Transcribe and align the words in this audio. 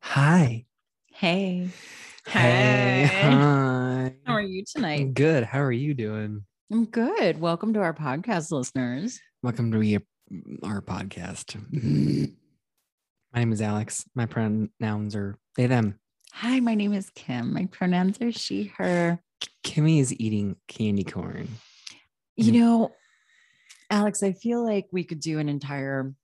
Hi. 0.00 0.64
Hey. 1.12 1.68
Hey. 2.26 3.08
Hi. 3.22 4.14
How 4.24 4.32
are 4.32 4.40
you 4.40 4.64
tonight? 4.64 5.14
Good. 5.14 5.44
How 5.44 5.60
are 5.60 5.72
you 5.72 5.94
doing? 5.94 6.44
I'm 6.72 6.84
good. 6.86 7.40
Welcome 7.40 7.74
to 7.74 7.80
our 7.80 7.94
podcast, 7.94 8.50
listeners. 8.50 9.20
Welcome 9.42 9.72
to 9.72 9.80
your, 9.80 10.02
our 10.62 10.80
podcast. 10.80 11.56
My 13.32 13.40
name 13.40 13.52
is 13.52 13.60
Alex. 13.60 14.04
My 14.14 14.26
pronouns 14.26 15.14
are 15.14 15.36
they, 15.56 15.66
them. 15.66 15.98
Hi, 16.32 16.60
my 16.60 16.74
name 16.74 16.92
is 16.92 17.10
Kim. 17.10 17.52
My 17.52 17.66
pronouns 17.66 18.20
are 18.20 18.32
she, 18.32 18.72
her. 18.76 19.20
Kimmy 19.64 20.00
is 20.00 20.18
eating 20.18 20.56
candy 20.68 21.04
corn. 21.04 21.48
You 22.36 22.52
know, 22.52 22.92
Alex, 23.90 24.22
I 24.22 24.32
feel 24.32 24.64
like 24.64 24.86
we 24.92 25.04
could 25.04 25.20
do 25.20 25.38
an 25.38 25.48
entire 25.48 26.14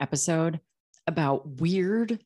episode 0.00 0.60
about 1.06 1.60
weird, 1.60 2.20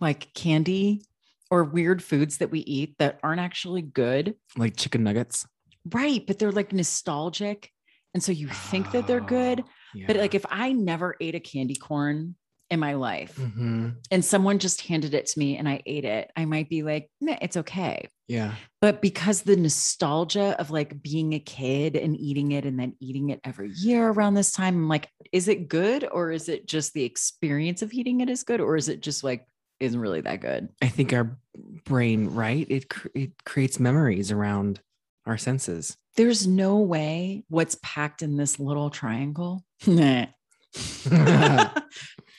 like 0.00 0.32
candy 0.34 1.02
or 1.50 1.64
weird 1.64 2.02
foods 2.02 2.38
that 2.38 2.50
we 2.50 2.60
eat 2.60 2.94
that 2.98 3.18
aren't 3.22 3.40
actually 3.40 3.82
good. 3.82 4.34
Like 4.56 4.76
chicken 4.76 5.02
nuggets. 5.04 5.46
Right. 5.92 6.24
But 6.26 6.38
they're 6.38 6.52
like 6.52 6.72
nostalgic. 6.72 7.70
And 8.14 8.22
so 8.22 8.32
you 8.32 8.48
think 8.48 8.90
that 8.92 9.06
they're 9.06 9.20
good. 9.20 9.60
Oh, 9.62 10.00
But 10.06 10.16
like 10.16 10.34
if 10.34 10.44
I 10.50 10.72
never 10.72 11.16
ate 11.20 11.34
a 11.34 11.40
candy 11.40 11.74
corn 11.76 12.36
in 12.70 12.78
my 12.78 12.94
life 12.94 13.34
Mhm. 13.36 13.96
and 14.12 14.24
someone 14.24 14.60
just 14.60 14.82
handed 14.82 15.12
it 15.12 15.26
to 15.26 15.38
me 15.40 15.56
and 15.56 15.68
I 15.68 15.82
ate 15.86 16.04
it, 16.04 16.30
I 16.36 16.44
might 16.44 16.68
be 16.68 16.84
like, 16.84 17.10
nah, 17.20 17.36
it's 17.42 17.56
okay. 17.56 18.08
yeah. 18.28 18.54
But 18.80 19.02
because 19.02 19.42
the 19.42 19.56
nostalgia 19.56 20.54
of 20.60 20.70
like 20.70 21.02
being 21.02 21.32
a 21.34 21.40
kid 21.40 21.96
and 21.96 22.16
eating 22.16 22.52
it 22.52 22.64
and 22.64 22.78
then 22.78 22.94
eating 23.00 23.30
it 23.30 23.40
every 23.42 23.70
year 23.72 24.08
around 24.08 24.34
this 24.34 24.52
time, 24.52 24.74
I'm 24.76 24.88
like, 24.88 25.08
is 25.32 25.48
it 25.48 25.68
good 25.68 26.06
or 26.12 26.30
is 26.30 26.48
it 26.48 26.66
just 26.68 26.92
the 26.94 27.02
experience 27.02 27.82
of 27.82 27.92
eating 27.92 28.20
it 28.20 28.30
is 28.30 28.44
good 28.44 28.60
or 28.60 28.76
is 28.76 28.88
it 28.88 29.00
just 29.02 29.24
like 29.24 29.44
isn't 29.80 29.98
really 29.98 30.20
that 30.20 30.40
good? 30.40 30.68
I 30.82 30.88
think 30.88 31.12
our 31.12 31.38
brain, 31.84 32.28
right? 32.28 32.66
It 32.68 32.88
cr- 32.90 33.08
it 33.14 33.44
creates 33.44 33.80
memories 33.80 34.30
around 34.30 34.80
our 35.26 35.38
senses. 35.38 35.96
There's 36.16 36.46
no 36.46 36.78
way 36.78 37.44
what's 37.48 37.78
packed 37.82 38.22
in 38.22 38.36
this 38.36 38.60
little 38.60 38.90
triangle. 38.90 39.64
Nah. 39.86 40.26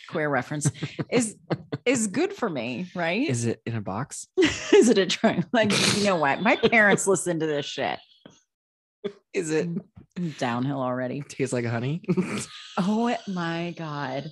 Queer 0.09 0.29
reference 0.29 0.71
is 1.11 1.35
is 1.85 2.07
good 2.07 2.33
for 2.33 2.49
me, 2.49 2.89
right? 2.95 3.27
Is 3.27 3.45
it 3.45 3.61
in 3.65 3.75
a 3.75 3.81
box? 3.81 4.27
is 4.37 4.89
it 4.89 4.97
a 4.97 5.05
triangle? 5.05 5.49
Like, 5.51 5.71
you 5.97 6.03
know 6.03 6.17
what? 6.17 6.41
My 6.41 6.55
parents 6.55 7.07
listen 7.07 7.39
to 7.39 7.47
this 7.47 7.65
shit. 7.65 7.99
Is 9.33 9.51
it 9.51 9.69
downhill 10.37 10.81
already. 10.81 11.21
tastes 11.21 11.53
like 11.53 11.65
honey? 11.65 12.03
Oh 12.77 13.15
my 13.27 13.73
God. 13.77 14.29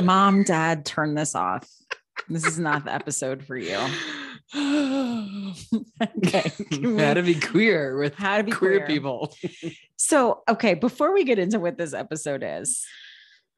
Mom, 0.00 0.42
dad, 0.44 0.84
turn 0.84 1.14
this 1.14 1.34
off. 1.34 1.68
This 2.28 2.46
is 2.46 2.58
not 2.58 2.84
the 2.84 2.94
episode 2.94 3.44
for 3.44 3.56
you. 3.56 3.78
Okay. 6.18 6.50
How 6.98 7.14
to 7.14 7.22
be 7.22 7.34
queer 7.34 7.96
with 7.96 8.14
How 8.14 8.38
to 8.38 8.44
be 8.44 8.50
queer, 8.52 8.78
queer. 8.78 8.86
people. 8.86 9.34
So, 9.96 10.42
okay, 10.48 10.74
before 10.74 11.12
we 11.12 11.24
get 11.24 11.38
into 11.38 11.60
what 11.60 11.78
this 11.78 11.94
episode 11.94 12.42
is, 12.44 12.84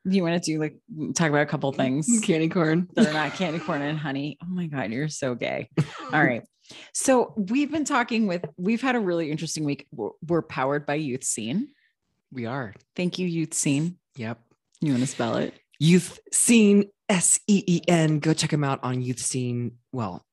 you 0.04 0.22
want 0.22 0.42
to 0.42 0.52
do 0.52 0.58
like 0.60 0.76
talk 1.14 1.28
about 1.30 1.42
a 1.42 1.46
couple 1.46 1.72
things 1.72 2.20
Candy 2.22 2.48
corn. 2.48 2.88
that 2.94 3.06
are 3.08 3.12
not 3.12 3.32
candy 3.34 3.58
corn 3.58 3.80
and 3.82 3.98
honey. 3.98 4.36
Oh 4.42 4.46
my 4.48 4.66
God, 4.66 4.90
you're 4.92 5.08
so 5.08 5.34
gay. 5.34 5.70
All 6.12 6.22
right. 6.22 6.42
So 6.92 7.32
we've 7.36 7.70
been 7.70 7.84
talking 7.84 8.26
with, 8.26 8.44
we've 8.56 8.82
had 8.82 8.96
a 8.96 9.00
really 9.00 9.30
interesting 9.30 9.64
week. 9.64 9.86
We're, 9.92 10.10
we're 10.26 10.42
powered 10.42 10.86
by 10.86 10.94
Youth 10.96 11.24
Seen. 11.24 11.68
We 12.32 12.46
are. 12.46 12.74
Thank 12.96 13.18
you, 13.18 13.26
Youth 13.26 13.54
Seen. 13.54 13.96
Yep. 14.16 14.38
You 14.80 14.92
want 14.92 15.02
to 15.02 15.06
spell 15.08 15.36
it? 15.36 15.54
Youth 15.78 16.18
Seen, 16.32 16.90
S 17.14 17.38
E 17.46 17.62
E 17.66 17.80
N. 17.88 18.18
Go 18.18 18.34
check 18.34 18.50
them 18.50 18.64
out 18.64 18.80
on 18.82 19.00
Youth 19.00 19.20
Seen. 19.20 19.78
Well, 19.92 20.24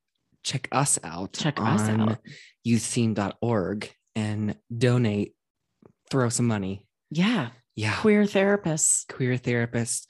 check 0.44 0.68
us 0.72 0.98
out. 1.04 1.34
Check 1.34 1.60
us 1.62 1.82
out. 1.88 2.18
youthseen.org 2.66 3.92
and 4.16 4.56
donate. 4.76 5.36
Throw 6.10 6.30
some 6.30 6.48
money. 6.48 6.86
Yeah. 7.11 7.50
Yeah. 7.76 7.95
Queer 7.98 8.23
therapists. 8.23 9.08
Queer 9.08 9.38
therapists. 9.38 10.08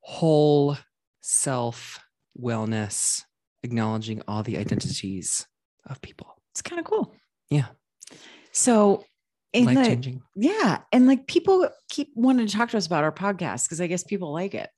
whole 0.00 0.76
self 1.20 2.00
wellness, 2.40 3.22
acknowledging 3.62 4.22
all 4.26 4.42
the 4.42 4.58
identities 4.58 5.46
of 5.86 6.00
people. 6.00 6.34
It's 6.52 6.62
kind 6.62 6.80
of 6.80 6.84
cool. 6.86 7.14
Yeah. 7.50 7.66
So, 8.52 9.04
in 9.52 9.64
Life 9.64 9.86
changing. 9.86 10.22
yeah. 10.34 10.80
And 10.92 11.06
like 11.06 11.26
people 11.26 11.68
keep 11.88 12.10
wanting 12.14 12.46
to 12.46 12.52
talk 12.52 12.70
to 12.70 12.76
us 12.76 12.86
about 12.86 13.04
our 13.04 13.12
podcast 13.12 13.64
because 13.64 13.80
I 13.80 13.86
guess 13.86 14.02
people 14.02 14.32
like 14.32 14.54
it. 14.54 14.68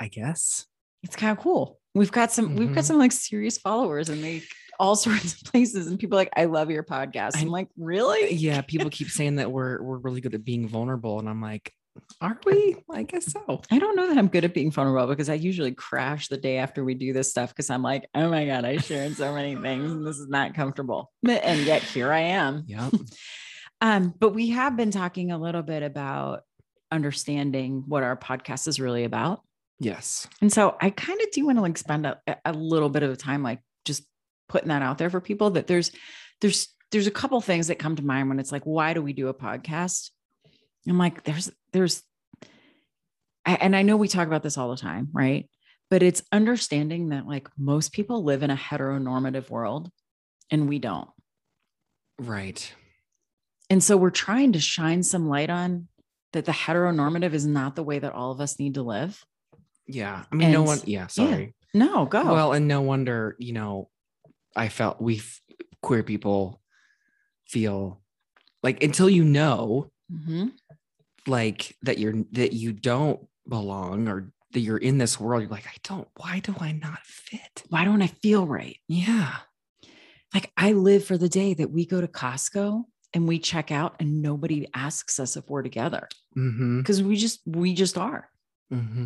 I 0.00 0.08
guess. 0.08 0.66
It's 1.02 1.16
kind 1.16 1.36
of 1.36 1.42
cool. 1.42 1.78
We've 1.94 2.12
got 2.12 2.32
some, 2.32 2.56
we've 2.56 2.74
got 2.74 2.84
Mhm. 2.84 2.86
some 2.86 2.98
like 2.98 3.12
serious 3.12 3.58
followers 3.58 4.08
and 4.08 4.22
they 4.22 4.42
all 4.78 4.96
sorts 4.96 5.40
of 5.40 5.44
places. 5.52 5.86
And 5.86 5.98
people 5.98 6.18
are 6.18 6.20
like, 6.22 6.32
I 6.36 6.44
love 6.46 6.70
your 6.70 6.82
podcast. 6.82 7.36
I'm 7.40 7.48
like, 7.48 7.68
really? 7.78 8.34
Yeah. 8.34 8.60
People 8.62 8.90
keep 8.90 9.08
saying 9.08 9.36
that 9.36 9.50
we're 9.50 9.80
we're 9.82 9.98
really 9.98 10.20
good 10.20 10.34
at 10.34 10.44
being 10.44 10.68
vulnerable. 10.68 11.18
And 11.18 11.28
I'm 11.28 11.40
like, 11.40 11.72
are 12.20 12.38
we? 12.44 12.76
I 12.92 13.04
guess 13.04 13.32
so. 13.32 13.62
I 13.70 13.78
don't 13.78 13.96
know 13.96 14.08
that 14.08 14.18
I'm 14.18 14.28
good 14.28 14.44
at 14.44 14.52
being 14.52 14.70
vulnerable 14.70 15.06
because 15.06 15.30
I 15.30 15.34
usually 15.34 15.72
crash 15.72 16.28
the 16.28 16.36
day 16.36 16.58
after 16.58 16.84
we 16.84 16.92
do 16.92 17.14
this 17.14 17.30
stuff 17.30 17.48
because 17.50 17.70
I'm 17.70 17.82
like, 17.82 18.06
oh 18.14 18.28
my 18.28 18.44
God, 18.44 18.66
I 18.66 18.76
shared 18.76 19.16
so 19.16 19.32
many 19.32 19.56
things 19.56 19.90
and 19.92 20.06
this 20.06 20.18
is 20.18 20.28
not 20.28 20.52
comfortable. 20.54 21.10
And 21.26 21.60
yet 21.64 21.82
here 21.82 22.12
I 22.12 22.20
am. 22.20 22.64
yeah 22.66 22.90
Um, 23.80 24.14
but 24.18 24.30
we 24.34 24.48
have 24.50 24.74
been 24.76 24.90
talking 24.90 25.32
a 25.32 25.38
little 25.38 25.62
bit 25.62 25.82
about 25.82 26.42
understanding 26.90 27.84
what 27.86 28.02
our 28.02 28.16
podcast 28.16 28.68
is 28.68 28.80
really 28.80 29.04
about. 29.04 29.40
Yes. 29.78 30.26
And 30.40 30.52
so 30.52 30.76
I 30.80 30.90
kind 30.90 31.20
of 31.20 31.30
do 31.32 31.46
want 31.46 31.58
to 31.58 31.62
like 31.62 31.78
spend 31.78 32.06
a, 32.06 32.18
a 32.44 32.52
little 32.52 32.88
bit 32.88 33.02
of 33.02 33.16
time 33.18 33.42
like 33.42 33.60
just 33.84 34.04
putting 34.48 34.68
that 34.68 34.82
out 34.82 34.98
there 34.98 35.10
for 35.10 35.20
people 35.20 35.50
that 35.50 35.66
there's 35.66 35.90
there's 36.40 36.68
there's 36.92 37.06
a 37.06 37.12
couple 37.12 37.40
things 37.40 37.66
that 37.66 37.78
come 37.78 37.96
to 37.96 38.04
mind 38.04 38.28
when 38.28 38.38
it's 38.38 38.52
like, 38.52 38.64
why 38.64 38.94
do 38.94 39.02
we 39.02 39.12
do 39.12 39.28
a 39.28 39.34
podcast? 39.34 40.10
I'm 40.88 40.98
like, 40.98 41.24
there's 41.24 41.50
there's 41.72 42.02
I- 43.44 43.58
and 43.60 43.76
I 43.76 43.82
know 43.82 43.96
we 43.96 44.08
talk 44.08 44.26
about 44.26 44.42
this 44.42 44.56
all 44.56 44.70
the 44.70 44.76
time, 44.76 45.08
right? 45.12 45.48
But 45.90 46.02
it's 46.02 46.22
understanding 46.32 47.10
that 47.10 47.26
like 47.26 47.48
most 47.58 47.92
people 47.92 48.24
live 48.24 48.42
in 48.42 48.50
a 48.50 48.56
heteronormative 48.56 49.50
world 49.50 49.90
and 50.50 50.68
we 50.68 50.78
don't. 50.78 51.08
Right. 52.18 52.72
And 53.68 53.82
so 53.82 53.96
we're 53.96 54.10
trying 54.10 54.52
to 54.52 54.60
shine 54.60 55.02
some 55.02 55.28
light 55.28 55.50
on 55.50 55.88
that 56.32 56.44
the 56.44 56.52
heteronormative 56.52 57.34
is 57.34 57.46
not 57.46 57.76
the 57.76 57.82
way 57.82 57.98
that 57.98 58.12
all 58.12 58.30
of 58.30 58.40
us 58.40 58.58
need 58.58 58.74
to 58.74 58.82
live. 58.82 59.24
Yeah. 59.86 60.24
I 60.30 60.34
mean, 60.34 60.50
no 60.52 60.62
one, 60.62 60.78
yeah, 60.84 61.06
sorry. 61.06 61.54
No, 61.74 62.06
go. 62.06 62.24
Well, 62.32 62.52
and 62.52 62.66
no 62.68 62.80
wonder, 62.80 63.36
you 63.38 63.52
know, 63.52 63.88
I 64.54 64.68
felt 64.68 65.00
we 65.00 65.20
queer 65.82 66.02
people 66.02 66.60
feel 67.48 68.00
like 68.62 68.82
until 68.82 69.08
you 69.10 69.24
know 69.24 69.90
Mhm. 70.12 70.52
like 71.26 71.76
that 71.82 71.98
you're 71.98 72.14
that 72.32 72.52
you 72.52 72.72
don't 72.72 73.20
belong 73.48 74.08
or 74.08 74.32
that 74.52 74.60
you're 74.60 74.78
in 74.78 74.98
this 74.98 75.20
world, 75.20 75.42
you're 75.42 75.50
like, 75.50 75.66
I 75.66 75.74
don't, 75.82 76.08
why 76.16 76.40
do 76.40 76.54
I 76.58 76.72
not 76.72 77.00
fit? 77.04 77.62
why 77.68 77.84
don't 77.84 78.02
I 78.02 78.06
feel 78.06 78.46
right? 78.46 78.78
Yeah. 78.88 79.34
Like 80.34 80.50
I 80.56 80.72
live 80.72 81.04
for 81.04 81.18
the 81.18 81.28
day 81.28 81.54
that 81.54 81.70
we 81.70 81.84
go 81.86 82.00
to 82.00 82.08
Costco 82.08 82.84
and 83.14 83.28
we 83.28 83.38
check 83.38 83.70
out 83.70 83.96
and 84.00 84.22
nobody 84.22 84.66
asks 84.74 85.20
us 85.20 85.36
if 85.36 85.48
we're 85.48 85.62
together 85.62 86.08
Mm-hmm. 86.36 86.78
because 86.80 87.02
we 87.02 87.16
just 87.16 87.40
we 87.46 87.74
just 87.74 87.96
are. 87.98 88.28
Mm-hmm. 88.72 89.04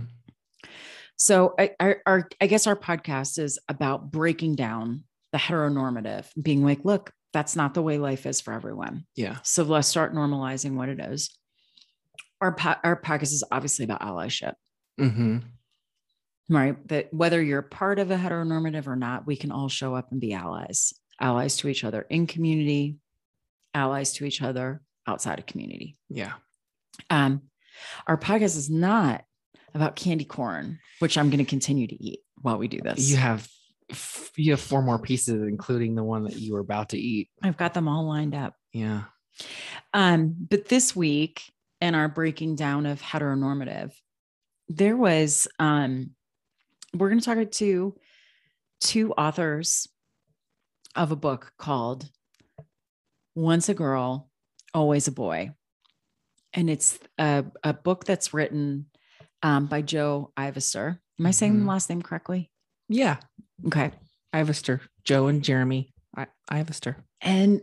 So 1.23 1.55
I, 1.59 1.73
our, 1.79 1.97
our 2.07 2.29
I 2.41 2.47
guess 2.47 2.67
our 2.67 2.75
podcast 2.75 3.39
is 3.39 3.59
about 3.69 4.11
breaking 4.11 4.55
down 4.55 5.05
the 5.33 5.39
heteronormative, 5.39 6.25
being 6.41 6.65
like, 6.65 6.83
look, 6.83 7.13
that's 7.35 7.55
not 7.55 7.75
the 7.75 7.83
way 7.83 7.99
life 7.99 8.25
is 8.25 8.41
for 8.41 8.55
everyone. 8.55 9.05
Yeah. 9.17 9.37
So 9.43 9.63
let's 9.65 9.87
start 9.87 10.15
normalizing 10.15 10.77
what 10.77 10.89
it 10.89 10.99
is. 10.99 11.29
Our 12.41 12.55
po- 12.55 12.81
our 12.83 12.99
podcast 12.99 13.35
is 13.35 13.45
obviously 13.53 13.85
about 13.85 14.01
allyship, 14.01 14.55
Mm-hmm. 14.99 15.41
right? 16.49 16.89
That 16.89 17.13
whether 17.13 17.43
you're 17.43 17.61
part 17.61 17.99
of 17.99 18.11
a 18.11 18.17
heteronormative 18.17 18.87
or 18.87 18.97
not, 18.97 19.27
we 19.27 19.37
can 19.37 19.53
all 19.53 19.69
show 19.69 19.95
up 19.95 20.11
and 20.13 20.23
be 20.23 20.33
allies, 20.33 20.95
allies 21.21 21.59
to 21.59 21.69
each 21.69 21.85
other 21.85 22.07
in 22.09 22.27
community, 22.29 22.97
allies 23.75 24.15
to 24.15 24.25
each 24.25 24.41
other 24.41 24.81
outside 25.07 25.39
of 25.39 25.45
community. 25.45 25.99
Yeah. 26.09 26.33
Um, 27.11 27.43
our 28.07 28.17
podcast 28.17 28.57
is 28.57 28.71
not 28.71 29.23
about 29.75 29.97
candy 29.97 30.25
corn, 30.25 30.79
which 30.99 31.19
I'm 31.19 31.31
going 31.31 31.39
to 31.39 31.45
continue 31.45 31.87
to 31.87 32.03
eat 32.03 32.21
while 32.41 32.59
we 32.59 32.69
do 32.69 32.81
this. 32.83 33.11
You 33.11 33.17
have 33.17 33.49
you 34.37 34.53
have 34.53 34.61
four 34.61 34.83
more 34.83 34.99
pieces, 34.99 35.43
including 35.49 35.95
the 35.95 36.05
one 36.05 36.25
that 36.25 36.37
you 36.37 36.55
were 36.55 36.61
about 36.61 36.91
to 36.91 36.99
eat. 36.99 37.29
I've 37.43 37.57
got 37.57 37.75
them 37.75 37.89
all 37.89 38.07
lined 38.07 38.35
up. 38.35 38.55
Yeah. 38.73 39.03
Um, 39.93 40.37
but 40.49 40.69
this 40.69 40.95
week 40.95 41.43
in 41.81 41.95
our 41.95 42.09
breaking 42.09 42.57
down 42.57 42.87
of 42.87 43.01
heteronormative, 43.01 43.93
there 44.69 44.97
was 44.97 45.49
um, 45.59 46.11
we're 46.95 47.09
going 47.09 47.21
to 47.21 47.25
talk 47.25 47.51
to 47.51 47.95
two 48.81 49.13
authors 49.13 49.89
of 50.97 51.13
a 51.13 51.17
book 51.17 51.53
called 51.59 52.09
Once 53.35 53.69
a 53.69 53.75
Girl, 53.75 54.29
Always 54.75 55.09
a 55.09 55.13
Boy. 55.13 55.51
And 56.53 56.69
it's 56.69 56.99
a, 57.17 57.45
a 57.63 57.73
book 57.73 58.05
that's 58.05 58.35
written 58.35 58.87
um, 59.43 59.67
by 59.67 59.83
Jo 59.83 60.33
Ivester. 60.37 60.99
Am 61.19 61.27
I 61.27 61.31
saying 61.31 61.55
Mhm. 61.57 61.61
the 61.61 61.67
last 61.67 61.89
name 61.91 62.03
correctly? 62.03 62.51
Yeah. 62.89 63.19
Okay. 63.67 63.93
Ivester, 64.35 64.81
Jo 65.05 65.27
and 65.27 65.43
Jeremy. 65.43 65.93
I 66.17 66.27
Ivester. 66.51 66.97
And 67.21 67.63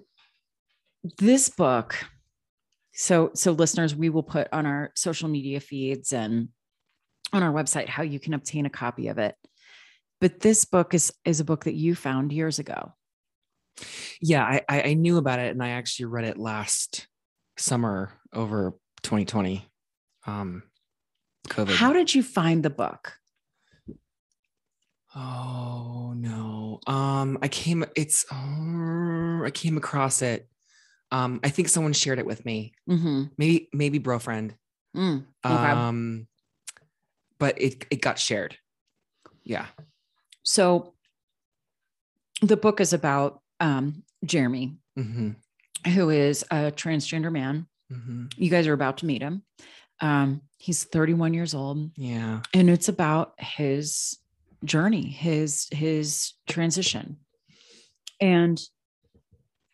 this 1.18 1.50
book, 1.50 1.96
so 2.94 3.32
so 3.34 3.52
listeners, 3.52 3.96
we 3.96 4.10
will 4.10 4.24
put 4.24 4.48
on 4.52 4.66
our 4.66 4.92
social 4.96 5.30
media 5.30 5.60
feeds 5.60 6.14
and 6.14 6.50
on 7.34 7.44
our 7.44 7.52
website 7.54 7.88
how 7.88 8.04
you 8.04 8.20
can 8.20 8.34
obtain 8.34 8.66
a 8.66 8.70
copy 8.70 9.08
of 9.08 9.18
it. 9.18 9.36
But 10.20 10.40
this 10.40 10.66
book 10.66 10.94
is 10.94 11.14
is 11.26 11.40
a 11.40 11.46
book 11.46 11.66
that 11.66 11.76
you 11.76 11.94
found 11.96 12.32
years 12.32 12.60
ago. 12.60 12.94
Yeah, 14.22 14.44
I, 14.44 14.62
I 14.68 14.82
I 14.90 14.94
knew 14.96 15.18
about 15.18 15.40
it 15.40 15.52
and 15.52 15.64
I 15.64 15.70
actually 15.70 16.06
read 16.06 16.26
it 16.26 16.38
last 16.38 17.08
summer 17.58 18.12
over 18.34 18.74
2020. 19.04 19.68
Um 20.26 20.64
COVID. 21.48 21.76
How 21.76 21.94
did 21.94 22.14
you 22.14 22.24
find 22.24 22.64
the 22.64 22.70
book? 22.70 23.14
Oh 25.16 26.14
no. 26.16 26.80
Um 26.86 27.40
I 27.42 27.48
came 27.48 27.86
it's 27.96 28.26
uh, 28.32 29.44
I 29.44 29.52
came 29.54 29.78
across 29.78 30.22
it. 30.22 30.48
Um 31.12 31.40
I 31.44 31.50
think 31.50 31.70
someone 31.70 31.94
shared 31.94 32.20
it 32.20 32.26
with 32.26 32.46
me. 32.46 32.74
Mm-hmm. 32.90 33.24
Maybe 33.38 33.70
maybe 33.74 33.98
bro 33.98 34.20
friend. 34.20 34.56
Mm, 34.96 35.26
okay. 35.46 35.54
Um 35.54 36.28
but 37.40 37.60
it 37.62 37.86
it 37.90 38.02
got 38.02 38.20
shared. 38.20 38.58
Yeah. 39.44 39.68
so 40.44 40.94
the 42.42 42.58
book 42.58 42.80
is 42.82 42.94
about 42.94 43.42
um, 43.60 44.04
Jeremy, 44.26 44.78
mm-hmm. 44.98 45.90
who 45.92 46.10
is 46.10 46.44
a 46.52 46.72
transgender 46.72 47.32
man. 47.32 47.68
Mhm. 47.92 48.32
You 48.36 48.50
guys 48.50 48.68
are 48.68 48.74
about 48.74 48.98
to 49.00 49.06
meet 49.06 49.22
him. 49.22 49.44
Um, 50.00 50.42
he's 50.58 50.84
31 50.84 51.34
years 51.34 51.54
old, 51.54 51.92
Yeah. 51.96 52.42
and 52.54 52.70
it's 52.70 52.88
about 52.90 53.34
his 53.40 54.18
journey, 54.64 55.08
his 55.10 55.68
his 55.72 56.34
transition. 56.48 57.18
And 58.20 58.60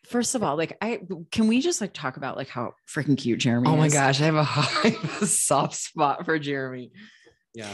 first 0.06 0.34
of 0.34 0.42
all, 0.42 0.56
like 0.56 0.76
I 0.82 1.00
can 1.30 1.46
we 1.48 1.60
just 1.60 1.80
like 1.80 1.92
talk 1.92 2.16
about 2.16 2.36
like 2.36 2.48
how 2.48 2.72
freaking 2.88 3.16
cute 3.16 3.40
Jeremy 3.40 3.68
Oh 3.68 3.76
my 3.76 3.86
is? 3.86 3.92
gosh, 3.92 4.20
I 4.20 4.24
have 4.24 4.34
a, 4.36 5.20
a 5.22 5.26
soft 5.26 5.74
spot 5.76 6.24
for 6.24 6.38
Jeremy. 6.38 6.92
Yeah. 7.54 7.70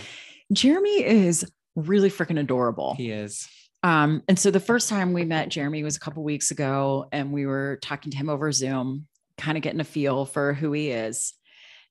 Jeremy 0.52 1.04
is 1.04 1.44
really 1.76 2.10
freaking 2.10 2.38
adorable. 2.38 2.94
He 2.94 3.10
is. 3.10 3.48
Um, 3.82 4.22
and 4.28 4.38
so 4.38 4.50
the 4.50 4.60
first 4.60 4.88
time 4.88 5.12
we 5.12 5.24
met 5.24 5.48
Jeremy 5.48 5.82
was 5.82 5.96
a 5.96 6.00
couple 6.00 6.22
weeks 6.22 6.50
ago, 6.50 7.06
and 7.12 7.32
we 7.32 7.46
were 7.46 7.78
talking 7.80 8.10
to 8.12 8.16
him 8.18 8.28
over 8.28 8.52
Zoom, 8.52 9.06
kind 9.38 9.56
of 9.56 9.62
getting 9.62 9.80
a 9.80 9.84
feel 9.84 10.26
for 10.26 10.52
who 10.52 10.72
he 10.72 10.90
is. 10.90 11.32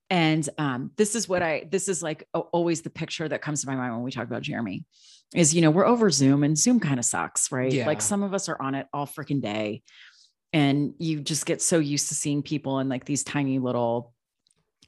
And 0.09 0.47
um, 0.57 0.91
this 0.97 1.15
is 1.15 1.29
what 1.29 1.43
I 1.43 1.67
this 1.69 1.87
is 1.87 2.01
like 2.01 2.27
always 2.33 2.81
the 2.81 2.89
picture 2.89 3.27
that 3.27 3.41
comes 3.41 3.61
to 3.61 3.67
my 3.67 3.75
mind 3.75 3.93
when 3.93 4.03
we 4.03 4.11
talk 4.11 4.27
about 4.27 4.41
Jeremy 4.41 4.85
is 5.35 5.53
you 5.53 5.61
know 5.61 5.69
we're 5.69 5.85
over 5.85 6.09
Zoom 6.09 6.43
and 6.43 6.57
Zoom 6.57 6.79
kind 6.79 6.99
of 6.99 7.05
sucks, 7.05 7.51
right? 7.51 7.71
Yeah. 7.71 7.85
Like 7.85 8.01
some 8.01 8.23
of 8.23 8.33
us 8.33 8.49
are 8.49 8.59
on 8.59 8.73
it 8.73 8.87
all 8.91 9.05
freaking 9.05 9.41
day, 9.41 9.83
and 10.51 10.93
you 10.97 11.19
just 11.21 11.45
get 11.45 11.61
so 11.61 11.77
used 11.77 12.07
to 12.07 12.15
seeing 12.15 12.41
people 12.41 12.79
in 12.79 12.89
like 12.89 13.05
these 13.05 13.23
tiny 13.23 13.59
little 13.59 14.13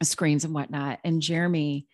screens 0.01 0.43
and 0.43 0.53
whatnot. 0.55 0.99
And 1.03 1.21
Jeremy, 1.21 1.87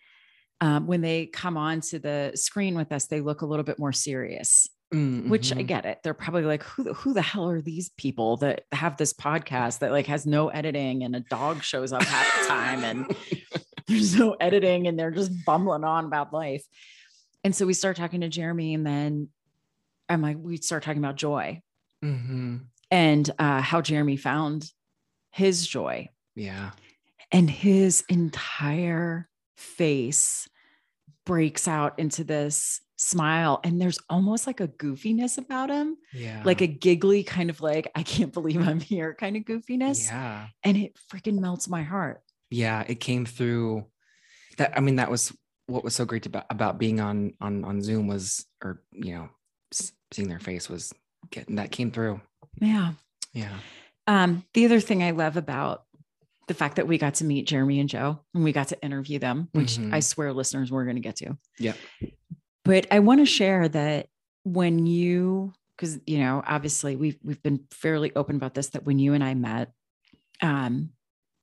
um, 0.62 0.86
when 0.86 1.02
they 1.02 1.26
come 1.26 1.58
onto 1.58 1.98
the 1.98 2.32
screen 2.34 2.74
with 2.74 2.92
us, 2.92 3.06
they 3.06 3.20
look 3.20 3.42
a 3.42 3.46
little 3.46 3.64
bit 3.64 3.78
more 3.78 3.92
serious 3.92 4.68
Mm, 4.92 5.28
which 5.28 5.52
I 5.52 5.56
mhm. 5.56 5.66
get 5.66 5.84
it. 5.84 5.98
They're 6.02 6.14
probably 6.14 6.44
like, 6.44 6.62
who 6.62 6.82
the, 6.82 6.94
who 6.94 7.12
the 7.12 7.20
hell 7.20 7.50
are 7.50 7.60
these 7.60 7.90
people 7.98 8.38
that 8.38 8.62
have 8.72 8.96
this 8.96 9.12
podcast 9.12 9.80
that 9.80 9.92
like 9.92 10.06
has 10.06 10.24
no 10.24 10.48
editing 10.48 11.04
and 11.04 11.14
a 11.14 11.20
dog 11.20 11.62
shows 11.62 11.92
up 11.92 12.02
half 12.02 12.42
the 12.42 12.48
time 12.48 12.84
and 12.84 13.16
there's 13.86 14.16
no 14.18 14.32
editing 14.40 14.86
and 14.86 14.98
they're 14.98 15.10
just 15.10 15.30
bumbling 15.44 15.84
on 15.84 16.06
about 16.06 16.32
life. 16.32 16.64
And 17.44 17.54
so 17.54 17.66
we 17.66 17.74
start 17.74 17.98
talking 17.98 18.22
to 18.22 18.30
Jeremy 18.30 18.72
and 18.72 18.86
then 18.86 19.28
I'm 20.08 20.22
like, 20.22 20.38
we 20.40 20.56
start 20.56 20.82
talking 20.84 21.04
about 21.04 21.16
joy 21.16 21.60
Mhm. 22.02 22.60
and 22.90 23.30
uh, 23.38 23.60
how 23.60 23.82
Jeremy 23.82 24.16
found 24.16 24.70
his 25.32 25.66
joy 25.66 26.08
Yeah. 26.34 26.70
and 27.30 27.50
his 27.50 28.04
entire 28.08 29.28
face 29.56 30.48
breaks 31.26 31.68
out 31.68 31.98
into 31.98 32.24
this 32.24 32.80
smile 33.00 33.60
and 33.62 33.80
there's 33.80 33.98
almost 34.10 34.46
like 34.46 34.60
a 34.60 34.66
goofiness 34.66 35.38
about 35.38 35.70
him 35.70 35.96
Yeah. 36.12 36.42
like 36.44 36.60
a 36.60 36.66
giggly 36.66 37.22
kind 37.22 37.48
of 37.48 37.60
like 37.60 37.88
I 37.94 38.02
can't 38.02 38.32
believe 38.38 38.66
I'm 38.66 38.80
here 38.80 39.14
kind 39.14 39.36
of 39.36 39.44
goofiness 39.44 40.08
Yeah. 40.08 40.48
and 40.64 40.76
it 40.76 40.98
freaking 41.12 41.38
melts 41.38 41.68
my 41.68 41.82
heart. 41.84 42.20
Yeah. 42.50 42.82
It 42.88 42.96
came 43.00 43.24
through 43.24 43.86
that. 44.56 44.72
I 44.76 44.80
mean, 44.80 44.96
that 44.96 45.10
was 45.10 45.32
what 45.68 45.84
was 45.84 45.94
so 45.94 46.04
great 46.04 46.26
about, 46.26 46.46
about 46.50 46.78
being 46.78 46.98
on 46.98 47.34
on 47.40 47.64
on 47.64 47.82
Zoom 47.82 48.08
was, 48.08 48.44
or 48.64 48.82
you 48.92 49.14
know, 49.14 49.28
seeing 50.12 50.28
their 50.28 50.40
face 50.40 50.68
was 50.68 50.92
getting 51.30 51.56
that 51.56 51.70
came 51.70 51.90
through. 51.92 52.20
Yeah. 52.60 52.92
Yeah. 53.32 53.54
Um 54.08 54.44
the 54.54 54.64
other 54.64 54.80
thing 54.80 55.02
I 55.04 55.12
love 55.12 55.36
about 55.36 55.84
the 56.48 56.54
fact 56.54 56.76
that 56.76 56.88
we 56.88 56.96
got 56.98 57.14
to 57.16 57.24
meet 57.24 57.46
Jeremy 57.46 57.78
and 57.78 57.88
Jo 57.88 58.20
and 58.34 58.42
we 58.42 58.52
got 58.52 58.68
to 58.68 58.82
interview 58.82 59.18
them, 59.20 59.50
which 59.52 59.76
Mhm. 59.76 59.92
I 59.94 60.00
swear 60.00 60.32
listeners 60.32 60.72
we're 60.72 60.84
going 60.84 60.96
to 60.96 61.02
get 61.02 61.16
to. 61.16 61.36
Yep. 61.58 61.76
But 62.68 62.86
I 62.90 62.98
want 62.98 63.20
to 63.20 63.26
share 63.26 63.66
that 63.66 64.08
when 64.44 64.86
you 64.86 65.54
because 65.74 65.98
you 66.06 66.18
know 66.18 66.42
obviously 66.46 66.96
we've 66.96 67.16
we've 67.24 67.42
been 67.42 67.60
fairly 67.70 68.12
open 68.14 68.36
about 68.36 68.52
this 68.52 68.68
that 68.68 68.84
when 68.84 68.98
you 68.98 69.14
and 69.14 69.24
I 69.24 69.32
met 69.32 69.72
um 70.42 70.90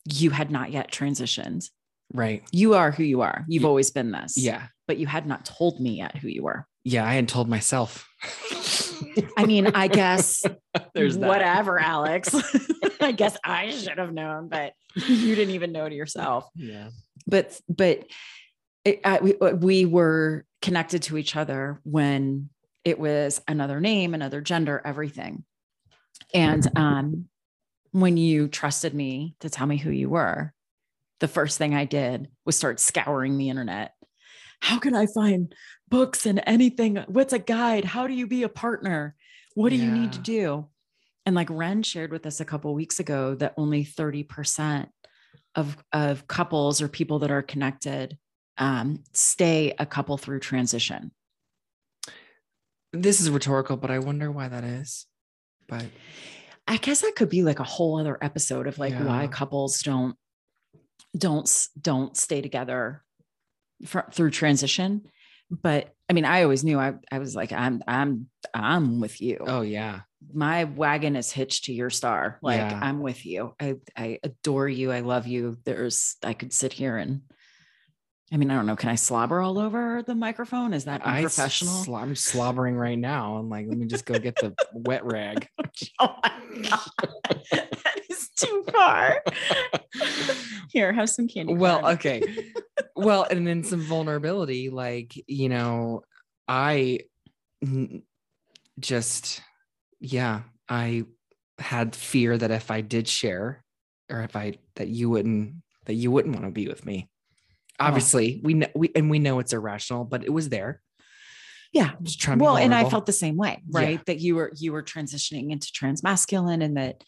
you 0.06 0.30
had 0.30 0.52
not 0.52 0.72
yet 0.72 0.92
transitioned. 0.92 1.68
Right. 2.14 2.44
You 2.52 2.76
are 2.76 2.92
who 2.92 3.02
you 3.02 3.22
are. 3.22 3.44
You've 3.48 3.66
always 3.66 3.90
been 3.90 4.12
this. 4.12 4.38
Yeah. 4.38 4.68
But 4.88 4.98
you 4.98 5.08
had 5.08 5.26
not 5.26 5.46
told 5.46 5.80
me 5.80 5.98
yet 5.98 6.16
who 6.16 6.28
you 6.28 6.44
were. 6.44 6.68
Yeah. 6.84 7.04
I 7.08 7.14
had 7.14 7.28
told 7.28 7.50
myself. 7.50 8.08
I 9.36 9.48
mean, 9.48 9.66
I 9.74 9.88
guess 9.88 10.44
There's 10.94 11.18
that. 11.18 11.28
whatever, 11.28 11.80
Alex. 11.80 12.36
I 13.02 13.14
guess 13.14 13.36
I 13.44 13.72
should 13.72 13.98
have 13.98 14.14
known, 14.14 14.48
but 14.48 14.74
you 14.94 15.34
didn't 15.34 15.56
even 15.56 15.72
know 15.72 15.90
to 15.90 15.96
yourself. 15.96 16.48
Yeah. 16.54 16.90
But 17.26 17.60
but 17.68 18.06
it, 18.84 19.02
I, 19.04 19.20
we, 19.20 19.34
we 19.34 19.86
were 19.86 20.46
connected 20.66 21.04
to 21.04 21.16
each 21.16 21.36
other 21.36 21.80
when 21.84 22.50
it 22.84 22.98
was 22.98 23.40
another 23.48 23.80
name, 23.80 24.16
another 24.16 24.42
gender, 24.42 24.82
everything. 24.84 25.44
And 26.34 26.68
um, 26.76 27.26
when 27.92 28.18
you 28.18 28.48
trusted 28.48 28.92
me 28.96 29.36
to 29.42 29.50
tell 29.52 29.68
me 29.68 29.78
who 29.78 29.92
you 29.92 30.10
were, 30.10 30.52
the 31.20 31.28
first 31.28 31.60
thing 31.60 31.76
I 31.76 31.86
did 31.86 32.30
was 32.48 32.58
start 32.58 32.80
scouring 32.80 33.38
the 33.38 33.50
internet. 33.50 33.94
How 34.60 34.80
can 34.80 34.96
I 34.96 35.06
find 35.06 35.54
books 35.88 36.26
and 36.26 36.42
anything? 36.48 36.96
What's 37.10 37.34
a 37.34 37.38
guide? 37.38 37.86
How 37.86 38.08
do 38.08 38.16
you 38.16 38.26
be 38.26 38.42
a 38.42 38.50
partner? 38.50 39.16
What 39.54 39.70
do 39.70 39.76
you 39.76 39.92
need 39.92 40.14
to 40.14 40.20
do? 40.20 40.68
And 41.28 41.36
like 41.36 41.50
Ren 41.52 41.84
shared 41.84 42.12
with 42.12 42.26
us 42.26 42.40
a 42.40 42.46
couple 42.46 42.74
weeks 42.74 43.00
ago 43.00 43.36
that 43.36 43.54
only 43.56 43.86
30% 43.86 44.88
of, 45.54 45.78
of 45.94 46.28
couples 46.28 46.82
or 46.82 46.88
people 46.88 47.20
that 47.20 47.30
are 47.30 47.44
connected 47.44 48.18
um, 48.58 49.04
stay 49.12 49.74
a 49.78 49.86
couple 49.86 50.18
through 50.18 50.40
transition. 50.40 51.12
This 52.94 53.20
is 53.20 53.30
rhetorical, 53.30 53.76
but 53.78 53.92
I 53.92 54.00
wonder 54.00 54.32
why 54.32 54.48
that 54.48 54.64
is. 54.64 55.06
But 55.68 55.86
I 56.68 56.78
guess 56.78 57.02
that 57.02 57.16
could 57.16 57.30
be 57.30 57.44
like 57.44 57.60
a 57.60 57.64
whole 57.64 58.00
other 58.00 58.18
episode 58.22 58.68
of 58.68 58.78
like 58.78 58.94
why 58.94 59.28
couples 59.28 59.82
don't 59.82 60.16
don't 61.18 61.68
don't 61.80 62.16
stay 62.16 62.42
together 62.42 63.04
fr- 63.86 64.10
through 64.12 64.32
transition. 64.32 65.04
But 65.52 65.94
I 66.10 66.14
mean, 66.14 66.26
I 66.26 66.44
always 66.44 66.64
knew 66.64 66.80
I 66.80 66.94
I 67.12 67.20
was 67.20 67.36
like 67.36 67.52
I'm 67.52 67.84
I'm 67.88 68.30
I'm 68.54 69.00
with 69.02 69.22
you. 69.22 69.40
oh 69.46 69.62
yeah. 69.62 70.02
My 70.34 70.64
wagon 70.64 71.16
is 71.16 71.32
hitched 71.32 71.66
to 71.66 71.74
your 71.74 71.90
star. 71.92 72.40
Like 72.42 72.58
Yeah. 72.60 72.80
I'm 72.82 73.02
with 73.02 73.26
you. 73.26 73.54
I 73.60 73.76
I 73.96 74.20
adore 74.24 74.68
you. 74.70 74.92
I 74.92 75.02
love 75.02 75.28
you. 75.28 75.58
There's 75.66 76.16
I 76.24 76.34
could 76.34 76.54
sit 76.54 76.74
here 76.74 76.98
and 76.98 77.22
I 78.32 78.38
mean, 78.38 78.50
I 78.50 78.56
don't 78.56 78.66
know. 78.66 78.76
Can 78.76 78.90
I 78.90 78.96
slobber 78.96 79.40
all 79.40 79.60
over 79.60 80.02
the 80.02 80.16
microphone? 80.16 80.74
Is 80.74 80.86
that 80.86 81.06
I 81.06 81.18
unprofessional? 81.18 81.84
sl- 81.84 81.96
I'm 81.96 82.16
slobbering 82.16 82.76
right 82.76 82.98
now. 82.98 83.36
I'm 83.36 83.50
like, 83.50 83.68
let 83.68 83.78
me 83.78 83.86
just 83.86 84.06
go 84.06 84.18
get 84.18 84.36
the 84.38 84.56
wet 84.74 85.06
rag. 85.06 85.48
oh 86.00 86.16
my 86.24 86.32
god, 86.64 87.42
that 87.52 88.00
is 88.10 88.30
too 88.36 88.66
far. 88.72 89.22
Here, 90.72 90.92
have 90.92 91.10
some 91.10 91.28
candy. 91.28 91.54
well, 91.54 91.82
corn. 91.82 91.94
okay. 91.94 92.52
well, 92.96 93.28
and 93.30 93.46
then 93.46 93.64
some 93.64 93.82
vulnerability. 93.82 94.72
Like, 94.72 95.14
you 95.28 95.50
know, 95.50 96.02
I 96.48 97.02
just, 98.80 99.42
yeah, 100.00 100.42
I 100.68 101.06
had 101.60 101.96
fear 101.96 102.36
that 102.36 102.50
if 102.50 102.72
I 102.72 102.82
did 102.82 103.08
share 103.08 103.64
or 104.12 104.22
if 104.22 104.36
I, 104.36 104.58
that 104.78 104.88
you 104.88 105.12
wouldn't, 105.12 105.58
that 105.86 105.94
you 105.94 106.10
wouldn't 106.10 106.34
want 106.34 106.48
to 106.48 106.52
be 106.52 106.68
with 106.68 106.86
me. 106.88 107.08
Obviously, 107.80 108.40
we 108.44 108.54
know, 108.56 108.68
we, 108.76 108.92
and 108.96 109.10
we 109.10 109.20
know 109.20 109.40
it's 109.40 109.54
irrational, 109.54 110.06
but 110.06 110.24
it 110.24 110.30
was 110.32 110.50
there. 110.50 110.82
yeah. 111.74 111.92
I'm 111.98 112.04
just 112.06 112.22
trying 112.22 112.38
to 112.38 112.42
be 112.42 112.46
Well, 112.46 112.58
and 112.58 112.74
I 112.74 112.90
felt 112.90 113.06
the 113.06 113.12
same 113.12 113.36
way, 113.38 113.62
Yeah. 113.70 113.80
right? 113.82 114.06
That 114.06 114.20
you 114.20 114.36
were 114.36 114.52
you 114.58 114.72
were 114.72 114.84
transitioning 114.84 115.52
into 115.52 115.72
trans 115.74 116.04
masculine, 116.04 116.62
and 116.62 116.78
that 116.78 117.04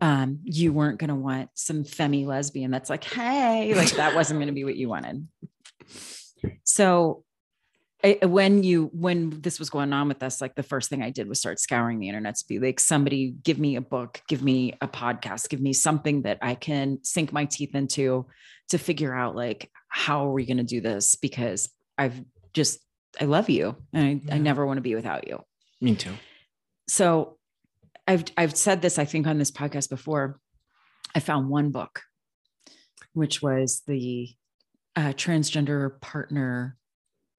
um 0.00 0.40
you 0.44 0.72
weren't 0.72 0.98
going 0.98 1.08
to 1.08 1.14
want 1.14 1.50
some 1.54 1.84
femi 1.84 2.26
lesbian 2.26 2.70
that's 2.70 2.90
like, 2.90 3.04
hey, 3.04 3.74
like 3.74 3.92
that 3.92 4.14
wasn't 4.14 4.38
going 4.38 4.48
to 4.48 4.52
be 4.54 4.64
what 4.64 4.76
you 4.76 4.88
wanted. 4.88 5.26
So 6.64 7.24
I, 8.02 8.18
when 8.22 8.62
you 8.62 8.90
when 8.92 9.40
this 9.40 9.58
was 9.58 9.70
going 9.70 9.92
on 9.94 10.08
with 10.08 10.22
us 10.22 10.40
like 10.42 10.54
the 10.56 10.62
first 10.62 10.90
thing 10.90 11.02
i 11.02 11.08
did 11.08 11.26
was 11.26 11.38
start 11.38 11.58
scouring 11.58 12.00
the 12.00 12.08
internet 12.08 12.36
to 12.36 12.44
be 12.46 12.58
like 12.58 12.78
somebody 12.78 13.34
give 13.42 13.58
me 13.58 13.76
a 13.76 13.80
book 13.80 14.20
give 14.28 14.42
me 14.42 14.74
a 14.82 14.88
podcast 14.88 15.48
give 15.48 15.62
me 15.62 15.72
something 15.72 16.20
that 16.22 16.36
i 16.42 16.54
can 16.54 16.98
sink 17.02 17.32
my 17.32 17.46
teeth 17.46 17.74
into 17.74 18.26
to 18.70 18.78
figure 18.78 19.14
out 19.14 19.36
like 19.36 19.70
how 19.88 20.26
are 20.26 20.32
we 20.32 20.46
going 20.46 20.56
to 20.58 20.62
do 20.64 20.80
this 20.80 21.14
because 21.16 21.68
i've 21.98 22.20
just 22.52 22.80
i 23.20 23.24
love 23.24 23.48
you 23.50 23.76
and 23.92 24.04
I, 24.06 24.20
Yeah. 24.24 24.34
I 24.34 24.38
never 24.38 24.66
want 24.66 24.78
to 24.78 24.82
be 24.82 24.94
without 24.94 25.26
you 25.28 25.40
Me 25.80 25.94
too. 25.94 26.12
so 26.88 27.38
i've 28.08 28.24
i've 28.36 28.56
said 28.56 28.82
this 28.82 28.98
i 28.98 29.04
think 29.04 29.26
on 29.26 29.38
this 29.38 29.50
podcast 29.50 29.88
before 29.90 30.38
i 31.14 31.20
found 31.20 31.48
one 31.48 31.70
book 31.70 32.02
which 33.12 33.40
was 33.42 33.82
the 33.86 34.28
uh, 34.96 35.12
transgender 35.12 36.00
partner 36.00 36.76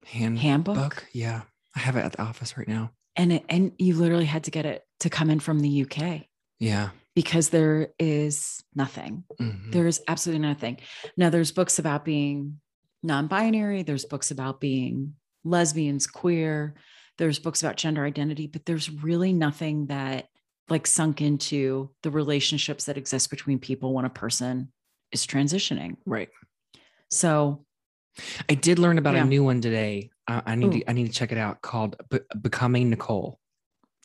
Hand 0.06 0.38
handbook 0.38 0.74
book. 0.76 1.06
Yeah. 1.12 1.42
I 1.74 1.80
have 1.80 1.96
it 1.96 2.04
at 2.04 2.12
the 2.12 2.22
office 2.22 2.56
right 2.56 2.68
now. 2.68 2.92
and 3.16 3.32
it, 3.34 3.44
and 3.48 3.72
you 3.78 3.94
literally 3.96 4.24
had 4.24 4.44
to 4.44 4.50
get 4.50 4.64
it 4.64 4.82
to 5.00 5.10
come 5.10 5.28
in 5.30 5.40
from 5.40 5.60
the 5.60 5.82
UK 5.84 6.26
Yeah. 6.58 6.90
Because 7.16 7.48
there 7.48 7.88
is 7.98 8.62
nothing. 8.74 9.24
Mhm. 9.40 9.72
There 9.72 9.86
is 9.88 10.00
absolutely 10.06 10.46
nothing. 10.46 10.78
Now 11.16 11.30
there's 11.30 11.50
books 11.50 11.78
about 11.80 12.04
being 12.04 12.60
non-binary, 13.02 13.82
there's 13.82 14.04
books 14.04 14.30
about 14.30 14.60
being 14.60 15.14
lesbians, 15.42 16.06
queer, 16.06 16.74
there's 17.18 17.38
books 17.38 17.62
about 17.62 17.76
gender 17.78 18.04
identity, 18.04 18.46
but 18.46 18.66
there's 18.66 18.90
really 18.90 19.32
nothing 19.32 19.86
that 19.86 20.28
like 20.68 20.86
sunk 20.86 21.22
into 21.22 21.90
the 22.02 22.10
relationships 22.10 22.84
that 22.84 22.98
exist 22.98 23.30
between 23.30 23.58
people 23.58 23.94
when 23.94 24.04
a 24.04 24.10
person 24.10 24.70
is 25.10 25.26
transitioning. 25.26 25.96
Right. 26.04 26.28
So 27.10 27.64
I 28.50 28.54
did 28.54 28.78
learn 28.78 28.98
about 28.98 29.14
Yeah. 29.14 29.22
a 29.22 29.26
new 29.26 29.42
one 29.44 29.60
today. 29.60 30.10
I, 30.26 30.42
I 30.44 30.54
need 30.56 30.66
Ooh. 30.74 30.80
to 30.80 30.90
I 30.90 30.92
need 30.92 31.06
to 31.06 31.12
check 31.12 31.32
it 31.32 31.38
out 31.38 31.62
called 31.62 31.96
Be- 32.10 32.20
Becoming 32.42 32.90
Nicole. 32.90 33.38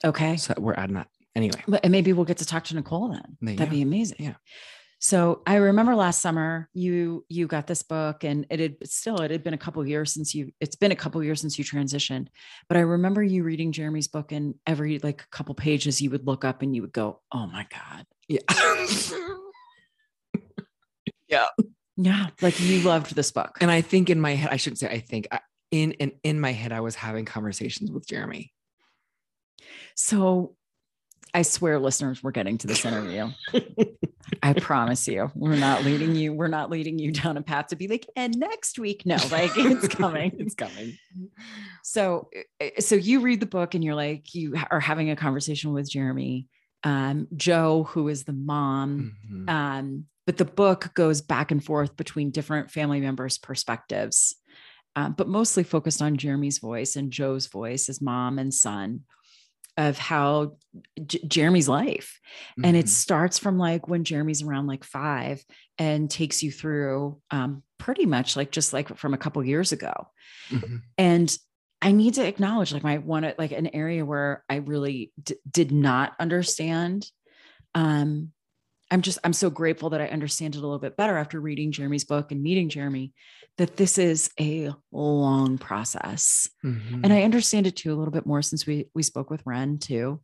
okay. 0.05 0.37
So 0.37 0.53
we're 0.57 0.75
adding 0.75 0.95
that. 0.95 1.07
Anyway. 1.35 1.61
But- 1.67 1.81
And 1.83 1.91
maybe 1.91 2.13
we'll 2.13 2.25
get 2.25 2.37
to 2.37 2.45
talk 2.45 2.65
to 2.65 2.75
Nicole 2.75 3.09
then. 3.09 3.37
You 3.41 3.55
That'd 3.57 3.69
go. 3.71 3.75
be 3.77 3.81
amazing. 3.81 4.17
Yeah. 4.19 4.35
So 5.03 5.41
I 5.47 5.55
remember 5.55 5.95
last 5.95 6.21
summer 6.21 6.69
you 6.75 7.25
you 7.27 7.47
got 7.47 7.65
this 7.65 7.81
book 7.81 8.23
and 8.23 8.45
it 8.51 8.59
had 8.59 8.75
still 8.87 9.19
it 9.21 9.31
had 9.31 9.43
been 9.43 9.55
a 9.55 9.57
couple 9.57 9.83
years 9.87 10.13
since 10.13 10.35
you 10.35 10.51
it's 10.59 10.75
been 10.75 10.91
a 10.91 10.95
couple 10.95 11.23
years 11.23 11.41
since 11.41 11.57
you 11.57 11.65
transitioned. 11.65 12.27
But 12.67 12.77
I 12.77 12.81
remember 12.81 13.23
you 13.23 13.43
reading 13.43 13.71
Jeremy's 13.71 14.07
book 14.07 14.31
and 14.31 14.53
every 14.67 14.99
like 14.99 15.23
a 15.23 15.27
couple 15.35 15.55
pages 15.55 16.01
you 16.03 16.11
would 16.11 16.27
look 16.27 16.45
up 16.45 16.61
and 16.61 16.75
you 16.75 16.83
would 16.83 16.93
go, 16.93 17.19
"Oh 17.31 17.47
my 17.47 17.65
god." 17.71 18.05
Yeah. 18.27 18.41
Yeah, 21.27 21.47
Yeah, 21.95 22.27
like 22.41 22.59
you 22.59 22.81
loved 22.81 23.15
this 23.15 23.31
book. 23.31 23.57
and 23.61 23.71
I 23.71 23.79
think 23.81 24.09
in 24.09 24.19
my 24.19 24.35
head, 24.35 24.49
I 24.51 24.57
shouldn't 24.57 24.79
say 24.79 24.89
I 24.89 24.99
think 24.99 25.29
I, 25.31 25.39
in 25.71 25.93
in 25.93 26.11
in 26.23 26.39
my 26.41 26.51
head, 26.51 26.73
I 26.73 26.81
was 26.81 26.93
having 26.93 27.23
conversations 27.23 27.89
with 27.89 28.05
Jeremy. 28.05 28.51
So 29.95 30.55
I 31.33 31.43
swear 31.43 31.79
listeners 31.79 32.21
we're 32.21 32.31
getting 32.31 32.57
to 32.59 32.67
this 32.67 32.83
interview. 32.85 33.29
I 34.43 34.53
promise 34.53 35.07
you. 35.07 35.31
We're 35.35 35.55
not 35.55 35.83
leading 35.85 36.15
you 36.15 36.33
we're 36.33 36.47
not 36.47 36.69
leading 36.69 36.99
you 36.99 37.11
down 37.11 37.37
a 37.37 37.41
path 37.41 37.67
to 37.67 37.75
be 37.75 37.87
like 37.87 38.07
and 38.15 38.37
next 38.37 38.79
week 38.79 39.03
no, 39.05 39.15
like 39.31 39.51
it's 39.55 39.87
coming. 39.95 40.31
it's 40.39 40.55
coming. 40.55 40.97
so 41.83 42.29
uh, 42.61 42.67
so 42.79 42.95
you 42.95 43.21
read 43.21 43.39
the 43.39 43.45
book 43.45 43.75
and 43.75 43.83
you're 43.83 43.95
like 43.95 44.33
you 44.33 44.55
are 44.69 44.79
having 44.79 45.09
a 45.09 45.15
conversation 45.15 45.73
with 45.73 45.89
jeremy 45.89 46.47
um, 46.83 47.27
jo 47.35 47.83
who 47.89 48.07
is 48.07 48.23
the 48.23 48.33
mom 48.33 49.15
Mhm. 49.31 49.49
um, 49.49 50.05
but 50.27 50.37
the 50.37 50.45
book 50.45 50.91
goes 50.93 51.21
back 51.21 51.51
and 51.51 51.63
forth 51.63 51.95
between 51.97 52.31
different 52.31 52.71
family 52.71 52.99
members 52.99 53.37
perspectives 53.37 54.35
um, 54.95 55.13
but 55.13 55.27
mostly 55.27 55.63
focused 55.63 56.01
on 56.01 56.17
jeremy's 56.17 56.59
voice 56.59 56.95
and 56.95 57.11
jo's 57.11 57.47
voice 57.47 57.89
as 57.89 58.01
mom 58.01 58.39
and 58.39 58.53
son 58.53 59.01
of 59.87 59.97
how 59.97 60.57
J- 61.05 61.25
jeremy's 61.27 61.67
life 61.67 62.19
and 62.63 62.77
it 62.77 62.85
Mhm. 62.85 62.89
starts 62.89 63.37
from 63.39 63.57
like 63.57 63.87
when 63.87 64.03
jeremy's 64.03 64.41
around 64.41 64.67
like 64.67 64.83
five 64.83 65.43
and 65.77 66.09
takes 66.09 66.41
you 66.43 66.51
through 66.51 67.19
um, 67.31 67.63
pretty 67.77 68.05
much 68.05 68.35
like 68.35 68.51
just 68.51 68.71
like 68.73 68.95
from 68.97 69.13
a 69.13 69.17
couple 69.17 69.43
years 69.43 69.71
ago 69.71 69.93
Mhm. 70.49 70.81
and 70.97 71.37
i 71.81 71.91
need 71.91 72.13
to 72.15 72.25
acknowledge 72.27 72.71
like 72.73 72.83
my 72.83 72.97
one 72.99 73.33
like 73.37 73.51
an 73.51 73.67
area 73.75 74.05
where 74.05 74.43
i 74.49 74.55
really 74.57 75.11
d- 75.21 75.35
did 75.49 75.71
not 75.71 76.13
understand 76.19 77.05
um 77.75 78.31
i'm 78.91 79.01
just 79.01 79.17
i'm 79.23 79.33
so 79.33 79.49
grateful 79.49 79.89
that 79.89 80.01
i 80.01 80.07
understand 80.07 80.55
it 80.55 80.59
a 80.59 80.61
little 80.61 80.77
bit 80.77 80.97
better 80.97 81.17
after 81.17 81.39
reading 81.39 81.71
jeremy's 81.71 82.03
book 82.03 82.31
and 82.31 82.43
meeting 82.43 82.69
jeremy 82.69 83.13
that 83.57 83.75
this 83.75 83.97
is 83.97 84.29
a 84.39 84.71
long 84.91 85.57
process. 85.57 86.49
Mhm. 86.63 87.01
and 87.03 87.13
i 87.13 87.23
understand 87.23 87.65
it 87.67 87.75
too 87.75 87.93
a 87.93 87.95
little 87.95 88.11
bit 88.11 88.25
more 88.25 88.41
since 88.41 88.65
we 88.67 88.89
we 88.93 89.01
spoke 89.03 89.29
with 89.29 89.41
ren 89.45 89.79
too 89.79 90.21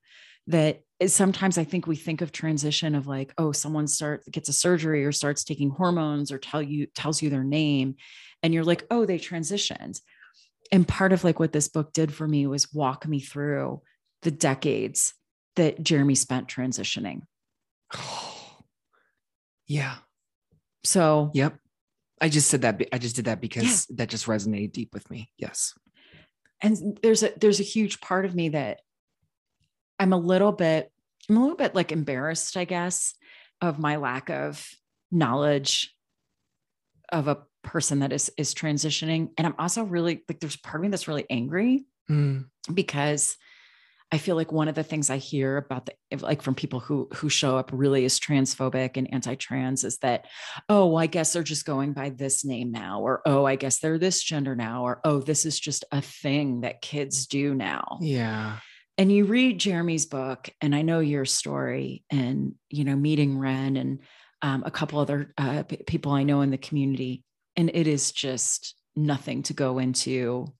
that 0.48 0.82
sometimes 1.08 1.58
i 1.58 1.64
think 1.64 1.88
we 1.88 1.96
think 1.96 2.22
of 2.22 2.32
transition 2.32 2.96
of 2.96 3.08
like 3.08 3.34
oh 3.38 3.52
someone 3.52 3.88
starts 3.88 4.28
gets 4.30 4.50
a 4.50 4.54
surgery 4.54 5.06
or 5.06 5.12
starts 5.12 5.44
taking 5.44 5.70
hormones 5.70 6.32
or 6.32 6.38
tell 6.38 6.62
you 6.62 6.88
tells 6.96 7.22
you 7.22 7.30
their 7.30 7.44
name 7.44 7.96
and 8.44 8.54
you're 8.54 8.64
like 8.64 8.86
oh 8.92 9.06
they 9.06 9.18
transitioned. 9.18 10.00
And 10.70 10.86
part 10.86 11.14
of 11.14 11.24
like 11.24 11.40
what 11.40 11.54
this 11.54 11.70
book 11.70 11.94
did 11.94 12.14
for 12.14 12.28
me 12.28 12.46
was 12.46 12.74
walk 12.74 13.08
me 13.08 13.22
through 13.22 13.82
the 14.24 14.32
decades 14.32 15.14
that 15.56 15.82
jeremy 15.82 16.16
spent 16.16 16.48
transitioning 16.50 17.22
yeah. 19.68 19.96
so 20.84 21.32
Yep. 21.34 21.58
I 22.20 22.30
just 22.30 22.50
said 22.50 22.64
that. 22.64 22.82
I 22.92 22.98
just 22.98 23.16
did 23.16 23.26
that 23.26 23.40
because 23.42 23.86
that 23.88 24.10
just 24.10 24.26
resonated 24.26 24.72
deep 24.72 24.94
with 24.94 25.10
me. 25.12 25.30
Yes. 25.38 25.74
and 26.62 26.98
there's 27.04 27.22
a 27.22 27.32
there's 27.40 27.60
a 27.60 27.64
huge 27.64 28.02
part 28.02 28.26
of 28.26 28.34
me 28.34 28.50
that 28.50 28.80
I'm 30.00 30.14
a 30.14 30.18
little 30.18 30.52
bit 30.52 30.92
I'm 31.30 31.38
a 31.38 31.42
little 31.42 31.58
bit 31.58 31.76
like 31.76 31.92
embarrassed, 31.92 32.58
I 32.58 32.66
guess, 32.66 33.14
of 33.62 33.78
my 33.80 33.98
lack 33.98 34.30
of 34.30 34.68
knowledge 35.12 35.94
of 37.12 37.28
a 37.28 37.44
person 37.64 38.00
that 38.00 38.12
is 38.14 38.32
is 38.38 38.54
transitioning. 38.56 39.30
And 39.38 39.46
I'm 39.46 39.56
also 39.60 39.84
really 39.84 40.24
like 40.28 40.40
there's 40.40 40.56
part 40.58 40.76
of 40.78 40.82
me 40.84 40.88
that's 40.90 41.08
really 41.08 41.26
angry 41.30 41.86
Mm. 42.10 42.46
because 42.74 43.36
I 44.12 44.18
feel 44.20 44.38
like 44.38 44.54
one 44.54 44.70
of 44.70 44.76
the 44.76 44.84
things 44.84 45.10
I 45.10 45.18
hear 45.18 45.58
about 45.58 45.86
the 45.86 46.18
like 46.22 46.42
from 46.42 46.56
people 46.56 46.80
who 46.80 47.10
who 47.14 47.28
show 47.28 47.58
up 47.58 47.70
really 47.74 48.06
as 48.06 48.20
transphobic 48.20 48.96
and 48.96 49.14
anti-trans 49.14 49.84
is 49.84 49.98
that 49.98 50.28
oh 50.70 50.88
well, 50.88 50.98
I 50.98 51.08
guess 51.08 51.34
they're 51.34 51.44
just 51.44 51.66
going 51.66 51.94
by 51.94 52.10
this 52.10 52.46
name 52.46 52.72
now 52.72 53.02
or 53.02 53.22
oh 53.26 53.46
I 53.46 53.58
guess 53.58 53.80
they're 53.80 53.98
this 53.98 54.24
gender 54.24 54.56
now 54.56 54.84
or 54.84 55.02
oh 55.04 55.20
this 55.20 55.46
is 55.46 55.60
just 55.60 55.84
a 55.92 56.02
thing 56.02 56.62
that 56.62 56.82
kids 56.82 57.28
do 57.28 57.54
now. 57.54 57.98
Yeah. 58.02 58.58
And 58.98 59.12
you 59.12 59.26
read 59.26 59.60
Jeremy's 59.60 60.06
book 60.06 60.50
and 60.62 60.74
I 60.74 60.82
know 60.84 61.00
your 61.00 61.26
story 61.26 62.04
and 62.10 62.56
you 62.70 62.86
know 62.86 62.96
meeting 62.96 63.38
Ren 63.38 63.76
and 63.76 64.00
um, 64.42 64.64
a 64.66 64.72
couple 64.72 65.00
other 65.00 65.34
uh, 65.38 65.64
p- 65.64 65.84
people 65.86 66.14
I 66.14 66.24
know 66.24 66.42
in 66.42 66.52
the 66.52 66.58
community 66.58 67.24
and 67.58 67.72
it 67.74 67.88
is 67.88 68.12
just 68.12 68.76
nothing 68.96 69.44
to 69.44 69.54
go 69.54 69.80
into 69.80 70.54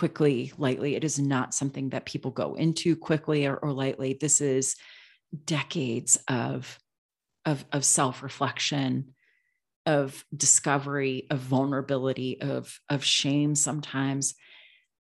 quickly, 0.00 0.50
lightly. 0.56 0.94
It 0.96 1.04
is 1.04 1.18
not 1.18 1.52
something 1.52 1.90
that 1.90 2.06
people 2.06 2.30
go 2.30 2.54
into 2.54 2.96
quickly 2.96 3.44
or, 3.44 3.56
or 3.56 3.70
lightly. 3.70 4.16
This 4.18 4.40
is 4.40 4.76
decades 5.44 6.18
of 6.26 6.78
of, 7.44 7.66
of 7.70 7.84
self-reflection, 7.84 9.14
of 9.84 10.24
discovery, 10.34 11.26
of 11.30 11.38
vulnerability, 11.40 12.40
of 12.40 12.80
of 12.88 13.04
shame 13.04 13.54
sometimes. 13.54 14.36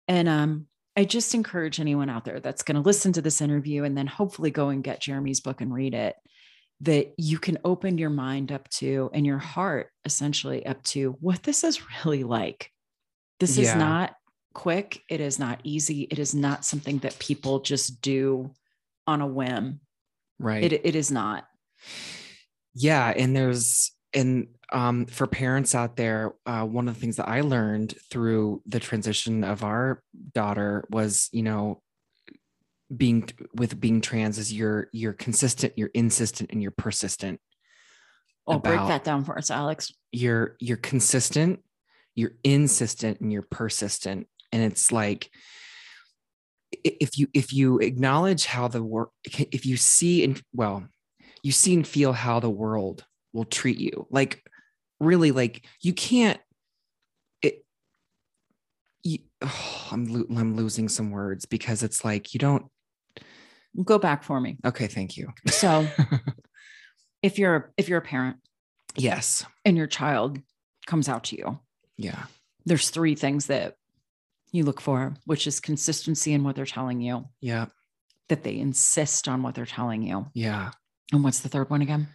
And 0.10 0.27
um, 0.27 0.67
I 0.98 1.05
just 1.05 1.33
encourage 1.36 1.79
anyone 1.79 2.10
out 2.10 2.25
there 2.25 2.41
that's 2.41 2.63
going 2.63 2.75
to 2.75 2.81
listen 2.81 3.13
to 3.13 3.21
this 3.21 3.39
interview 3.39 3.86
and 3.86 3.98
then 3.98 4.07
hopefully 4.07 4.51
go 4.51 4.67
and 4.67 4.83
get 4.83 5.00
Jeremy's 5.00 5.39
book 5.39 5.62
and 5.62 5.74
read 5.74 5.93
it 5.93 6.17
that 6.81 7.13
you 7.17 7.39
can 7.39 7.60
open 7.63 7.98
your 7.98 8.10
mind 8.10 8.51
up 8.51 8.67
to 8.71 9.10
and 9.13 9.25
your 9.25 9.38
heart 9.38 9.89
essentially 10.03 10.65
up 10.65 10.83
to 10.83 11.15
what 11.21 11.43
this 11.43 11.63
is 11.63 11.79
really 12.05 12.25
like. 12.25 12.69
This 13.39 13.57
is 13.57 13.74
not 13.74 14.13
quick. 14.53 15.03
It 15.10 15.22
is 15.22 15.39
not 15.39 15.60
easy. 15.63 16.01
It 16.12 16.20
is 16.20 16.34
not 16.36 16.65
something 16.65 17.00
that 17.00 17.17
people 17.20 17.60
just 17.60 18.01
do 18.01 18.51
on 19.08 19.22
a 19.22 19.27
whim. 19.27 19.79
Right. 20.39 20.63
It, 20.63 20.81
it 20.86 20.96
is 20.96 21.12
not. 21.12 21.46
yeah 22.74 23.10
and 23.15 23.36
there's 23.36 23.91
and 24.13 24.48
um, 24.74 25.05
for 25.05 25.27
parents 25.27 25.75
out 25.75 25.96
there 25.98 26.34
uh, 26.46 26.63
one 26.65 26.88
of 26.88 26.93
the 26.96 27.00
things 27.01 27.17
that 27.17 27.27
i 27.27 27.41
learned 27.41 27.93
through 28.10 28.62
the 28.65 28.79
transition 28.79 29.43
of 29.43 29.63
our 29.63 30.01
daughter 30.34 30.86
was 30.89 31.27
you 31.34 31.43
know 31.43 31.81
being 32.96 33.27
with 33.55 33.79
being 33.79 34.00
trans 34.01 34.38
is 34.38 34.53
you're 34.53 34.88
you're 34.93 35.13
consistent 35.13 35.74
you're 35.75 35.91
insistent 35.93 36.51
and 36.51 36.62
you're 36.62 36.72
persistent 36.72 37.39
Oh, 38.48 38.58
break 38.58 38.79
that 38.79 39.03
down 39.03 39.24
for 39.24 39.38
us, 39.38 39.51
Alex. 39.51 39.91
you're 40.12 40.55
you're 40.60 40.77
consistent 40.77 41.60
you're 42.15 42.34
insistent 42.43 43.20
and 43.22 43.31
you're 43.31 43.43
persistent 43.50 44.27
and 44.51 44.62
it's 44.63 44.91
like 44.91 45.29
if 46.84 47.17
you 47.17 47.27
if 47.34 47.53
you 47.53 47.79
acknowledge 47.79 48.46
how 48.46 48.67
the 48.67 48.81
work 48.84 49.12
if 49.24 49.65
you 49.65 49.77
see 49.77 50.24
and 50.24 50.41
well 50.53 50.84
you 51.43 51.51
see 51.51 51.74
and 51.74 51.88
feel 51.88 52.13
how 52.13 52.39
the 52.39 52.50
world 52.50 53.05
will 53.34 53.46
treat 53.46 53.77
you 53.77 54.08
like 54.10 54.43
really 55.00 55.31
like 55.31 55.65
you 55.81 55.93
can't 55.93 56.39
it 57.41 57.65
you, 59.03 59.20
oh, 59.41 59.88
I'm 59.91 60.05
lo- 60.05 60.38
I'm 60.38 60.55
losing 60.55 60.88
some 60.89 61.12
words 61.12 61.46
because 61.46 61.84
it's 61.84 62.05
like 62.05 62.34
you 62.34 62.39
don't. 62.39 62.65
Go 63.86 63.98
back 63.98 64.24
for 64.24 64.39
me. 64.41 64.58
Okay, 64.65 64.88
thank 64.88 65.15
you. 65.15 65.29
So 65.48 65.88
if 67.24 67.39
you're 67.39 67.72
if 67.77 67.88
you're 67.89 68.00
a 68.00 68.03
parent 68.03 68.38
yes. 68.96 69.46
and 69.65 69.77
your 69.77 69.88
child 69.88 70.39
comes 70.88 71.08
out 71.08 71.24
to 71.25 71.38
you, 71.38 71.60
Yeah. 71.98 72.24
there's 72.65 72.89
three 72.89 73.15
things 73.15 73.46
that 73.48 73.75
you 74.51 74.63
look 74.63 74.81
for, 74.81 75.15
which 75.25 75.48
is 75.48 75.60
consistency 75.60 76.34
in 76.34 76.43
what 76.43 76.55
they're 76.55 76.65
telling 76.65 77.01
you, 77.01 77.25
Yeah. 77.39 77.67
that 78.29 78.43
they 78.43 78.58
insist 78.58 79.27
on 79.27 79.43
what 79.43 79.55
they're 79.55 79.65
telling 79.65 80.03
you. 80.03 80.27
Yeah. 80.34 80.72
And 81.13 81.24
what's 81.24 81.39
the 81.39 81.50
third 81.50 81.70
one 81.70 81.81
again? 81.81 82.08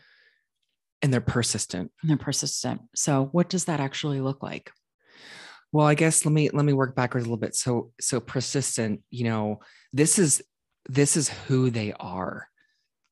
And 1.03 1.13
they're 1.13 1.21
persistent. 1.21 1.93
And 2.03 2.11
they're 2.11 2.17
persistent. 2.17 2.81
So 2.95 3.29
what 3.33 3.49
does 3.49 3.67
that 3.67 3.81
actually 3.81 4.21
look 4.21 4.43
like? 4.43 4.71
Well, 5.73 5.87
I 5.87 5.95
guess 5.95 6.25
let 6.25 6.33
me 6.33 6.49
let 6.51 6.65
me 6.65 6.73
work 6.73 6.95
backwards 6.95 7.27
a 7.27 7.29
little 7.29 7.41
bit. 7.41 7.55
So 7.55 7.93
so 8.01 8.21
persistent, 8.21 9.03
you 9.11 9.25
know, 9.25 9.61
this 9.93 10.19
is 10.19 10.43
this 10.89 11.17
is 11.17 11.29
who 11.29 11.69
they 11.71 11.93
are. 12.01 12.49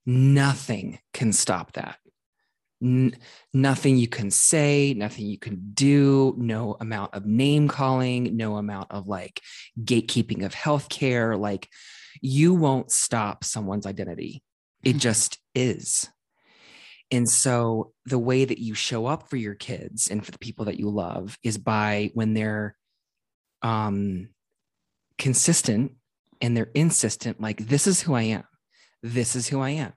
Nothing 0.07 0.99
can 1.12 1.33
stop 1.33 1.73
that. 1.73 1.99
N- 2.83 3.16
nothing 3.52 3.97
you 3.97 4.09
can 4.09 4.31
say, 4.31 4.95
nothing 4.95 5.26
you 5.26 5.38
can 5.38 5.71
do, 5.73 6.35
no 6.37 6.76
amount 6.81 7.14
of 7.14 7.25
name 7.25 7.69
calling, 7.69 8.37
no 8.37 8.57
amount 8.57 8.90
of 8.90 9.07
like 9.07 9.40
gatekeeping 9.83 10.45
of 10.45 10.54
healthcare. 10.54 11.38
Like 11.38 11.69
you 12.21 12.54
won't 12.54 12.90
stop 12.90 13.45
someone's 13.45 13.87
identity. 13.87 14.43
It 14.83 14.97
Mhm. 14.97 15.00
just 15.00 15.38
is. 15.54 16.09
And 17.11 17.28
so 17.28 17.93
the 18.07 18.19
way 18.19 18.45
that 18.45 18.59
you 18.59 18.75
show 18.75 19.07
up 19.07 19.28
for 19.28 19.37
your 19.37 19.54
kids 19.54 20.09
and 20.09 20.25
for 20.25 20.33
the 20.33 20.38
people 20.38 20.64
that 20.66 20.78
you 20.78 20.90
love 20.90 21.38
is 21.43 21.59
by 21.59 22.11
when 22.14 22.35
they're 22.35 22.76
um 23.62 24.28
consistent 25.16 25.93
and 26.40 26.57
they're 26.57 26.71
insistent 26.75 27.40
like 27.40 27.66
this 27.66 27.87
is 27.87 28.00
who 28.02 28.14
I 28.14 28.23
am. 28.23 28.45
This 29.02 29.37
is 29.37 29.49
who 29.49 29.61
I 29.61 29.71
am. 29.71 29.93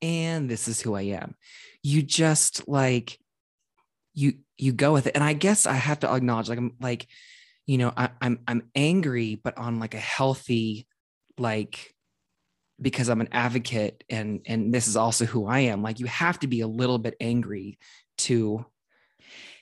And 0.00 0.48
this 0.48 0.68
is 0.68 0.80
who 0.80 0.94
I 0.94 1.02
am. 1.02 1.34
You 1.82 2.02
just 2.02 2.68
like 2.68 3.18
you 4.14 4.34
you 4.58 4.72
go 4.72 4.92
with 4.92 5.06
it. 5.06 5.14
And 5.14 5.24
I 5.24 5.32
guess 5.32 5.66
I 5.66 5.74
have 5.74 6.00
to 6.00 6.12
acknowledge 6.12 6.48
like 6.48 6.58
I'm 6.58 6.76
like 6.80 7.06
you 7.66 7.78
know 7.78 7.92
I, 7.96 8.10
I'm 8.20 8.40
I'm 8.46 8.70
angry 8.74 9.36
but 9.36 9.56
on 9.56 9.78
like 9.78 9.94
a 9.94 9.98
healthy 9.98 10.86
like 11.38 11.94
because 12.80 13.08
I'm 13.08 13.20
an 13.20 13.28
advocate 13.32 14.04
and 14.08 14.40
and 14.46 14.72
this 14.72 14.88
is 14.88 14.96
also 14.96 15.24
who 15.24 15.46
I 15.46 15.60
am. 15.60 15.82
Like 15.82 16.00
you 16.00 16.06
have 16.06 16.38
to 16.40 16.46
be 16.46 16.60
a 16.60 16.66
little 16.66 16.98
bit 16.98 17.14
angry 17.20 17.78
to 18.18 18.64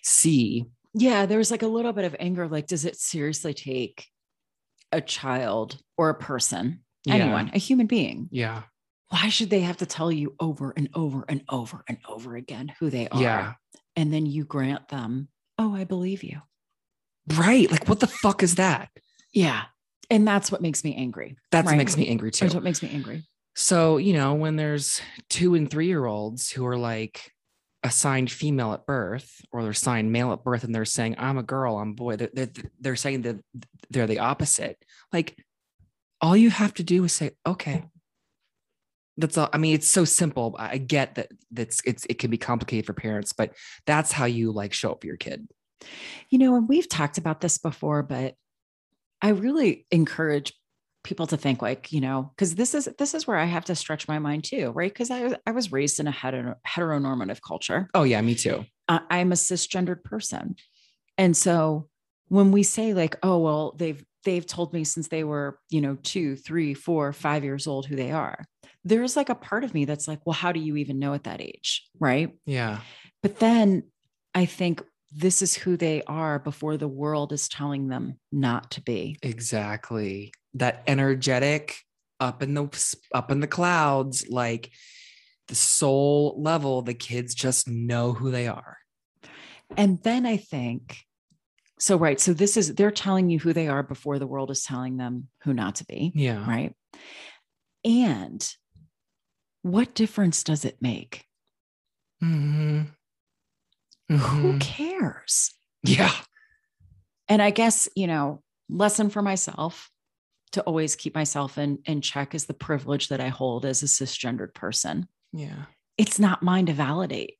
see. 0.02 0.66
Yeah, 0.94 1.26
there 1.26 1.38
was 1.38 1.50
like 1.50 1.62
a 1.62 1.68
little 1.68 1.92
bit 1.92 2.04
of 2.04 2.16
anger. 2.18 2.48
Like, 2.48 2.66
does 2.66 2.84
it 2.84 2.96
seriously 2.96 3.54
take 3.54 4.06
a 4.90 5.00
child 5.00 5.78
or 5.96 6.08
a 6.10 6.14
person, 6.14 6.80
anyone, 7.06 7.50
a 7.52 7.58
human 7.58 7.86
being? 7.86 8.28
Yeah. 8.30 8.62
Why 9.10 9.28
should 9.30 9.50
they 9.50 9.60
have 9.60 9.78
to 9.78 9.86
tell 9.86 10.12
you 10.12 10.34
over 10.38 10.72
and 10.76 10.88
over 10.94 11.24
and 11.28 11.42
over 11.48 11.82
and 11.88 11.98
over 12.08 12.36
again 12.36 12.72
who 12.78 12.90
they 12.90 13.08
are? 13.08 13.20
Yeah. 13.20 13.52
And 13.96 14.12
then 14.12 14.26
you 14.26 14.44
grant 14.44 14.88
them, 14.88 15.28
oh, 15.58 15.74
I 15.74 15.84
believe 15.84 16.22
you. 16.22 16.40
Right. 17.34 17.70
Like 17.70 17.88
what 17.88 18.00
the 18.00 18.06
fuck 18.06 18.42
is 18.42 18.56
that? 18.56 18.90
Yeah. 19.32 19.64
And 20.10 20.26
that's 20.26 20.50
what 20.52 20.62
makes 20.62 20.84
me 20.84 20.94
angry. 20.94 21.36
That 21.52 21.64
Right. 21.64 21.76
makes 21.76 21.96
me 21.96 22.08
angry 22.08 22.30
too. 22.30 22.44
That's 22.44 22.54
what 22.54 22.64
makes 22.64 22.82
me 22.82 22.90
angry. 22.90 23.24
So, 23.56 23.96
you 23.96 24.12
know, 24.12 24.34
when 24.34 24.56
there's 24.56 25.00
two 25.28 25.54
and 25.54 25.70
three 25.70 25.86
year 25.86 26.04
olds 26.06 26.50
who 26.50 26.64
are 26.66 26.76
like 26.78 27.32
assigned 27.82 28.30
female 28.30 28.72
at 28.72 28.86
birth 28.86 29.40
or 29.52 29.62
they're 29.62 29.72
assigned 29.72 30.12
male 30.12 30.32
at 30.32 30.44
birth 30.44 30.64
and 30.64 30.74
they're 30.74 30.84
saying, 30.84 31.16
I'm 31.18 31.38
a 31.38 31.42
girl, 31.42 31.78
I'm 31.78 31.90
a 31.90 31.94
boy, 31.94 32.16
they're, 32.16 32.30
they're, 32.32 32.50
they're 32.80 32.96
saying 32.96 33.22
that 33.22 33.36
they're 33.90 34.06
the 34.06 34.18
opposite. 34.20 34.82
Like, 35.12 35.36
all 36.20 36.36
you 36.36 36.50
have 36.50 36.74
to 36.74 36.82
do 36.82 37.04
is 37.04 37.12
say, 37.12 37.32
okay. 37.46 37.84
That's 39.18 39.36
all. 39.36 39.50
I 39.52 39.58
mean, 39.58 39.74
it's 39.74 39.88
so 39.88 40.04
simple. 40.04 40.56
I 40.58 40.78
get 40.78 41.16
that 41.16 41.32
that's 41.50 41.80
it's 41.84 42.06
it 42.08 42.18
can 42.18 42.30
be 42.30 42.38
complicated 42.38 42.86
for 42.86 42.94
parents, 42.94 43.32
but 43.32 43.52
that's 43.84 44.12
how 44.12 44.24
you 44.24 44.52
like 44.52 44.72
show 44.72 44.92
up 44.92 45.00
for 45.00 45.06
your 45.06 45.16
kid. 45.16 45.48
You 46.30 46.38
know, 46.38 46.56
and 46.56 46.68
we've 46.68 46.88
talked 46.88 47.18
about 47.18 47.40
this 47.40 47.58
before, 47.58 48.02
but 48.02 48.34
I 49.20 49.30
really 49.30 49.86
encourage 49.90 50.52
people 51.02 51.26
to 51.26 51.36
think 51.36 51.62
like, 51.62 51.92
you 51.92 52.00
know, 52.00 52.30
because 52.34 52.54
this 52.54 52.74
is 52.74 52.88
this 52.98 53.14
is 53.14 53.26
where 53.26 53.36
I 53.36 53.44
have 53.44 53.64
to 53.66 53.74
stretch 53.74 54.08
my 54.08 54.18
mind 54.18 54.44
too, 54.44 54.70
right? 54.70 54.92
Because 54.92 55.10
I, 55.10 55.36
I 55.46 55.50
was 55.52 55.72
raised 55.72 56.00
in 56.00 56.06
a 56.06 56.12
hetero, 56.12 56.54
heteronormative 56.66 57.40
culture. 57.46 57.88
Oh 57.94 58.04
yeah, 58.04 58.20
me 58.20 58.34
too. 58.34 58.64
I, 58.88 59.00
I'm 59.10 59.32
a 59.32 59.36
cisgendered 59.36 60.04
person. 60.04 60.56
And 61.16 61.36
so 61.36 61.88
when 62.28 62.52
we 62.52 62.62
say 62.62 62.94
like, 62.94 63.16
oh, 63.22 63.38
well, 63.38 63.74
they've 63.76 64.04
they've 64.24 64.46
told 64.46 64.72
me 64.72 64.84
since 64.84 65.08
they 65.08 65.24
were, 65.24 65.58
you 65.70 65.80
know, 65.80 65.96
two, 66.02 66.36
three, 66.36 66.74
four, 66.74 67.12
five 67.12 67.44
years 67.44 67.66
old 67.66 67.86
who 67.86 67.96
they 67.96 68.10
are, 68.10 68.44
there's 68.84 69.16
like 69.16 69.28
a 69.28 69.34
part 69.34 69.64
of 69.64 69.74
me 69.74 69.84
that's 69.84 70.08
like, 70.08 70.20
well, 70.24 70.34
how 70.34 70.52
do 70.52 70.60
you 70.60 70.76
even 70.76 70.98
know 70.98 71.14
at 71.14 71.24
that 71.24 71.40
age? 71.40 71.88
Right. 71.98 72.34
Yeah. 72.46 72.80
But 73.22 73.38
then 73.38 73.84
I 74.34 74.46
think 74.46 74.82
this 75.12 75.42
is 75.42 75.54
who 75.54 75.76
they 75.76 76.02
are 76.02 76.38
before 76.38 76.76
the 76.76 76.88
world 76.88 77.32
is 77.32 77.48
telling 77.48 77.88
them 77.88 78.18
not 78.30 78.72
to 78.72 78.82
be. 78.82 79.18
Exactly. 79.22 80.32
That 80.54 80.82
energetic 80.86 81.76
up 82.20 82.42
in 82.42 82.54
the 82.54 82.96
up 83.12 83.30
in 83.30 83.40
the 83.40 83.46
clouds, 83.46 84.26
like 84.28 84.70
the 85.48 85.54
soul 85.54 86.40
level, 86.40 86.82
the 86.82 86.94
kids 86.94 87.34
just 87.34 87.68
know 87.68 88.12
who 88.12 88.30
they 88.30 88.46
are. 88.46 88.76
And 89.76 90.02
then 90.02 90.26
I 90.26 90.36
think, 90.36 90.98
so, 91.78 91.96
right. 91.96 92.18
So 92.18 92.32
this 92.32 92.56
is, 92.56 92.74
they're 92.74 92.90
telling 92.90 93.30
you 93.30 93.38
who 93.38 93.52
they 93.52 93.68
are 93.68 93.82
before 93.82 94.18
the 94.18 94.26
world 94.26 94.50
is 94.50 94.62
telling 94.62 94.96
them 94.96 95.28
who 95.42 95.54
not 95.54 95.76
to 95.76 95.86
be. 95.86 96.12
Yeah. 96.14 96.46
Right. 96.46 96.74
And 97.84 98.46
what 99.70 99.94
difference 99.94 100.42
does 100.42 100.64
it 100.64 100.78
make? 100.80 101.24
hmm 102.20 102.82
Who 104.10 104.58
cares? 104.58 105.52
Yeah. 105.84 106.12
And 107.28 107.42
I 107.42 107.50
guess, 107.50 107.88
you 107.94 108.06
know, 108.06 108.42
lesson 108.68 109.10
for 109.10 109.22
myself 109.22 109.90
to 110.52 110.62
always 110.62 110.96
keep 110.96 111.14
myself 111.14 111.58
in, 111.58 111.78
in 111.84 112.00
check 112.00 112.34
is 112.34 112.46
the 112.46 112.54
privilege 112.54 113.08
that 113.08 113.20
I 113.20 113.28
hold 113.28 113.64
as 113.64 113.82
a 113.82 113.86
cisgendered 113.86 114.54
person. 114.54 115.08
Yeah. 115.32 115.64
It's 115.98 116.18
not 116.18 116.42
mine 116.42 116.66
to 116.66 116.72
validate. 116.72 117.34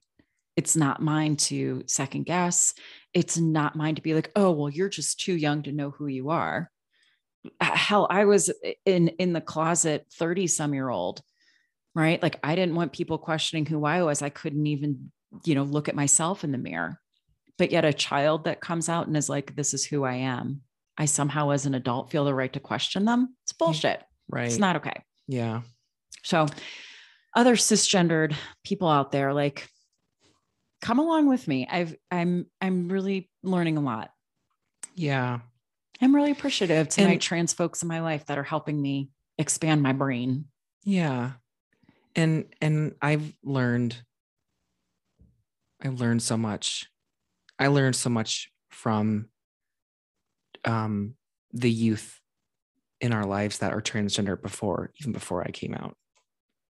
It's 0.57 0.77
not 0.77 1.01
mine 1.01 1.37
to 1.37 1.85
second 1.87 2.27
guess. 2.27 2.75
It's 3.15 3.39
not 3.39 3.77
mine 3.77 3.95
to 3.95 4.03
be 4.03 4.15
like, 4.15 4.31
oh, 4.37 4.51
well, 4.51 4.69
you're 4.69 4.89
just 4.89 5.21
too 5.21 5.35
young 5.35 5.63
to 5.63 5.73
know 5.73 5.91
who 5.91 6.07
you 6.07 6.31
are. 6.31 6.71
Hell, 7.61 8.09
I 8.11 8.25
was 8.25 8.53
in 8.85 9.09
in 9.09 9.33
the 9.33 9.41
closet 9.41 10.07
30 10.15 10.49
some 10.49 10.75
year 10.75 10.89
old, 10.89 11.23
right? 11.95 12.23
Like 12.23 12.39
I 12.43 12.55
didn't 12.55 12.75
want 12.75 12.93
people 12.93 13.19
questioning 13.19 13.67
who 13.67 13.85
I 13.85 14.03
was. 14.03 14.23
I 14.23 14.29
couldn't 14.29 14.67
even, 14.67 15.11
you 15.45 15.55
know, 15.55 15.65
look 15.65 15.89
at 15.89 15.95
myself 15.97 16.45
in 16.45 16.53
the 16.53 16.59
mirror. 16.59 17.01
But 17.57 17.73
yet 17.73 17.85
a 17.85 17.93
child 17.93 18.45
that 18.45 18.61
comes 18.61 18.89
out 18.89 19.09
and 19.09 19.17
is 19.17 19.29
like, 19.29 19.57
this 19.57 19.75
is 19.75 19.85
who 19.85 20.05
I 20.05 20.15
am. 20.15 20.61
I 20.97 21.07
somehow 21.07 21.51
as 21.51 21.67
an 21.67 21.75
adult 21.75 22.11
feel 22.11 22.25
the 22.25 22.35
right 22.35 22.53
to 22.53 22.61
question 22.61 23.05
them. 23.05 23.35
It's 23.45 23.53
bullshit. 23.53 24.03
Right. 24.29 24.47
It's 24.47 24.59
not 24.59 24.77
okay. 24.77 25.03
Yeah. 25.27 25.63
So, 26.23 26.47
other 27.35 27.57
cisgendered 27.57 28.35
people 28.65 28.89
out 28.89 29.13
there, 29.13 29.33
like, 29.33 29.69
come 30.81 30.99
along 30.99 31.29
with 31.29 31.47
me. 31.47 31.67
I've 31.71 31.95
I'm 32.11 32.47
I'm 32.61 32.89
really 32.89 33.31
learning 33.43 33.77
a 33.77 33.81
lot. 33.81 34.11
Yeah. 34.95 35.41
I'm 36.01 36.15
really 36.15 36.31
appreciative 36.31 36.89
to 36.91 37.05
my 37.05 37.17
trans 37.17 37.53
folks 37.53 37.83
in 37.83 37.89
my 37.89 38.01
life 38.01 38.27
that 38.27 38.39
are 38.39 38.45
helping 38.45 38.81
me 38.81 39.11
expand 39.37 39.83
my 39.83 39.93
brain. 39.93 40.45
Yeah. 40.85 41.33
And 42.19 42.47
and 42.61 42.97
I've 43.01 43.33
learned 43.45 43.97
I've 45.81 46.01
learned 46.01 46.21
so 46.21 46.37
much. 46.37 46.91
I 47.61 47.69
learned 47.69 47.95
so 47.95 48.11
much 48.11 48.51
from 48.71 49.29
um 50.65 51.15
the 51.53 51.71
youth 51.71 52.19
in 53.01 53.13
our 53.13 53.25
lives 53.25 53.59
that 53.59 53.73
are 53.73 53.81
transgender 53.81 54.41
before 54.41 54.91
even 55.01 55.13
before 55.13 55.45
I 55.45 55.53
came 55.53 55.75
out. 55.75 55.97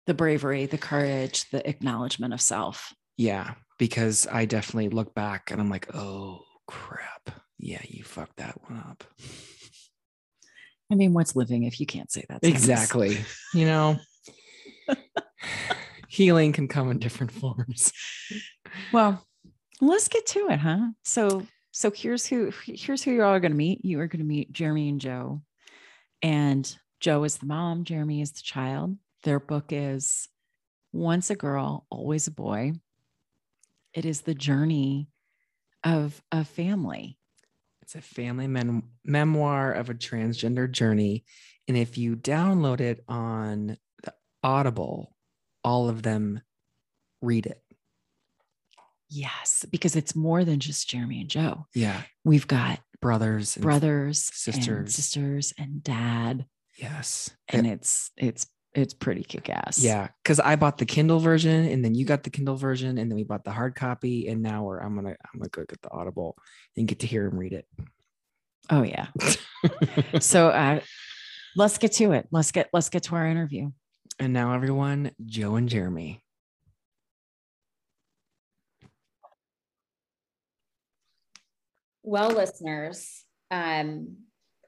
The 0.05 0.13
bravery, 0.13 0.67
the 0.67 0.77
courage, 0.77 1.49
the 1.49 1.67
acknowledgement 1.67 2.35
of 2.35 2.41
self. 2.41 2.93
Yeah, 3.17 3.55
because 3.79 4.27
I 4.31 4.45
definitely 4.45 4.89
look 4.89 5.15
back 5.15 5.49
and 5.49 5.59
I'm 5.59 5.69
like, 5.71 5.93
"Oh, 5.95 6.43
crap. 6.67 7.31
Yeah, 7.57 7.81
you 7.87 8.03
fucked 8.03 8.37
that 8.37 8.61
one 8.69 8.77
up." 8.77 9.03
I 10.91 10.95
mean, 10.95 11.13
what's 11.13 11.35
living 11.35 11.63
if 11.63 11.79
you 11.79 11.87
can't 11.87 12.11
say 12.11 12.25
that? 12.29 12.43
sentence? 12.43 12.63
Exactly. 12.63 13.17
You 13.55 13.65
know, 13.65 13.99
healing 16.07 16.53
can 16.53 16.67
come 16.67 16.91
in 16.91 16.99
different 16.99 17.31
forms. 17.31 17.91
Well, 18.91 19.25
let's 19.79 20.07
get 20.07 20.25
to 20.27 20.49
it, 20.49 20.59
huh? 20.59 20.89
So, 21.03 21.45
so 21.71 21.91
here's 21.91 22.25
who 22.25 22.51
here's 22.65 23.03
who 23.03 23.11
you're 23.11 23.25
all 23.25 23.39
going 23.39 23.51
to 23.51 23.57
meet. 23.57 23.85
You 23.85 23.99
are 23.99 24.07
going 24.07 24.19
to 24.19 24.25
meet 24.25 24.51
Jeremy 24.51 24.89
and 24.89 24.99
Jo, 24.99 25.41
and 26.21 26.73
Jo 26.99 27.23
is 27.23 27.37
the 27.37 27.45
mom. 27.45 27.83
Jeremy 27.83 28.21
is 28.21 28.31
the 28.31 28.41
child. 28.41 28.97
Their 29.23 29.39
book 29.39 29.65
is 29.69 30.27
"Once 30.91 31.29
a 31.29 31.35
Girl, 31.35 31.85
Always 31.89 32.27
a 32.27 32.31
Boy." 32.31 32.73
It 33.93 34.05
is 34.05 34.21
the 34.21 34.35
journey 34.35 35.09
of 35.83 36.21
a 36.31 36.45
family. 36.45 37.17
It's 37.81 37.95
a 37.95 38.01
family 38.01 38.47
mem- 38.47 38.89
memoir 39.03 39.73
of 39.73 39.89
a 39.89 39.93
transgender 39.93 40.71
journey. 40.71 41.25
And 41.67 41.75
if 41.75 41.97
you 41.97 42.15
download 42.15 42.79
it 42.79 43.03
on 43.07 43.77
the 44.03 44.13
Audible, 44.43 45.13
all 45.63 45.89
of 45.89 46.03
them 46.03 46.41
read 47.21 47.45
it. 47.45 47.61
Yes, 49.09 49.65
because 49.69 49.95
it's 49.95 50.15
more 50.15 50.45
than 50.45 50.59
just 50.59 50.89
Jeremy 50.89 51.21
and 51.21 51.29
Jo. 51.29 51.65
Yeah. 51.75 52.01
We've 52.23 52.47
got 52.47 52.79
Brothers 53.01 53.55
and 53.55 53.63
brothers, 53.63 54.29
sisters. 54.31 54.67
and 54.67 54.91
sisters, 54.91 55.53
and 55.57 55.83
dad, 55.83 56.45
Yes. 56.77 57.31
and 57.49 57.65
it's 57.65 58.11
it's 58.15 58.45
it's 58.75 58.93
pretty 58.93 59.23
kick 59.23 59.49
ass. 59.49 59.79
Yeah, 59.79 60.09
because 60.23 60.39
I 60.39 60.55
bought 60.55 60.77
the 60.77 60.85
Kindle 60.85 61.19
version, 61.19 61.65
and 61.67 61.83
then 61.83 61.95
you 61.95 62.05
got 62.05 62.21
the 62.21 62.29
Kindle 62.29 62.55
version, 62.57 62.99
and 62.99 63.09
then 63.09 63.15
we 63.15 63.23
bought 63.23 63.43
the 63.43 63.49
hard 63.51 63.73
copy, 63.73 64.27
and 64.27 64.43
now 64.43 64.63
we're 64.65 64.77
I'm 64.77 64.93
gonna 64.93 65.09
I'm 65.33 65.39
gonna 65.39 65.49
go 65.49 65.65
get 65.67 65.81
the 65.81 65.89
Audible 65.91 66.37
and 66.77 66.87
get 66.87 66.99
to 66.99 67.07
hear 67.07 67.25
him 67.25 67.39
read 67.39 67.53
it. 67.53 67.65
Oh 68.69 68.83
yeah. 68.83 69.07
so 70.19 70.49
uh, 70.49 70.79
let's 71.55 71.79
get 71.79 71.93
to 71.93 72.11
it. 72.11 72.27
Let's 72.31 72.51
get 72.51 72.69
let's 72.71 72.89
get 72.89 73.01
to 73.03 73.15
our 73.15 73.25
interview. 73.27 73.71
And 74.21 74.33
now 74.33 74.53
everyone, 74.53 75.09
Jo 75.25 75.55
and 75.55 75.67
Jeremy. 75.67 76.21
Well, 82.03 82.29
listeners, 82.29 83.25
um, 83.49 84.17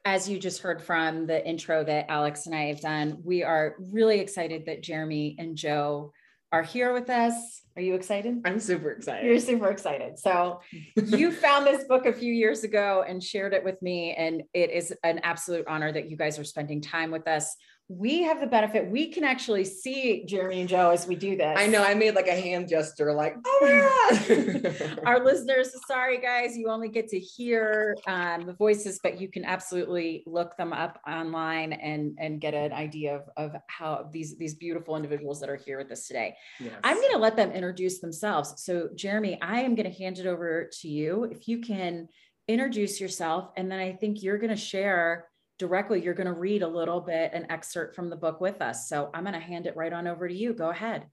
as 0.04 0.28
you 0.28 0.40
just 0.40 0.60
heard 0.60 0.82
from 0.82 1.28
the 1.28 1.46
intro 1.46 1.84
that 1.84 2.06
Alex 2.08 2.46
and 2.46 2.54
I 2.56 2.62
have 2.62 2.80
done, 2.80 3.18
we 3.22 3.44
are 3.44 3.76
really 3.78 4.18
excited 4.18 4.66
that 4.66 4.82
Jeremy 4.82 5.36
and 5.38 5.56
Jo 5.56 6.12
are 6.50 6.64
here 6.64 6.92
with 6.92 7.08
us. 7.08 7.62
Are 7.76 7.82
you 7.82 7.94
excited? 7.94 8.40
I'm 8.44 8.58
super 8.58 8.90
excited. 8.90 9.24
You're 9.24 9.34
excited. 9.34 9.58
super 9.58 9.70
excited. 9.70 10.18
So, 10.18 10.62
you 10.96 11.30
found 11.30 11.64
this 11.64 11.84
book 11.84 12.06
a 12.06 12.12
few 12.12 12.32
years 12.32 12.64
ago 12.64 13.04
and 13.06 13.22
shared 13.22 13.54
it 13.54 13.62
with 13.62 13.80
me, 13.82 14.14
and 14.14 14.42
it 14.52 14.70
is 14.70 14.92
an 15.04 15.20
absolute 15.22 15.66
honor 15.68 15.92
that 15.92 16.10
you 16.10 16.16
guys 16.16 16.40
are 16.40 16.44
spending 16.44 16.80
time 16.80 17.12
with 17.12 17.28
us. 17.28 17.54
We 17.88 18.22
have 18.22 18.40
the 18.40 18.46
benefit, 18.46 18.90
we 18.90 19.12
can 19.12 19.24
actually 19.24 19.64
see 19.64 20.24
Jeremy 20.26 20.60
and 20.60 20.68
Jo 20.68 20.90
as 20.90 21.06
we 21.06 21.16
do 21.16 21.36
this. 21.36 21.54
I 21.58 21.66
know 21.66 21.82
I 21.82 21.94
made 21.94 22.14
like 22.14 22.28
a 22.28 22.40
hand 22.40 22.68
gesture, 22.68 23.12
like 23.12 23.36
oh 23.46 23.58
my 23.62 24.58
god. 24.58 25.00
our 25.06 25.24
listeners 25.24 25.74
sorry 25.86 26.18
guys 26.18 26.56
you 26.56 26.68
only 26.68 26.88
get 26.88 27.08
to 27.08 27.18
hear 27.18 27.96
um, 28.06 28.46
the 28.46 28.52
voices 28.52 29.00
but 29.02 29.20
you 29.20 29.28
can 29.28 29.44
absolutely 29.44 30.22
look 30.26 30.56
them 30.56 30.72
up 30.72 31.00
online 31.08 31.72
and 31.72 32.16
and 32.18 32.40
get 32.40 32.54
an 32.54 32.72
idea 32.72 33.16
of, 33.16 33.22
of 33.36 33.60
how 33.68 34.08
these 34.12 34.36
these 34.38 34.54
beautiful 34.54 34.96
individuals 34.96 35.40
that 35.40 35.48
are 35.48 35.56
here 35.56 35.78
with 35.78 35.90
us 35.90 36.06
today 36.06 36.34
i'm 36.82 36.96
going 36.96 37.12
to 37.12 37.18
let 37.18 37.36
them 37.36 37.50
introduce 37.52 38.00
themselves 38.00 38.54
so 38.58 38.88
jeremy 38.94 39.40
i 39.42 39.60
am 39.60 39.74
going 39.74 39.90
to 39.90 39.96
hand 39.96 40.18
it 40.18 40.26
over 40.26 40.68
to 40.72 40.88
you 40.88 41.24
if 41.24 41.48
you 41.48 41.60
can 41.60 42.08
introduce 42.48 43.00
yourself 43.00 43.50
and 43.56 43.70
then 43.70 43.78
i 43.78 43.92
think 43.92 44.22
you're 44.22 44.38
going 44.38 44.50
to 44.50 44.56
share 44.56 45.26
directly 45.58 46.02
you're 46.02 46.14
going 46.14 46.26
to 46.26 46.32
read 46.32 46.62
a 46.62 46.68
little 46.68 47.00
bit 47.00 47.32
an 47.32 47.46
excerpt 47.50 47.94
from 47.94 48.10
the 48.10 48.16
book 48.16 48.40
with 48.40 48.60
us 48.60 48.88
so 48.88 49.10
i'm 49.14 49.22
going 49.22 49.34
to 49.34 49.40
hand 49.40 49.66
it 49.66 49.76
right 49.76 49.92
on 49.92 50.06
over 50.06 50.28
to 50.28 50.34
you 50.34 50.52
go 50.52 50.70
ahead 50.70 51.06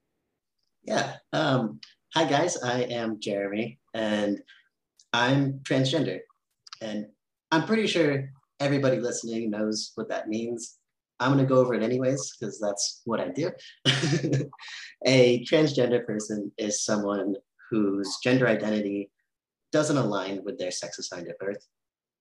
Yeah. 0.84 1.13
Um, 1.32 1.80
hi, 2.15 2.25
guys. 2.25 2.58
I 2.58 2.82
am 2.84 3.19
Jeremy, 3.19 3.80
and 3.93 4.39
I'm 5.13 5.60
transgender. 5.60 6.19
And 6.82 7.06
I'm 7.51 7.65
pretty 7.65 7.86
sure 7.88 8.30
everybody 8.60 8.97
listening 8.99 9.51
knows 9.51 9.91
what 9.95 10.10
that 10.10 10.27
means. 10.27 10.77
I'm 11.19 11.34
going 11.34 11.45
to 11.45 11.49
go 11.49 11.60
over 11.60 11.75
it 11.75 11.84
anyways, 11.84 12.36
because 12.36 12.60
that's 12.60 13.01
what 13.06 13.19
I 13.19 13.30
do. 13.30 13.51
a 15.06 15.45
transgender 15.45 16.04
person 16.04 16.51
is 16.58 16.84
someone 16.84 17.36
whose 17.69 18.17
gender 18.23 18.47
identity 18.47 19.12
doesn't 19.71 19.97
align 19.97 20.41
with 20.43 20.58
their 20.58 20.71
sex 20.71 20.97
assigned 20.97 21.27
at 21.27 21.38
birth. 21.38 21.63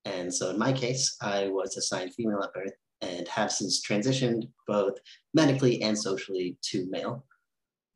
And 0.05 0.33
so 0.33 0.51
in 0.51 0.59
my 0.59 0.73
case, 0.73 1.17
I 1.21 1.49
was 1.49 1.77
assigned 1.77 2.15
female 2.15 2.43
at 2.43 2.55
birth 2.55 2.73
and 3.03 3.27
have 3.29 3.53
since 3.53 3.85
transitioned 3.87 4.49
both 4.67 4.95
medically 5.35 5.83
and 5.83 5.97
socially 5.97 6.57
to 6.63 6.87
male. 6.91 7.25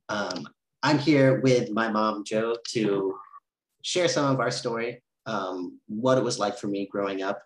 Um, 0.08 0.48
I'm 0.82 0.98
here 0.98 1.40
with 1.40 1.70
my 1.70 1.88
mom, 1.88 2.24
Jo, 2.24 2.56
to 2.72 3.14
share 3.82 4.08
some 4.08 4.32
of 4.32 4.40
our 4.40 4.50
story, 4.50 5.02
um, 5.26 5.80
what 5.86 6.18
it 6.18 6.24
was 6.24 6.38
like 6.38 6.58
for 6.58 6.66
me 6.66 6.86
growing 6.90 7.22
up. 7.22 7.42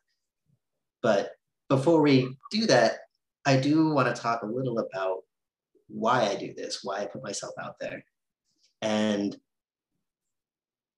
But 1.03 1.33
before 1.69 2.01
we 2.01 2.37
do 2.51 2.67
that, 2.67 2.99
I 3.47 3.57
do 3.57 3.91
want 3.91 4.15
to 4.15 4.21
talk 4.21 4.43
a 4.43 4.47
little 4.47 4.79
about 4.79 5.19
why 5.89 6.27
I 6.27 6.35
do 6.35 6.53
this, 6.55 6.81
why 6.83 7.01
I 7.01 7.07
put 7.07 7.23
myself 7.23 7.55
out 7.63 7.77
there. 7.81 8.05
And 8.83 9.37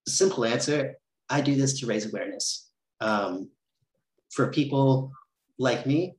simple 0.07 0.45
answer 0.45 0.97
I 1.29 1.41
do 1.41 1.55
this 1.55 1.79
to 1.81 1.87
raise 1.87 2.07
awareness. 2.07 2.70
Um, 3.01 3.51
for 4.31 4.51
people 4.53 5.11
like 5.59 5.87
me, 5.87 6.15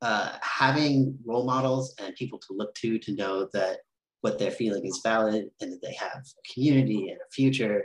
uh, 0.00 0.36
having 0.42 1.18
role 1.24 1.44
models 1.44 1.94
and 1.98 2.14
people 2.14 2.38
to 2.38 2.54
look 2.54 2.74
to 2.76 2.98
to 2.98 3.14
know 3.14 3.48
that 3.52 3.78
what 4.20 4.38
they're 4.38 4.50
feeling 4.50 4.84
is 4.84 5.00
valid 5.02 5.50
and 5.60 5.72
that 5.72 5.82
they 5.82 5.94
have 5.94 6.18
a 6.18 6.52
community 6.52 7.08
and 7.08 7.18
a 7.18 7.30
future. 7.32 7.84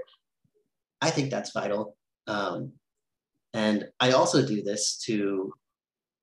I 1.02 1.10
think 1.10 1.30
that's 1.30 1.52
vital. 1.52 1.96
Um, 2.28 2.74
and 3.54 3.88
I 4.00 4.12
also 4.12 4.46
do 4.46 4.64
this 4.64 4.98
to 5.06 5.54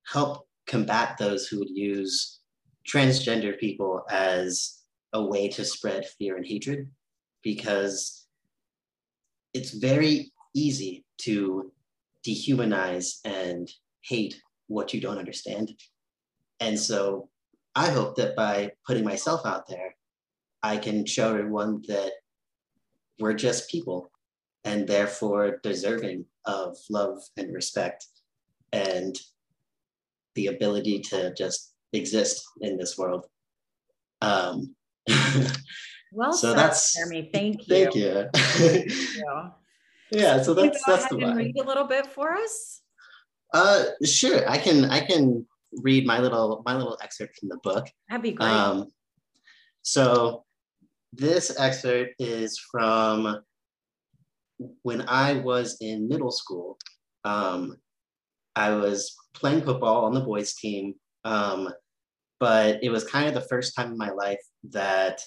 help 0.06 0.46
combat 0.66 1.16
those 1.18 1.46
who 1.46 1.58
would 1.60 1.70
use 1.70 2.40
transgender 2.88 3.58
people 3.58 4.02
as 4.10 4.78
a 5.12 5.22
way 5.22 5.48
to 5.48 5.64
spread 5.64 6.06
fear 6.18 6.36
and 6.36 6.46
hatred 6.46 6.88
because 7.42 8.26
it's 9.54 9.70
very 9.70 10.32
easy 10.54 11.04
to 11.18 11.72
dehumanize 12.26 13.18
and 13.24 13.70
hate 14.02 14.40
what 14.68 14.92
you 14.94 15.00
don't 15.00 15.18
understand. 15.18 15.72
And 16.60 16.78
so 16.78 17.28
I 17.74 17.90
hope 17.90 18.16
that 18.16 18.36
by 18.36 18.72
putting 18.86 19.04
myself 19.04 19.46
out 19.46 19.66
there, 19.68 19.96
I 20.62 20.76
can 20.76 21.06
show 21.06 21.30
everyone 21.30 21.82
that 21.88 22.12
we're 23.18 23.34
just 23.34 23.70
people 23.70 24.10
and 24.64 24.86
therefore 24.86 25.58
deserving 25.62 26.26
of 26.44 26.76
love 26.90 27.18
and 27.36 27.52
respect 27.54 28.06
and 28.72 29.18
the 30.34 30.46
ability 30.48 31.00
to 31.00 31.32
just 31.34 31.72
exist 31.92 32.44
in 32.60 32.76
this 32.76 32.96
world. 32.98 33.26
Um, 34.22 34.74
well 36.12 36.32
So 36.32 36.48
said, 36.48 36.58
that's- 36.58 36.94
jeremy 36.94 37.30
thank 37.32 37.60
you 37.68 37.74
thank 37.74 37.94
you. 37.94 38.28
Thank 38.34 39.16
you. 39.16 39.50
Yeah, 40.12 40.42
so 40.42 40.54
that's 40.54 40.82
that's 40.86 41.08
the 41.08 41.16
vibe. 41.16 41.36
read 41.36 41.56
a 41.58 41.64
little 41.64 41.86
bit 41.86 42.06
for 42.06 42.34
us. 42.34 42.82
Uh, 43.52 43.84
sure. 44.04 44.48
I 44.48 44.58
can 44.58 44.84
I 44.86 45.00
can 45.00 45.46
read 45.82 46.06
my 46.06 46.18
little 46.18 46.62
my 46.64 46.76
little 46.76 46.98
excerpt 47.02 47.38
from 47.38 47.48
the 47.48 47.58
book. 47.62 47.88
That'd 48.08 48.22
be 48.22 48.32
great. 48.32 48.48
Um, 48.48 48.88
so 49.82 50.44
this 51.12 51.58
excerpt 51.58 52.14
is 52.18 52.58
from 52.58 53.40
when 54.82 55.02
I 55.08 55.34
was 55.34 55.76
in 55.80 56.08
middle 56.08 56.30
school. 56.30 56.78
Um, 57.24 57.76
I 58.56 58.70
was 58.70 59.14
playing 59.34 59.62
football 59.62 60.04
on 60.04 60.14
the 60.14 60.20
boys 60.20 60.54
team, 60.54 60.94
um, 61.24 61.68
but 62.38 62.82
it 62.82 62.90
was 62.90 63.04
kind 63.04 63.28
of 63.28 63.34
the 63.34 63.48
first 63.48 63.74
time 63.76 63.92
in 63.92 63.98
my 63.98 64.10
life 64.10 64.40
that 64.70 65.22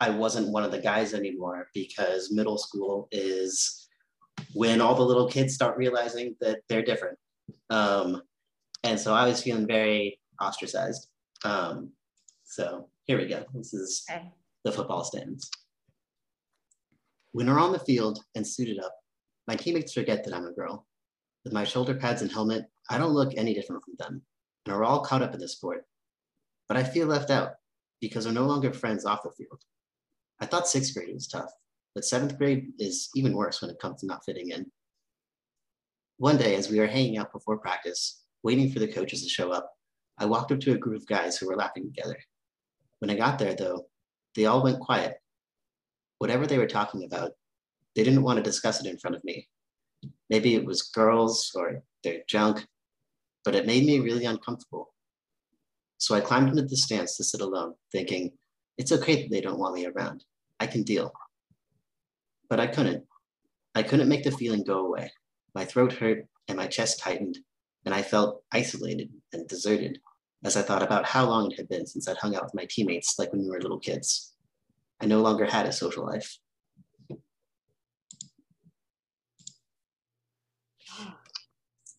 I 0.00 0.10
wasn't 0.10 0.48
one 0.48 0.64
of 0.64 0.70
the 0.70 0.78
guys 0.78 1.14
anymore 1.14 1.68
because 1.74 2.32
middle 2.32 2.58
school 2.58 3.08
is 3.12 3.88
when 4.52 4.80
all 4.80 4.94
the 4.94 5.02
little 5.02 5.28
kids 5.28 5.54
start 5.54 5.76
realizing 5.76 6.36
that 6.40 6.60
they're 6.68 6.82
different. 6.82 7.18
Um, 7.70 8.22
and 8.82 8.98
so 8.98 9.14
I 9.14 9.26
was 9.26 9.42
feeling 9.42 9.66
very 9.66 10.18
ostracized. 10.40 11.08
Um, 11.44 11.90
so 12.44 12.88
here 13.06 13.18
we 13.18 13.26
go. 13.26 13.44
This 13.54 13.72
is 13.72 14.04
okay. 14.10 14.32
the 14.64 14.72
football 14.72 15.04
stands. 15.04 15.50
When 17.32 17.46
we're 17.46 17.60
on 17.60 17.72
the 17.72 17.78
field 17.78 18.20
and 18.34 18.46
suited 18.46 18.78
up, 18.78 18.94
my 19.46 19.56
teammates 19.56 19.92
forget 19.92 20.24
that 20.24 20.34
I'm 20.34 20.46
a 20.46 20.52
girl. 20.52 20.86
With 21.44 21.52
my 21.52 21.64
shoulder 21.64 21.94
pads 21.94 22.22
and 22.22 22.32
helmet, 22.32 22.66
I 22.88 22.96
don't 22.96 23.12
look 23.12 23.32
any 23.36 23.54
different 23.54 23.82
from 23.84 23.94
them, 23.98 24.22
and 24.64 24.74
we're 24.74 24.84
all 24.84 25.04
caught 25.04 25.22
up 25.22 25.34
in 25.34 25.40
the 25.40 25.48
sport. 25.48 25.84
But 26.68 26.78
I 26.78 26.84
feel 26.84 27.06
left 27.06 27.30
out 27.30 27.52
because 28.00 28.26
we're 28.26 28.32
no 28.32 28.46
longer 28.46 28.72
friends 28.72 29.04
off 29.04 29.22
the 29.22 29.30
field. 29.30 29.62
I 30.40 30.46
thought 30.46 30.68
sixth 30.68 30.94
grade 30.94 31.14
was 31.14 31.28
tough, 31.28 31.50
but 31.94 32.04
seventh 32.04 32.36
grade 32.38 32.72
is 32.78 33.08
even 33.14 33.34
worse 33.34 33.62
when 33.62 33.70
it 33.70 33.78
comes 33.78 34.00
to 34.00 34.06
not 34.06 34.24
fitting 34.24 34.50
in. 34.50 34.70
One 36.18 36.36
day, 36.36 36.54
as 36.56 36.70
we 36.70 36.78
were 36.78 36.86
hanging 36.86 37.18
out 37.18 37.32
before 37.32 37.58
practice, 37.58 38.22
waiting 38.42 38.70
for 38.70 38.78
the 38.78 38.92
coaches 38.92 39.22
to 39.22 39.28
show 39.28 39.50
up, 39.50 39.70
I 40.18 40.26
walked 40.26 40.52
up 40.52 40.60
to 40.60 40.72
a 40.72 40.78
group 40.78 41.00
of 41.00 41.06
guys 41.06 41.36
who 41.36 41.48
were 41.48 41.56
laughing 41.56 41.84
together. 41.84 42.16
When 43.00 43.10
I 43.10 43.16
got 43.16 43.38
there, 43.38 43.54
though, 43.54 43.86
they 44.36 44.46
all 44.46 44.62
went 44.62 44.80
quiet. 44.80 45.14
Whatever 46.18 46.46
they 46.46 46.58
were 46.58 46.66
talking 46.66 47.04
about, 47.04 47.32
they 47.94 48.04
didn't 48.04 48.22
want 48.22 48.36
to 48.36 48.42
discuss 48.42 48.80
it 48.80 48.88
in 48.88 48.98
front 48.98 49.16
of 49.16 49.24
me. 49.24 49.48
Maybe 50.30 50.54
it 50.54 50.64
was 50.64 50.82
girls 50.82 51.50
or 51.54 51.82
their 52.02 52.20
junk, 52.28 52.66
but 53.44 53.54
it 53.54 53.66
made 53.66 53.84
me 53.84 54.00
really 54.00 54.24
uncomfortable. 54.24 54.94
So 55.98 56.14
I 56.14 56.20
climbed 56.20 56.48
into 56.48 56.62
the 56.62 56.76
stands 56.76 57.16
to 57.16 57.24
sit 57.24 57.40
alone, 57.40 57.74
thinking, 57.92 58.32
it's 58.76 58.92
okay 58.92 59.22
that 59.22 59.30
they 59.30 59.40
don't 59.40 59.58
want 59.58 59.74
me 59.74 59.86
around. 59.86 60.24
I 60.60 60.66
can 60.66 60.82
deal. 60.82 61.12
But 62.48 62.60
I 62.60 62.66
couldn't. 62.66 63.04
I 63.74 63.82
couldn't 63.82 64.08
make 64.08 64.24
the 64.24 64.30
feeling 64.30 64.64
go 64.64 64.86
away. 64.86 65.10
My 65.54 65.64
throat 65.64 65.92
hurt 65.92 66.26
and 66.48 66.56
my 66.56 66.66
chest 66.66 67.00
tightened, 67.00 67.38
and 67.84 67.94
I 67.94 68.02
felt 68.02 68.42
isolated 68.52 69.10
and 69.32 69.48
deserted 69.48 69.98
as 70.44 70.56
I 70.56 70.62
thought 70.62 70.82
about 70.82 71.06
how 71.06 71.26
long 71.26 71.50
it 71.50 71.56
had 71.56 71.68
been 71.68 71.86
since 71.86 72.06
I'd 72.06 72.18
hung 72.18 72.36
out 72.36 72.44
with 72.44 72.54
my 72.54 72.66
teammates 72.68 73.18
like 73.18 73.32
when 73.32 73.42
we 73.42 73.50
were 73.50 73.60
little 73.60 73.78
kids. 73.78 74.34
I 75.00 75.06
no 75.06 75.20
longer 75.20 75.46
had 75.46 75.66
a 75.66 75.72
social 75.72 76.04
life. 76.06 76.38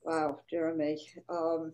Wow, 0.04 0.40
Jeremy. 0.50 1.02
Um, 1.28 1.72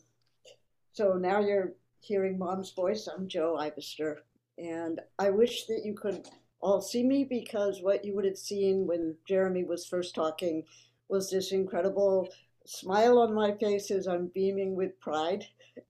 so 0.93 1.13
now 1.13 1.41
you're 1.41 1.73
hearing 1.99 2.39
mom's 2.39 2.71
voice. 2.71 3.07
I'm 3.07 3.27
Jo 3.27 3.57
Ivester. 3.59 4.17
And 4.57 4.99
I 5.17 5.29
wish 5.29 5.65
that 5.65 5.81
you 5.85 5.93
could 5.93 6.27
all 6.61 6.81
see 6.81 7.03
me 7.03 7.23
because 7.23 7.81
what 7.81 8.05
you 8.05 8.15
would 8.15 8.25
have 8.25 8.37
seen 8.37 8.85
when 8.85 9.15
Jeremy 9.27 9.63
was 9.63 9.85
first 9.85 10.13
talking 10.13 10.63
was 11.09 11.29
this 11.29 11.51
incredible 11.51 12.29
smile 12.65 13.19
on 13.19 13.33
my 13.33 13.53
face 13.53 13.91
as 13.91 14.07
I'm 14.07 14.27
beaming 14.33 14.75
with 14.75 14.99
pride 14.99 15.45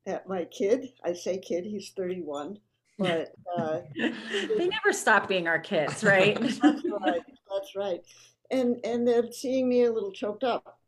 at 0.06 0.28
my 0.28 0.46
kid. 0.46 0.94
I 1.04 1.14
say 1.14 1.38
kid, 1.38 1.66
he's 1.66 1.92
31. 1.96 2.58
But 2.98 3.34
uh, 3.58 3.80
they 3.96 4.68
never 4.68 4.94
stop 4.94 5.28
being 5.28 5.48
our 5.48 5.60
kids, 5.60 6.04
right? 6.04 6.40
that's 6.62 6.62
right. 6.62 7.22
That's 7.50 7.76
right. 7.76 8.00
And 8.52 8.78
and 8.84 9.08
then 9.08 9.32
seeing 9.32 9.68
me 9.68 9.84
a 9.84 9.92
little 9.92 10.12
choked 10.12 10.44
up, 10.44 10.80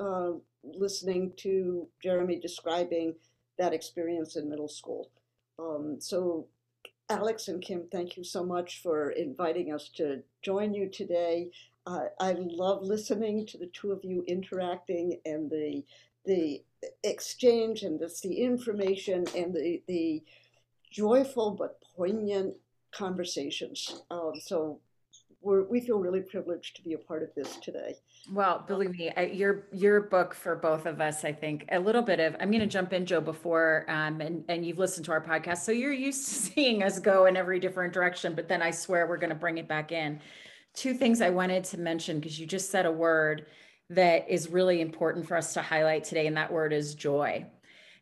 uh, 0.00 0.30
listening 0.64 1.32
to 1.38 1.88
Jeremy 2.02 2.40
describing 2.40 3.14
that 3.58 3.72
experience 3.72 4.36
in 4.36 4.48
middle 4.48 4.68
school. 4.68 5.10
Um, 5.58 5.98
so, 6.00 6.48
Alex 7.12 7.48
and 7.48 7.60
Kim, 7.60 7.84
thank 7.92 8.16
you 8.16 8.24
so 8.24 8.42
much 8.42 8.80
for 8.82 9.10
inviting 9.10 9.70
us 9.70 9.90
to 9.96 10.22
join 10.40 10.72
you 10.72 10.88
today. 10.88 11.50
Uh, 11.86 12.04
I 12.18 12.32
love 12.38 12.82
listening 12.82 13.44
to 13.48 13.58
the 13.58 13.66
two 13.66 13.92
of 13.92 14.02
you 14.02 14.24
interacting 14.26 15.20
and 15.26 15.50
the 15.50 15.84
the 16.24 16.62
exchange 17.04 17.82
and 17.82 18.00
this, 18.00 18.22
the 18.22 18.34
information 18.34 19.26
and 19.36 19.52
the 19.52 19.82
the 19.88 20.22
joyful 20.90 21.50
but 21.50 21.82
poignant 21.94 22.54
conversations. 22.92 24.02
Um, 24.10 24.32
so 24.40 24.80
we're, 25.42 25.64
we 25.64 25.80
feel 25.80 25.98
really 25.98 26.20
privileged 26.20 26.76
to 26.76 26.82
be 26.82 26.92
a 26.94 26.98
part 26.98 27.22
of 27.22 27.30
this 27.34 27.56
today. 27.56 27.96
Well, 28.30 28.64
believe 28.66 28.90
me, 28.96 29.10
I, 29.16 29.26
your 29.26 29.66
your 29.72 30.02
book 30.02 30.34
for 30.34 30.56
both 30.56 30.86
of 30.86 31.00
us, 31.00 31.24
I 31.24 31.32
think 31.32 31.66
a 31.70 31.78
little 31.78 32.02
bit 32.02 32.20
of. 32.20 32.36
I'm 32.40 32.50
going 32.50 32.60
to 32.60 32.66
jump 32.66 32.92
in, 32.92 33.04
Jo, 33.04 33.20
before, 33.20 33.84
um, 33.88 34.20
and 34.20 34.44
and 34.48 34.64
you've 34.64 34.78
listened 34.78 35.04
to 35.06 35.12
our 35.12 35.20
podcast, 35.20 35.58
so 35.58 35.72
you're 35.72 35.92
used 35.92 36.26
to 36.28 36.34
seeing 36.52 36.82
us 36.82 36.98
go 37.00 37.26
in 37.26 37.36
every 37.36 37.58
different 37.58 37.92
direction. 37.92 38.34
But 38.34 38.48
then 38.48 38.62
I 38.62 38.70
swear 38.70 39.06
we're 39.06 39.16
going 39.16 39.30
to 39.30 39.36
bring 39.36 39.58
it 39.58 39.68
back 39.68 39.92
in. 39.92 40.20
Two 40.74 40.94
things 40.94 41.20
I 41.20 41.30
wanted 41.30 41.64
to 41.64 41.78
mention 41.78 42.18
because 42.18 42.38
you 42.38 42.46
just 42.46 42.70
said 42.70 42.86
a 42.86 42.92
word 42.92 43.46
that 43.90 44.30
is 44.30 44.48
really 44.48 44.80
important 44.80 45.26
for 45.26 45.36
us 45.36 45.54
to 45.54 45.62
highlight 45.62 46.04
today, 46.04 46.26
and 46.26 46.36
that 46.36 46.52
word 46.52 46.72
is 46.72 46.94
joy. 46.94 47.46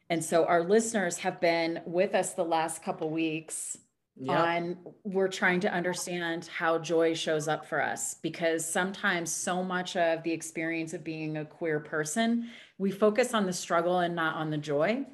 And 0.08 0.24
so 0.24 0.44
our 0.44 0.64
listeners 0.64 1.18
have 1.18 1.40
been 1.40 1.80
with 1.86 2.14
us 2.14 2.34
the 2.34 2.44
last 2.44 2.82
couple 2.82 3.10
weeks 3.10 3.76
yep. 4.16 4.36
on 4.36 4.78
we're 5.04 5.28
trying 5.28 5.60
to 5.60 5.72
understand 5.72 6.46
how 6.46 6.78
joy 6.78 7.14
shows 7.14 7.48
up 7.48 7.66
for 7.66 7.82
us 7.82 8.14
because 8.14 8.64
sometimes 8.64 9.32
so 9.32 9.62
much 9.62 9.96
of 9.96 10.22
the 10.22 10.32
experience 10.32 10.92
of 10.92 11.04
being 11.04 11.36
a 11.36 11.44
queer 11.44 11.80
person 11.80 12.48
we 12.78 12.90
focus 12.90 13.34
on 13.34 13.46
the 13.46 13.52
struggle 13.52 14.00
and 14.00 14.14
not 14.14 14.36
on 14.36 14.50
the 14.50 14.58
joy 14.58 15.04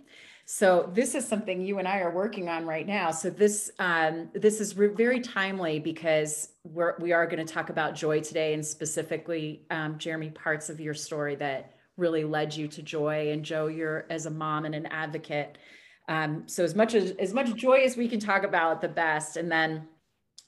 so 0.49 0.89
this 0.95 1.17
is 1.17 1.27
something 1.27 1.61
you 1.61 1.81
and 1.81 1.89
I 1.89 1.99
are 1.99 2.11
working 2.13 2.49
on 2.49 2.67
right 2.67 2.87
now. 2.87 3.11
So 3.11 3.31
this 3.31 3.69
um, 3.81 4.31
this 4.33 4.61
is 4.61 4.77
re- 4.77 4.87
very 4.87 5.19
timely 5.19 5.81
because 5.81 6.51
we're 6.63 6.95
we 7.01 7.13
are 7.13 7.27
going 7.27 7.45
to 7.45 7.53
talk 7.53 7.69
about 7.69 7.97
joy 7.97 8.21
today, 8.21 8.55
and 8.55 8.65
specifically, 8.65 9.67
um, 9.71 9.99
Jeremy, 9.99 10.31
parts 10.31 10.71
of 10.71 10.81
your 10.81 10.95
story 10.95 11.35
that 11.37 11.75
really 11.97 12.23
led 12.23 12.55
you 12.55 12.69
to 12.69 12.83
joy. 12.83 13.33
And 13.33 13.45
Jo, 13.45 13.67
you're 13.67 14.07
as 14.09 14.27
a 14.27 14.31
mom 14.31 14.67
and 14.67 14.75
an 14.77 14.87
advocate 14.87 15.59
um, 16.09 16.45
so 16.47 16.65
as 16.65 16.75
much 16.75 16.95
as 16.95 17.13
as 17.13 17.33
much 17.33 17.55
joy 17.55 17.81
as 17.81 17.97
we 17.97 18.09
can 18.09 18.21
talk 18.21 18.45
about, 18.45 18.81
the 18.81 18.89
best. 18.89 19.37
And 19.37 19.51
then 19.51 19.89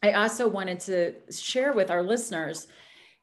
I 0.03 0.13
also 0.13 0.49
wanted 0.49 0.81
to 0.81 1.15
share 1.33 1.73
with 1.73 1.91
our 1.91 2.03
listeners. 2.03 2.69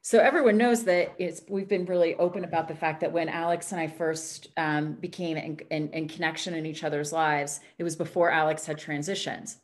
So 0.02 0.20
everyone 0.20 0.56
knows 0.56 0.84
that 0.84 1.14
it's 1.18 1.42
we've 1.48 1.68
been 1.68 1.86
really 1.86 2.14
open 2.16 2.44
about 2.44 2.68
the 2.68 2.76
fact 2.76 3.00
that 3.00 3.12
when 3.12 3.28
Alex 3.28 3.72
and 3.72 3.80
I 3.80 3.88
first 3.88 4.48
um, 4.56 4.92
became 4.92 5.36
in, 5.36 5.58
in, 5.70 5.88
in 5.90 6.08
connection 6.08 6.54
in 6.54 6.66
each 6.66 6.84
other's 6.84 7.12
lives, 7.12 7.60
it 7.78 7.84
was 7.84 7.96
before 7.96 8.30
Alex 8.30 8.66
had 8.66 8.78
transitioned. 8.78 9.56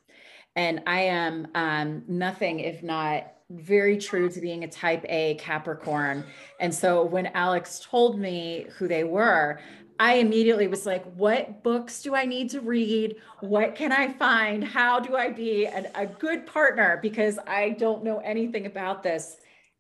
And 0.57 0.83
I 0.87 1.03
am 1.03 1.49
um, 1.55 2.03
nothing 2.09 2.61
if 2.61 2.83
not 2.83 3.33
very 3.51 3.99
true 3.99 4.29
to 4.31 4.41
being 4.41 4.65
a 4.65 4.69
type 4.69 5.05
A 5.09 5.35
Capricorn. 5.35 6.25
And 6.59 6.75
so 6.75 7.05
when 7.05 7.27
Alex 7.29 7.87
told 7.89 8.19
me 8.19 8.67
who 8.77 8.89
they 8.89 9.05
were, 9.05 9.61
I 10.03 10.15
immediately 10.15 10.67
was 10.67 10.85
like, 10.85 11.05
what 11.15 11.63
books 11.63 12.03
do 12.03 12.17
I 12.17 12.25
need 12.25 12.51
to 12.51 12.61
read? 12.61 13.19
What 13.39 13.77
can 13.77 13.93
I 13.93 14.13
find? 14.13 14.65
How 14.65 14.99
do 14.99 15.15
I 15.15 15.31
be 15.31 15.67
a, 15.67 15.89
a 15.95 16.07
good 16.07 16.45
partner? 16.45 16.99
Because 17.01 17.39
I 17.47 17.71
don't 17.79 18.03
know 18.03 18.19
anything 18.19 18.67
about 18.67 19.05
this. 19.05 19.37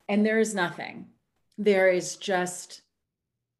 And 0.08 0.24
there 0.24 0.38
is 0.38 0.54
nothing. 0.54 1.08
There 1.58 1.88
is 1.88 2.14
just 2.14 2.82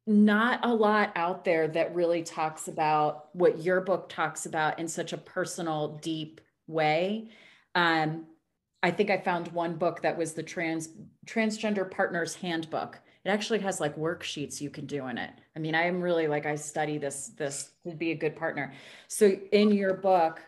not 0.07 0.63
a 0.63 0.73
lot 0.73 1.11
out 1.17 1.43
there 1.43 1.67
that 1.67 1.93
really 1.93 2.23
talks 2.23 2.69
about 2.69 3.35
what 3.35 3.61
your 3.61 3.81
book 3.81 4.07
talks 4.07 4.45
about 4.45 4.79
in 4.79 4.87
such 4.87 5.11
a 5.11 5.17
personal, 5.17 5.99
deep 6.01 6.39
way. 6.67 7.27
Um, 7.75 8.25
I 8.81 8.91
think 8.91 9.09
I 9.09 9.17
found 9.17 9.49
one 9.49 9.75
book 9.75 10.01
that 10.03 10.17
was 10.17 10.31
the 10.31 10.43
trans 10.43 10.87
transgender 11.25 11.91
partners 11.91 12.35
handbook 12.35 13.01
it 13.25 13.29
actually 13.29 13.59
has 13.59 13.79
like 13.79 13.95
worksheets 13.95 14.59
you 14.59 14.69
can 14.69 14.85
do 14.85 15.07
in 15.07 15.17
it. 15.17 15.31
I 15.55 15.59
mean, 15.59 15.75
I 15.75 15.83
am 15.83 16.01
really 16.01 16.27
like 16.27 16.45
I 16.45 16.55
study 16.55 16.97
this 16.97 17.31
this 17.37 17.71
would 17.83 17.97
be 17.97 18.11
a 18.11 18.15
good 18.15 18.35
partner. 18.35 18.73
So 19.07 19.37
in 19.51 19.71
your 19.71 19.93
book, 19.93 20.41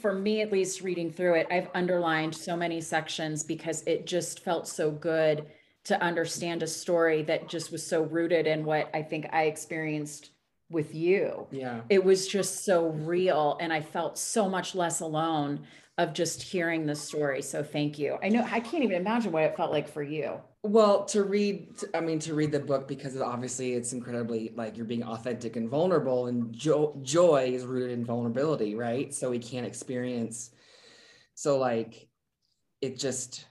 for 0.00 0.12
me 0.12 0.42
at 0.42 0.52
least 0.52 0.82
reading 0.82 1.10
through 1.10 1.34
it, 1.34 1.46
I've 1.50 1.68
underlined 1.74 2.34
so 2.34 2.56
many 2.56 2.80
sections 2.80 3.42
because 3.42 3.82
it 3.86 4.06
just 4.06 4.40
felt 4.40 4.68
so 4.68 4.90
good 4.90 5.46
to 5.84 6.00
understand 6.02 6.62
a 6.62 6.66
story 6.66 7.22
that 7.22 7.48
just 7.48 7.72
was 7.72 7.84
so 7.84 8.02
rooted 8.02 8.46
in 8.46 8.64
what 8.64 8.90
I 8.94 9.02
think 9.02 9.26
I 9.32 9.44
experienced 9.44 10.30
with 10.70 10.94
you. 10.94 11.46
Yeah. 11.50 11.80
It 11.88 12.04
was 12.04 12.28
just 12.28 12.64
so 12.64 12.88
real 12.88 13.56
and 13.60 13.72
I 13.72 13.80
felt 13.80 14.18
so 14.18 14.48
much 14.48 14.74
less 14.74 15.00
alone 15.00 15.66
of 15.98 16.12
just 16.12 16.40
hearing 16.40 16.86
the 16.86 16.94
story. 16.94 17.42
So 17.42 17.62
thank 17.62 17.98
you. 17.98 18.18
I 18.22 18.28
know 18.28 18.46
I 18.48 18.60
can't 18.60 18.84
even 18.84 18.96
imagine 18.96 19.32
what 19.32 19.42
it 19.42 19.56
felt 19.56 19.72
like 19.72 19.88
for 19.88 20.02
you. 20.02 20.40
Well, 20.62 21.04
to 21.06 21.24
read, 21.24 21.68
I 21.92 22.00
mean, 22.00 22.20
to 22.20 22.34
read 22.34 22.52
the 22.52 22.60
book 22.60 22.86
because 22.86 23.20
obviously 23.20 23.74
it's 23.74 23.92
incredibly 23.92 24.52
like 24.54 24.76
you're 24.76 24.86
being 24.86 25.02
authentic 25.02 25.56
and 25.56 25.68
vulnerable, 25.68 26.26
and 26.26 26.52
jo- 26.52 26.98
joy 27.02 27.50
is 27.52 27.64
rooted 27.64 27.90
in 27.90 28.04
vulnerability, 28.04 28.76
right? 28.76 29.12
So 29.12 29.30
we 29.30 29.40
can't 29.40 29.66
experience. 29.66 30.50
So 31.34 31.58
like, 31.58 32.08
it 32.80 32.98
just, 32.98 33.46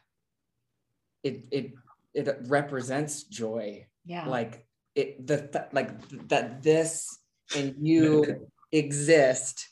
it 1.24 1.46
it 1.52 1.74
it 2.14 2.38
represents 2.48 3.24
joy. 3.24 3.88
Yeah. 4.06 4.28
Like 4.28 4.66
it 4.96 5.28
the 5.28 5.48
th- 5.48 5.74
like 5.74 6.28
that 6.30 6.64
this 6.64 7.20
and 7.56 7.76
you 7.82 8.48
exist 8.72 9.68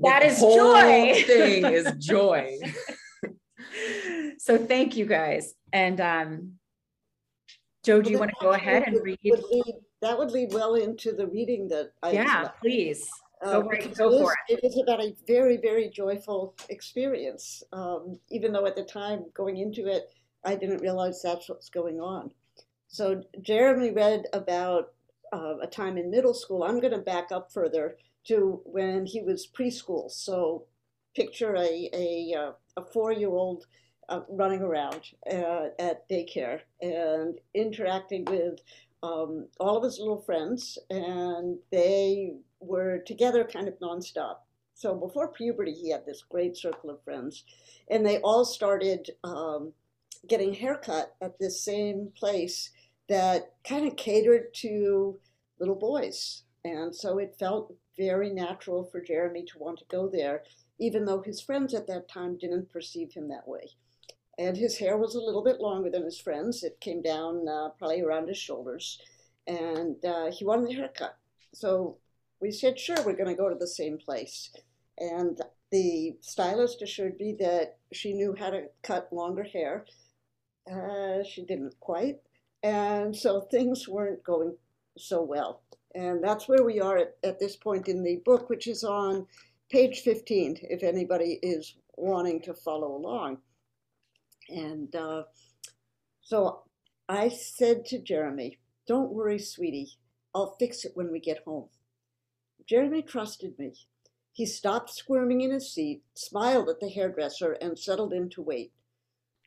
that 0.00 0.22
is 0.22 0.40
joy. 0.40 1.22
thing 1.26 1.64
is 1.64 1.92
joy. 1.98 2.58
so 4.38 4.58
thank 4.58 4.96
you 4.96 5.06
guys. 5.06 5.54
And 5.72 6.00
um, 6.00 6.52
Jo, 7.84 8.02
do 8.02 8.10
you 8.10 8.18
want 8.18 8.30
to 8.30 8.36
go 8.40 8.52
ahead 8.52 8.84
and 8.86 8.98
read? 9.02 9.18
Would 9.24 9.44
lead, 9.50 9.74
that 10.02 10.18
would 10.18 10.30
lead 10.30 10.52
well 10.52 10.74
into 10.74 11.12
the 11.12 11.26
reading 11.26 11.68
that 11.68 11.92
I 12.02 12.12
yeah, 12.12 12.48
please. 12.60 13.08
Go, 13.42 13.60
uh, 13.60 13.62
right, 13.62 13.94
go 13.94 14.12
it 14.12 14.20
for 14.20 14.32
is, 14.32 14.58
it. 14.58 14.64
It 14.64 14.66
is 14.66 14.82
about 14.82 15.00
a 15.00 15.14
very, 15.26 15.56
very 15.56 15.88
joyful 15.88 16.54
experience. 16.68 17.62
Um, 17.72 18.18
even 18.30 18.52
though 18.52 18.66
at 18.66 18.76
the 18.76 18.84
time 18.84 19.24
going 19.32 19.56
into 19.56 19.86
it, 19.86 20.10
I 20.44 20.56
didn't 20.56 20.82
realize 20.82 21.22
that's 21.22 21.48
what's 21.48 21.70
going 21.70 22.00
on. 22.00 22.30
So 22.88 23.22
Jeremy 23.40 23.92
read 23.92 24.24
about 24.34 24.92
uh, 25.32 25.58
a 25.62 25.66
time 25.66 25.96
in 25.96 26.10
middle 26.10 26.34
school. 26.34 26.64
I'm 26.64 26.80
going 26.80 26.92
to 26.92 26.98
back 26.98 27.32
up 27.32 27.50
further 27.52 27.96
to 28.26 28.60
when 28.64 29.06
he 29.06 29.22
was 29.22 29.46
preschool. 29.46 30.10
So 30.10 30.66
picture 31.14 31.54
a, 31.56 31.90
a, 31.92 32.34
uh, 32.38 32.52
a 32.76 32.84
four-year-old 32.92 33.66
uh, 34.08 34.20
running 34.28 34.60
around 34.62 35.00
uh, 35.30 35.68
at 35.78 36.08
daycare 36.08 36.60
and 36.80 37.38
interacting 37.54 38.24
with 38.24 38.60
um, 39.02 39.46
all 39.58 39.76
of 39.76 39.84
his 39.84 39.98
little 39.98 40.20
friends, 40.20 40.78
and 40.90 41.58
they 41.70 42.34
were 42.60 42.98
together 42.98 43.44
kind 43.44 43.68
of 43.68 43.78
nonstop. 43.78 44.36
So 44.74 44.94
before 44.94 45.32
puberty, 45.32 45.72
he 45.72 45.90
had 45.90 46.04
this 46.06 46.24
great 46.28 46.56
circle 46.56 46.90
of 46.90 47.02
friends, 47.02 47.44
and 47.90 48.04
they 48.04 48.18
all 48.18 48.44
started 48.44 49.10
um, 49.24 49.72
getting 50.28 50.54
haircut 50.54 51.14
at 51.22 51.38
this 51.38 51.62
same 51.64 52.12
place 52.16 52.70
that 53.08 53.54
kind 53.66 53.86
of 53.86 53.96
catered 53.96 54.52
to 54.54 55.18
little 55.58 55.74
boys. 55.74 56.42
And 56.64 56.94
so 56.94 57.18
it 57.18 57.36
felt 57.38 57.74
very 57.98 58.30
natural 58.30 58.84
for 58.84 59.00
Jeremy 59.00 59.44
to 59.46 59.58
want 59.58 59.78
to 59.80 59.84
go 59.90 60.08
there, 60.08 60.42
even 60.78 61.04
though 61.04 61.22
his 61.22 61.40
friends 61.40 61.74
at 61.74 61.86
that 61.88 62.08
time 62.08 62.38
didn't 62.38 62.70
perceive 62.72 63.12
him 63.12 63.28
that 63.28 63.46
way. 63.48 63.70
and 64.38 64.56
his 64.56 64.78
hair 64.78 64.96
was 64.96 65.14
a 65.14 65.20
little 65.20 65.42
bit 65.44 65.60
longer 65.60 65.90
than 65.90 66.04
his 66.04 66.18
friends. 66.18 66.62
It 66.62 66.80
came 66.80 67.02
down 67.02 67.46
uh, 67.48 67.70
probably 67.78 68.00
around 68.00 68.28
his 68.28 68.38
shoulders, 68.38 68.98
and 69.46 70.02
uh, 70.04 70.30
he 70.30 70.44
wanted 70.44 70.70
a 70.70 70.74
haircut. 70.74 71.16
So 71.54 71.98
we 72.40 72.50
said, 72.50 72.78
sure, 72.78 73.02
we're 73.04 73.16
going 73.16 73.28
to 73.28 73.34
go 73.34 73.48
to 73.48 73.54
the 73.54 73.66
same 73.66 73.98
place. 73.98 74.50
And 74.98 75.38
the 75.70 76.16
stylist 76.20 76.82
assured 76.82 77.18
me 77.18 77.36
that 77.40 77.78
she 77.92 78.12
knew 78.14 78.34
how 78.38 78.50
to 78.50 78.66
cut 78.82 79.12
longer 79.12 79.44
hair. 79.44 79.84
Uh, 80.70 81.22
she 81.24 81.44
didn't 81.44 81.74
quite. 81.80 82.18
And 82.62 83.16
so 83.16 83.42
things 83.42 83.88
weren't 83.88 84.22
going 84.24 84.56
so 84.98 85.22
well. 85.22 85.62
And 85.94 86.22
that's 86.22 86.48
where 86.48 86.62
we 86.62 86.80
are 86.80 86.98
at, 86.98 87.16
at 87.24 87.40
this 87.40 87.56
point 87.56 87.88
in 87.88 88.02
the 88.02 88.16
book, 88.24 88.48
which 88.48 88.66
is 88.66 88.84
on 88.84 89.26
page 89.70 90.00
15, 90.00 90.58
if 90.62 90.82
anybody 90.82 91.38
is 91.42 91.74
wanting 91.96 92.40
to 92.42 92.54
follow 92.54 92.94
along. 92.94 93.38
And 94.48 94.94
uh, 94.94 95.24
so 96.20 96.62
I 97.08 97.28
said 97.28 97.84
to 97.86 97.98
Jeremy, 97.98 98.58
Don't 98.86 99.12
worry, 99.12 99.38
sweetie. 99.38 99.98
I'll 100.34 100.56
fix 100.58 100.84
it 100.84 100.92
when 100.94 101.10
we 101.10 101.18
get 101.18 101.42
home. 101.44 101.68
Jeremy 102.68 103.02
trusted 103.02 103.58
me. 103.58 103.74
He 104.32 104.46
stopped 104.46 104.90
squirming 104.90 105.40
in 105.40 105.50
his 105.50 105.72
seat, 105.72 106.02
smiled 106.14 106.68
at 106.68 106.78
the 106.78 106.88
hairdresser, 106.88 107.52
and 107.60 107.76
settled 107.76 108.12
in 108.12 108.28
to 108.30 108.42
wait. 108.42 108.72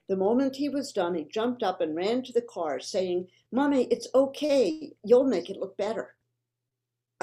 The 0.10 0.18
moment 0.18 0.58
he 0.58 0.68
was 0.68 0.92
done, 0.92 1.16
he 1.16 1.24
jumped 1.24 1.64
up 1.64 1.80
and 1.80 1.96
ran 1.96 2.24
to 2.24 2.34
the 2.34 2.42
car, 2.42 2.82
saying, 2.82 3.28
Mommy, 3.52 3.86
it's 3.86 4.10
okay. 4.14 4.92
You'll 5.04 5.24
make 5.24 5.50
it 5.50 5.58
look 5.58 5.78
better. 5.78 6.16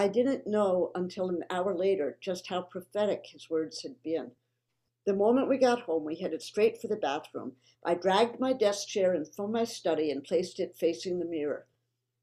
I 0.00 0.08
didn't 0.08 0.46
know 0.46 0.92
until 0.94 1.28
an 1.28 1.44
hour 1.50 1.76
later 1.76 2.16
just 2.22 2.46
how 2.46 2.62
prophetic 2.62 3.26
his 3.26 3.50
words 3.50 3.82
had 3.82 4.02
been. 4.02 4.30
The 5.04 5.12
moment 5.12 5.50
we 5.50 5.58
got 5.58 5.82
home, 5.82 6.06
we 6.06 6.16
headed 6.16 6.40
straight 6.40 6.80
for 6.80 6.88
the 6.88 6.96
bathroom. 6.96 7.52
I 7.84 7.96
dragged 7.96 8.40
my 8.40 8.54
desk 8.54 8.88
chair 8.88 9.12
in 9.12 9.26
from 9.26 9.52
my 9.52 9.64
study 9.64 10.10
and 10.10 10.24
placed 10.24 10.58
it 10.58 10.74
facing 10.74 11.18
the 11.18 11.26
mirror. 11.26 11.66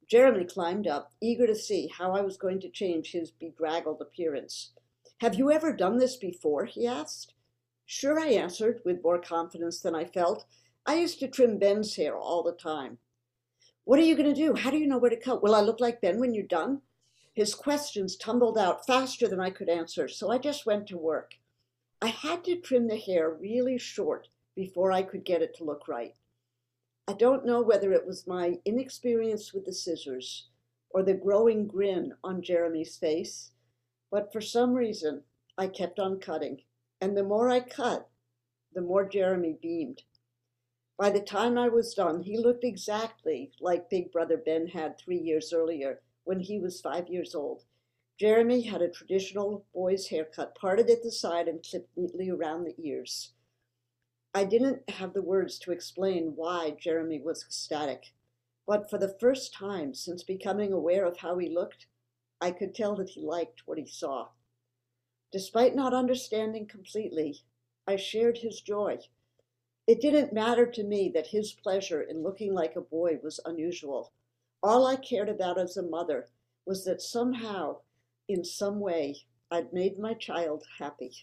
Jeremy 0.09 0.45
climbed 0.45 0.87
up, 0.87 1.13
eager 1.21 1.45
to 1.45 1.53
see 1.53 1.87
how 1.95 2.13
I 2.13 2.21
was 2.21 2.35
going 2.35 2.59
to 2.61 2.69
change 2.71 3.11
his 3.11 3.29
bedraggled 3.29 4.01
appearance. 4.01 4.71
Have 5.19 5.35
you 5.35 5.51
ever 5.51 5.71
done 5.71 5.99
this 5.99 6.15
before? 6.15 6.65
he 6.65 6.87
asked. 6.87 7.35
Sure, 7.85 8.19
I 8.19 8.29
answered, 8.29 8.81
with 8.85 9.03
more 9.03 9.21
confidence 9.21 9.81
than 9.81 9.93
I 9.93 10.05
felt. 10.05 10.47
I 10.87 10.95
used 10.95 11.19
to 11.19 11.27
trim 11.27 11.59
Ben's 11.59 11.95
hair 11.95 12.17
all 12.17 12.41
the 12.41 12.53
time. 12.53 12.97
What 13.83 13.99
are 13.99 14.03
you 14.03 14.15
going 14.15 14.33
to 14.33 14.41
do? 14.41 14.55
How 14.55 14.71
do 14.71 14.79
you 14.79 14.87
know 14.87 14.97
where 14.97 15.11
to 15.11 15.15
cut? 15.15 15.43
Will 15.43 15.53
I 15.53 15.61
look 15.61 15.79
like 15.79 16.01
Ben 16.01 16.19
when 16.19 16.33
you're 16.33 16.43
done? 16.43 16.81
His 17.37 17.53
questions 17.53 18.15
tumbled 18.15 18.57
out 18.57 18.87
faster 18.87 19.27
than 19.27 19.39
I 19.39 19.51
could 19.51 19.69
answer, 19.69 20.07
so 20.07 20.31
I 20.31 20.39
just 20.39 20.65
went 20.65 20.87
to 20.87 20.97
work. 20.97 21.35
I 22.01 22.07
had 22.07 22.43
to 22.45 22.59
trim 22.59 22.87
the 22.87 22.97
hair 22.97 23.29
really 23.29 23.77
short 23.77 24.29
before 24.55 24.91
I 24.91 25.03
could 25.03 25.23
get 25.23 25.43
it 25.43 25.53
to 25.57 25.63
look 25.63 25.87
right. 25.87 26.15
I 27.07 27.13
don't 27.13 27.45
know 27.45 27.61
whether 27.61 27.93
it 27.93 28.07
was 28.07 28.25
my 28.25 28.57
inexperience 28.65 29.53
with 29.53 29.65
the 29.65 29.71
scissors 29.71 30.47
or 30.89 31.03
the 31.03 31.13
growing 31.13 31.67
grin 31.67 32.15
on 32.23 32.41
Jeremy's 32.41 32.97
face, 32.97 33.51
but 34.09 34.33
for 34.33 34.41
some 34.41 34.73
reason 34.73 35.21
I 35.59 35.67
kept 35.67 35.99
on 35.99 36.19
cutting, 36.19 36.63
and 36.99 37.15
the 37.15 37.23
more 37.23 37.51
I 37.51 37.59
cut, 37.59 38.09
the 38.73 38.81
more 38.81 39.07
Jeremy 39.07 39.59
beamed. 39.61 40.01
By 40.97 41.11
the 41.11 41.21
time 41.21 41.55
I 41.55 41.67
was 41.67 41.93
done, 41.93 42.23
he 42.23 42.39
looked 42.39 42.63
exactly 42.63 43.51
like 43.61 43.91
Big 43.91 44.11
Brother 44.11 44.37
Ben 44.37 44.65
had 44.65 44.97
three 44.97 45.19
years 45.19 45.53
earlier 45.53 46.01
when 46.27 46.41
he 46.41 46.59
was 46.59 46.81
five 46.81 47.07
years 47.07 47.33
old. 47.33 47.63
Jeremy 48.19 48.61
had 48.61 48.81
a 48.81 48.89
traditional 48.89 49.65
boy's 49.73 50.07
haircut, 50.07 50.55
parted 50.55 50.89
at 50.89 51.01
the 51.01 51.11
side 51.11 51.47
and 51.47 51.65
clipped 51.65 51.95
neatly 51.95 52.29
around 52.29 52.65
the 52.65 52.75
ears. 52.77 53.31
I 54.33 54.43
didn't 54.43 54.89
have 54.89 55.13
the 55.13 55.21
words 55.21 55.57
to 55.59 55.71
explain 55.71 56.33
why 56.35 56.75
Jeremy 56.77 57.21
was 57.21 57.45
ecstatic, 57.45 58.13
but 58.67 58.89
for 58.89 58.97
the 58.97 59.15
first 59.21 59.53
time 59.53 59.93
since 59.93 60.21
becoming 60.21 60.73
aware 60.73 61.05
of 61.05 61.17
how 61.17 61.37
he 61.37 61.47
looked, 61.47 61.87
I 62.41 62.51
could 62.51 62.75
tell 62.75 62.97
that 62.97 63.09
he 63.09 63.21
liked 63.21 63.63
what 63.65 63.77
he 63.77 63.87
saw. 63.87 64.27
Despite 65.31 65.75
not 65.75 65.93
understanding 65.93 66.67
completely, 66.67 67.39
I 67.87 67.95
shared 67.95 68.39
his 68.39 68.59
joy. 68.59 68.99
It 69.87 70.01
didn't 70.01 70.33
matter 70.33 70.65
to 70.65 70.83
me 70.83 71.09
that 71.15 71.27
his 71.27 71.53
pleasure 71.53 72.01
in 72.01 72.21
looking 72.21 72.53
like 72.53 72.75
a 72.75 72.81
boy 72.81 73.19
was 73.23 73.39
unusual. 73.45 74.11
All 74.63 74.87
I 74.87 74.95
cared 74.95 75.29
about 75.29 75.59
as 75.59 75.77
a 75.77 75.83
mother 75.83 76.27
was 76.65 76.83
that 76.85 77.01
somehow, 77.01 77.77
in 78.27 78.43
some 78.43 78.79
way, 78.79 79.15
I'd 79.51 79.71
made 79.71 79.97
my 79.97 80.13
child 80.13 80.63
happy. 80.79 81.13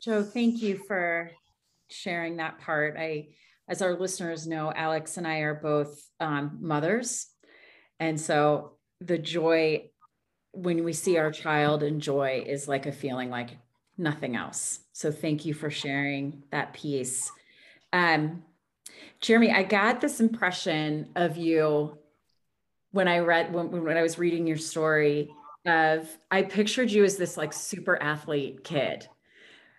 Jo, 0.00 0.22
thank 0.22 0.62
you 0.62 0.76
for 0.76 1.32
sharing 1.88 2.36
that 2.36 2.60
part. 2.60 2.96
I, 2.96 3.28
as 3.68 3.82
our 3.82 3.98
listeners 3.98 4.46
know, 4.46 4.72
Alex 4.74 5.16
and 5.16 5.26
I 5.26 5.38
are 5.38 5.54
both 5.54 6.00
um, 6.20 6.58
mothers. 6.60 7.26
And 7.98 8.20
so 8.20 8.76
the 9.00 9.18
joy 9.18 9.90
when 10.52 10.84
we 10.84 10.92
see 10.92 11.18
our 11.18 11.30
child 11.30 11.82
enjoy 11.82 12.42
is 12.46 12.66
like 12.66 12.86
a 12.86 12.92
feeling 12.92 13.30
like 13.30 13.50
nothing 13.98 14.36
else. 14.36 14.80
So 14.92 15.12
thank 15.12 15.44
you 15.44 15.52
for 15.52 15.70
sharing 15.70 16.44
that 16.50 16.72
piece. 16.72 17.30
Um, 17.92 18.42
Jeremy, 19.20 19.52
I 19.52 19.62
got 19.62 20.00
this 20.00 20.20
impression 20.20 21.10
of 21.16 21.36
you 21.36 21.98
when 22.92 23.08
I 23.08 23.18
read 23.18 23.52
when, 23.52 23.84
when 23.84 23.96
I 23.96 24.02
was 24.02 24.18
reading 24.18 24.46
your 24.46 24.56
story 24.56 25.30
of 25.66 26.08
I 26.30 26.42
pictured 26.42 26.90
you 26.90 27.04
as 27.04 27.16
this 27.16 27.36
like 27.36 27.52
super 27.52 28.00
athlete 28.00 28.62
kid 28.64 29.08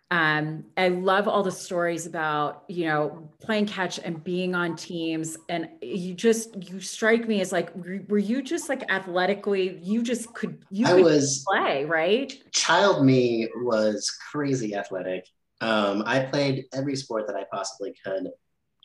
um, 0.09 0.63
I 0.77 0.87
love 0.87 1.27
all 1.27 1.43
the 1.43 1.51
stories 1.51 2.05
about, 2.05 2.63
you 2.69 2.85
know, 2.85 3.29
playing 3.41 3.65
catch 3.65 3.99
and 3.99 4.23
being 4.23 4.55
on 4.55 4.77
teams. 4.77 5.35
And 5.49 5.67
you 5.81 6.13
just, 6.13 6.55
you 6.71 6.79
strike 6.79 7.27
me 7.27 7.41
as 7.41 7.51
like, 7.51 7.71
were 7.75 8.17
you 8.17 8.41
just 8.41 8.69
like 8.69 8.89
athletically, 8.89 9.79
you 9.83 10.01
just 10.01 10.33
could, 10.33 10.63
you 10.69 10.85
I 10.85 10.93
could 10.93 11.03
was 11.03 11.43
play, 11.45 11.83
right? 11.83 12.33
Child 12.53 13.05
me 13.05 13.49
was 13.57 14.09
crazy 14.31 14.75
athletic. 14.75 15.25
Um, 15.59 16.03
I 16.05 16.21
played 16.21 16.65
every 16.73 16.95
sport 16.95 17.27
that 17.27 17.35
I 17.35 17.43
possibly 17.51 17.93
could. 18.05 18.29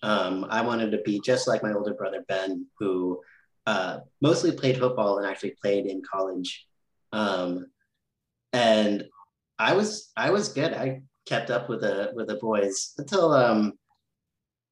Um, 0.02 0.46
I 0.50 0.62
wanted 0.62 0.90
to 0.92 0.98
be 0.98 1.20
just 1.20 1.46
like 1.46 1.62
my 1.62 1.72
older 1.72 1.94
brother, 1.94 2.24
Ben, 2.28 2.66
who 2.78 3.20
uh, 3.66 4.00
mostly 4.20 4.52
played 4.52 4.78
football 4.78 5.18
and 5.18 5.26
actually 5.26 5.54
played 5.60 5.86
in 5.86 6.02
college. 6.10 6.66
Um, 7.12 7.66
and 8.52 9.04
I 9.58 9.74
was 9.74 10.10
I 10.16 10.30
was 10.30 10.48
good. 10.48 10.72
I 10.72 11.02
kept 11.26 11.50
up 11.50 11.68
with 11.68 11.82
the 11.82 12.10
with 12.14 12.26
the 12.26 12.36
boys 12.36 12.94
until 12.98 13.32
um 13.32 13.72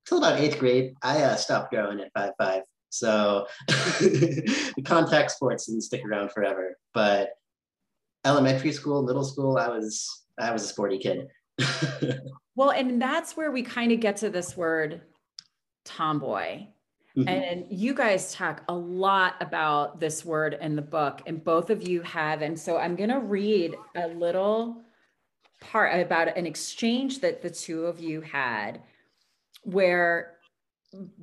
until 0.04 0.18
about 0.18 0.40
eighth 0.40 0.58
grade. 0.58 0.94
I 1.02 1.22
uh, 1.22 1.36
stopped 1.36 1.70
growing 1.70 2.00
at 2.00 2.12
five 2.12 2.32
five, 2.38 2.62
so 2.88 3.46
contact 4.84 5.30
sports 5.30 5.66
didn't 5.66 5.82
stick 5.82 6.04
around 6.04 6.32
forever. 6.32 6.76
But 6.92 7.30
elementary 8.24 8.72
school, 8.72 9.02
middle 9.02 9.24
school, 9.24 9.58
I 9.58 9.68
was 9.68 10.24
I 10.38 10.50
was 10.52 10.64
a 10.64 10.68
sporty 10.68 10.98
kid. 10.98 11.28
well, 12.56 12.70
and 12.70 13.00
that's 13.00 13.36
where 13.36 13.52
we 13.52 13.62
kind 13.62 13.92
of 13.92 14.00
get 14.00 14.16
to 14.18 14.30
this 14.30 14.56
word 14.56 15.02
tomboy. 15.84 16.66
Mm-hmm. 17.16 17.28
And 17.28 17.66
you 17.70 17.92
guys 17.92 18.32
talk 18.32 18.62
a 18.68 18.74
lot 18.74 19.34
about 19.40 19.98
this 19.98 20.24
word 20.24 20.56
in 20.60 20.76
the 20.76 20.82
book, 20.82 21.22
and 21.26 21.42
both 21.42 21.70
of 21.70 21.86
you 21.86 22.02
have. 22.02 22.42
And 22.42 22.58
so 22.58 22.76
I'm 22.76 22.94
going 22.94 23.10
to 23.10 23.18
read 23.18 23.76
a 23.96 24.06
little 24.08 24.82
part 25.60 26.00
about 26.00 26.36
an 26.36 26.46
exchange 26.46 27.20
that 27.20 27.42
the 27.42 27.50
two 27.50 27.86
of 27.86 28.00
you 28.00 28.20
had 28.20 28.80
where 29.62 30.36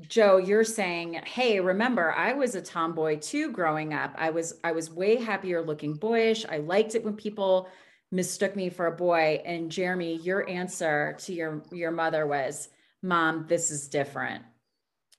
Jo, 0.07 0.37
you're 0.37 0.63
saying, 0.63 1.15
"Hey, 1.25 1.59
remember, 1.59 2.13
I 2.13 2.33
was 2.33 2.55
a 2.55 2.61
tomboy 2.61 3.19
too 3.19 3.51
growing 3.51 3.93
up. 3.93 4.15
I 4.17 4.29
was 4.29 4.53
I 4.63 4.71
was 4.71 4.89
way 4.89 5.17
happier 5.17 5.61
looking 5.61 5.93
boyish. 5.93 6.45
I 6.47 6.57
liked 6.57 6.95
it 6.95 7.03
when 7.03 7.17
people 7.17 7.67
mistook 8.09 8.55
me 8.55 8.69
for 8.69 8.85
a 8.87 8.95
boy." 8.95 9.41
And 9.45 9.69
Jeremy, 9.69 10.15
your 10.17 10.47
answer 10.49 11.17
to 11.19 11.33
your 11.33 11.63
your 11.71 11.91
mother 11.91 12.25
was, 12.25 12.69
"Mom, 13.01 13.45
this 13.47 13.69
is 13.69 13.89
different." 13.89 14.43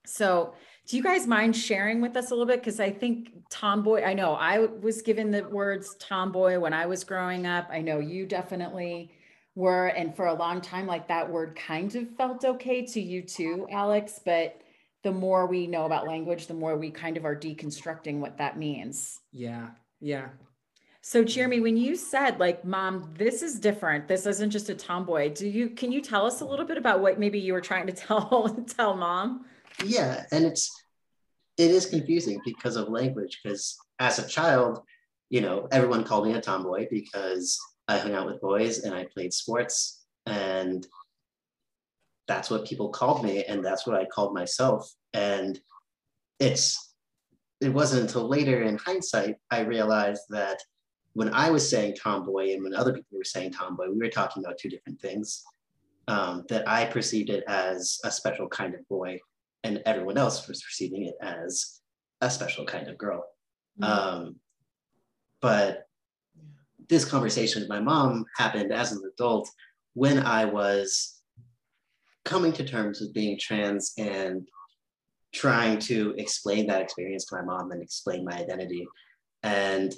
So, 0.08 0.54
do 0.86 0.96
you 0.96 1.02
guys 1.02 1.26
mind 1.26 1.54
sharing 1.54 2.00
with 2.00 2.16
us 2.16 2.30
a 2.30 2.34
little 2.34 2.46
bit? 2.46 2.60
Because 2.60 2.80
I 2.80 2.90
think 2.90 3.28
tomboy, 3.50 4.02
I 4.02 4.14
know 4.14 4.32
I 4.32 4.60
was 4.60 5.02
given 5.02 5.30
the 5.30 5.46
words 5.46 5.94
tomboy 5.98 6.58
when 6.58 6.72
I 6.72 6.86
was 6.86 7.04
growing 7.04 7.46
up. 7.46 7.68
I 7.70 7.82
know 7.82 7.98
you 7.98 8.24
definitely 8.24 9.10
were 9.58 9.88
and 9.88 10.14
for 10.14 10.26
a 10.26 10.34
long 10.34 10.60
time 10.60 10.86
like 10.86 11.08
that 11.08 11.28
word 11.28 11.56
kind 11.56 11.92
of 11.96 12.08
felt 12.16 12.44
okay 12.44 12.86
to 12.86 13.00
you 13.00 13.20
too 13.20 13.66
alex 13.72 14.20
but 14.24 14.60
the 15.02 15.10
more 15.10 15.46
we 15.46 15.66
know 15.66 15.84
about 15.84 16.06
language 16.06 16.46
the 16.46 16.54
more 16.54 16.76
we 16.76 16.92
kind 16.92 17.16
of 17.16 17.24
are 17.24 17.34
deconstructing 17.34 18.20
what 18.20 18.38
that 18.38 18.56
means. 18.56 19.18
Yeah 19.32 19.70
yeah. 20.00 20.28
So 21.00 21.24
jeremy 21.24 21.58
when 21.58 21.76
you 21.76 21.96
said 21.96 22.38
like 22.38 22.64
mom 22.64 23.12
this 23.18 23.42
is 23.42 23.58
different. 23.58 24.06
This 24.06 24.26
isn't 24.26 24.50
just 24.50 24.68
a 24.68 24.74
tomboy 24.76 25.34
do 25.34 25.48
you 25.48 25.70
can 25.70 25.90
you 25.90 26.00
tell 26.00 26.24
us 26.24 26.40
a 26.40 26.44
little 26.44 26.64
bit 26.64 26.78
about 26.78 27.00
what 27.00 27.18
maybe 27.18 27.40
you 27.40 27.52
were 27.52 27.60
trying 27.60 27.88
to 27.88 27.92
tell 28.06 28.48
tell 28.76 28.94
mom 28.94 29.44
yeah 29.84 30.24
and 30.32 30.44
it's 30.44 30.70
it 31.56 31.70
is 31.70 31.86
confusing 31.86 32.40
because 32.44 32.76
of 32.76 32.88
language 32.88 33.40
because 33.42 33.76
as 33.98 34.18
a 34.18 34.28
child 34.28 34.80
you 35.30 35.40
know 35.40 35.68
everyone 35.72 36.04
called 36.04 36.26
me 36.26 36.32
a 36.34 36.40
tomboy 36.40 36.86
because 36.90 37.58
I 37.88 37.96
hung 37.98 38.14
out 38.14 38.26
with 38.26 38.40
boys 38.40 38.80
and 38.80 38.94
I 38.94 39.06
played 39.12 39.32
sports 39.32 40.04
And 40.26 40.86
that's 42.26 42.50
what 42.50 42.66
people 42.66 42.90
called 42.90 43.24
me, 43.24 43.44
and 43.44 43.64
that's 43.64 43.86
what 43.86 43.98
I 43.98 44.04
called 44.04 44.34
myself. 44.34 44.92
And 45.14 45.58
it's 46.38 46.94
it 47.62 47.70
wasn't 47.70 48.02
until 48.02 48.28
later 48.28 48.62
in 48.62 48.76
hindsight 48.76 49.36
I 49.50 49.60
realized 49.60 50.22
that 50.28 50.58
when 51.14 51.32
I 51.32 51.50
was 51.50 51.68
saying 51.68 51.96
tomboy 51.96 52.52
and 52.52 52.62
when 52.62 52.74
other 52.74 52.92
people 52.92 53.16
were 53.16 53.24
saying 53.24 53.52
tomboy, 53.52 53.88
we 53.88 53.96
were 53.98 54.10
talking 54.10 54.44
about 54.44 54.58
two 54.58 54.68
different 54.68 55.00
things. 55.00 55.42
Um, 56.06 56.44
that 56.48 56.66
I 56.66 56.86
perceived 56.86 57.28
it 57.28 57.44
as 57.48 57.98
a 58.04 58.10
special 58.10 58.48
kind 58.48 58.74
of 58.74 58.86
boy, 58.88 59.18
and 59.64 59.82
everyone 59.86 60.18
else 60.18 60.46
was 60.46 60.62
perceiving 60.62 61.04
it 61.04 61.14
as 61.20 61.80
a 62.20 62.30
special 62.30 62.64
kind 62.64 62.88
of 62.88 62.98
girl. 62.98 63.24
Mm-hmm. 63.80 63.92
Um, 63.92 64.36
but 65.40 65.84
this 66.88 67.04
conversation 67.04 67.62
with 67.62 67.68
my 67.68 67.80
mom 67.80 68.24
happened 68.36 68.72
as 68.72 68.92
an 68.92 69.02
adult 69.12 69.48
when 69.94 70.18
I 70.18 70.44
was 70.44 71.20
coming 72.24 72.52
to 72.52 72.64
terms 72.64 73.00
with 73.00 73.14
being 73.14 73.38
trans 73.38 73.92
and 73.98 74.46
trying 75.34 75.78
to 75.78 76.14
explain 76.18 76.66
that 76.66 76.82
experience 76.82 77.26
to 77.26 77.36
my 77.36 77.42
mom 77.42 77.70
and 77.72 77.82
explain 77.82 78.24
my 78.24 78.32
identity. 78.32 78.86
And, 79.42 79.94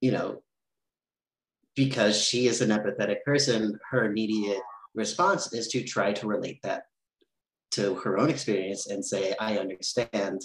you 0.00 0.12
know, 0.12 0.42
because 1.74 2.22
she 2.22 2.46
is 2.46 2.60
an 2.60 2.70
empathetic 2.70 3.22
person, 3.24 3.78
her 3.90 4.04
immediate 4.04 4.60
response 4.94 5.52
is 5.52 5.68
to 5.68 5.82
try 5.82 6.12
to 6.12 6.26
relate 6.26 6.60
that 6.62 6.84
to 7.74 7.94
her 7.96 8.18
own 8.18 8.30
experience 8.30 8.88
and 8.88 9.04
say, 9.04 9.34
I 9.40 9.58
understand. 9.58 10.40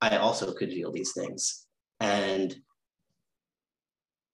I 0.00 0.16
also 0.16 0.52
could 0.52 0.70
feel 0.70 0.92
these 0.92 1.12
things. 1.12 1.66
And 2.00 2.54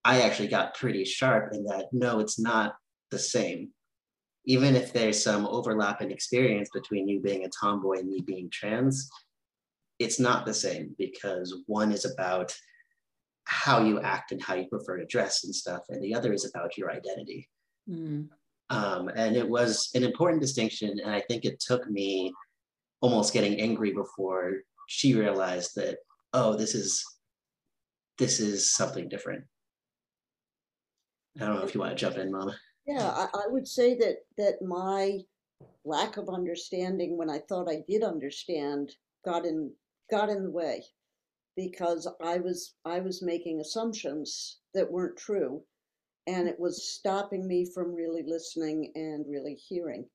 I 0.05 0.23
actually 0.23 0.49
got 0.49 0.75
pretty 0.75 1.05
sharp 1.05 1.55
in 1.55 1.65
that 1.65 1.87
no, 1.93 2.21
it's 2.21 2.39
not 2.39 2.75
the 3.11 3.19
same. 3.19 3.71
Even 4.47 4.77
if 4.77 4.93
there's 4.93 5.23
some 5.23 5.47
overlap 5.47 6.03
in 6.03 6.11
experience 6.11 6.69
between 6.75 7.09
you 7.09 7.21
being 7.21 7.45
a 7.45 7.49
tomboy 7.49 8.01
and 8.01 8.09
me 8.11 8.21
being 8.21 8.51
trans, 8.51 9.09
it's 9.99 10.21
not 10.21 10.45
the 10.45 10.53
same 10.53 10.95
because 10.99 11.63
one 11.67 11.93
is 11.93 12.05
about 12.05 12.55
how 13.45 13.83
you 13.83 14.01
act 14.01 14.33
and 14.33 14.43
how 14.43 14.55
you 14.55 14.67
prefer 14.69 14.99
to 14.99 15.07
dress 15.07 15.45
and 15.45 15.55
stuff, 15.55 15.83
and 15.89 16.03
the 16.03 16.15
other 16.15 16.33
is 16.33 16.51
about 16.51 16.77
your 16.77 16.91
identity. 16.91 17.49
Mm. 17.89 18.29
Um, 18.75 19.09
and 19.15 19.37
it 19.37 19.49
was 19.49 19.91
an 19.95 20.03
important 20.03 20.43
distinction, 20.43 20.99
and 20.99 21.15
I 21.15 21.21
think 21.21 21.45
it 21.45 21.61
took 21.61 21.89
me 21.89 22.33
almost 23.01 23.33
getting 23.33 23.61
angry 23.61 23.93
before 23.93 24.63
she 24.89 25.15
realized 25.15 25.77
that 25.77 25.99
oh, 26.33 26.57
this 26.57 26.75
is 26.75 27.05
this 28.19 28.41
is 28.41 28.75
something 28.75 29.09
different. 29.09 29.45
I 31.41 31.47
don't 31.47 31.55
know 31.55 31.65
if 31.65 31.73
you 31.73 31.81
want 31.81 31.93
to 31.93 31.97
jump 31.97 32.17
in, 32.17 32.33
Mama. 32.33 32.57
Yeah, 32.85 33.09
I, 33.11 33.29
I 33.33 33.47
would 33.47 33.69
say 33.69 33.97
that 33.99 34.17
that 34.39 34.61
my 34.61 35.21
lack 35.85 36.17
of 36.17 36.29
understanding 36.29 37.17
when 37.17 37.31
I 37.31 37.39
thought 37.49 37.71
I 37.71 37.85
did 37.89 38.03
understand 38.03 38.91
got 39.25 39.47
in 39.47 39.71
got 40.11 40.31
in 40.31 40.43
the 40.43 40.51
way 40.51 40.83
because 41.57 42.09
I 42.21 42.39
was 42.39 42.75
I 42.85 42.99
was 42.99 43.23
making 43.23 43.61
assumptions 43.61 44.59
that 44.75 44.91
weren't 44.91 45.17
true 45.17 45.63
and 46.27 46.49
it 46.49 46.59
was 46.59 46.89
stopping 46.89 47.47
me 47.47 47.67
from 47.75 47.95
really 47.95 48.23
listening 48.27 48.93
and 48.95 49.25
really 49.29 49.55
hearing. 49.55 50.07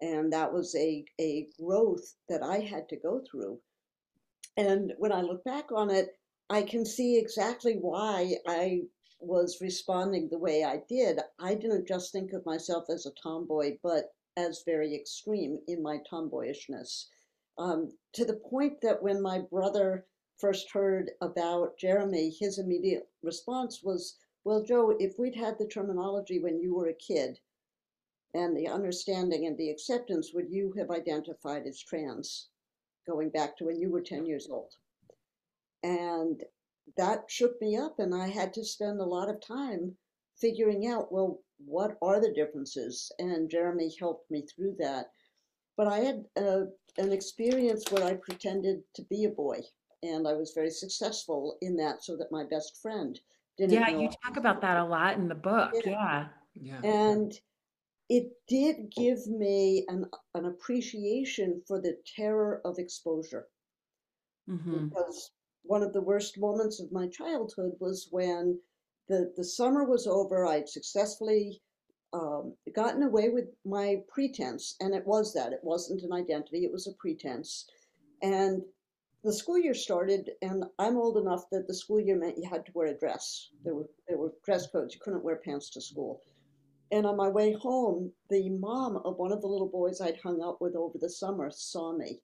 And 0.00 0.32
that 0.32 0.52
was 0.52 0.74
a 0.76 1.04
a 1.20 1.48
growth 1.60 2.14
that 2.28 2.42
I 2.42 2.58
had 2.58 2.88
to 2.90 2.96
go 2.96 3.22
through. 3.30 3.58
And 4.56 4.92
when 4.98 5.12
I 5.12 5.22
look 5.22 5.44
back 5.44 5.72
on 5.72 5.90
it 5.90 6.16
I 6.48 6.62
can 6.62 6.84
see 6.84 7.18
exactly 7.18 7.74
why 7.74 8.36
I 8.46 8.82
was 9.18 9.60
responding 9.60 10.28
the 10.28 10.38
way 10.38 10.62
I 10.62 10.82
did, 10.88 11.20
I 11.40 11.54
didn't 11.54 11.88
just 11.88 12.12
think 12.12 12.32
of 12.32 12.46
myself 12.46 12.88
as 12.88 13.04
a 13.06 13.10
tomboy, 13.20 13.78
but 13.82 14.14
as 14.36 14.62
very 14.64 14.94
extreme 14.94 15.58
in 15.66 15.82
my 15.82 15.98
tomboyishness. 16.10 17.06
Um, 17.58 17.96
to 18.12 18.24
the 18.24 18.36
point 18.36 18.80
that 18.82 19.02
when 19.02 19.20
my 19.20 19.40
brother 19.40 20.06
first 20.38 20.70
heard 20.70 21.10
about 21.20 21.78
Jeremy, 21.78 22.30
his 22.30 22.58
immediate 22.58 23.08
response 23.22 23.82
was, 23.82 24.16
Well, 24.46 24.62
Jo, 24.62 24.90
if 24.90 25.18
we'd 25.18 25.34
had 25.34 25.58
the 25.58 25.66
terminology 25.66 26.38
when 26.38 26.60
you 26.60 26.72
were 26.72 26.86
a 26.86 26.94
kid 26.94 27.40
and 28.32 28.56
the 28.56 28.68
understanding 28.68 29.44
and 29.44 29.58
the 29.58 29.70
acceptance, 29.70 30.32
would 30.32 30.48
you 30.48 30.70
have 30.78 30.88
identified 30.88 31.66
as 31.66 31.82
trans 31.82 32.48
going 33.08 33.30
back 33.30 33.56
to 33.56 33.64
when 33.64 33.80
you 33.80 33.90
were 33.90 34.00
10 34.00 34.24
years 34.24 34.48
old? 34.48 34.76
And 35.82 36.44
that 36.96 37.28
shook 37.28 37.60
me 37.60 37.76
up 37.76 37.98
and 37.98 38.14
I 38.14 38.28
had 38.28 38.52
to 38.52 38.64
spend 38.64 39.00
a 39.00 39.04
lot 39.04 39.28
of 39.28 39.40
time 39.40 39.96
figuring 40.36 40.86
out, 40.86 41.10
well, 41.10 41.42
what 41.58 41.98
are 42.00 42.20
the 42.20 42.32
differences? 42.32 43.10
And 43.18 43.50
Jeremy 43.50 43.96
helped 43.98 44.30
me 44.30 44.42
through 44.42 44.76
that. 44.78 45.10
But 45.76 45.88
I 45.88 45.98
had 45.98 46.24
uh, 46.36 46.66
an 46.98 47.10
experience 47.10 47.90
where 47.90 48.04
I 48.04 48.14
pretended 48.14 48.84
to 48.94 49.02
be 49.02 49.24
a 49.24 49.28
boy, 49.28 49.62
and 50.04 50.28
I 50.28 50.34
was 50.34 50.52
very 50.52 50.70
successful 50.70 51.58
in 51.60 51.74
that 51.78 52.04
so 52.04 52.16
that 52.18 52.30
my 52.30 52.44
best 52.44 52.80
friend 52.80 53.18
didn't 53.56 53.72
Yeah, 53.72 53.88
you 53.88 54.08
talk 54.24 54.36
about 54.36 54.60
that 54.60 54.78
a 54.78 54.84
lot 54.84 55.16
in 55.16 55.28
the 55.28 55.34
book. 55.34 55.72
Yeah. 55.84 56.26
Yeah. 56.54 56.80
And 56.82 57.32
it 58.08 58.32
did 58.48 58.90
give 58.90 59.26
me 59.26 59.84
an, 59.88 60.06
an 60.34 60.46
appreciation 60.46 61.62
for 61.66 61.80
the 61.80 61.96
terror 62.16 62.60
of 62.64 62.78
exposure. 62.78 63.48
Mm-hmm. 64.48 64.88
Because 64.88 65.32
one 65.62 65.82
of 65.82 65.92
the 65.92 66.00
worst 66.00 66.38
moments 66.38 66.80
of 66.80 66.92
my 66.92 67.08
childhood 67.08 67.72
was 67.80 68.08
when 68.10 68.58
the, 69.08 69.32
the 69.36 69.44
summer 69.44 69.84
was 69.84 70.06
over. 70.06 70.46
I'd 70.46 70.68
successfully 70.68 71.60
um, 72.12 72.54
gotten 72.74 73.02
away 73.02 73.28
with 73.28 73.46
my 73.64 74.02
pretense, 74.08 74.76
and 74.80 74.94
it 74.94 75.06
was 75.06 75.34
that. 75.34 75.52
It 75.52 75.60
wasn't 75.62 76.02
an 76.02 76.12
identity, 76.12 76.64
it 76.64 76.72
was 76.72 76.86
a 76.86 76.92
pretense. 76.92 77.66
And 78.22 78.62
the 79.26 79.32
school 79.32 79.58
year 79.58 79.74
started, 79.74 80.30
and 80.40 80.64
I'm 80.78 80.96
old 80.96 81.18
enough 81.18 81.44
that 81.50 81.66
the 81.66 81.74
school 81.74 82.00
year 82.00 82.16
meant 82.16 82.38
you 82.38 82.48
had 82.48 82.64
to 82.66 82.72
wear 82.74 82.88
a 82.88 82.98
dress. 82.98 83.50
There 83.64 83.74
were, 83.74 83.88
there 84.08 84.18
were 84.18 84.32
dress 84.44 84.66
codes, 84.68 84.94
you 84.94 85.00
couldn't 85.02 85.24
wear 85.24 85.36
pants 85.44 85.68
to 85.70 85.80
school. 85.80 86.22
And 86.92 87.04
on 87.04 87.16
my 87.16 87.28
way 87.28 87.52
home, 87.52 88.12
the 88.30 88.48
mom 88.48 88.96
of 89.04 89.18
one 89.18 89.32
of 89.32 89.40
the 89.42 89.48
little 89.48 89.68
boys 89.68 90.00
I'd 90.00 90.20
hung 90.22 90.40
out 90.42 90.62
with 90.62 90.76
over 90.76 90.96
the 90.98 91.10
summer 91.10 91.50
saw 91.50 91.92
me 91.92 92.20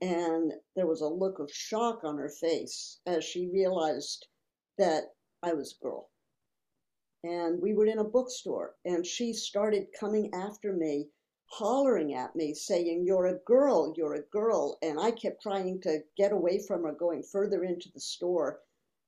and 0.00 0.52
there 0.76 0.86
was 0.86 1.00
a 1.00 1.08
look 1.08 1.38
of 1.38 1.50
shock 1.52 2.04
on 2.04 2.18
her 2.18 2.28
face 2.28 3.00
as 3.06 3.24
she 3.24 3.50
realized 3.52 4.26
that 4.78 5.04
I 5.42 5.54
was 5.54 5.74
a 5.74 5.84
girl. 5.84 6.10
And 7.24 7.60
we 7.60 7.74
were 7.74 7.86
in 7.86 7.98
a 7.98 8.04
bookstore, 8.04 8.76
and 8.84 9.04
she 9.04 9.32
started 9.32 9.88
coming 9.98 10.32
after 10.34 10.72
me, 10.72 11.08
hollering 11.50 12.14
at 12.14 12.36
me, 12.36 12.54
saying, 12.54 13.04
You're 13.06 13.26
a 13.26 13.38
girl, 13.46 13.94
you're 13.96 14.14
a 14.14 14.22
girl. 14.30 14.78
And 14.82 15.00
I 15.00 15.10
kept 15.10 15.42
trying 15.42 15.80
to 15.82 16.00
get 16.16 16.32
away 16.32 16.60
from 16.66 16.84
her, 16.84 16.92
going 16.92 17.22
further 17.22 17.64
into 17.64 17.90
the 17.92 18.00
store 18.00 18.60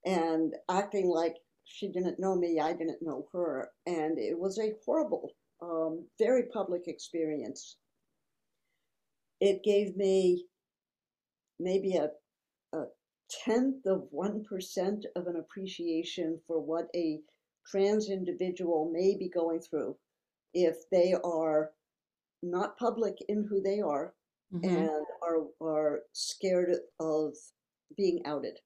and 0.05 0.55
acting 0.71 1.09
like 1.09 1.37
she 1.65 1.89
didn't 1.89 2.19
know 2.19 2.35
me, 2.35 2.59
I 2.59 2.73
didn't 2.73 3.03
know 3.03 3.29
her. 3.33 3.71
And 3.87 4.19
it 4.19 4.39
was 4.39 4.59
a 4.59 4.75
horrible, 4.85 5.31
um, 5.63 6.07
very 6.19 6.45
public 6.53 6.89
experience. 6.89 7.77
It 9.41 9.63
gave 9.63 9.97
me 9.97 10.47
maybe 11.59 11.97
a, 11.97 12.11
a 12.77 12.85
tenth 13.45 13.87
of 13.87 14.09
1% 14.13 15.05
of 15.17 15.27
an 15.27 15.37
appreciation 15.37 16.41
for 16.47 16.61
what 16.61 16.89
a 16.95 17.21
trans 17.67 18.11
individual 18.11 18.91
may 18.93 19.17
be 19.17 19.29
going 19.29 19.61
through 19.61 19.97
if 20.55 20.89
they 20.91 21.15
are 21.23 21.71
not 22.43 22.79
public 22.79 23.15
in 23.29 23.47
who 23.49 23.61
they 23.61 23.81
are 23.81 24.15
mm-hmm. 24.53 24.69
and 24.69 25.07
are, 25.23 25.47
are 25.61 26.01
scared 26.13 26.75
of 26.99 27.35
being 27.97 28.23
outed. 28.27 28.59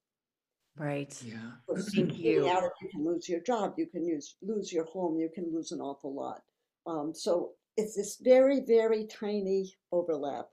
Right. 0.76 1.16
Yeah. 1.24 1.52
Thank 1.94 2.18
you. 2.18 2.48
Outed, 2.48 2.70
you 2.82 2.88
can 2.90 3.04
lose 3.04 3.28
your 3.28 3.40
job, 3.40 3.74
you 3.76 3.86
can 3.86 4.04
use, 4.04 4.36
lose 4.42 4.72
your 4.72 4.84
home, 4.86 5.18
you 5.18 5.30
can 5.32 5.52
lose 5.54 5.70
an 5.70 5.80
awful 5.80 6.14
lot. 6.14 6.40
Um, 6.86 7.12
so 7.14 7.52
it's 7.76 7.96
this 7.96 8.18
very, 8.20 8.60
very 8.66 9.06
tiny 9.06 9.72
overlap. 9.92 10.46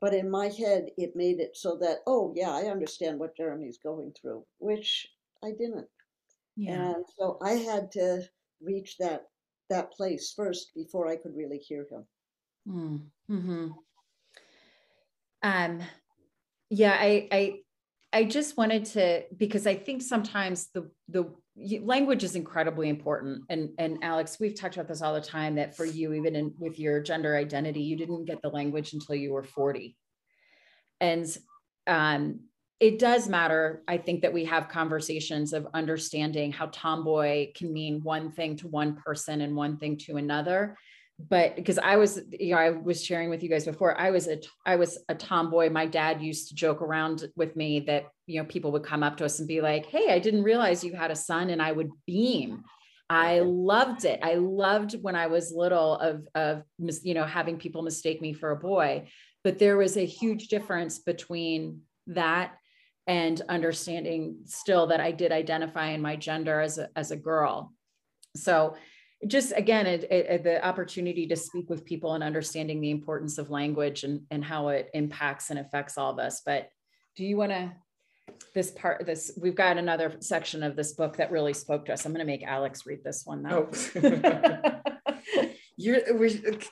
But 0.00 0.14
in 0.14 0.28
my 0.28 0.48
head, 0.48 0.86
it 0.98 1.12
made 1.14 1.38
it 1.38 1.56
so 1.56 1.78
that, 1.80 1.98
oh, 2.06 2.32
yeah, 2.34 2.50
I 2.50 2.64
understand 2.64 3.18
what 3.18 3.36
Jeremy's 3.36 3.78
going 3.82 4.12
through, 4.20 4.44
which 4.58 5.06
I 5.44 5.50
didn't. 5.52 5.86
Yeah. 6.56 6.94
And 6.94 7.04
so 7.16 7.38
I 7.40 7.52
had 7.52 7.90
to 7.92 8.22
reach 8.60 8.96
that 8.98 9.22
that 9.70 9.92
place 9.92 10.34
first 10.36 10.74
before 10.74 11.08
I 11.08 11.16
could 11.16 11.34
really 11.34 11.58
hear 11.58 11.86
him. 11.90 12.04
Hmm. 12.66 12.96
Mm-hmm. 13.30 13.68
Um, 15.42 15.80
yeah, 16.70 16.96
I, 16.98 17.28
I, 17.32 17.54
I 18.12 18.24
just 18.24 18.56
wanted 18.56 18.84
to 18.86 19.24
because 19.36 19.66
I 19.66 19.74
think 19.74 20.02
sometimes 20.02 20.68
the 20.74 20.90
the 21.08 21.32
language 21.56 22.24
is 22.24 22.34
incredibly 22.34 22.88
important 22.88 23.42
and 23.50 23.70
and 23.78 23.98
alex 24.02 24.38
we've 24.40 24.58
talked 24.58 24.74
about 24.74 24.88
this 24.88 25.02
all 25.02 25.12
the 25.12 25.20
time 25.20 25.56
that 25.56 25.76
for 25.76 25.84
you 25.84 26.14
even 26.14 26.34
in 26.34 26.54
with 26.58 26.78
your 26.78 27.00
gender 27.00 27.36
identity 27.36 27.82
you 27.82 27.96
didn't 27.96 28.24
get 28.24 28.40
the 28.40 28.48
language 28.48 28.94
until 28.94 29.14
you 29.14 29.32
were 29.32 29.42
40 29.42 29.94
and 31.00 31.26
um, 31.86 32.40
it 32.80 32.98
does 32.98 33.28
matter 33.28 33.82
i 33.86 33.98
think 33.98 34.22
that 34.22 34.32
we 34.32 34.46
have 34.46 34.70
conversations 34.70 35.52
of 35.52 35.66
understanding 35.74 36.52
how 36.52 36.66
tomboy 36.72 37.52
can 37.54 37.70
mean 37.70 38.00
one 38.02 38.32
thing 38.32 38.56
to 38.56 38.68
one 38.68 38.96
person 38.96 39.42
and 39.42 39.54
one 39.54 39.76
thing 39.76 39.98
to 39.98 40.16
another 40.16 40.76
but 41.18 41.56
because 41.56 41.78
I 41.78 41.96
was, 41.96 42.20
you 42.30 42.54
know, 42.54 42.58
I 42.58 42.70
was 42.70 43.04
sharing 43.04 43.30
with 43.30 43.42
you 43.42 43.48
guys 43.48 43.64
before, 43.64 43.98
I 43.98 44.10
was 44.10 44.28
a, 44.28 44.40
I 44.66 44.76
was 44.76 44.98
a 45.08 45.14
tomboy. 45.14 45.70
My 45.70 45.86
dad 45.86 46.22
used 46.22 46.48
to 46.48 46.54
joke 46.54 46.82
around 46.82 47.24
with 47.36 47.54
me 47.54 47.80
that, 47.80 48.06
you 48.26 48.40
know, 48.40 48.46
people 48.46 48.72
would 48.72 48.84
come 48.84 49.02
up 49.02 49.16
to 49.18 49.24
us 49.24 49.38
and 49.38 49.46
be 49.46 49.60
like, 49.60 49.86
Hey, 49.86 50.12
I 50.12 50.18
didn't 50.18 50.42
realize 50.42 50.82
you 50.82 50.94
had 50.94 51.10
a 51.10 51.16
son. 51.16 51.50
And 51.50 51.62
I 51.62 51.72
would 51.72 51.90
beam. 52.06 52.64
I 53.10 53.40
loved 53.40 54.04
it. 54.06 54.20
I 54.22 54.34
loved 54.34 54.94
when 55.02 55.14
I 55.14 55.26
was 55.26 55.52
little 55.52 55.96
of, 55.96 56.26
of, 56.34 56.62
you 57.02 57.14
know, 57.14 57.26
having 57.26 57.58
people 57.58 57.82
mistake 57.82 58.22
me 58.22 58.32
for 58.32 58.52
a 58.52 58.56
boy, 58.56 59.08
but 59.44 59.58
there 59.58 59.76
was 59.76 59.98
a 59.98 60.06
huge 60.06 60.48
difference 60.48 60.98
between 60.98 61.82
that 62.06 62.54
and 63.06 63.42
understanding 63.48 64.36
still 64.46 64.86
that 64.86 65.00
I 65.00 65.12
did 65.12 65.30
identify 65.30 65.88
in 65.88 66.00
my 66.00 66.16
gender 66.16 66.60
as 66.60 66.78
a, 66.78 66.88
as 66.96 67.10
a 67.10 67.16
girl. 67.16 67.72
So 68.34 68.76
just 69.26 69.52
again 69.56 69.86
it, 69.86 70.10
it, 70.10 70.42
the 70.42 70.64
opportunity 70.64 71.26
to 71.26 71.36
speak 71.36 71.70
with 71.70 71.84
people 71.84 72.14
and 72.14 72.24
understanding 72.24 72.80
the 72.80 72.90
importance 72.90 73.38
of 73.38 73.50
language 73.50 74.04
and, 74.04 74.22
and 74.30 74.44
how 74.44 74.68
it 74.68 74.90
impacts 74.94 75.50
and 75.50 75.58
affects 75.58 75.96
all 75.96 76.10
of 76.10 76.18
us. 76.18 76.42
But 76.44 76.68
do 77.16 77.24
you 77.24 77.36
want 77.36 77.52
to 77.52 77.72
this 78.54 78.70
part 78.70 79.04
this 79.04 79.32
we've 79.40 79.54
got 79.54 79.76
another 79.76 80.14
section 80.20 80.62
of 80.62 80.76
this 80.76 80.92
book 80.92 81.16
that 81.16 81.30
really 81.30 81.52
spoke 81.52 81.84
to 81.86 81.92
us. 81.92 82.04
I'm 82.04 82.12
going 82.12 82.24
to 82.24 82.30
make 82.30 82.42
alex 82.42 82.86
read 82.86 83.04
this 83.04 83.22
one 83.24 83.42
now 83.42 83.68
oh. 83.96 84.80
you're 85.76 86.00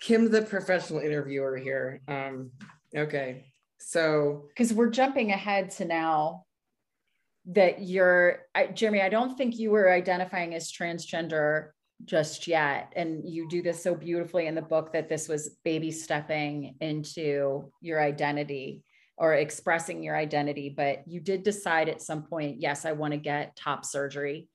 kim 0.01 0.31
the 0.31 0.43
professional 0.43 1.01
interviewer 1.01 1.57
here. 1.57 2.01
Um 2.09 2.51
okay. 2.97 3.47
So 3.79 4.47
because 4.49 4.73
we're 4.73 4.91
jumping 4.91 5.31
ahead 5.31 5.71
to 5.73 5.85
now 5.85 6.45
that 7.47 7.83
you're 7.83 8.41
I, 8.55 8.67
jeremy 8.67 9.01
i 9.01 9.09
don't 9.09 9.37
think 9.37 9.59
you 9.59 9.71
were 9.71 9.91
identifying 9.91 10.55
as 10.55 10.71
transgender 10.71 11.71
just 12.05 12.47
yet. 12.47 12.93
And 12.97 13.29
you 13.29 13.49
do 13.49 13.63
this 13.63 13.83
so 13.83 13.95
beautifully 13.95 14.47
in 14.47 14.55
the 14.55 14.63
book 14.63 14.93
that 14.93 15.09
this 15.09 15.29
was 15.29 15.57
baby 15.65 15.91
stepping 15.91 16.77
into 16.81 17.71
your 17.81 18.01
identity 18.01 18.83
or 19.17 19.35
expressing 19.35 20.03
your 20.03 20.17
identity. 20.17 20.73
But 20.75 21.07
you 21.07 21.21
did 21.21 21.43
decide 21.43 21.89
at 21.89 22.03
some 22.03 22.23
point, 22.23 22.61
yes, 22.61 22.85
I 22.85 22.93
want 22.93 23.13
to 23.13 23.19
get 23.19 23.57
top 23.57 23.85
surgery. 23.85 24.49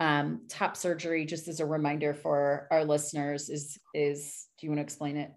Um, 0.00 0.42
top 0.48 0.76
surgery, 0.76 1.24
just 1.24 1.48
as 1.48 1.60
a 1.60 1.66
reminder 1.66 2.14
for 2.14 2.68
our 2.70 2.84
listeners, 2.84 3.48
is 3.48 3.78
is 3.94 4.46
do 4.58 4.66
you 4.66 4.70
want 4.70 4.78
to 4.78 4.82
explain 4.82 5.16
it? 5.16 5.32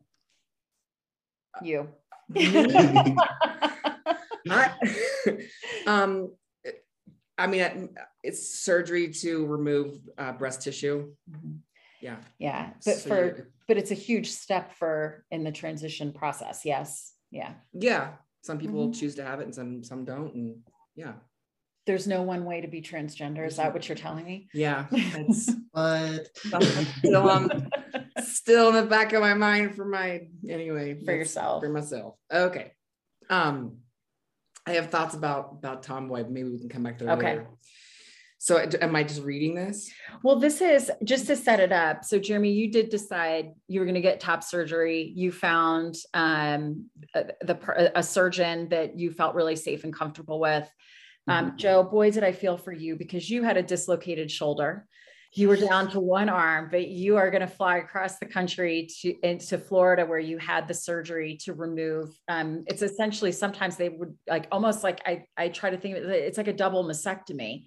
You. 1.63 1.89
um, 5.87 6.31
I 7.37 7.47
mean, 7.47 7.89
it's 8.23 8.59
surgery 8.59 9.11
to 9.13 9.45
remove 9.45 9.99
uh, 10.17 10.33
breast 10.33 10.61
tissue. 10.61 11.13
Mm-hmm. 11.29 11.57
Yeah. 12.01 12.17
Yeah. 12.39 12.69
But 12.85 12.97
so 12.97 13.09
for, 13.09 13.51
but 13.67 13.77
it's 13.77 13.91
a 13.91 13.95
huge 13.95 14.29
step 14.31 14.73
for 14.73 15.25
in 15.31 15.43
the 15.43 15.51
transition 15.51 16.11
process. 16.11 16.65
Yes. 16.65 17.13
Yeah. 17.29 17.53
Yeah. 17.73 18.09
Some 18.43 18.57
people 18.57 18.87
mm-hmm. 18.87 18.99
choose 18.99 19.15
to 19.15 19.23
have 19.23 19.39
it 19.39 19.43
and 19.43 19.55
some, 19.55 19.83
some 19.83 20.03
don't. 20.03 20.33
And 20.33 20.55
yeah. 20.95 21.13
There's 21.85 22.07
no 22.07 22.21
one 22.21 22.45
way 22.45 22.61
to 22.61 22.67
be 22.67 22.81
transgender. 22.81 23.45
Is 23.45 23.57
that 23.57 23.73
what 23.73 23.87
you're 23.87 23.95
telling 23.95 24.25
me? 24.25 24.49
Yeah. 24.53 24.85
It's 24.91 25.51
but 25.73 26.27
still, 26.97 27.29
um, 27.29 27.69
still 28.23 28.69
in 28.69 28.75
the 28.75 28.83
back 28.83 29.13
of 29.13 29.21
my 29.21 29.33
mind 29.33 29.75
for 29.75 29.85
my, 29.85 30.27
anyway, 30.47 31.03
for 31.03 31.13
yourself, 31.13 31.63
for 31.63 31.69
myself. 31.69 32.15
Okay. 32.31 32.73
Um, 33.29 33.77
I 34.65 34.71
have 34.71 34.89
thoughts 34.89 35.15
about 35.15 35.55
about 35.59 35.83
Tomboy. 35.83 36.25
Maybe 36.29 36.49
we 36.49 36.59
can 36.59 36.69
come 36.69 36.83
back 36.83 36.99
there. 36.99 37.11
Okay. 37.11 37.37
Later. 37.37 37.47
So 38.37 38.57
am 38.57 38.95
I 38.95 39.03
just 39.03 39.21
reading 39.21 39.53
this? 39.53 39.91
Well, 40.23 40.39
this 40.39 40.61
is 40.61 40.89
just 41.03 41.27
to 41.27 41.35
set 41.35 41.59
it 41.59 41.71
up. 41.71 42.03
So 42.03 42.17
Jeremy, 42.17 42.51
you 42.51 42.71
did 42.71 42.89
decide 42.89 43.51
you 43.67 43.79
were 43.79 43.85
going 43.85 43.93
to 43.93 44.01
get 44.01 44.19
top 44.19 44.43
surgery. 44.43 45.13
You 45.15 45.31
found 45.31 45.95
um, 46.15 46.87
the 47.13 47.91
a 47.93 48.01
surgeon 48.01 48.67
that 48.69 48.97
you 48.97 49.11
felt 49.11 49.35
really 49.35 49.55
safe 49.55 49.83
and 49.83 49.93
comfortable 49.93 50.39
with. 50.39 50.67
Um, 51.27 51.49
mm-hmm. 51.49 51.57
Jo, 51.57 51.83
boy, 51.83 52.09
did 52.09 52.23
I 52.23 52.31
feel 52.31 52.57
for 52.57 52.71
you 52.71 52.95
because 52.95 53.29
you 53.29 53.43
had 53.43 53.57
a 53.57 53.61
dislocated 53.61 54.31
shoulder 54.31 54.87
you 55.33 55.47
were 55.47 55.55
down 55.55 55.89
to 55.91 55.99
one 55.99 56.27
arm, 56.27 56.67
but 56.69 56.89
you 56.89 57.15
are 57.15 57.31
going 57.31 57.41
to 57.41 57.47
fly 57.47 57.77
across 57.77 58.19
the 58.19 58.25
country 58.25 58.89
to 58.99 59.15
into 59.21 59.57
Florida 59.57 60.05
where 60.05 60.19
you 60.19 60.37
had 60.37 60.67
the 60.67 60.73
surgery 60.73 61.37
to 61.43 61.53
remove. 61.53 62.09
Um, 62.27 62.65
it's 62.67 62.81
essentially 62.81 63.31
sometimes 63.31 63.77
they 63.77 63.89
would 63.89 64.17
like 64.27 64.47
almost 64.51 64.83
like 64.83 65.01
I 65.05 65.23
I 65.37 65.47
try 65.47 65.69
to 65.69 65.77
think 65.77 65.95
it's 65.95 66.37
like 66.37 66.49
a 66.49 66.53
double 66.53 66.83
mastectomy. 66.83 67.65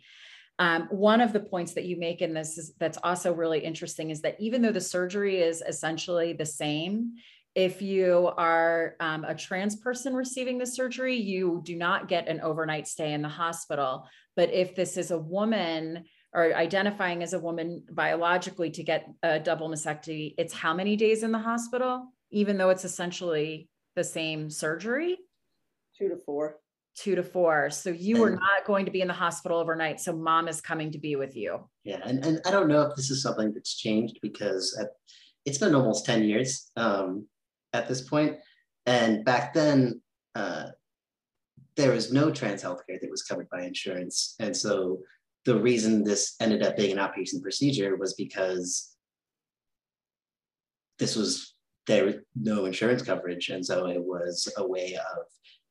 Um, 0.59 0.89
one 0.91 1.21
of 1.21 1.33
the 1.33 1.41
points 1.41 1.73
that 1.73 1.85
you 1.85 1.97
make 1.97 2.21
in 2.21 2.35
this 2.35 2.59
is 2.59 2.75
that's 2.79 2.99
also 3.03 3.33
really 3.33 3.61
interesting 3.61 4.11
is 4.11 4.21
that 4.21 4.37
even 4.39 4.61
though 4.61 4.71
the 4.71 4.81
surgery 4.81 5.41
is 5.41 5.63
essentially 5.67 6.35
the 6.35 6.47
same, 6.47 7.15
if 7.55 7.81
you 7.81 8.31
are 8.37 8.95
um, 9.01 9.25
a 9.25 9.35
trans 9.35 9.77
person 9.77 10.15
receiving 10.15 10.59
the 10.59 10.67
surgery, 10.67 11.17
you 11.17 11.63
do 11.65 11.77
not 11.77 12.09
get 12.09 12.29
an 12.29 12.41
overnight 12.41 12.87
stay 12.87 13.13
in 13.13 13.23
the 13.23 13.29
hospital. 13.29 14.07
But 14.37 14.53
if 14.53 14.75
this 14.75 14.97
is 14.97 15.13
a 15.13 15.19
woman 15.19 16.05
or 16.35 16.55
identifying 16.55 17.23
as 17.23 17.33
a 17.33 17.39
woman 17.39 17.83
biologically 17.91 18.71
to 18.71 18.83
get 18.83 19.09
a 19.23 19.39
double 19.39 19.69
mastectomy, 19.69 20.35
it's 20.37 20.53
how 20.53 20.75
many 20.75 20.97
days 20.97 21.23
in 21.23 21.31
the 21.31 21.39
hospital, 21.39 22.13
even 22.31 22.59
though 22.59 22.71
it's 22.71 22.85
essentially 22.85 23.69
the 23.95 24.03
same 24.03 24.51
surgery? 24.51 25.17
Two 25.97 26.09
to 26.09 26.17
four. 26.17 26.57
Two 26.97 27.15
to 27.15 27.23
four. 27.23 27.71
So 27.71 27.91
you 27.91 28.21
were 28.21 28.31
not 28.31 28.65
going 28.67 28.85
to 28.85 28.91
be 28.91 29.01
in 29.01 29.09
the 29.09 29.15
hospital 29.15 29.59
overnight. 29.59 30.01
So 30.01 30.13
mom 30.13 30.49
is 30.49 30.61
coming 30.61 30.91
to 30.93 30.99
be 30.99 31.15
with 31.15 31.37
you. 31.37 31.69
Yeah. 31.85 32.01
And, 32.05 32.25
and 32.25 32.41
I 32.47 32.51
don't 32.51 32.69
know 32.69 32.83
if 32.83 32.97
this 32.97 33.11
is 33.11 33.23
something 33.23 33.53
that's 33.53 33.77
changed 33.77 34.19
because 34.21 34.77
it's 35.45 35.59
been 35.59 35.75
almost 35.75 36.05
10 36.05 36.25
years 36.25 36.71
um, 36.77 37.27
at 37.73 37.89
this 37.89 38.03
point. 38.03 38.39
And 38.87 39.25
back 39.25 39.55
then, 39.55 40.01
uh, 40.35 40.67
there 41.77 41.93
was 41.93 42.13
no 42.13 42.31
trans 42.31 42.63
healthcare 42.63 43.01
that 43.01 43.11
was 43.11 43.23
covered 43.23 43.49
by 43.51 43.63
insurance. 43.63 44.37
And 44.39 44.57
so 44.57 45.01
the 45.45 45.59
reason 45.59 46.05
this 46.05 46.37
ended 46.41 46.63
up 46.63 46.77
being 46.77 46.97
an 46.97 46.99
outpatient 46.99 47.43
procedure 47.43 47.97
was 47.97 48.15
because 48.15 48.97
this 50.99 51.17
was 51.17 51.55
there 51.87 52.07
was 52.07 52.15
no 52.35 52.65
insurance 52.65 53.03
coverage 53.03 53.51
and 53.51 53.65
so 53.65 53.87
it 53.87 54.03
was 54.03 54.51
a 54.57 54.67
way 54.67 54.95
of 54.95 55.25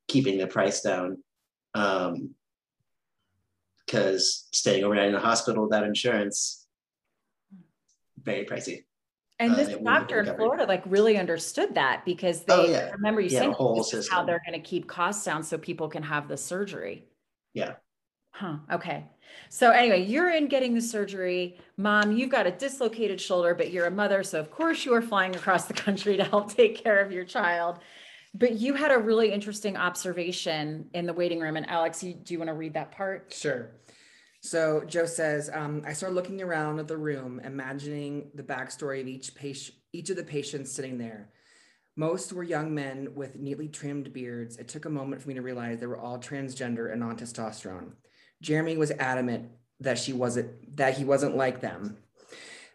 keeping 0.06 0.38
the 0.38 0.46
price 0.46 0.80
down 0.80 1.18
because 1.72 2.06
um, 2.06 2.34
staying 4.52 4.84
overnight 4.84 5.08
in 5.08 5.14
the 5.14 5.20
hospital 5.20 5.64
without 5.64 5.84
insurance 5.84 6.66
very 8.22 8.44
pricey 8.44 8.84
and 9.40 9.52
uh, 9.52 9.56
this 9.56 9.74
uh, 9.74 9.78
doctor 9.78 10.20
in 10.20 10.36
Florida 10.36 10.64
like 10.66 10.82
really 10.86 11.18
understood 11.18 11.74
that 11.74 12.04
because 12.04 12.44
they 12.44 12.54
oh, 12.54 12.64
yeah. 12.66 12.90
remember 12.90 13.20
you 13.20 13.30
yeah, 13.30 13.40
saying 13.40 13.52
whole 13.52 13.84
how 14.10 14.24
they're 14.24 14.42
going 14.46 14.60
to 14.60 14.66
keep 14.66 14.86
costs 14.86 15.24
down 15.24 15.42
so 15.42 15.58
people 15.58 15.88
can 15.88 16.02
have 16.04 16.28
the 16.28 16.36
surgery. 16.36 17.04
Yeah. 17.52 17.74
Huh. 18.34 18.56
Okay. 18.72 19.04
So 19.48 19.70
anyway, 19.70 20.04
you're 20.04 20.30
in 20.30 20.48
getting 20.48 20.74
the 20.74 20.80
surgery. 20.80 21.56
Mom, 21.76 22.10
you've 22.10 22.30
got 22.30 22.48
a 22.48 22.50
dislocated 22.50 23.20
shoulder, 23.20 23.54
but 23.54 23.70
you're 23.70 23.86
a 23.86 23.92
mother. 23.92 24.24
So 24.24 24.40
of 24.40 24.50
course 24.50 24.84
you 24.84 24.92
are 24.92 25.02
flying 25.02 25.36
across 25.36 25.66
the 25.66 25.74
country 25.86 26.16
to 26.16 26.24
help 26.24 26.52
take 26.52 26.82
care 26.82 26.98
of 26.98 27.12
your 27.12 27.24
child. 27.24 27.78
But 28.34 28.54
you 28.54 28.74
had 28.74 28.90
a 28.90 28.98
really 28.98 29.30
interesting 29.30 29.76
observation 29.76 30.90
in 30.94 31.06
the 31.06 31.12
waiting 31.12 31.38
room. 31.38 31.56
And 31.56 31.68
Alex, 31.70 32.02
you, 32.02 32.14
do 32.14 32.34
you 32.34 32.40
want 32.40 32.48
to 32.48 32.54
read 32.54 32.74
that 32.74 32.90
part? 32.90 33.32
Sure. 33.32 33.70
So 34.40 34.82
Jo 34.84 35.06
says, 35.06 35.48
um, 35.54 35.82
I 35.86 35.92
started 35.92 36.16
looking 36.16 36.42
around 36.42 36.80
at 36.80 36.88
the 36.88 36.96
room, 36.96 37.40
imagining 37.44 38.32
the 38.34 38.42
backstory 38.42 39.00
of 39.00 39.06
each 39.06 39.36
patient, 39.36 39.78
each 39.92 40.10
of 40.10 40.16
the 40.16 40.24
patients 40.24 40.72
sitting 40.72 40.98
there. 40.98 41.30
Most 41.94 42.32
were 42.32 42.42
young 42.42 42.74
men 42.74 43.14
with 43.14 43.36
neatly 43.36 43.68
trimmed 43.68 44.12
beards. 44.12 44.56
It 44.56 44.66
took 44.66 44.86
a 44.86 44.90
moment 44.90 45.22
for 45.22 45.28
me 45.28 45.34
to 45.34 45.42
realize 45.42 45.78
they 45.78 45.86
were 45.86 46.00
all 46.00 46.18
transgender 46.18 46.92
and 46.92 47.04
on 47.04 47.16
testosterone. 47.16 47.92
Jeremy 48.44 48.76
was 48.76 48.90
adamant 48.92 49.50
that 49.80 49.98
she 49.98 50.12
wasn't 50.12 50.76
that 50.76 50.98
he 50.98 51.04
wasn't 51.04 51.36
like 51.36 51.60
them, 51.60 51.96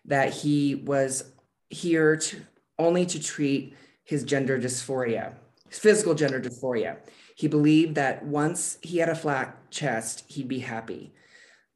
that 0.05 0.33
he 0.33 0.75
was 0.75 1.31
here 1.69 2.17
to 2.17 2.41
only 2.79 3.05
to 3.05 3.21
treat 3.21 3.75
his 4.03 4.23
gender 4.23 4.59
dysphoria, 4.59 5.33
his 5.69 5.79
physical 5.79 6.15
gender 6.15 6.41
dysphoria. 6.41 6.97
He 7.35 7.47
believed 7.47 7.95
that 7.95 8.25
once 8.25 8.79
he 8.81 8.97
had 8.97 9.09
a 9.09 9.15
flat 9.15 9.71
chest, 9.71 10.23
he'd 10.27 10.47
be 10.47 10.59
happy. 10.59 11.13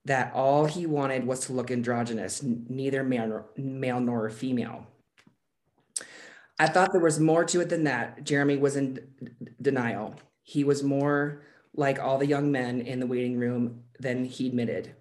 That 0.06 0.34
all 0.34 0.66
he 0.66 0.86
wanted 0.86 1.26
was 1.26 1.42
to 1.42 1.54
look 1.54 1.72
androgynous, 1.72 2.44
neither 2.44 3.04
male, 3.04 3.46
male 3.56 4.02
nor 4.02 4.30
female. 4.30 4.88
I 6.60 6.68
thought 6.68 6.92
there 6.92 7.02
was 7.02 7.20
more 7.20 7.46
to 7.46 7.62
it 7.62 7.70
than 7.70 7.86
that. 7.86 8.24
Jeremy 8.24 8.58
was 8.58 8.76
in 8.76 9.00
denial. 9.62 10.16
He 10.42 10.64
was 10.64 10.84
more 10.84 11.44
like 11.76 12.00
all 12.00 12.18
the 12.18 12.28
young 12.28 12.52
men 12.52 12.82
in 12.82 13.00
the 13.00 13.08
waiting 13.08 13.38
room 13.38 13.84
then 14.00 14.26
he 14.26 14.48
admitted. 14.48 14.96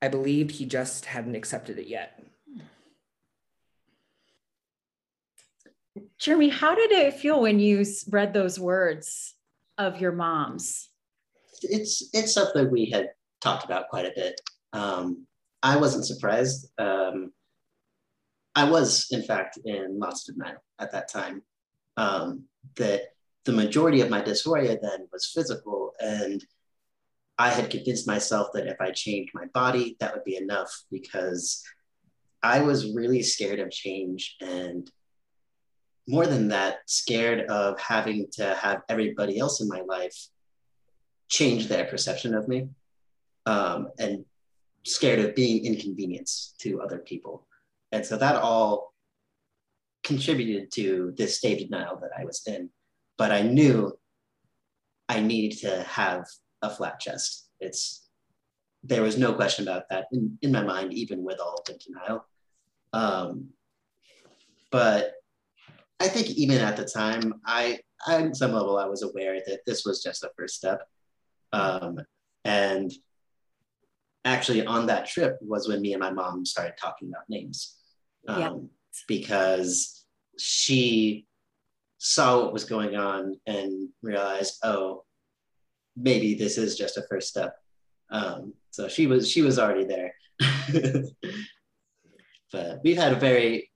I 0.00 0.08
believed 0.08 0.52
he 0.52 0.66
just 0.66 1.06
hadn't 1.06 1.34
accepted 1.34 1.78
it 1.78 1.86
yet. 1.86 2.22
Jeremy, 6.18 6.48
how 6.48 6.74
did 6.74 6.92
it 6.92 7.14
feel 7.14 7.40
when 7.40 7.58
you 7.58 7.84
read 8.10 8.32
those 8.32 8.58
words 8.58 9.34
of 9.78 10.00
your 10.00 10.12
mom's? 10.12 10.90
It's 11.62 12.10
it's 12.12 12.34
something 12.34 12.70
we 12.70 12.86
had 12.86 13.10
talked 13.40 13.64
about 13.64 13.88
quite 13.88 14.06
a 14.06 14.12
bit. 14.14 14.40
Um, 14.72 15.26
I 15.62 15.76
wasn't 15.76 16.06
surprised. 16.06 16.70
Um, 16.78 17.32
I 18.54 18.68
was, 18.70 19.08
in 19.10 19.22
fact, 19.22 19.58
in 19.64 19.98
lots 19.98 20.28
of 20.28 20.36
denial 20.36 20.62
at 20.78 20.92
that 20.92 21.08
time. 21.08 21.42
Um, 21.96 22.44
that 22.76 23.02
the 23.46 23.52
majority 23.52 24.00
of 24.00 24.10
my 24.10 24.20
dysphoria 24.20 24.78
then 24.80 25.08
was 25.12 25.32
physical. 25.32 25.92
And 26.00 26.44
I 27.38 27.50
had 27.50 27.70
convinced 27.70 28.06
myself 28.06 28.48
that 28.54 28.66
if 28.66 28.76
I 28.80 28.90
changed 28.90 29.32
my 29.34 29.46
body, 29.54 29.96
that 30.00 30.12
would 30.12 30.24
be 30.24 30.36
enough 30.36 30.70
because 30.90 31.62
I 32.42 32.60
was 32.60 32.92
really 32.92 33.22
scared 33.22 33.60
of 33.60 33.70
change. 33.70 34.36
And 34.40 34.90
more 36.08 36.26
than 36.26 36.48
that, 36.48 36.78
scared 36.86 37.46
of 37.48 37.80
having 37.80 38.26
to 38.32 38.54
have 38.54 38.82
everybody 38.88 39.38
else 39.38 39.60
in 39.60 39.68
my 39.68 39.80
life 39.80 40.16
change 41.28 41.68
their 41.68 41.84
perception 41.84 42.34
of 42.34 42.48
me 42.48 42.68
um, 43.46 43.88
and 43.98 44.24
scared 44.84 45.20
of 45.20 45.34
being 45.34 45.64
inconvenience 45.64 46.54
to 46.58 46.80
other 46.80 46.98
people. 46.98 47.46
And 47.92 48.04
so 48.04 48.16
that 48.16 48.36
all 48.36 48.92
contributed 50.02 50.70
to 50.72 51.12
this 51.16 51.36
state 51.38 51.62
of 51.62 51.68
denial 51.68 51.98
that 52.00 52.10
I 52.18 52.24
was 52.24 52.42
in. 52.46 52.70
But 53.18 53.32
I 53.32 53.42
knew 53.42 53.96
I 55.08 55.20
needed 55.20 55.58
to 55.60 55.82
have 55.82 56.26
a 56.62 56.70
flat 56.70 57.00
chest. 57.00 57.48
It's 57.60 58.08
there 58.82 59.02
was 59.02 59.18
no 59.18 59.32
question 59.32 59.66
about 59.66 59.88
that 59.90 60.06
in, 60.12 60.38
in 60.42 60.52
my 60.52 60.62
mind, 60.62 60.92
even 60.94 61.24
with 61.24 61.40
all 61.40 61.62
the 61.66 61.74
denial. 61.74 62.24
Um, 62.92 63.48
but 64.70 65.14
I 65.98 66.08
think 66.08 66.30
even 66.30 66.58
at 66.58 66.76
the 66.76 66.84
time, 66.84 67.34
I, 67.44 67.80
I, 68.06 68.16
on 68.16 68.34
some 68.34 68.52
level, 68.52 68.78
I 68.78 68.86
was 68.86 69.02
aware 69.02 69.40
that 69.46 69.60
this 69.66 69.84
was 69.84 70.02
just 70.02 70.22
a 70.22 70.30
first 70.36 70.56
step. 70.56 70.82
Um, 71.52 71.98
and 72.44 72.92
actually, 74.24 74.64
on 74.66 74.86
that 74.86 75.06
trip 75.06 75.38
was 75.40 75.68
when 75.68 75.80
me 75.80 75.92
and 75.92 76.00
my 76.00 76.10
mom 76.10 76.44
started 76.44 76.74
talking 76.80 77.08
about 77.08 77.28
names. 77.28 77.76
Um, 78.28 78.40
yeah. 78.40 78.52
Because 79.08 80.04
she 80.38 81.25
saw 82.06 82.40
what 82.40 82.52
was 82.52 82.64
going 82.64 82.94
on 82.94 83.40
and 83.46 83.88
realized, 84.00 84.60
oh, 84.62 85.02
maybe 85.96 86.34
this 86.34 86.56
is 86.56 86.78
just 86.78 86.96
a 86.96 87.02
first 87.10 87.28
step. 87.28 87.56
Um, 88.10 88.54
so 88.70 88.86
she 88.86 89.08
was 89.08 89.28
she 89.28 89.42
was 89.42 89.58
already 89.58 89.84
there. 89.84 90.14
but 92.52 92.78
we've 92.84 92.96
had 92.96 93.12
a 93.12 93.16
very 93.16 93.72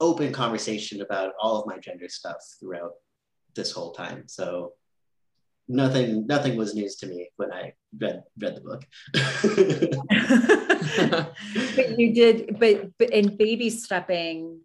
open 0.00 0.32
conversation 0.32 1.02
about 1.02 1.34
all 1.40 1.60
of 1.60 1.66
my 1.66 1.78
gender 1.78 2.08
stuff 2.08 2.38
throughout 2.58 2.92
this 3.54 3.72
whole 3.72 3.92
time. 3.92 4.24
So 4.26 4.72
nothing 5.68 6.26
nothing 6.26 6.56
was 6.56 6.74
news 6.74 6.96
to 6.96 7.06
me 7.06 7.28
when 7.36 7.52
I 7.52 7.74
read 8.00 8.22
read 8.40 8.56
the 8.56 8.62
book. 8.62 8.82
but 11.76 11.98
you 11.98 12.14
did, 12.14 12.58
but 12.58 12.96
but 12.98 13.10
in 13.10 13.36
baby 13.36 13.68
stepping, 13.68 14.62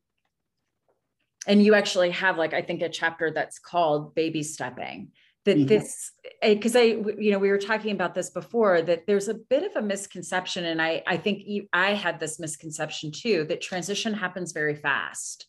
and 1.48 1.64
you 1.64 1.74
actually 1.74 2.12
have 2.12 2.38
like 2.38 2.54
I 2.54 2.62
think 2.62 2.82
a 2.82 2.90
chapter 2.90 3.32
that's 3.32 3.60
called 3.60 4.16
baby 4.16 4.44
stepping. 4.44 5.12
That 5.46 5.58
mm-hmm. 5.58 5.66
this 5.66 6.12
because 6.40 6.76
I 6.76 6.82
you 6.82 7.32
know 7.32 7.40
we 7.40 7.50
were 7.50 7.58
talking 7.58 7.92
about 7.92 8.14
this 8.14 8.30
before 8.30 8.84
that 8.84 9.08
there's 9.08 9.28
a 9.28 9.34
bit 9.34 9.64
of 9.64 9.76
a 9.76 9.82
misconception 9.82 10.66
and 10.66 10.80
I 10.80 11.02
I 11.08 11.18
think 11.18 11.42
I 11.74 11.94
had 11.94 12.20
this 12.20 12.40
misconception 12.40 13.12
too 13.12 13.46
that 13.50 13.60
transition 13.60 14.14
happens 14.14 14.52
very 14.52 14.76
fast 14.76 15.48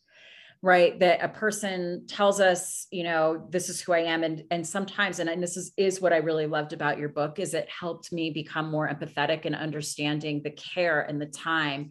right 0.62 0.99
that 1.01 1.22
a 1.22 1.28
person 1.28 2.07
tells 2.07 2.40
us 2.40 2.86
you 2.90 3.03
know 3.03 3.47
this 3.51 3.68
is 3.68 3.80
who 3.80 3.93
i 3.93 3.99
am 3.99 4.22
and 4.22 4.45
and 4.51 4.66
sometimes 4.66 5.18
and, 5.18 5.28
and 5.28 5.43
this 5.43 5.57
is 5.57 5.72
is 5.76 6.01
what 6.01 6.12
i 6.12 6.18
really 6.18 6.47
loved 6.47 6.72
about 6.72 6.99
your 6.99 7.09
book 7.09 7.40
is 7.40 7.53
it 7.53 7.68
helped 7.68 8.12
me 8.12 8.30
become 8.30 8.70
more 8.70 8.88
empathetic 8.88 9.45
and 9.45 9.57
understanding 9.57 10.40
the 10.43 10.51
care 10.51 11.03
and 11.03 11.20
the 11.20 11.26
time 11.26 11.90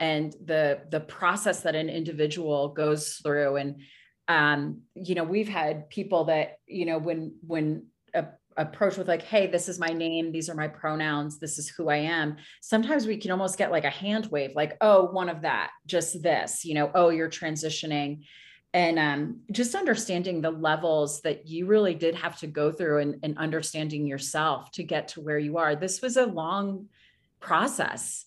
and 0.00 0.34
the 0.44 0.80
the 0.90 1.00
process 1.00 1.60
that 1.60 1.76
an 1.76 1.88
individual 1.88 2.68
goes 2.68 3.20
through. 3.22 3.56
And 3.56 3.80
um 4.28 4.82
you 4.94 5.14
know 5.14 5.24
we've 5.24 5.48
had 5.48 5.90
people 5.90 6.24
that 6.24 6.56
you 6.66 6.86
know 6.86 6.98
when 6.98 7.34
when 7.46 7.86
a 8.14 8.26
approach 8.56 8.96
with 8.96 9.08
like 9.08 9.22
hey 9.22 9.46
this 9.46 9.68
is 9.68 9.78
my 9.78 9.88
name. 9.88 10.32
These 10.32 10.48
are 10.48 10.54
my 10.54 10.68
pronouns. 10.68 11.38
This 11.38 11.58
is 11.58 11.68
who 11.68 11.88
i 11.88 11.96
am. 11.96 12.36
Sometimes 12.62 13.06
we 13.06 13.18
can 13.18 13.30
almost 13.30 13.58
get 13.58 13.70
like 13.70 13.84
a 13.84 13.90
hand 13.90 14.26
wave 14.26 14.56
like 14.56 14.76
oh 14.80 15.04
one 15.04 15.28
of 15.28 15.42
that 15.42 15.70
just 15.86 16.22
this 16.22 16.64
you 16.64 16.74
know 16.74 16.90
oh 16.94 17.10
you're 17.10 17.30
transitioning. 17.30 18.24
And 18.72 19.00
um, 19.00 19.40
just 19.50 19.74
understanding 19.74 20.40
the 20.40 20.52
levels 20.52 21.22
that 21.22 21.48
you 21.48 21.66
really 21.66 21.92
did 21.94 22.14
have 22.14 22.38
to 22.38 22.46
go 22.46 22.70
through 22.70 22.98
and, 22.98 23.16
and 23.24 23.36
understanding 23.36 24.06
yourself 24.06 24.70
to 24.72 24.84
get 24.84 25.08
to 25.08 25.20
where 25.20 25.40
you 25.40 25.58
are. 25.58 25.74
This 25.74 26.00
was 26.00 26.16
a 26.16 26.26
long 26.26 26.86
process. 27.40 28.26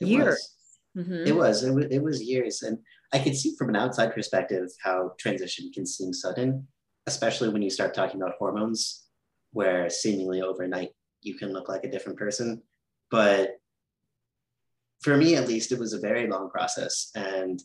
It 0.00 0.08
years. 0.08 0.57
Mm-hmm. 0.98 1.26
it 1.26 1.36
was 1.36 1.62
it 1.62 1.72
was 1.72 1.86
it 1.90 2.02
was 2.02 2.20
years 2.20 2.62
and 2.62 2.76
i 3.12 3.20
could 3.20 3.36
see 3.36 3.54
from 3.56 3.68
an 3.68 3.76
outside 3.76 4.12
perspective 4.12 4.66
how 4.82 5.12
transition 5.18 5.70
can 5.72 5.86
seem 5.86 6.12
sudden 6.12 6.66
especially 7.06 7.48
when 7.48 7.62
you 7.62 7.70
start 7.70 7.94
talking 7.94 8.20
about 8.20 8.34
hormones 8.38 9.08
where 9.52 9.88
seemingly 9.88 10.42
overnight 10.42 10.90
you 11.22 11.34
can 11.34 11.52
look 11.52 11.68
like 11.68 11.84
a 11.84 11.90
different 11.90 12.18
person. 12.18 12.62
But 13.10 13.56
for 15.00 15.16
me, 15.16 15.36
at 15.36 15.48
least, 15.48 15.72
it 15.72 15.78
was 15.78 15.92
a 15.92 16.00
very 16.00 16.28
long 16.28 16.50
process. 16.50 17.10
And 17.14 17.62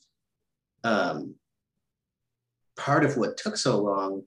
um, 0.83 1.35
part 2.77 3.03
of 3.03 3.17
what 3.17 3.37
took 3.37 3.57
so 3.57 3.81
long 3.81 4.23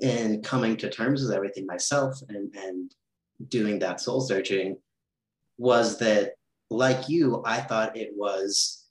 in 0.00 0.42
coming 0.42 0.76
to 0.76 0.90
terms 0.90 1.22
with 1.22 1.32
everything 1.32 1.66
myself 1.66 2.14
and, 2.28 2.54
and 2.54 2.94
doing 3.48 3.78
that 3.80 4.00
soul 4.00 4.20
searching 4.20 4.76
was 5.56 5.98
that, 5.98 6.32
like 6.70 7.08
you, 7.08 7.42
I 7.44 7.60
thought 7.60 7.96
it 7.96 8.10
was 8.14 8.86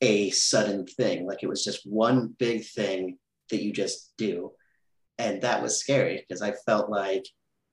a 0.00 0.30
sudden 0.30 0.86
thing. 0.86 1.26
Like 1.26 1.42
it 1.42 1.48
was 1.48 1.64
just 1.64 1.82
one 1.84 2.34
big 2.38 2.64
thing 2.64 3.18
that 3.50 3.62
you 3.62 3.72
just 3.72 4.12
do 4.16 4.52
and 5.18 5.42
that 5.42 5.62
was 5.62 5.80
scary 5.80 6.24
because 6.26 6.42
I 6.42 6.52
felt 6.64 6.88
like 6.88 7.26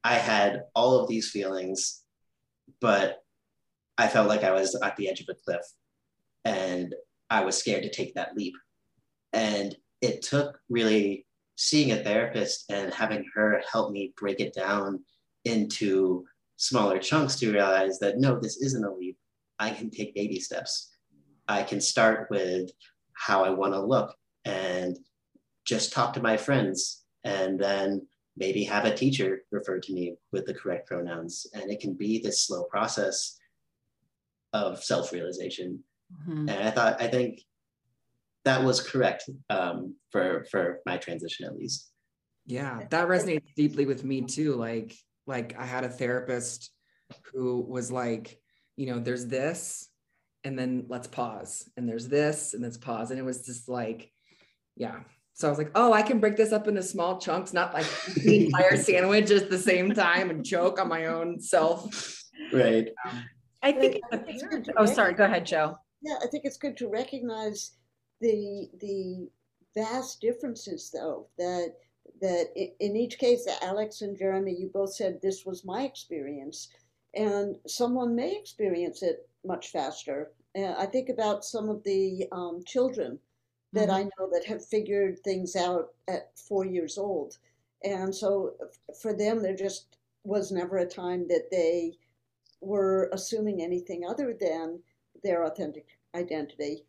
I 0.03 0.15
had 0.15 0.63
all 0.73 0.99
of 0.99 1.07
these 1.07 1.29
feelings, 1.29 2.01
but 2.81 3.19
I 3.97 4.07
felt 4.07 4.27
like 4.27 4.43
I 4.43 4.51
was 4.51 4.75
at 4.75 4.95
the 4.97 5.09
edge 5.09 5.21
of 5.21 5.29
a 5.29 5.35
cliff 5.35 5.63
and 6.43 6.93
I 7.29 7.43
was 7.45 7.57
scared 7.57 7.83
to 7.83 7.89
take 7.89 8.15
that 8.15 8.35
leap. 8.35 8.55
And 9.31 9.75
it 10.01 10.21
took 10.21 10.59
really 10.69 11.25
seeing 11.55 11.91
a 11.91 12.03
therapist 12.03 12.65
and 12.69 12.93
having 12.93 13.25
her 13.33 13.61
help 13.71 13.91
me 13.91 14.13
break 14.17 14.39
it 14.39 14.53
down 14.53 15.03
into 15.45 16.25
smaller 16.57 16.99
chunks 16.99 17.35
to 17.39 17.51
realize 17.51 17.99
that 17.99 18.17
no, 18.17 18.39
this 18.39 18.57
isn't 18.57 18.85
a 18.85 18.93
leap. 18.93 19.17
I 19.59 19.71
can 19.71 19.89
take 19.89 20.15
baby 20.15 20.39
steps. 20.39 20.95
I 21.47 21.63
can 21.63 21.79
start 21.79 22.27
with 22.29 22.71
how 23.13 23.43
I 23.43 23.49
want 23.49 23.73
to 23.73 23.79
look 23.79 24.15
and 24.45 24.97
just 25.65 25.93
talk 25.93 26.13
to 26.13 26.21
my 26.21 26.37
friends 26.37 27.05
and 27.23 27.59
then 27.59 28.07
maybe 28.37 28.63
have 28.63 28.85
a 28.85 28.95
teacher 28.95 29.43
refer 29.51 29.79
to 29.79 29.93
me 29.93 30.15
with 30.31 30.45
the 30.45 30.53
correct 30.53 30.87
pronouns. 30.87 31.47
And 31.53 31.71
it 31.71 31.79
can 31.79 31.93
be 31.93 32.19
this 32.19 32.41
slow 32.41 32.63
process 32.63 33.37
of 34.53 34.83
self 34.83 35.11
realization. 35.11 35.83
Mm-hmm. 36.13 36.49
And 36.49 36.67
I 36.67 36.71
thought, 36.71 37.01
I 37.01 37.07
think 37.07 37.41
that 38.43 38.63
was 38.63 38.79
correct 38.79 39.29
um, 39.49 39.95
for 40.11 40.45
for 40.51 40.79
my 40.85 40.97
transition 40.97 41.45
at 41.45 41.57
least. 41.57 41.91
Yeah, 42.45 42.81
that 42.91 43.07
resonates 43.07 43.53
deeply 43.55 43.85
with 43.85 44.03
me 44.03 44.21
too. 44.21 44.53
Like, 44.53 44.95
like 45.27 45.57
I 45.57 45.65
had 45.65 45.83
a 45.83 45.89
therapist 45.89 46.71
who 47.31 47.61
was 47.61 47.91
like, 47.91 48.39
you 48.75 48.87
know, 48.87 48.99
there's 48.99 49.27
this, 49.27 49.87
and 50.43 50.57
then 50.57 50.85
let's 50.87 51.07
pause, 51.07 51.69
and 51.77 51.87
there's 51.87 52.07
this, 52.07 52.53
and 52.53 52.63
let's 52.63 52.77
pause, 52.77 53.11
and 53.11 53.19
it 53.19 53.23
was 53.23 53.45
just 53.45 53.69
like, 53.69 54.11
yeah, 54.75 54.99
so 55.35 55.49
I 55.49 55.51
was 55.51 55.57
like, 55.57 55.71
oh, 55.75 55.91
I 55.91 56.01
can 56.01 56.19
break 56.19 56.37
this 56.37 56.53
up 56.53 56.69
into 56.69 56.81
small 56.81 57.19
chunks, 57.19 57.51
not 57.51 57.73
like 57.73 57.85
the 58.23 58.45
entire 58.45 58.77
sandwich 58.77 59.29
at 59.31 59.49
the 59.49 59.57
same 59.57 59.93
time 59.93 60.29
and 60.29 60.45
choke 60.45 60.79
on 60.79 60.87
my 60.87 61.07
own 61.07 61.41
self. 61.41 62.23
Right. 62.53 62.87
Um, 63.05 63.23
I 63.61 63.73
think 63.73 63.99
I 64.13 64.17
think 64.17 64.43
it's 64.49 64.69
oh, 64.77 64.85
sorry. 64.85 65.13
Go 65.13 65.25
ahead, 65.25 65.45
Jo. 65.45 65.77
Yeah, 66.01 66.15
I 66.23 66.27
think 66.27 66.45
it's 66.45 66.57
good 66.57 66.77
to 66.77 66.87
recognize 66.87 67.71
the 68.21 68.69
the 68.79 69.27
vast 69.75 70.21
differences, 70.21 70.89
though. 70.93 71.27
That 71.37 71.73
that 72.21 72.51
in 72.55 72.95
each 72.95 73.17
case, 73.17 73.47
Alex 73.61 74.01
and 74.01 74.17
Jeremy, 74.17 74.55
you 74.57 74.69
both 74.73 74.93
said 74.93 75.19
this 75.21 75.45
was 75.45 75.65
my 75.65 75.83
experience, 75.83 76.69
and 77.13 77.57
someone 77.67 78.15
may 78.15 78.35
experience 78.35 79.03
it 79.03 79.27
much 79.43 79.71
faster. 79.71 80.31
And 80.53 80.75
I 80.75 80.85
think 80.85 81.09
about 81.09 81.45
some 81.45 81.69
of 81.69 81.83
the 81.83 82.27
um, 82.31 82.61
children 82.65 83.19
that 83.73 83.89
mm-hmm. 83.89 83.97
I 83.97 84.03
know 84.03 84.29
that 84.31 84.45
have 84.45 84.65
figured 84.65 85.19
things 85.19 85.55
out 85.55 85.89
at 86.07 86.31
four 86.37 86.65
years 86.65 86.97
old. 86.97 87.37
And 87.83 88.13
so 88.15 88.53
for 89.01 89.13
them, 89.13 89.41
there 89.41 89.55
just 89.55 89.97
was 90.23 90.51
never 90.51 90.77
a 90.77 90.85
time 90.85 91.27
that 91.27 91.51
they 91.51 91.93
were 92.61 93.09
assuming 93.13 93.61
anything 93.61 94.05
other 94.07 94.35
than 94.39 94.79
their 95.23 95.43
authentic 95.43 95.87
identity. 96.15 96.85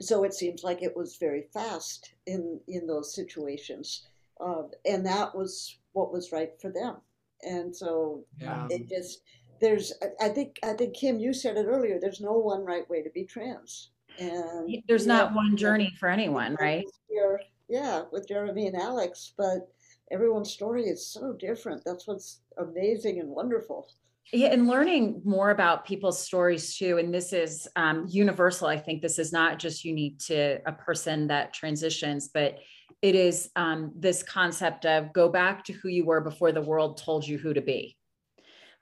So 0.00 0.24
it 0.24 0.34
seems 0.34 0.62
like 0.62 0.82
it 0.82 0.96
was 0.96 1.16
very 1.16 1.42
fast 1.52 2.12
in, 2.26 2.60
in 2.68 2.86
those 2.86 3.14
situations. 3.14 4.06
Uh, 4.40 4.62
and 4.86 5.04
that 5.06 5.34
was 5.34 5.78
what 5.92 6.12
was 6.12 6.32
right 6.32 6.50
for 6.60 6.70
them. 6.70 6.96
And 7.42 7.74
so 7.74 8.24
yeah. 8.40 8.66
it 8.70 8.88
just, 8.88 9.22
there's 9.60 9.92
I 10.20 10.28
think 10.28 10.58
I 10.64 10.72
think 10.72 10.94
Kim, 10.94 11.20
you 11.20 11.32
said 11.32 11.56
it 11.56 11.66
earlier. 11.66 11.98
There's 12.00 12.20
no 12.20 12.32
one 12.32 12.64
right 12.64 12.88
way 12.90 13.00
to 13.02 13.10
be 13.10 13.24
trans, 13.24 13.90
and 14.18 14.82
There's 14.88 15.06
yeah, 15.06 15.14
not 15.14 15.34
one 15.34 15.56
journey 15.56 15.94
for 16.00 16.08
anyone, 16.08 16.56
right? 16.60 16.84
Here, 17.08 17.40
yeah, 17.68 18.02
with 18.10 18.26
Jeremy 18.26 18.66
and 18.66 18.76
Alex, 18.76 19.34
but 19.38 19.68
everyone's 20.10 20.50
story 20.50 20.84
is 20.84 21.06
so 21.06 21.32
different. 21.38 21.82
That's 21.86 22.08
what's 22.08 22.40
amazing 22.58 23.20
and 23.20 23.28
wonderful. 23.28 23.88
Yeah, 24.32 24.48
and 24.48 24.66
learning 24.66 25.22
more 25.24 25.50
about 25.50 25.84
people's 25.84 26.20
stories 26.20 26.76
too. 26.76 26.98
And 26.98 27.14
this 27.14 27.32
is 27.32 27.68
um, 27.76 28.06
universal. 28.08 28.66
I 28.66 28.78
think 28.78 29.00
this 29.00 29.18
is 29.18 29.32
not 29.32 29.60
just 29.60 29.84
unique 29.84 30.18
to 30.26 30.58
a 30.66 30.72
person 30.72 31.28
that 31.28 31.54
transitions, 31.54 32.30
but 32.34 32.56
it 33.02 33.14
is 33.14 33.50
um, 33.56 33.92
this 33.94 34.22
concept 34.22 34.86
of 34.86 35.12
go 35.12 35.28
back 35.28 35.64
to 35.64 35.72
who 35.72 35.88
you 35.88 36.04
were 36.04 36.20
before 36.20 36.52
the 36.52 36.62
world 36.62 36.98
told 36.98 37.26
you 37.26 37.36
who 37.36 37.52
to 37.52 37.60
be. 37.60 37.96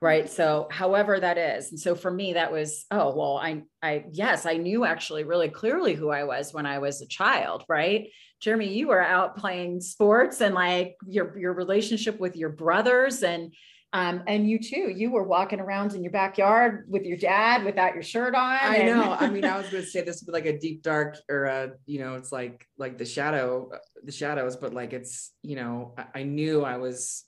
Right. 0.02 0.30
So, 0.30 0.66
however 0.70 1.20
that 1.20 1.36
is. 1.36 1.70
And 1.72 1.80
so 1.80 1.94
for 1.94 2.10
me, 2.10 2.34
that 2.34 2.52
was, 2.52 2.86
oh, 2.90 3.14
well, 3.14 3.36
I, 3.36 3.64
I, 3.82 4.04
yes, 4.12 4.46
I 4.46 4.54
knew 4.54 4.84
actually 4.84 5.24
really 5.24 5.48
clearly 5.48 5.94
who 5.94 6.10
I 6.10 6.24
was 6.24 6.54
when 6.54 6.64
I 6.64 6.78
was 6.78 7.02
a 7.02 7.06
child. 7.06 7.64
Right. 7.68 8.08
Jeremy, 8.40 8.72
you 8.72 8.88
were 8.88 9.02
out 9.02 9.36
playing 9.36 9.82
sports 9.82 10.40
and 10.40 10.54
like 10.54 10.96
your, 11.06 11.38
your 11.38 11.52
relationship 11.52 12.18
with 12.18 12.36
your 12.36 12.48
brothers 12.48 13.22
and, 13.22 13.52
um, 13.92 14.22
and 14.28 14.48
you 14.48 14.60
too, 14.60 14.92
you 14.94 15.10
were 15.10 15.24
walking 15.24 15.58
around 15.58 15.94
in 15.94 16.04
your 16.04 16.12
backyard 16.12 16.84
with 16.88 17.02
your 17.04 17.16
dad 17.16 17.64
without 17.64 17.94
your 17.94 18.04
shirt 18.04 18.36
on. 18.36 18.58
I 18.62 18.76
and- 18.76 18.86
know. 18.86 19.12
I 19.20 19.28
mean, 19.28 19.44
I 19.44 19.56
was 19.58 19.68
going 19.68 19.82
to 19.82 19.88
say 19.88 20.02
this 20.02 20.22
would 20.22 20.26
be 20.26 20.32
like 20.32 20.46
a 20.46 20.58
deep 20.58 20.82
dark 20.82 21.16
or 21.28 21.46
a, 21.46 21.72
you 21.86 21.98
know, 21.98 22.14
it's 22.14 22.30
like, 22.30 22.66
like 22.78 22.98
the 22.98 23.04
shadow, 23.04 23.72
the 24.04 24.12
shadows, 24.12 24.56
but 24.56 24.72
like, 24.72 24.92
it's, 24.92 25.32
you 25.42 25.56
know, 25.56 25.94
I, 25.98 26.20
I 26.20 26.22
knew 26.22 26.62
I 26.62 26.76
was, 26.76 27.24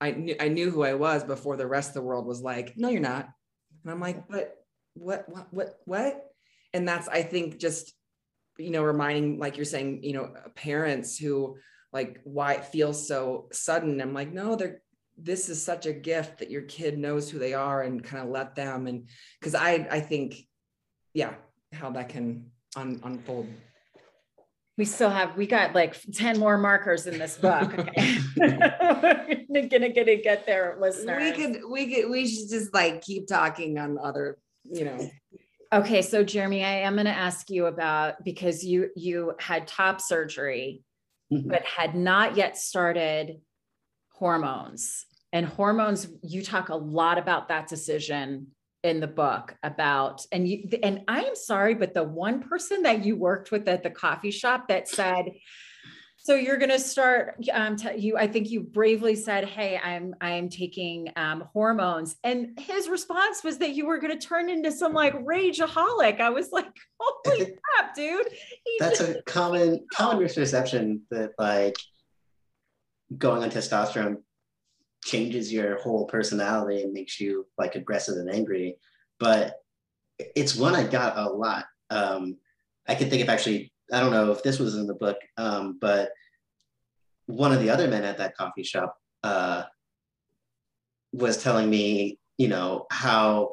I 0.00 0.12
knew, 0.12 0.36
I 0.38 0.48
knew 0.48 0.70
who 0.70 0.84
I 0.84 0.94
was 0.94 1.24
before 1.24 1.56
the 1.56 1.66
rest 1.66 1.90
of 1.90 1.94
the 1.94 2.02
world 2.02 2.26
was 2.26 2.40
like, 2.40 2.74
no, 2.76 2.88
you're 2.88 3.00
not. 3.00 3.28
And 3.82 3.90
I'm 3.90 4.00
like, 4.00 4.28
but 4.28 4.54
what, 4.94 5.28
what, 5.28 5.52
what, 5.52 5.74
what? 5.84 6.24
And 6.72 6.86
that's, 6.86 7.08
I 7.08 7.22
think 7.22 7.58
just, 7.58 7.92
you 8.56 8.70
know, 8.70 8.84
reminding, 8.84 9.40
like 9.40 9.56
you're 9.56 9.64
saying, 9.64 10.04
you 10.04 10.12
know, 10.12 10.32
parents 10.54 11.18
who 11.18 11.56
like, 11.92 12.20
why 12.24 12.54
it 12.54 12.66
feels 12.66 13.06
so 13.06 13.48
sudden. 13.52 14.00
I'm 14.00 14.14
like, 14.14 14.32
no, 14.32 14.56
they're, 14.56 14.80
this 15.16 15.48
is 15.48 15.62
such 15.62 15.86
a 15.86 15.92
gift 15.92 16.38
that 16.38 16.50
your 16.50 16.62
kid 16.62 16.98
knows 16.98 17.30
who 17.30 17.38
they 17.38 17.54
are 17.54 17.82
and 17.82 18.02
kind 18.02 18.22
of 18.24 18.30
let 18.30 18.54
them 18.54 18.86
and 18.86 19.08
because 19.38 19.54
i 19.54 19.86
i 19.90 20.00
think 20.00 20.36
yeah 21.12 21.34
how 21.72 21.90
that 21.90 22.08
can 22.08 22.50
un, 22.76 23.00
unfold. 23.04 23.46
We 24.76 24.84
still 24.84 25.10
have 25.10 25.36
we 25.36 25.46
got 25.46 25.72
like 25.74 25.94
10 26.12 26.38
more 26.40 26.58
markers 26.58 27.06
in 27.06 27.18
this 27.18 27.36
book 27.36 27.78
okay? 27.78 28.18
We're 29.48 29.68
gonna 29.68 29.92
gonna 29.92 30.16
get 30.16 30.46
there 30.46 30.76
listeners. 30.80 31.22
we 31.22 31.32
could 31.32 31.62
we 31.70 31.94
could 31.94 32.10
we 32.10 32.26
should 32.26 32.48
just 32.50 32.74
like 32.74 33.02
keep 33.02 33.28
talking 33.28 33.78
on 33.78 33.98
other 34.02 34.38
you 34.64 34.84
know. 34.84 35.10
Okay 35.72 36.02
so 36.02 36.24
jeremy 36.24 36.64
i 36.64 36.80
am 36.80 36.96
gonna 36.96 37.10
ask 37.10 37.50
you 37.50 37.66
about 37.66 38.24
because 38.24 38.64
you 38.64 38.90
you 38.96 39.34
had 39.38 39.66
top 39.68 40.00
surgery 40.00 40.82
Mhm. 41.32 41.48
but 41.48 41.64
had 41.64 41.94
not 41.94 42.36
yet 42.36 42.56
started 42.58 43.40
hormones. 44.14 45.06
And 45.32 45.46
hormones 45.46 46.06
you 46.22 46.42
talk 46.42 46.68
a 46.68 46.76
lot 46.76 47.18
about 47.18 47.48
that 47.48 47.68
decision 47.68 48.48
in 48.84 49.00
the 49.00 49.06
book 49.06 49.56
about 49.62 50.26
and 50.30 50.46
you 50.46 50.68
and 50.82 51.00
i 51.08 51.22
am 51.22 51.34
sorry 51.34 51.74
but 51.74 51.94
the 51.94 52.04
one 52.04 52.42
person 52.42 52.82
that 52.82 53.02
you 53.02 53.16
worked 53.16 53.50
with 53.50 53.66
at 53.66 53.82
the 53.82 53.88
coffee 53.88 54.30
shop 54.30 54.68
that 54.68 54.86
said 54.86 55.32
so 56.18 56.34
you're 56.34 56.58
going 56.58 56.70
to 56.70 56.78
start 56.78 57.42
um, 57.50 57.76
t- 57.76 57.96
you 57.96 58.18
i 58.18 58.26
think 58.26 58.50
you 58.50 58.60
bravely 58.60 59.16
said 59.16 59.46
hey 59.46 59.80
i'm 59.82 60.14
i'm 60.20 60.50
taking 60.50 61.08
um, 61.16 61.44
hormones. 61.54 62.16
And 62.24 62.58
his 62.60 62.88
response 62.90 63.42
was 63.42 63.56
that 63.58 63.70
you 63.74 63.86
were 63.86 63.98
going 63.98 64.18
to 64.18 64.26
turn 64.26 64.50
into 64.50 64.70
some 64.70 64.92
like 64.92 65.14
rageaholic. 65.24 66.20
I 66.20 66.28
was 66.28 66.52
like 66.52 66.66
holy 67.00 67.46
crap 67.62 67.94
dude. 67.94 68.26
He 68.64 68.76
That's 68.80 68.98
just- 68.98 69.18
a 69.18 69.22
common 69.22 69.86
common 69.92 70.26
misperception 70.26 71.00
that 71.10 71.32
like 71.38 71.76
going 73.16 73.42
on 73.42 73.50
testosterone 73.50 74.16
changes 75.04 75.52
your 75.52 75.78
whole 75.78 76.06
personality 76.06 76.82
and 76.82 76.92
makes 76.92 77.20
you 77.20 77.46
like 77.58 77.74
aggressive 77.74 78.16
and 78.16 78.30
angry. 78.30 78.78
But 79.18 79.56
it's 80.18 80.56
one 80.56 80.74
I 80.74 80.84
got 80.84 81.18
a 81.18 81.28
lot. 81.28 81.66
Um, 81.90 82.36
I 82.88 82.94
can 82.94 83.10
think 83.10 83.22
of 83.22 83.28
actually, 83.28 83.72
I 83.92 84.00
don't 84.00 84.12
know 84.12 84.32
if 84.32 84.42
this 84.42 84.58
was 84.58 84.76
in 84.76 84.86
the 84.86 84.94
book, 84.94 85.18
um, 85.36 85.78
but 85.80 86.10
one 87.26 87.52
of 87.52 87.60
the 87.60 87.70
other 87.70 87.88
men 87.88 88.04
at 88.04 88.18
that 88.18 88.36
coffee 88.36 88.62
shop 88.62 88.96
uh, 89.22 89.64
was 91.12 91.42
telling 91.42 91.70
me, 91.70 92.18
you 92.38 92.48
know, 92.48 92.86
how 92.90 93.52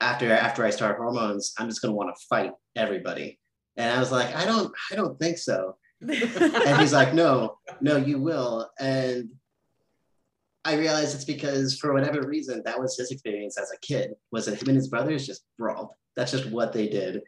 after 0.00 0.30
after 0.32 0.64
I 0.64 0.70
start 0.70 0.96
hormones, 0.96 1.52
I'm 1.58 1.68
just 1.68 1.82
gonna 1.82 1.94
want 1.94 2.14
to 2.14 2.26
fight 2.28 2.52
everybody. 2.76 3.38
And 3.76 3.90
I 3.90 3.98
was 3.98 4.12
like, 4.12 4.34
I 4.34 4.44
don't, 4.44 4.72
I 4.90 4.96
don't 4.96 5.18
think 5.18 5.38
so. 5.38 5.76
And 6.00 6.80
he's 6.80 6.92
like, 6.92 7.14
no, 7.14 7.58
no, 7.80 7.96
you 7.96 8.20
will. 8.20 8.68
And 8.78 9.30
I 10.64 10.74
realized 10.74 11.14
it's 11.14 11.24
because 11.24 11.78
for 11.78 11.92
whatever 11.92 12.26
reason, 12.26 12.62
that 12.64 12.78
was 12.78 12.96
his 12.96 13.10
experience 13.10 13.58
as 13.58 13.70
a 13.72 13.78
kid. 13.86 14.12
Was 14.32 14.46
that 14.46 14.60
him 14.60 14.68
and 14.68 14.76
his 14.76 14.88
brothers 14.88 15.26
just 15.26 15.44
brawled? 15.56 15.90
That's 16.16 16.32
just 16.32 16.50
what 16.50 16.72
they 16.72 16.88
did. 16.88 17.22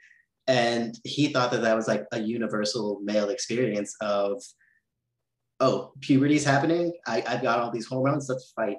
And 0.46 0.98
he 1.04 1.28
thought 1.28 1.50
that 1.52 1.62
that 1.62 1.76
was 1.76 1.88
like 1.88 2.04
a 2.12 2.20
universal 2.20 3.00
male 3.02 3.30
experience 3.30 3.94
of, 4.00 4.42
oh, 5.60 5.92
puberty's 6.00 6.44
happening. 6.44 6.92
I, 7.06 7.22
I've 7.26 7.42
got 7.42 7.60
all 7.60 7.70
these 7.70 7.86
hormones. 7.86 8.28
Let's 8.28 8.52
fight. 8.56 8.78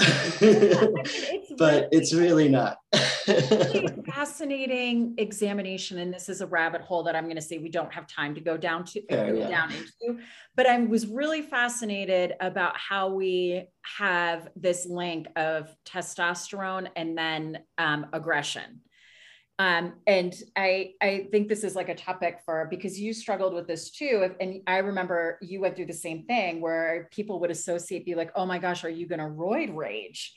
it's 0.40 1.52
but 1.58 1.88
it's 1.92 2.12
really 2.12 2.48
not. 2.48 2.78
really 3.28 4.02
fascinating 4.06 5.14
examination 5.18 5.98
and 5.98 6.12
this 6.12 6.28
is 6.28 6.40
a 6.40 6.46
rabbit 6.46 6.80
hole 6.80 7.02
that 7.02 7.14
i'm 7.14 7.24
going 7.24 7.36
to 7.36 7.42
say 7.42 7.58
we 7.58 7.68
don't 7.68 7.92
have 7.92 8.06
time 8.06 8.34
to 8.34 8.40
go 8.40 8.56
down 8.56 8.84
to 8.84 9.02
Fair, 9.06 9.32
go 9.32 9.38
yeah. 9.38 9.48
down 9.48 9.72
into 9.72 10.20
but 10.56 10.66
i 10.66 10.78
was 10.78 11.06
really 11.06 11.42
fascinated 11.42 12.34
about 12.40 12.76
how 12.76 13.08
we 13.08 13.64
have 13.82 14.48
this 14.56 14.86
link 14.86 15.28
of 15.36 15.74
testosterone 15.84 16.88
and 16.96 17.16
then 17.16 17.58
um, 17.78 18.06
aggression 18.12 18.80
um, 19.62 19.92
and 20.08 20.34
I, 20.56 20.94
I 21.00 21.28
think 21.30 21.48
this 21.48 21.62
is 21.62 21.76
like 21.76 21.88
a 21.88 21.94
topic 21.94 22.40
for 22.44 22.66
because 22.68 22.98
you 22.98 23.14
struggled 23.14 23.54
with 23.54 23.68
this 23.68 23.92
too. 23.92 24.34
And 24.40 24.60
I 24.66 24.78
remember 24.78 25.38
you 25.40 25.60
went 25.60 25.76
through 25.76 25.86
the 25.86 25.92
same 25.92 26.24
thing 26.24 26.60
where 26.60 27.08
people 27.12 27.38
would 27.38 27.50
associate, 27.52 28.04
be 28.04 28.16
like, 28.16 28.32
oh 28.34 28.44
my 28.44 28.58
gosh, 28.58 28.82
are 28.82 28.90
you 28.90 29.06
going 29.06 29.20
to 29.20 29.26
roid 29.26 29.72
rage? 29.76 30.34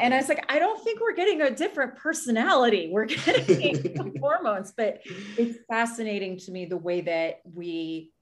And 0.00 0.14
I 0.14 0.16
was 0.16 0.30
like, 0.30 0.44
I 0.48 0.58
don't 0.58 0.82
think 0.82 0.98
we're 0.98 1.14
getting 1.14 1.42
a 1.42 1.50
different 1.50 1.96
personality. 1.96 2.88
We're 2.90 3.04
getting 3.04 4.16
hormones, 4.18 4.72
but 4.74 5.02
it's 5.36 5.58
fascinating 5.68 6.38
to 6.38 6.50
me 6.50 6.64
the 6.64 6.78
way 6.78 7.02
that 7.02 7.42
we 7.44 8.12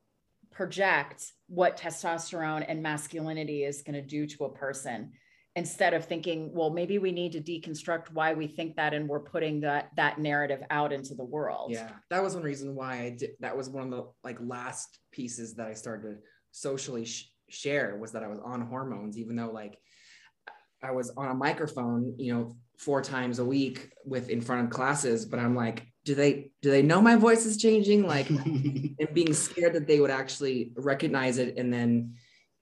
project 0.51 1.31
what 1.47 1.79
testosterone 1.79 2.65
and 2.67 2.83
masculinity 2.83 3.63
is 3.63 3.83
going 3.83 3.95
to 3.95 4.03
do 4.03 4.27
to 4.27 4.45
a 4.45 4.53
person 4.53 5.13
instead 5.57 5.95
of 5.95 6.05
thinking, 6.05 6.53
well, 6.53 6.69
maybe 6.69 6.99
we 6.99 7.11
need 7.11 7.33
to 7.33 7.41
deconstruct 7.41 8.13
why 8.13 8.35
we 8.35 8.47
think 8.47 8.77
that 8.77 8.93
and 8.93 9.09
we're 9.09 9.21
putting 9.21 9.61
that 9.63 9.91
that 9.97 10.21
narrative 10.21 10.63
out 10.71 10.93
into 10.93 11.15
the 11.15 11.25
world. 11.25 11.73
yeah 11.73 11.91
that 12.11 12.23
was 12.23 12.35
one 12.35 12.45
reason 12.45 12.75
why 12.75 13.01
i 13.01 13.11
did 13.11 13.31
that 13.41 13.57
was 13.57 13.69
one 13.69 13.85
of 13.85 13.91
the 13.91 14.05
like 14.23 14.39
last 14.41 14.99
pieces 15.11 15.55
that 15.55 15.67
i 15.67 15.73
started 15.73 16.03
to 16.03 16.17
socially 16.53 17.05
sh- 17.05 17.33
share 17.49 17.97
was 17.97 18.13
that 18.13 18.23
i 18.23 18.29
was 18.29 18.39
on 18.45 18.61
hormones 18.61 19.17
even 19.19 19.35
though 19.35 19.51
like 19.51 19.79
i 20.83 20.91
was 20.91 21.11
on 21.17 21.29
a 21.29 21.35
microphone 21.35 22.15
you 22.19 22.33
know 22.35 22.57
four 22.79 23.01
times 23.01 23.39
a 23.39 23.45
week 23.45 23.91
with 24.05 24.29
in 24.29 24.41
front 24.41 24.65
of 24.65 24.71
classes 24.71 25.25
but 25.25 25.39
i'm 25.39 25.57
like 25.57 25.87
do 26.05 26.15
they 26.15 26.51
do 26.61 26.71
they 26.71 26.83
know 26.83 27.01
my 27.01 27.17
voice 27.17 27.47
is 27.47 27.57
changing 27.57 28.07
like 28.07 28.29
and 28.31 29.09
being 29.15 29.33
scared 29.33 29.73
that 29.73 29.87
they 29.87 30.01
would 30.01 30.11
actually 30.11 30.73
recognize 30.77 31.39
it 31.39 31.57
and 31.57 31.73
then 31.73 32.15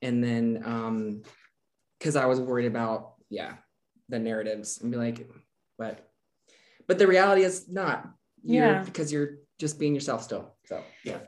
and 0.03 0.23
then 0.23 0.63
um 0.65 1.23
because 2.05 2.17
i 2.17 2.27
was 2.27 2.39
worried 2.39 2.67
about 2.67 3.15
yeah 3.31 3.55
the 4.11 4.19
narratives 4.19 4.83
and 4.83 4.93
be 4.93 4.99
like 4.99 5.27
but 5.79 6.07
but 6.87 6.99
the 6.99 7.07
reality 7.07 7.43
is 7.43 7.67
not 7.69 8.11
you're 8.43 8.67
Yeah. 8.67 8.83
because 8.83 9.11
you're 9.11 9.39
just 9.59 9.79
being 9.79 9.95
yourself 9.95 10.23
still 10.23 10.55
so 10.67 10.83
yeah 11.03 11.21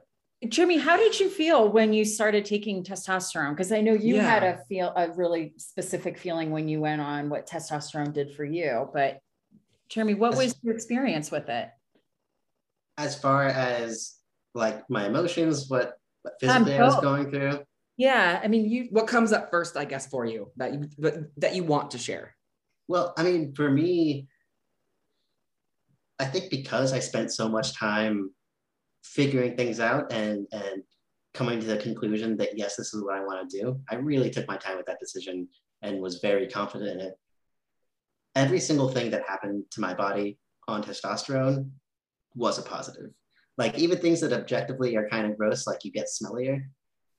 Jimmy, 0.46 0.76
how 0.76 0.98
did 0.98 1.18
you 1.18 1.30
feel 1.30 1.66
when 1.72 1.94
you 1.94 2.04
started 2.04 2.44
taking 2.44 2.84
testosterone? 2.84 3.52
Because 3.52 3.72
I 3.72 3.80
know 3.80 3.94
you 3.94 4.20
had 4.20 4.42
a 4.44 4.58
feel 4.68 4.92
a 4.94 5.10
really 5.12 5.54
specific 5.56 6.18
feeling 6.18 6.50
when 6.50 6.68
you 6.68 6.78
went 6.78 7.00
on 7.00 7.30
what 7.30 7.48
testosterone 7.48 8.12
did 8.12 8.36
for 8.36 8.44
you. 8.44 8.90
But 8.92 9.18
Jeremy, 9.88 10.12
what 10.12 10.32
That's- 10.32 10.52
was 10.52 10.62
your 10.62 10.74
experience 10.74 11.30
with 11.30 11.48
it? 11.48 11.70
as 12.98 13.18
far 13.18 13.44
as 13.46 14.14
like 14.54 14.88
my 14.90 15.06
emotions, 15.06 15.70
what, 15.70 15.94
what 16.20 16.34
um, 16.34 16.64
physically 16.66 16.78
I 16.78 16.82
was 16.84 17.00
going 17.00 17.30
through. 17.30 17.60
Yeah, 17.96 18.40
I 18.42 18.48
mean, 18.48 18.68
you 18.68 18.88
what 18.90 19.06
comes 19.06 19.32
up 19.32 19.50
first 19.50 19.76
i 19.76 19.84
guess 19.84 20.06
for 20.06 20.24
you 20.26 20.50
that 20.56 20.74
you 20.74 20.88
that 21.38 21.54
you 21.54 21.64
want 21.64 21.90
to 21.92 21.98
share 21.98 22.36
Well, 22.88 23.14
I 23.18 23.22
mean, 23.24 23.54
for 23.54 23.68
me, 23.70 24.28
I 26.18 26.24
think 26.24 26.50
because 26.50 26.92
I 26.92 27.00
spent 27.00 27.32
so 27.32 27.48
much 27.48 27.74
time 27.74 28.30
figuring 29.04 29.56
things 29.56 29.80
out 29.80 30.12
and 30.12 30.46
and 30.52 30.82
coming 31.34 31.60
to 31.60 31.66
the 31.66 31.76
conclusion 31.76 32.36
that 32.38 32.56
yes, 32.56 32.76
this 32.76 32.94
is 32.94 33.02
what 33.04 33.16
I 33.16 33.24
want 33.24 33.50
to 33.50 33.58
do. 33.60 33.80
I 33.90 33.96
really 33.96 34.30
took 34.30 34.46
my 34.48 34.56
time 34.56 34.76
with 34.78 34.86
that 34.86 35.00
decision 35.00 35.48
and 35.82 36.00
was 36.00 36.20
very 36.20 36.46
confident 36.48 36.90
in 37.00 37.06
it. 37.08 37.14
every 38.34 38.60
single 38.60 38.88
thing 38.88 39.10
that 39.10 39.22
happened 39.26 39.64
to 39.72 39.80
my 39.80 39.94
body 39.94 40.38
on 40.68 40.82
testosterone 40.82 41.70
was 42.34 42.58
a 42.58 42.62
positive. 42.62 43.10
Like 43.58 43.78
even 43.78 43.98
things 43.98 44.20
that 44.20 44.32
objectively 44.32 44.96
are 44.96 45.08
kind 45.08 45.26
of 45.26 45.36
gross, 45.38 45.66
like 45.66 45.84
you 45.84 45.92
get 45.92 46.06
smellier. 46.06 46.60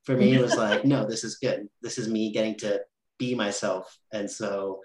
For 0.08 0.16
me, 0.16 0.36
it 0.36 0.42
was 0.42 0.56
like, 0.56 0.86
no, 0.86 1.06
this 1.06 1.26
is 1.26 1.36
good. 1.36 1.68
This 1.82 1.98
is 1.98 2.08
me 2.08 2.32
getting 2.32 2.56
to 2.60 2.80
be 3.20 3.36
myself. 3.36 3.94
And 4.14 4.32
so 4.32 4.80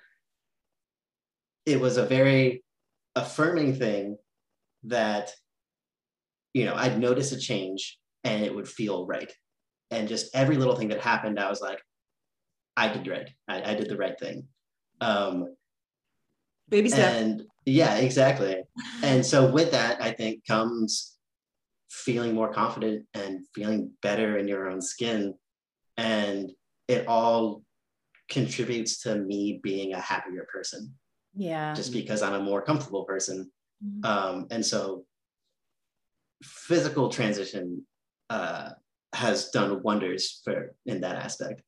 it 1.65 1.81
was 1.81 1.97
a 1.97 2.05
very 2.05 2.65
affirming 3.15 3.77
thing 3.77 4.19
that, 4.83 5.31
you 6.55 6.65
know, 6.65 6.75
I'd 6.75 6.99
notice 6.99 7.31
a 7.31 7.39
change 7.39 8.01
and 8.25 8.43
it 8.43 8.53
would 8.53 8.67
feel 8.67 9.07
right. 9.07 9.33
And 9.93 10.09
just 10.09 10.35
every 10.35 10.57
little 10.57 10.75
thing 10.75 10.89
that 10.89 11.01
happened, 11.01 11.39
I 11.39 11.49
was 11.49 11.61
like, 11.61 11.81
I 12.77 12.89
did 12.89 13.07
right. 13.07 13.31
I, 13.47 13.63
I 13.63 13.75
did 13.77 13.89
the 13.89 13.97
right 13.97 14.19
thing. 14.19 14.49
Um, 15.01 15.55
Baby 16.69 16.89
step. 16.89 17.15
and 17.15 17.43
yeah, 17.65 17.95
exactly. 17.95 18.61
And 19.05 19.25
so 19.25 19.49
with 19.49 19.71
that, 19.71 20.03
I 20.03 20.11
think 20.11 20.45
comes 20.49 21.12
feeling 21.93 22.35
more 22.35 22.51
confident 22.53 23.07
and 23.13 23.47
feeling 23.55 23.91
better 24.01 24.39
in 24.39 24.49
your 24.49 24.69
own 24.71 24.81
skin. 24.81 25.35
And 25.99 26.51
it 26.89 27.07
all 27.07 27.63
contributes 28.31 29.03
to 29.03 29.17
me 29.17 29.61
being 29.63 29.93
a 29.93 30.01
happier 30.01 30.47
person 30.51 30.95
Yeah. 31.35 31.75
just 31.75 31.93
because 31.93 32.23
I'm 32.23 32.33
a 32.33 32.41
more 32.41 32.63
comfortable 32.63 33.05
person. 33.05 33.53
Mhm. 33.85 34.05
Um, 34.07 34.47
and 34.51 34.65
so 34.65 35.07
physical 36.43 37.11
transition 37.11 37.87
uh, 38.31 38.71
has 39.13 39.51
done 39.51 39.83
wonders 39.83 40.41
for 40.45 40.75
in 40.87 41.03
that 41.03 41.17
aspect. 41.17 41.63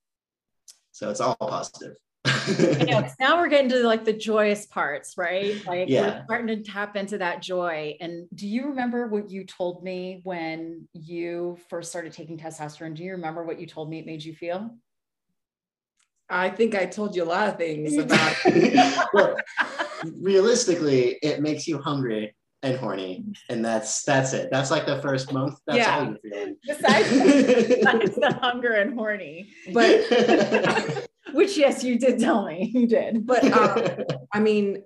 So 0.93 1.11
it's 1.11 1.21
all 1.21 1.37
positive. 1.37 1.97
I 2.27 2.85
know, 2.89 3.01
'cause 3.03 3.15
now 3.21 3.39
we're 3.39 3.49
getting 3.49 3.69
to 3.71 3.83
like 3.87 4.05
the 4.05 4.13
joyous 4.13 4.67
parts, 4.67 5.17
right? 5.17 5.55
Like 5.67 5.89
Yeah. 5.89 6.01
we're 6.19 6.25
starting 6.25 6.47
to 6.49 6.63
tap 6.63 6.97
into 6.97 7.19
that 7.19 7.43
joy. 7.43 7.97
And 8.01 8.29
do 8.35 8.47
you 8.49 8.69
remember 8.69 9.07
what 9.09 9.31
you 9.31 9.45
told 9.45 9.83
me 9.83 10.21
when 10.25 10.89
you 10.93 11.59
first 11.69 11.91
started 11.91 12.13
taking 12.13 12.39
testosterone? 12.39 12.95
Do 12.95 13.05
you 13.05 13.13
remember 13.13 13.45
what 13.45 13.61
you 13.61 13.67
told 13.67 13.91
me 13.91 13.99
it 13.99 14.07
made 14.07 14.25
you 14.25 14.35
feel? 14.35 14.71
I 16.31 16.49
think 16.49 16.75
I 16.75 16.87
told 16.87 17.15
you 17.15 17.23
a 17.23 17.27
lot 17.27 17.49
of 17.49 17.59
things 17.59 17.97
about 17.99 18.35
well, 19.13 19.37
realistically, 20.19 21.19
it 21.23 21.41
makes 21.43 21.67
you 21.69 21.79
hungry 21.79 22.35
and 22.63 22.79
horny, 22.79 23.25
and 23.51 23.63
that's 23.63 24.03
that's 24.05 24.33
it. 24.33 24.49
That's 24.51 24.71
like 24.71 24.87
the 24.87 25.01
first 25.03 25.31
month. 25.33 25.59
That's 25.67 25.79
Yeah. 25.87 25.99
all 25.99 26.05
you're 26.07 26.19
feeling. 26.23 26.57
Besides, 26.67 27.11
besides 27.69 28.15
the 28.17 28.39
hunger 28.41 28.73
and 28.73 28.95
horny, 28.95 29.53
but 29.75 30.01
which 31.33 31.57
yes, 31.57 31.83
you 31.85 31.99
did 31.99 32.19
tell 32.21 32.45
me 32.47 32.71
you 32.75 32.87
did. 32.87 33.27
but 33.27 33.45
um, 33.53 34.05
I 34.33 34.41
mean, 34.41 34.83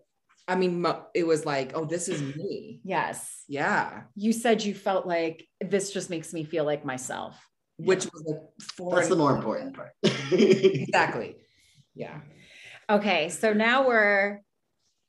I 0.46 0.54
mean, 0.56 0.84
it 1.14 1.26
was 1.26 1.44
like, 1.44 1.72
oh, 1.74 1.84
this 1.84 2.08
is 2.08 2.22
me. 2.22 2.80
Yes, 2.84 3.44
Yeah, 3.48 4.02
you 4.14 4.32
said 4.32 4.62
you 4.64 4.74
felt 4.74 5.06
like 5.06 5.46
this 5.60 5.92
just 5.92 6.08
makes 6.10 6.32
me 6.32 6.44
feel 6.44 6.64
like 6.64 6.84
myself. 6.84 7.36
which 7.76 8.04
was 8.06 8.24
like 8.26 8.40
four. 8.76 8.94
that's 8.96 9.08
the 9.08 9.16
more 9.16 9.34
important 9.36 9.74
part. 9.74 9.92
Exactly. 10.32 11.36
Yeah. 11.94 12.20
Okay, 12.88 13.28
so 13.28 13.52
now 13.52 13.86
we're, 13.86 14.40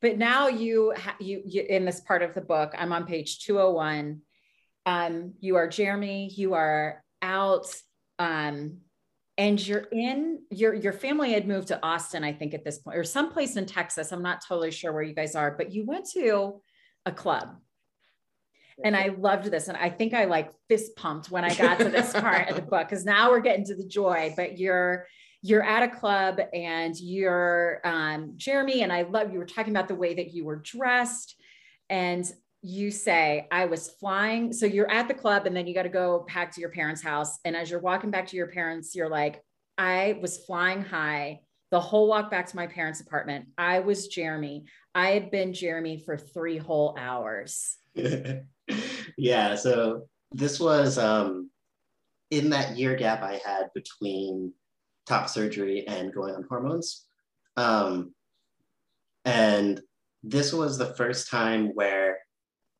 but 0.01 0.17
now 0.17 0.47
you 0.49 0.93
ha- 0.97 1.15
you, 1.19 1.41
you 1.45 1.61
in 1.61 1.86
this 1.86 2.01
part 2.01 2.21
of 2.21 2.34
the 2.34 2.41
book. 2.41 2.73
I'm 2.77 2.91
on 2.91 3.05
page 3.05 3.39
201. 3.45 4.21
Um, 4.86 5.34
you 5.39 5.55
are 5.55 5.67
Jeremy. 5.69 6.30
You 6.36 6.55
are 6.55 7.03
out, 7.21 7.67
um, 8.17 8.80
and 9.40 9.66
you're 9.66 9.88
in 9.94 10.42
your 10.52 10.74
your 10.74 10.92
family 10.92 11.32
had 11.32 11.48
moved 11.48 11.70
to 11.70 11.80
Austin, 11.82 12.26
I 12.26 12.34
think, 12.34 12.54
at 12.54 12.66
this 12.66 12.78
point, 12.80 12.98
or 12.98 13.06
someplace 13.06 13.56
in 13.56 13.66
Texas. 13.66 14.12
I'm 14.12 14.22
not 14.22 14.44
totally 14.46 14.70
sure 14.70 14.92
where 14.92 15.02
you 15.02 15.16
guys 15.16 15.34
are, 15.34 15.56
but 15.58 15.72
you 15.72 15.86
went 15.86 16.10
to 16.12 16.62
a 17.06 17.12
club. 17.12 17.56
And 18.84 18.96
I 18.96 19.16
loved 19.18 19.46
this. 19.46 19.70
And 19.70 19.78
I 19.78 19.90
think 19.90 20.14
I 20.14 20.26
like 20.26 20.52
fist 20.68 20.96
pumped 20.98 21.32
when 21.32 21.46
I 21.46 21.54
got 21.56 21.80
to 21.80 21.90
this 21.90 22.12
part 22.14 22.50
of 22.50 22.56
the 22.58 22.62
book 22.62 22.90
because 22.90 23.06
now 23.06 23.30
we're 23.30 23.40
getting 23.40 23.66
to 23.66 23.76
the 23.76 23.88
joy. 23.88 24.34
But 24.36 24.60
you're 24.60 25.08
you're 25.42 25.64
at 25.64 25.84
a 25.84 25.88
club 25.88 26.42
and 26.54 27.00
you're 27.00 27.80
um, 27.86 28.34
Jeremy, 28.36 28.84
and 28.84 28.92
I 28.92 29.04
love 29.04 29.32
you 29.32 29.40
were 29.40 29.46
talking 29.46 29.74
about 29.74 29.88
the 29.88 29.96
way 29.96 30.16
that 30.16 30.34
you 30.34 30.44
were 30.44 30.58
dressed, 30.58 31.36
and 31.90 32.30
you 32.62 32.91
say 32.91 33.47
I 33.51 33.66
was 33.66 33.91
flying. 33.99 34.51
So 34.51 34.66
you're 34.66 34.91
at 34.91 35.07
the 35.07 35.14
club, 35.14 35.45
and 35.45 35.55
then 35.55 35.68
you 35.68 35.74
got 35.74 35.84
to 35.84 35.89
go 35.89 36.26
back 36.34 36.53
to 36.55 36.62
your 36.62 36.72
parents' 36.72 37.01
house. 37.01 37.39
And 37.45 37.55
as 37.55 37.70
you're 37.70 37.80
walking 37.80 38.12
back 38.12 38.28
to 38.28 38.38
your 38.38 38.47
parents, 38.47 38.95
you're 38.95 39.10
like, 39.10 39.41
I 39.78 40.20
was 40.22 40.38
flying 40.45 40.84
high 40.84 41.39
the 41.72 41.80
whole 41.80 42.07
walk 42.07 42.32
back 42.32 42.47
to 42.47 42.55
my 42.55 42.68
parents' 42.68 43.01
apartment. 43.01 43.47
I 43.57 43.80
was 43.80 44.07
Jeremy. 44.07 44.66
I 44.95 45.12
had 45.12 45.30
been 45.30 45.53
Jeremy 45.53 45.97
for 45.97 46.18
three 46.18 46.57
whole 46.57 46.95
hours. 46.97 47.78
yeah, 49.18 49.55
so 49.55 50.07
this 50.32 50.60
was 50.60 50.97
um, 50.97 51.49
in 52.32 52.49
that 52.49 52.78
year 52.78 52.95
gap 52.95 53.22
I 53.22 53.39
had 53.45 53.70
between 53.76 54.53
top 55.05 55.30
surgery 55.30 55.88
and 55.88 56.14
going 56.14 56.36
on 56.36 56.45
hormones. 56.49 57.05
Um, 57.55 58.14
and 59.26 59.82
this 60.24 60.53
was 60.53 60.78
the 60.78 60.93
first 60.95 61.30
time 61.30 61.68
where 61.76 62.20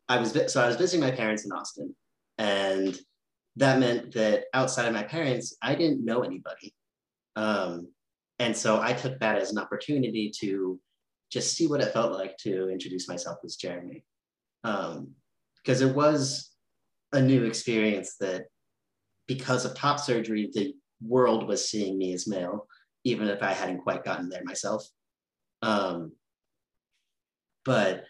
I 0.10 0.20
was, 0.20 0.32
so 0.52 0.62
I 0.62 0.68
was 0.68 0.76
visiting 0.76 1.02
my 1.02 1.12
parents 1.12 1.46
in 1.46 1.52
Austin. 1.52 1.96
And 2.38 2.98
that 3.58 3.80
meant 3.80 4.14
that 4.14 4.46
outside 4.54 4.88
of 4.88 4.94
my 4.94 5.04
parents, 5.04 5.56
I 5.62 5.76
didn't 5.76 6.04
know 6.04 6.22
anybody. 6.22 6.74
Um, 7.36 7.90
and 8.40 8.56
so 8.56 8.82
I 8.82 8.94
took 8.94 9.20
that 9.20 9.38
as 9.38 9.52
an 9.52 9.60
opportunity 9.60 10.32
to 10.40 10.80
just 11.32 11.56
see 11.56 11.68
what 11.68 11.82
it 11.82 11.94
felt 11.94 12.14
like 12.14 12.38
to 12.38 12.70
introduce 12.70 13.08
myself 13.08 13.38
as 13.46 13.56
Jeremy. 13.56 14.04
Um, 14.64 15.12
because 15.58 15.82
it 15.82 15.94
was 15.94 16.52
a 17.12 17.22
new 17.22 17.44
experience 17.44 18.16
that 18.20 18.46
because 19.28 19.66
of 19.66 19.76
top 19.76 20.00
surgery, 20.00 20.50
the 20.54 20.74
world 21.02 21.48
was 21.48 21.70
seeing 21.70 21.98
me 21.98 22.14
as 22.14 22.28
male, 22.28 22.66
even 23.04 23.28
if 23.28 23.44
I 23.44 23.52
hadn't 23.52 23.82
quite 23.82 24.04
gotten 24.04 24.30
there 24.30 24.44
myself. 24.44 24.84
Um, 25.62 26.14
but 27.66 28.06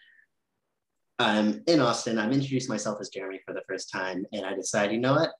I'm 1.19 1.61
in 1.67 1.81
Austin, 1.81 2.17
I'm 2.17 2.31
introducing 2.31 2.69
myself 2.71 2.97
as 3.01 3.09
Jeremy 3.09 3.41
for 3.45 3.53
the 3.53 3.61
first 3.67 3.91
time, 3.91 4.25
and 4.31 4.45
I 4.45 4.53
decide, 4.53 4.91
you 4.91 4.99
know 4.99 5.13
what? 5.13 5.31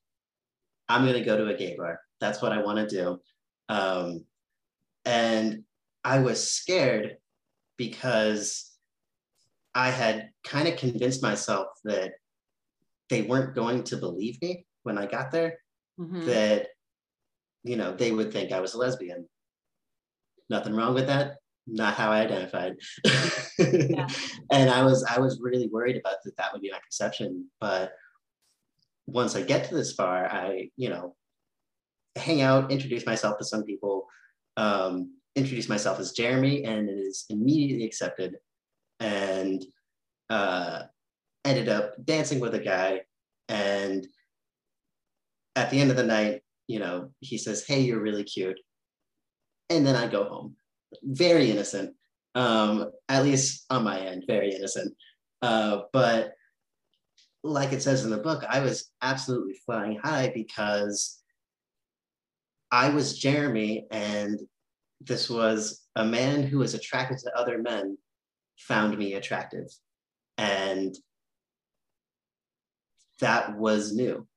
I'm 0.90 1.06
gonna 1.06 1.24
go 1.24 1.38
to 1.38 1.48
a 1.48 1.58
gay 1.58 1.78
bar. 1.78 2.02
That's 2.20 2.42
what 2.42 2.52
I 2.52 2.62
wanna 2.62 2.88
do. 2.88 3.22
Um, 3.70 4.26
and 5.06 5.64
I 6.04 6.20
was 6.20 6.52
scared 6.52 7.18
because 7.78 8.76
I 9.74 9.90
had 9.90 10.32
kind 10.44 10.68
of 10.68 10.78
convinced 10.78 11.24
myself 11.24 11.68
that 11.86 12.12
they 13.10 13.22
weren't 13.22 13.56
going 13.56 13.84
to 13.86 13.98
believe 13.98 14.42
me 14.42 14.66
when 14.84 14.98
I 14.98 15.06
got 15.06 15.32
there, 15.32 15.60
Mhm. 15.98 16.26
that, 16.26 16.68
you 17.64 17.78
know, 17.78 17.96
they 17.96 18.12
would 18.12 18.34
think 18.34 18.52
I 18.52 18.60
was 18.60 18.74
a 18.74 18.78
lesbian. 18.78 19.30
Nothing 20.50 20.74
wrong 20.74 20.94
with 20.94 21.08
that. 21.08 21.39
Not 21.72 21.94
how 21.96 22.12
I 22.12 22.22
identified. 22.22 22.76
and 23.60 24.70
I 24.70 24.84
was 24.84 25.04
I 25.04 25.20
was 25.20 25.40
really 25.42 25.68
worried 25.68 25.98
about 25.98 26.18
that 26.24 26.38
that 26.38 26.52
would 26.54 26.62
be 26.62 26.72
my 26.72 26.80
perception. 26.84 27.48
But 27.60 27.94
once 29.08 29.36
I 29.36 29.42
get 29.42 29.68
to 29.70 29.76
this 29.76 29.94
bar, 29.94 30.28
I, 30.28 30.70
you 30.78 30.90
know, 30.90 31.16
hang 32.16 32.42
out, 32.42 32.72
introduce 32.72 33.06
myself 33.06 33.38
to 33.38 33.46
some 33.46 33.64
people, 33.64 34.08
um, 34.58 35.16
introduce 35.36 35.70
myself 35.70 36.00
as 36.00 36.12
Jeremy, 36.12 36.64
and 36.64 36.90
it 36.90 36.94
is 36.94 37.26
immediately 37.30 37.86
accepted. 37.86 38.36
And 39.00 39.64
uh, 40.30 40.84
ended 41.46 41.70
up 41.70 41.94
dancing 42.04 42.40
with 42.40 42.54
a 42.54 42.60
guy. 42.60 43.02
And 43.48 44.06
at 45.56 45.70
the 45.70 45.80
end 45.80 45.92
of 45.92 45.98
the 45.98 46.04
night, 46.04 46.42
you 46.68 46.80
know, 46.80 47.12
he 47.20 47.38
says, 47.38 47.66
Hey, 47.66 47.82
you're 47.82 48.02
really 48.02 48.24
cute. 48.24 48.60
And 49.70 49.86
then 49.86 49.96
I 49.96 50.08
go 50.08 50.24
home. 50.26 50.56
Very 51.04 51.52
innocent, 51.52 51.96
um, 52.36 52.92
at 53.08 53.24
least 53.24 53.66
on 53.70 53.84
my 53.84 54.00
end, 54.00 54.24
very 54.28 54.54
innocent. 54.54 54.96
Uh, 55.42 55.82
but 55.94 56.34
like 57.44 57.72
it 57.72 57.82
says 57.82 58.04
in 58.04 58.12
the 58.12 58.18
book, 58.18 58.44
I 58.48 58.60
was 58.60 58.92
absolutely 59.02 59.56
flying 59.66 60.00
high 60.04 60.32
because 60.34 61.20
I 62.72 62.90
was 62.90 63.18
Jeremy, 63.18 63.88
and 63.92 64.40
this 65.02 65.30
was 65.30 65.86
a 65.96 66.06
man 66.06 66.44
who 66.44 66.60
was 66.60 66.74
attracted 66.74 67.20
to 67.20 67.38
other 67.38 67.60
men, 67.60 67.98
found 68.58 68.98
me 68.98 69.14
attractive. 69.14 69.68
And 70.38 70.96
that 73.22 73.58
was 73.58 73.94
new 73.94 74.28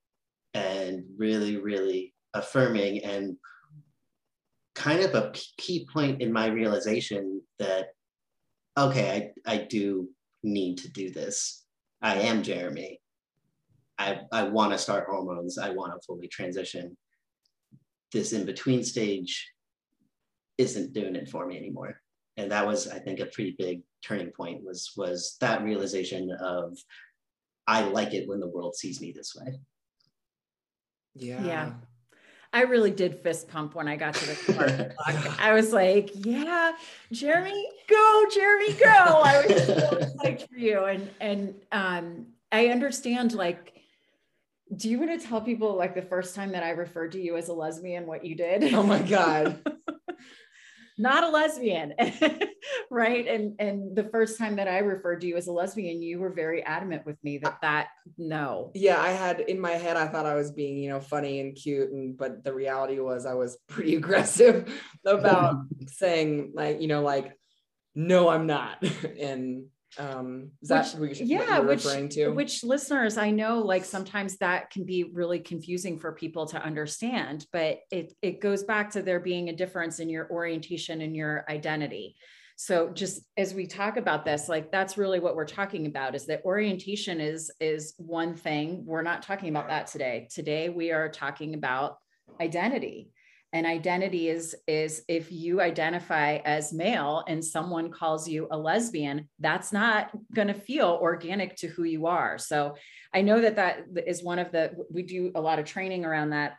and 0.55 1.05
really, 1.17 1.57
really 1.57 2.15
affirming 2.35 3.05
and 3.05 3.37
kind 4.75 5.01
of 5.01 5.15
a 5.15 5.33
key 5.59 5.87
point 5.93 6.23
in 6.23 6.33
my 6.33 6.47
realization 6.47 7.43
that, 7.59 7.89
okay, 8.77 9.33
I, 9.47 9.55
I 9.55 9.67
do 9.69 10.09
need 10.43 10.79
to 10.79 10.91
do 10.91 11.11
this. 11.11 11.65
I 12.01 12.15
am 12.17 12.43
Jeremy. 12.43 13.01
I, 13.99 14.21
I 14.33 14.45
want 14.45 14.73
to 14.73 14.79
start 14.79 15.07
hormones. 15.09 15.59
I 15.59 15.71
want 15.71 15.93
to 15.93 16.05
fully 16.07 16.29
transition. 16.29 16.97
This 18.13 18.33
in 18.33 18.45
between 18.47 18.83
stage 18.85 19.53
isn't 20.59 20.93
doing 20.93 21.17
it 21.17 21.29
for 21.29 21.47
me 21.47 21.57
anymore. 21.57 22.01
and 22.37 22.51
that 22.53 22.67
was 22.67 22.87
i 22.89 22.99
think 22.99 23.21
a 23.21 23.27
pretty 23.27 23.55
big 23.59 23.81
turning 24.07 24.31
point 24.31 24.63
was 24.63 24.93
was 24.97 25.37
that 25.41 25.63
realization 25.63 26.31
of 26.41 26.77
i 27.67 27.83
like 27.83 28.13
it 28.15 28.29
when 28.29 28.41
the 28.41 28.49
world 28.49 28.75
sees 28.77 29.01
me 29.01 29.13
this 29.13 29.35
way 29.35 29.59
Yeah. 31.15 31.45
Yeah. 31.45 31.73
I 32.53 32.63
really 32.63 32.91
did 32.91 33.23
fist 33.23 33.49
pump 33.49 33.75
when 33.75 33.89
I 33.89 33.97
got 33.97 34.15
to 34.15 34.27
the 34.27 34.53
part. 34.53 34.93
I 35.39 35.55
was 35.55 35.73
like, 35.73 36.11
yeah, 36.15 36.73
Jeremy, 37.11 37.69
go, 37.89 38.25
Jeremy, 38.33 38.73
go. 38.75 38.89
I 38.89 39.47
was 39.47 39.67
so 39.67 39.97
excited 39.97 40.49
for 40.51 40.59
you. 40.59 40.85
And 40.85 41.11
and 41.21 41.55
um 41.73 42.27
I 42.51 42.67
understand 42.69 43.33
like 43.33 43.73
do 44.75 44.89
you 44.89 44.99
want 44.99 45.21
to 45.21 45.27
tell 45.27 45.41
people 45.41 45.77
like 45.77 45.95
the 45.95 46.03
first 46.03 46.35
time 46.35 46.53
that 46.53 46.63
I 46.63 46.71
referred 46.71 47.13
to 47.13 47.21
you 47.21 47.37
as 47.37 47.49
a 47.49 47.53
lesbian 47.53 48.07
what 48.07 48.25
you 48.25 48.35
did? 48.35 48.73
Oh 48.73 48.83
my 48.83 49.01
God. 49.03 49.61
Not 50.99 51.25
a 51.25 51.29
lesbian. 51.29 51.95
right? 52.93 53.27
And 53.27 53.55
and 53.59 53.97
the 53.97 54.05
first 54.05 54.39
time 54.39 54.57
that 54.57 54.69
I 54.69 54.79
referred 54.79 55.23
to 55.23 55.27
you 55.27 55.37
as 55.37 55.47
a 55.49 55.53
lesbian, 55.53 56.03
you 56.03 56.21
were 56.21 56.31
very 56.31 56.63
adamant 56.63 57.07
with 57.07 57.17
me 57.25 57.39
that 57.39 57.59
that 57.63 57.89
no. 58.19 58.71
yeah, 58.75 59.01
I 59.01 59.09
had 59.11 59.41
in 59.41 59.59
my 59.59 59.73
head, 59.73 59.97
I 59.97 60.07
thought 60.07 60.27
I 60.27 60.35
was 60.35 60.53
being, 60.53 60.77
you 60.77 60.91
know, 60.91 61.01
funny 61.01 61.41
and 61.41 61.57
cute. 61.57 61.91
And 61.91 62.17
but 62.17 62.45
the 62.45 62.53
reality 62.53 63.01
was 63.01 63.25
I 63.27 63.35
was 63.35 63.57
pretty 63.69 63.97
aggressive 63.97 64.71
about 65.07 65.57
saying, 65.89 66.53
like, 66.55 66.81
you 66.83 66.89
know, 66.89 67.03
like, 67.03 67.33
no, 67.95 68.29
I'm 68.29 68.47
not. 68.47 68.85
and 69.19 69.65
um 69.99 70.51
is 70.63 70.71
that 70.71 70.87
Which- 70.99 71.19
what 71.19 71.21
you- 71.29 71.37
what 71.39 71.49
yeah, 71.49 71.59
which 71.59 71.85
referring 71.85 72.09
to? 72.11 72.29
which 72.31 72.65
listeners 72.65 73.19
I 73.19 73.31
know 73.31 73.59
like 73.61 73.85
sometimes 73.85 74.39
that 74.39 74.71
can 74.71 74.85
be 74.85 75.05
really 75.05 75.39
confusing 75.39 75.99
for 75.99 76.13
people 76.13 76.47
to 76.47 76.63
understand, 76.63 77.47
but 77.53 77.81
it 77.91 78.15
it 78.23 78.41
goes 78.41 78.63
back 78.65 78.91
to 78.93 79.03
there 79.03 79.21
being 79.21 79.49
a 79.51 79.57
difference 79.57 79.99
in 79.99 80.09
your 80.09 80.31
orientation 80.31 81.01
and 81.03 81.15
your 81.17 81.45
identity. 81.49 82.17
So 82.63 82.91
just 82.91 83.23
as 83.37 83.55
we 83.55 83.67
talk 83.67 83.97
about 83.97 84.25
this, 84.25 84.49
like 84.49 84.71
that's 84.71 84.97
really 84.97 85.19
what 85.19 85.35
we're 85.35 85.45
talking 85.45 85.87
about 85.87 86.15
is 86.15 86.27
that 86.27 86.45
orientation 86.45 87.21
is 87.21 87.51
is 87.59 87.95
one 87.97 88.37
thing. 88.37 88.85
We're 88.87 89.03
not 89.03 89.21
talking 89.21 89.49
about 89.49 89.67
that 89.67 89.89
today. 89.89 90.29
Today 90.33 90.69
we 90.69 90.93
are 90.93 91.09
talking 91.09 91.55
about 91.55 91.97
identity. 92.41 93.11
And 93.53 93.67
identity 93.67 94.29
is 94.29 94.55
is 94.69 95.03
if 95.09 95.33
you 95.33 95.61
identify 95.61 96.37
as 96.45 96.73
male 96.73 97.25
and 97.27 97.45
someone 97.45 97.91
calls 97.91 98.29
you 98.29 98.47
a 98.53 98.57
lesbian, 98.57 99.29
that's 99.41 99.73
not 99.73 100.13
going 100.33 100.47
to 100.47 100.55
feel 100.55 101.01
organic 101.03 101.57
to 101.57 101.67
who 101.67 101.83
you 101.83 102.07
are. 102.07 102.39
So 102.39 102.77
I 103.13 103.23
know 103.23 103.41
that 103.41 103.57
that 103.57 103.87
is 104.07 104.23
one 104.23 104.39
of 104.39 104.53
the 104.53 104.71
we 104.89 105.03
do 105.03 105.33
a 105.35 105.41
lot 105.41 105.59
of 105.59 105.65
training 105.65 106.05
around 106.05 106.31
that 106.31 106.59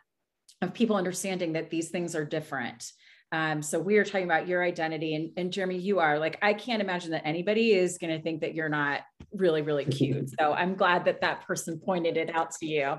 of 0.60 0.74
people 0.74 0.96
understanding 0.96 1.54
that 1.54 1.70
these 1.70 1.88
things 1.88 2.14
are 2.14 2.26
different. 2.26 2.92
Um, 3.34 3.62
so 3.62 3.80
we 3.80 3.96
are 3.96 4.04
talking 4.04 4.26
about 4.26 4.46
your 4.46 4.62
identity, 4.62 5.16
and, 5.16 5.32
and 5.36 5.52
Jeremy, 5.52 5.76
you 5.76 5.98
are 5.98 6.20
like 6.20 6.38
I 6.40 6.54
can't 6.54 6.80
imagine 6.80 7.10
that 7.10 7.26
anybody 7.26 7.72
is 7.72 7.98
going 7.98 8.16
to 8.16 8.22
think 8.22 8.42
that 8.42 8.54
you're 8.54 8.68
not 8.68 9.00
really, 9.32 9.60
really 9.60 9.84
cute. 9.84 10.30
So 10.38 10.52
I'm 10.52 10.76
glad 10.76 11.04
that 11.06 11.20
that 11.22 11.44
person 11.44 11.80
pointed 11.80 12.16
it 12.16 12.32
out 12.32 12.52
to 12.60 12.66
you. 12.66 12.94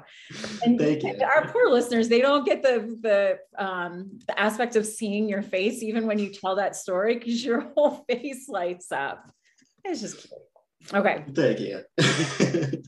And 0.63 0.77
Thank 0.77 1.03
you. 1.03 1.17
our 1.23 1.47
poor 1.47 1.69
listeners, 1.69 2.09
they 2.09 2.19
don't 2.19 2.45
get 2.45 2.61
the 2.61 2.97
the 3.01 3.63
um, 3.63 4.19
the 4.27 4.37
aspect 4.37 4.75
of 4.75 4.85
seeing 4.85 5.29
your 5.29 5.41
face 5.41 5.81
even 5.81 6.05
when 6.05 6.19
you 6.19 6.33
tell 6.33 6.57
that 6.57 6.75
story 6.75 7.17
because 7.17 7.43
your 7.45 7.71
whole 7.73 8.03
face 8.09 8.49
lights 8.49 8.91
up. 8.91 9.31
It's 9.85 10.01
just 10.01 10.17
cute. 10.17 10.93
Okay, 10.93 11.23
thank 11.33 11.59
you 11.61 11.81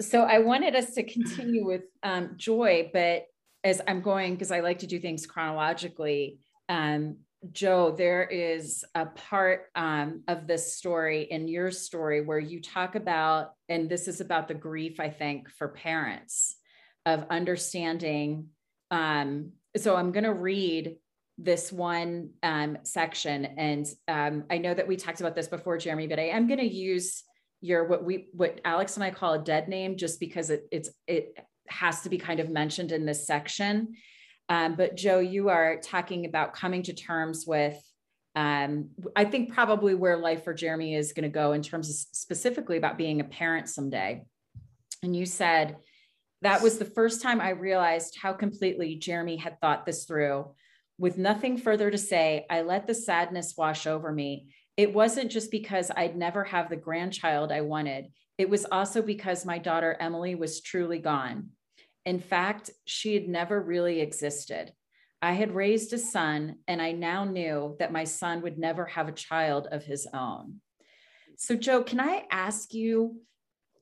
so 0.00 0.24
I 0.24 0.40
wanted 0.40 0.74
us 0.74 0.92
to 0.94 1.04
continue 1.04 1.64
with 1.64 1.82
um, 2.02 2.32
joy, 2.36 2.90
but 2.92 3.26
as 3.62 3.80
I'm 3.86 4.02
going, 4.02 4.34
because 4.34 4.50
I 4.50 4.60
like 4.60 4.80
to 4.80 4.86
do 4.86 4.98
things 4.98 5.24
chronologically, 5.24 6.38
um, 6.68 7.16
Jo, 7.52 7.94
there 7.96 8.24
is 8.24 8.84
a 8.94 9.06
part 9.06 9.66
um, 9.74 10.22
of 10.28 10.46
this 10.46 10.76
story 10.76 11.22
in 11.30 11.48
your 11.48 11.70
story 11.70 12.22
where 12.22 12.38
you 12.38 12.60
talk 12.60 12.94
about, 12.94 13.52
and 13.68 13.88
this 13.88 14.08
is 14.08 14.20
about 14.20 14.48
the 14.48 14.54
grief, 14.54 14.98
I 14.98 15.10
think, 15.10 15.50
for 15.50 15.68
parents 15.68 16.56
of 17.04 17.26
understanding. 17.30 18.48
Um, 18.90 19.52
so 19.76 19.96
I'm 19.96 20.12
going 20.12 20.24
to 20.24 20.32
read 20.32 20.96
this 21.36 21.70
one 21.72 22.30
um, 22.42 22.78
section, 22.84 23.44
and 23.44 23.86
um, 24.08 24.44
I 24.50 24.58
know 24.58 24.72
that 24.72 24.86
we 24.86 24.96
talked 24.96 25.20
about 25.20 25.34
this 25.34 25.48
before, 25.48 25.76
Jeremy, 25.76 26.06
but 26.06 26.20
I 26.20 26.28
am 26.28 26.46
going 26.46 26.60
to 26.60 26.66
use 26.66 27.24
your 27.60 27.86
what 27.88 28.04
we 28.04 28.28
what 28.32 28.60
Alex 28.64 28.96
and 28.96 29.04
I 29.04 29.10
call 29.10 29.34
a 29.34 29.42
dead 29.42 29.68
name, 29.68 29.96
just 29.96 30.20
because 30.20 30.50
it 30.50 30.66
it's 30.70 30.90
it 31.06 31.36
has 31.68 32.02
to 32.02 32.08
be 32.08 32.18
kind 32.18 32.40
of 32.40 32.50
mentioned 32.50 32.92
in 32.92 33.04
this 33.04 33.26
section. 33.26 33.94
Um, 34.48 34.76
but 34.76 34.96
Jo, 34.96 35.20
you 35.20 35.48
are 35.48 35.78
talking 35.80 36.26
about 36.26 36.54
coming 36.54 36.82
to 36.84 36.92
terms 36.92 37.44
with, 37.46 37.76
um, 38.36 38.90
I 39.16 39.24
think 39.24 39.52
probably 39.52 39.94
where 39.94 40.16
life 40.16 40.44
for 40.44 40.52
Jeremy 40.52 40.94
is 40.94 41.12
going 41.12 41.22
to 41.22 41.28
go 41.28 41.52
in 41.52 41.62
terms 41.62 41.88
of 41.88 41.96
specifically 42.16 42.76
about 42.76 42.98
being 42.98 43.20
a 43.20 43.24
parent 43.24 43.68
someday. 43.68 44.24
And 45.02 45.16
you 45.16 45.26
said 45.26 45.76
that 46.42 46.62
was 46.62 46.78
the 46.78 46.84
first 46.84 47.22
time 47.22 47.40
I 47.40 47.50
realized 47.50 48.18
how 48.20 48.32
completely 48.34 48.96
Jeremy 48.96 49.36
had 49.36 49.60
thought 49.60 49.86
this 49.86 50.04
through. 50.04 50.52
With 50.98 51.16
nothing 51.18 51.56
further 51.56 51.90
to 51.90 51.98
say, 51.98 52.46
I 52.50 52.62
let 52.62 52.86
the 52.86 52.94
sadness 52.94 53.54
wash 53.56 53.86
over 53.86 54.12
me. 54.12 54.48
It 54.76 54.92
wasn't 54.92 55.30
just 55.30 55.50
because 55.50 55.90
I'd 55.96 56.16
never 56.16 56.44
have 56.44 56.68
the 56.68 56.76
grandchild 56.76 57.50
I 57.50 57.62
wanted. 57.62 58.06
It 58.36 58.50
was 58.50 58.66
also 58.70 59.00
because 59.00 59.46
my 59.46 59.58
daughter 59.58 59.96
Emily 59.98 60.34
was 60.34 60.60
truly 60.60 60.98
gone. 60.98 61.50
In 62.04 62.20
fact, 62.20 62.70
she 62.84 63.14
had 63.14 63.28
never 63.28 63.60
really 63.60 64.00
existed. 64.00 64.72
I 65.22 65.32
had 65.32 65.54
raised 65.54 65.92
a 65.92 65.98
son, 65.98 66.56
and 66.68 66.82
I 66.82 66.92
now 66.92 67.24
knew 67.24 67.76
that 67.78 67.92
my 67.92 68.04
son 68.04 68.42
would 68.42 68.58
never 68.58 68.84
have 68.84 69.08
a 69.08 69.12
child 69.12 69.68
of 69.70 69.84
his 69.84 70.06
own. 70.12 70.60
So, 71.36 71.56
Jo, 71.56 71.82
can 71.82 71.98
I 71.98 72.24
ask 72.30 72.74
you 72.74 73.20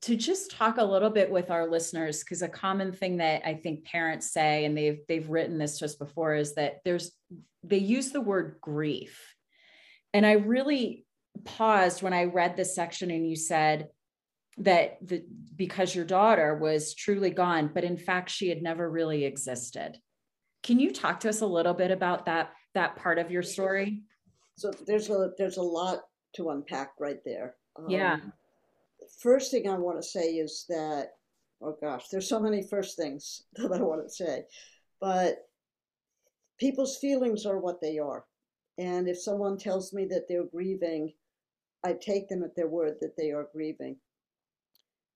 to 0.03 0.17
just 0.17 0.53
talk 0.53 0.79
a 0.79 0.85
little 0.85 1.11
bit 1.11 1.31
with 1.31 1.51
our 1.51 1.69
listeners? 1.69 2.21
Because 2.21 2.43
a 2.43 2.49
common 2.49 2.93
thing 2.93 3.17
that 3.17 3.43
I 3.45 3.55
think 3.55 3.85
parents 3.85 4.33
say, 4.33 4.65
and 4.65 4.77
they've 4.77 5.01
they've 5.09 5.29
written 5.29 5.59
this 5.59 5.79
just 5.79 5.99
before, 5.99 6.35
is 6.35 6.55
that 6.55 6.81
there's 6.85 7.11
they 7.65 7.79
use 7.79 8.13
the 8.13 8.21
word 8.21 8.57
grief. 8.61 9.35
And 10.15 10.25
I 10.25 10.33
really 10.33 11.07
paused 11.45 12.03
when 12.03 12.13
I 12.13 12.25
read 12.25 12.57
this 12.57 12.75
section 12.75 13.11
and 13.11 13.29
you 13.29 13.37
said, 13.37 13.89
that 14.59 14.99
the 15.07 15.25
because 15.57 15.95
your 15.95 16.05
daughter 16.05 16.59
was 16.59 16.95
truly 16.95 17.31
gone 17.31 17.71
but 17.73 17.85
in 17.85 17.97
fact 17.97 18.29
she 18.29 18.49
had 18.49 18.63
never 18.63 18.91
really 18.91 19.25
existed 19.25 19.97
can 20.63 20.79
you 20.79 20.93
talk 20.93 21.21
to 21.21 21.29
us 21.29 21.41
a 21.41 21.47
little 21.47 21.75
bit 21.75 21.91
about 21.91 22.27
that 22.27 22.51
that 22.75 22.97
part 22.97 23.19
of 23.19 23.31
your 23.31 23.43
story 23.43 24.03
So 24.57 24.71
there's 24.87 25.09
a 25.11 25.31
there's 25.39 25.57
a 25.57 25.63
lot 25.63 26.01
to 26.35 26.51
unpack 26.51 26.93
right 26.99 27.19
there. 27.25 27.57
Yeah. 27.89 28.15
Um, 28.15 28.33
First 29.21 29.51
thing 29.51 29.69
I 29.69 29.77
want 29.77 29.99
to 29.99 30.09
say 30.09 30.35
is 30.37 30.65
that 30.69 31.09
oh 31.61 31.77
gosh, 31.81 32.09
there's 32.09 32.29
so 32.29 32.41
many 32.41 32.63
first 32.63 32.97
things 32.97 33.43
that 33.55 33.73
I 33.73 33.83
want 33.83 34.03
to 34.07 34.13
say, 34.13 34.45
but 35.01 35.49
people's 36.59 36.99
feelings 36.99 37.47
are 37.47 37.59
what 37.59 37.81
they 37.81 37.99
are, 37.99 38.25
and 38.79 39.09
if 39.09 39.21
someone 39.21 39.59
tells 39.59 39.93
me 39.93 40.05
that 40.07 40.27
they're 40.29 40.45
grieving, 40.45 41.13
I 41.85 41.95
take 41.95 42.29
them 42.29 42.43
at 42.43 42.55
their 42.55 42.69
word 42.69 42.97
that 43.01 43.17
they 43.17 43.31
are 43.31 43.49
grieving. 43.53 43.97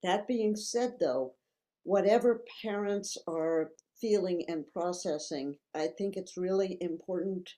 That 0.03 0.29
being 0.29 0.57
said, 0.57 0.99
though, 1.01 1.35
whatever 1.83 2.45
parents 2.63 3.17
are 3.27 3.71
feeling 4.01 4.45
and 4.49 4.65
processing, 4.73 5.57
I 5.75 5.89
think 5.89 6.17
it's 6.17 6.37
really 6.37 6.79
important 6.81 7.51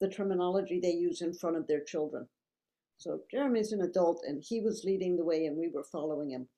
the 0.00 0.08
terminology 0.08 0.80
they 0.80 0.92
use 0.92 1.22
in 1.22 1.32
front 1.32 1.56
of 1.56 1.66
their 1.66 1.82
children. 1.82 2.28
So 2.98 3.20
Jeremy's 3.30 3.72
an 3.72 3.82
adult 3.82 4.22
and 4.26 4.42
he 4.46 4.60
was 4.60 4.84
leading 4.84 5.16
the 5.16 5.24
way 5.24 5.46
and 5.46 5.56
we 5.56 5.68
were 5.68 5.84
following 5.84 6.30
him. 6.30 6.48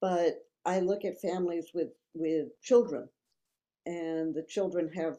But 0.00 0.46
I 0.64 0.80
look 0.80 1.04
at 1.04 1.20
families 1.20 1.70
with, 1.74 1.88
with 2.14 2.48
children 2.62 3.08
and 3.86 4.34
the 4.34 4.44
children 4.48 4.90
have 4.94 5.18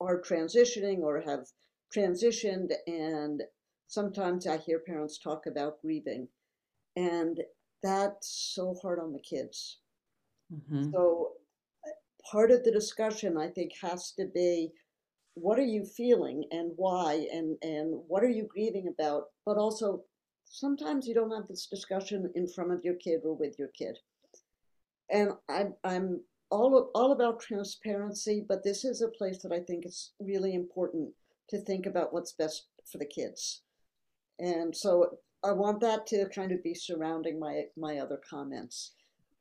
are 0.00 0.20
transitioning 0.20 1.00
or 1.00 1.20
have 1.20 1.46
transitioned 1.94 2.72
and 2.86 3.42
sometimes 3.86 4.46
I 4.46 4.56
hear 4.58 4.78
parents 4.78 5.18
talk 5.18 5.46
about 5.46 5.80
grieving 5.82 6.28
and 6.96 7.40
that's 7.82 8.52
so 8.54 8.74
hard 8.82 8.98
on 8.98 9.12
the 9.12 9.20
kids. 9.20 9.78
Mhm. 10.52 10.92
So 10.92 11.36
part 12.30 12.50
of 12.50 12.64
the 12.64 12.70
discussion 12.70 13.36
I 13.36 13.48
think 13.48 13.72
has 13.80 14.12
to 14.12 14.26
be 14.26 14.72
what 15.34 15.58
are 15.58 15.64
you 15.64 15.84
feeling 15.84 16.44
and 16.50 16.72
why 16.76 17.26
and 17.32 17.56
and 17.62 18.02
what 18.08 18.22
are 18.22 18.28
you 18.28 18.44
grieving 18.44 18.88
about 18.88 19.26
but 19.46 19.56
also 19.56 20.04
sometimes 20.44 21.06
you 21.06 21.14
don't 21.14 21.30
have 21.30 21.46
this 21.48 21.66
discussion 21.66 22.30
in 22.34 22.46
front 22.48 22.72
of 22.72 22.84
your 22.84 22.94
kid 22.94 23.20
or 23.24 23.36
with 23.36 23.58
your 23.58 23.68
kid 23.68 23.96
and 25.08 25.30
i'm 25.48 25.74
i'm 25.84 26.20
all 26.50 26.90
all 26.94 27.12
about 27.12 27.40
transparency 27.40 28.44
but 28.48 28.64
this 28.64 28.84
is 28.84 29.02
a 29.02 29.08
place 29.08 29.40
that 29.42 29.52
i 29.52 29.60
think 29.60 29.86
is 29.86 30.12
really 30.20 30.54
important 30.54 31.08
to 31.48 31.58
think 31.58 31.86
about 31.86 32.12
what's 32.12 32.32
best 32.32 32.66
for 32.90 32.98
the 32.98 33.06
kids 33.06 33.62
and 34.40 34.76
so 34.76 35.18
i 35.44 35.52
want 35.52 35.80
that 35.80 36.06
to 36.06 36.28
kind 36.28 36.52
of 36.52 36.62
be 36.62 36.74
surrounding 36.74 37.38
my 37.38 37.64
my 37.76 37.98
other 37.98 38.20
comments 38.28 38.92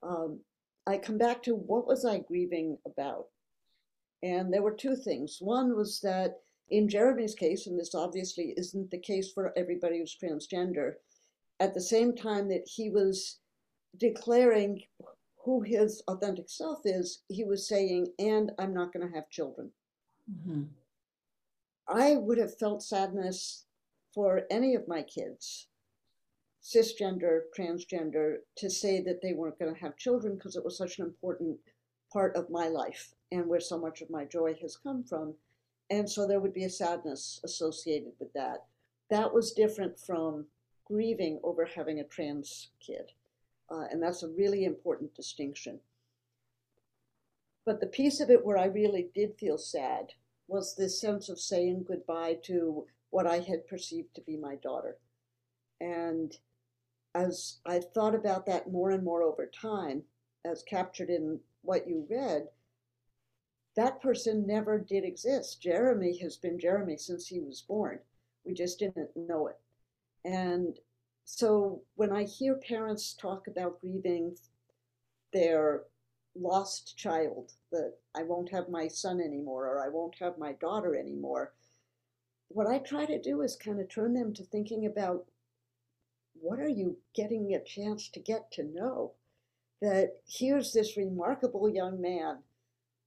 um, 0.04 0.40
i 0.88 0.98
come 0.98 1.18
back 1.18 1.42
to 1.44 1.56
what 1.56 1.88
was 1.88 2.06
i 2.06 2.20
grieving 2.20 2.78
about 2.86 3.26
and 4.24 4.54
there 4.54 4.62
were 4.62 4.74
two 4.74 4.96
things. 4.96 5.38
One 5.40 5.76
was 5.76 6.00
that 6.02 6.42
in 6.70 6.90
Jeremy's 6.90 7.36
case, 7.36 7.68
and 7.68 7.80
this 7.80 7.96
obviously 7.96 8.54
isn't 8.58 8.92
the 8.92 9.00
case 9.00 9.32
for 9.32 9.58
everybody 9.58 10.00
who's 10.00 10.18
transgender, 10.18 10.96
at 11.60 11.74
the 11.74 11.82
same 11.82 12.16
time 12.16 12.48
that 12.50 12.68
he 12.68 12.90
was 12.90 13.40
declaring 13.98 14.84
who 15.44 15.62
his 15.62 16.04
authentic 16.08 16.50
self 16.50 16.80
is, 16.86 17.24
he 17.30 17.44
was 17.44 17.68
saying, 17.68 18.08
and 18.20 18.52
I'm 18.60 18.74
not 18.74 18.94
going 18.94 19.08
to 19.08 19.16
have 19.16 19.30
children. 19.30 19.72
Mm-hmm. 20.32 20.64
I 21.88 22.18
would 22.18 22.38
have 22.38 22.58
felt 22.58 22.84
sadness 22.84 23.66
for 24.14 24.44
any 24.52 24.76
of 24.76 24.88
my 24.88 25.02
kids, 25.02 25.68
cisgender, 26.64 27.42
transgender, 27.58 28.38
to 28.58 28.70
say 28.70 29.02
that 29.02 29.22
they 29.22 29.34
weren't 29.34 29.60
going 29.60 29.74
to 29.74 29.82
have 29.82 29.98
children 29.98 30.36
because 30.36 30.56
it 30.56 30.64
was 30.64 30.78
such 30.78 31.00
an 31.00 31.06
important 31.06 31.58
part 32.12 32.36
of 32.36 32.50
my 32.50 32.68
life 32.68 33.14
and 33.32 33.48
where 33.48 33.60
so 33.60 33.78
much 33.78 34.02
of 34.02 34.10
my 34.10 34.26
joy 34.26 34.56
has 34.62 34.76
come 34.76 35.04
from. 35.04 35.34
And 35.90 36.10
so 36.10 36.28
there 36.28 36.40
would 36.40 36.54
be 36.54 36.66
a 36.66 36.70
sadness 36.70 37.40
associated 37.44 38.14
with 38.20 38.32
that. 38.34 38.66
That 39.10 39.34
was 39.34 39.54
different 39.54 40.00
from 40.00 40.46
grieving 40.86 41.40
over 41.44 41.66
having 41.66 42.00
a 42.00 42.04
trans 42.04 42.70
kid. 42.86 43.12
Uh, 43.72 43.86
and 43.92 44.02
that's 44.02 44.24
a 44.24 44.30
really 44.30 44.66
important 44.66 45.14
distinction. 45.16 45.80
But 47.66 47.80
the 47.80 47.88
piece 47.88 48.20
of 48.20 48.30
it 48.30 48.44
where 48.44 48.58
I 48.58 48.66
really 48.66 49.10
did 49.14 49.36
feel 49.38 49.58
sad 49.58 50.14
was 50.48 50.76
this 50.76 51.00
sense 51.00 51.30
of 51.30 51.40
saying 51.40 51.86
goodbye 51.88 52.38
to 52.46 52.86
what 53.12 53.28
I 53.28 53.40
had 53.40 53.68
perceived 53.68 54.16
to 54.16 54.22
be 54.22 54.38
my 54.38 54.56
daughter. 54.56 54.98
And 55.80 56.36
as 57.16 57.58
I 57.66 57.80
thought 57.80 58.16
about 58.16 58.46
that 58.46 58.72
more 58.72 58.92
and 58.92 59.04
more 59.04 59.24
over 59.24 59.48
time, 59.48 60.04
as 60.46 60.64
captured 60.64 61.10
in 61.10 61.40
what 61.62 61.88
you 61.88 62.06
read, 62.10 62.48
that 63.76 64.02
person 64.02 64.46
never 64.46 64.80
did 64.80 65.04
exist. 65.04 65.62
Jeremy 65.62 66.18
has 66.20 66.38
been 66.38 66.60
Jeremy 66.60 66.98
since 66.98 67.28
he 67.28 67.40
was 67.40 67.62
born. 67.62 68.00
We 68.46 68.54
just 68.54 68.80
didn't 68.80 69.10
know 69.16 69.48
it. 69.48 69.58
And 70.26 70.78
so 71.26 71.82
when 71.96 72.12
I 72.12 72.24
hear 72.24 72.56
parents 72.56 73.14
talk 73.14 73.48
about 73.48 73.80
grieving 73.80 74.36
their 75.32 75.84
lost 76.36 76.98
child, 76.98 77.52
that 77.72 77.94
I 78.16 78.24
won't 78.24 78.52
have 78.52 78.70
my 78.70 78.88
son 78.88 79.22
anymore 79.22 79.68
or 79.68 79.84
I 79.84 79.90
won't 79.90 80.16
have 80.20 80.38
my 80.38 80.54
daughter 80.54 80.96
anymore, 80.96 81.54
what 82.48 82.68
I 82.68 82.80
try 82.80 83.06
to 83.06 83.22
do 83.22 83.42
is 83.42 83.56
kind 83.56 83.80
of 83.80 83.90
turn 83.90 84.14
them 84.14 84.34
to 84.34 84.44
thinking 84.44 84.88
about 84.88 85.26
what 86.42 86.60
are 86.60 86.70
you 86.70 86.98
getting 87.14 87.54
a 87.54 87.64
chance 87.64 88.10
to 88.10 88.20
get 88.20 88.52
to 88.54 88.64
know? 88.64 89.14
That 89.82 90.18
here's 90.28 90.74
this 90.74 90.98
remarkable 90.98 91.70
young 91.70 92.02
man, 92.02 92.40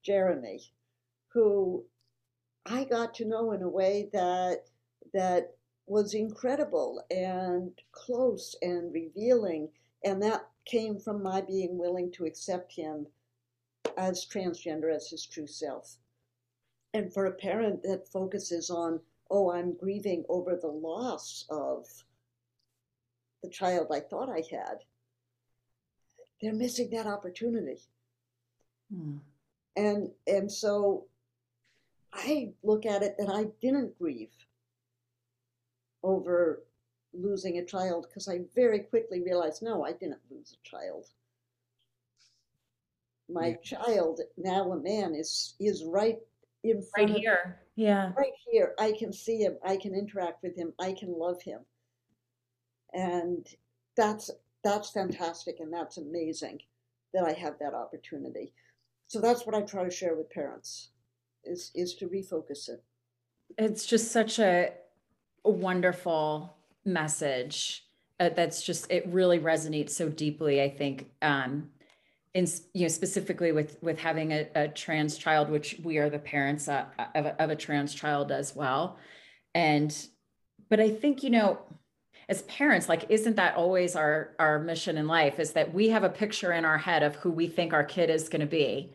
Jeremy, 0.02 0.62
who 1.28 1.84
I 2.66 2.84
got 2.84 3.14
to 3.14 3.26
know 3.26 3.52
in 3.52 3.62
a 3.62 3.68
way 3.68 4.08
that 4.12 4.64
that 5.12 5.54
was 5.86 6.14
incredible 6.14 7.04
and 7.10 7.72
close 7.92 8.56
and 8.62 8.92
revealing. 8.92 9.68
And 10.04 10.22
that 10.22 10.48
came 10.64 10.98
from 10.98 11.22
my 11.22 11.40
being 11.40 11.76
willing 11.76 12.10
to 12.12 12.24
accept 12.24 12.72
him 12.72 13.06
as 13.98 14.26
transgender, 14.26 14.94
as 14.94 15.08
his 15.08 15.26
true 15.26 15.46
self. 15.46 15.98
And 16.94 17.12
for 17.12 17.26
a 17.26 17.32
parent 17.32 17.82
that 17.82 18.08
focuses 18.08 18.70
on, 18.70 19.00
oh, 19.30 19.50
I'm 19.50 19.76
grieving 19.76 20.24
over 20.28 20.56
the 20.56 20.68
loss 20.68 21.44
of 21.50 21.86
the 23.42 23.50
child 23.50 23.88
I 23.92 24.00
thought 24.00 24.28
I 24.28 24.42
had, 24.50 24.78
they're 26.40 26.52
missing 26.52 26.90
that 26.90 27.06
opportunity. 27.06 27.80
Hmm. 28.92 29.18
And 29.76 30.10
and 30.26 30.50
so 30.50 31.06
I 32.12 32.52
look 32.62 32.84
at 32.84 33.02
it 33.02 33.16
that 33.18 33.30
I 33.30 33.46
didn't 33.60 33.98
grieve 33.98 34.34
over 36.02 36.62
losing 37.14 37.58
a 37.58 37.64
child 37.64 38.06
because 38.08 38.28
I 38.28 38.40
very 38.54 38.80
quickly 38.80 39.22
realized 39.22 39.62
no, 39.62 39.84
I 39.84 39.92
didn't 39.92 40.20
lose 40.30 40.56
a 40.56 40.68
child. 40.68 41.06
My 43.28 43.48
yeah. 43.48 43.56
child, 43.84 44.20
now 44.36 44.72
a 44.72 44.76
man, 44.76 45.14
is 45.14 45.54
is 45.58 45.84
right 45.84 46.18
in 46.64 46.82
front 46.94 47.10
right 47.10 47.18
here. 47.18 47.60
Yeah. 47.76 48.12
Right 48.16 48.32
here. 48.50 48.74
I 48.78 48.92
can 48.92 49.12
see 49.12 49.38
him. 49.38 49.56
I 49.64 49.76
can 49.76 49.94
interact 49.94 50.42
with 50.42 50.56
him. 50.56 50.72
I 50.78 50.92
can 50.92 51.16
love 51.16 51.40
him. 51.42 51.60
And 52.94 53.46
that's 53.96 54.30
that's 54.64 54.90
fantastic 54.90 55.56
and 55.58 55.72
that's 55.72 55.98
amazing 55.98 56.60
that 57.12 57.24
I 57.24 57.32
have 57.32 57.58
that 57.58 57.74
opportunity. 57.74 58.52
So 59.08 59.20
that's 59.20 59.44
what 59.44 59.54
I 59.54 59.62
try 59.62 59.84
to 59.84 59.90
share 59.90 60.14
with 60.14 60.30
parents 60.30 60.90
is 61.44 61.70
is 61.74 61.94
to 61.96 62.06
refocus 62.06 62.68
it. 62.68 62.82
It's 63.58 63.84
just 63.84 64.12
such 64.12 64.38
a 64.38 64.72
wonderful 65.44 66.54
message 66.84 67.84
uh, 68.20 68.28
that's 68.30 68.62
just 68.62 68.90
it 68.90 69.06
really 69.08 69.38
resonates 69.38 69.90
so 69.90 70.08
deeply 70.08 70.62
i 70.62 70.68
think 70.68 71.10
um 71.22 71.68
in 72.34 72.46
you 72.74 72.82
know 72.82 72.88
specifically 72.88 73.52
with 73.52 73.76
with 73.82 73.98
having 73.98 74.32
a, 74.32 74.48
a 74.54 74.68
trans 74.68 75.16
child 75.16 75.48
which 75.50 75.80
we 75.82 75.98
are 75.98 76.10
the 76.10 76.18
parents 76.18 76.68
uh, 76.68 76.84
of, 77.14 77.26
a, 77.26 77.42
of 77.42 77.50
a 77.50 77.56
trans 77.56 77.94
child 77.94 78.30
as 78.32 78.54
well 78.54 78.96
and 79.54 80.06
but 80.68 80.80
i 80.80 80.88
think 80.90 81.22
you 81.22 81.30
know 81.30 81.58
as 82.28 82.42
parents 82.42 82.88
like 82.88 83.06
isn't 83.08 83.36
that 83.36 83.56
always 83.56 83.96
our 83.96 84.34
our 84.38 84.58
mission 84.58 84.96
in 84.96 85.06
life 85.06 85.38
is 85.38 85.52
that 85.52 85.72
we 85.74 85.88
have 85.88 86.04
a 86.04 86.08
picture 86.08 86.52
in 86.52 86.64
our 86.64 86.78
head 86.78 87.02
of 87.02 87.16
who 87.16 87.30
we 87.30 87.46
think 87.46 87.72
our 87.72 87.84
kid 87.84 88.10
is 88.10 88.28
going 88.28 88.40
to 88.40 88.46
be 88.46 88.92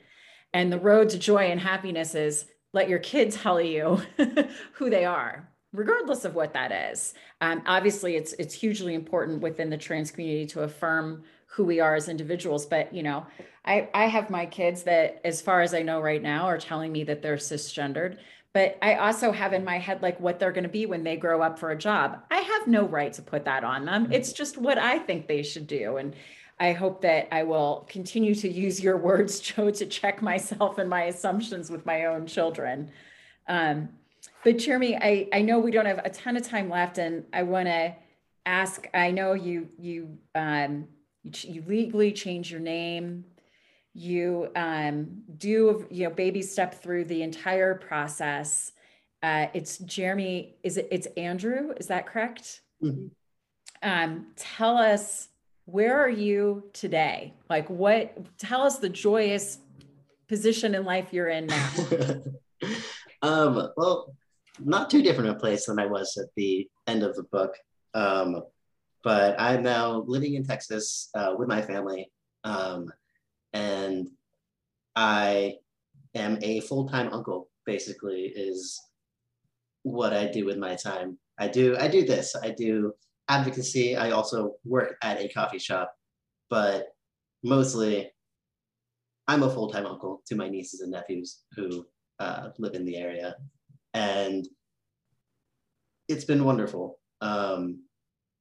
and 0.53 0.71
the 0.71 0.79
road 0.79 1.09
to 1.09 1.19
joy 1.19 1.45
and 1.45 1.59
happiness 1.59 2.15
is 2.15 2.45
let 2.73 2.89
your 2.89 2.99
kids 2.99 3.35
tell 3.35 3.61
you 3.61 4.01
who 4.73 4.89
they 4.89 5.05
are 5.05 5.49
regardless 5.73 6.25
of 6.25 6.35
what 6.35 6.53
that 6.53 6.71
is. 6.91 7.13
Um, 7.41 7.61
obviously, 7.65 8.15
it's 8.15 8.33
it's 8.33 8.53
hugely 8.53 8.93
important 8.93 9.41
within 9.41 9.69
the 9.69 9.77
trans 9.77 10.11
community 10.11 10.47
to 10.47 10.63
affirm 10.63 11.23
who 11.45 11.63
we 11.63 11.79
are 11.79 11.95
as 11.95 12.09
individuals. 12.09 12.65
But 12.65 12.93
you 12.93 13.03
know, 13.03 13.25
I 13.65 13.89
I 13.93 14.07
have 14.07 14.29
my 14.29 14.45
kids 14.45 14.83
that, 14.83 15.21
as 15.23 15.41
far 15.41 15.61
as 15.61 15.73
I 15.73 15.81
know 15.83 16.01
right 16.01 16.21
now, 16.21 16.45
are 16.45 16.57
telling 16.57 16.91
me 16.91 17.03
that 17.05 17.21
they're 17.21 17.37
cisgendered. 17.37 18.17
But 18.53 18.77
I 18.81 18.95
also 18.95 19.31
have 19.31 19.53
in 19.53 19.63
my 19.63 19.77
head 19.77 20.01
like 20.01 20.19
what 20.19 20.39
they're 20.39 20.51
going 20.51 20.63
to 20.63 20.69
be 20.69 20.85
when 20.85 21.03
they 21.03 21.15
grow 21.15 21.41
up 21.41 21.59
for 21.59 21.71
a 21.71 21.77
job. 21.77 22.23
I 22.31 22.37
have 22.37 22.67
no 22.67 22.85
right 22.85 23.13
to 23.13 23.21
put 23.21 23.45
that 23.45 23.63
on 23.63 23.85
them. 23.85 24.11
It's 24.11 24.33
just 24.33 24.57
what 24.57 24.77
I 24.77 24.99
think 24.99 25.27
they 25.27 25.43
should 25.43 25.67
do. 25.67 25.97
And 25.97 26.15
I 26.59 26.71
hope 26.71 27.01
that 27.01 27.27
I 27.31 27.43
will 27.43 27.85
continue 27.87 28.33
to 28.35 28.49
use 28.49 28.81
your 28.81 28.97
words, 29.09 29.39
Jo, 29.39 29.69
to 29.69 29.85
check 29.85 30.21
myself 30.21 30.77
and 30.77 30.89
my 30.89 31.03
assumptions 31.03 31.69
with 31.69 31.85
my 31.85 32.05
own 32.05 32.25
children. 32.25 32.91
Um, 33.47 33.89
but 34.43 34.57
Jeremy, 34.57 34.95
I, 34.95 35.27
I 35.33 35.41
know 35.41 35.59
we 35.59 35.71
don't 35.71 35.85
have 35.85 35.99
a 36.03 36.09
ton 36.09 36.37
of 36.37 36.43
time 36.43 36.69
left, 36.69 36.97
and 36.97 37.25
I 37.33 37.43
want 37.43 37.67
to 37.67 37.93
ask. 38.45 38.87
I 38.93 39.11
know 39.11 39.33
you 39.33 39.67
you 39.77 40.17
um, 40.35 40.87
you, 41.23 41.31
you 41.53 41.63
legally 41.67 42.11
change 42.11 42.51
your 42.51 42.59
name. 42.59 43.25
You 43.97 44.49
um, 44.55 45.23
do 45.39 45.87
you 45.89 46.03
know 46.03 46.13
baby 46.13 46.43
step 46.43 46.83
through 46.83 47.05
the 47.05 47.23
entire 47.23 47.73
process. 47.73 48.71
Uh, 49.23 49.47
it's 49.55 49.79
Jeremy. 49.79 50.55
Is 50.61 50.77
it? 50.77 50.87
It's 50.91 51.07
Andrew. 51.17 51.73
Is 51.77 51.87
that 51.87 52.05
correct? 52.05 52.61
Mm-hmm. 52.83 53.07
Um, 53.81 54.27
tell 54.35 54.77
us 54.77 55.29
where 55.65 55.99
are 55.99 56.09
you 56.09 56.65
today? 56.73 57.33
Like 57.49 57.71
what? 57.71 58.15
Tell 58.37 58.61
us 58.61 58.77
the 58.77 58.87
joyous 58.89 59.57
position 60.27 60.75
in 60.75 60.85
life 60.85 61.07
you're 61.11 61.29
in 61.29 61.47
now. 61.47 61.69
um, 63.23 63.69
well, 63.77 64.15
not 64.59 64.91
too 64.91 65.01
different 65.01 65.31
a 65.31 65.35
place 65.35 65.65
than 65.65 65.79
I 65.79 65.87
was 65.87 66.17
at 66.17 66.27
the 66.35 66.69
end 66.85 67.01
of 67.01 67.15
the 67.15 67.23
book. 67.23 67.55
Um, 67.95 68.43
but 69.03 69.35
I'm 69.39 69.63
now 69.63 70.03
living 70.05 70.35
in 70.35 70.43
Texas 70.43 71.09
uh, 71.15 71.33
with 71.35 71.47
my 71.47 71.63
family, 71.63 72.11
um, 72.43 72.91
and 73.57 74.07
I 74.95 75.55
am 76.15 76.37
a 76.41 76.59
full-time 76.61 77.11
uncle. 77.11 77.49
Basically, 77.65 78.31
is 78.35 78.79
what 79.83 80.13
I 80.13 80.27
do 80.27 80.45
with 80.45 80.57
my 80.57 80.75
time. 80.75 81.17
I 81.37 81.47
do 81.47 81.75
I 81.77 81.87
do 81.87 82.05
this. 82.05 82.35
I 82.35 82.51
do 82.51 82.93
advocacy. 83.27 83.97
I 83.97 84.11
also 84.11 84.53
work 84.63 84.95
at 85.01 85.19
a 85.19 85.27
coffee 85.27 85.59
shop, 85.59 85.93
but 86.49 86.85
mostly 87.43 88.09
I'm 89.27 89.43
a 89.43 89.49
full-time 89.49 89.85
uncle 89.85 90.21
to 90.27 90.35
my 90.35 90.47
nieces 90.47 90.79
and 90.79 90.91
nephews 90.91 91.43
who 91.55 91.85
uh, 92.19 92.49
live 92.57 92.73
in 92.73 92.85
the 92.85 92.95
area 92.95 93.35
and 93.93 94.47
it's 96.07 96.25
been 96.25 96.43
wonderful. 96.45 96.99
Um, 97.21 97.83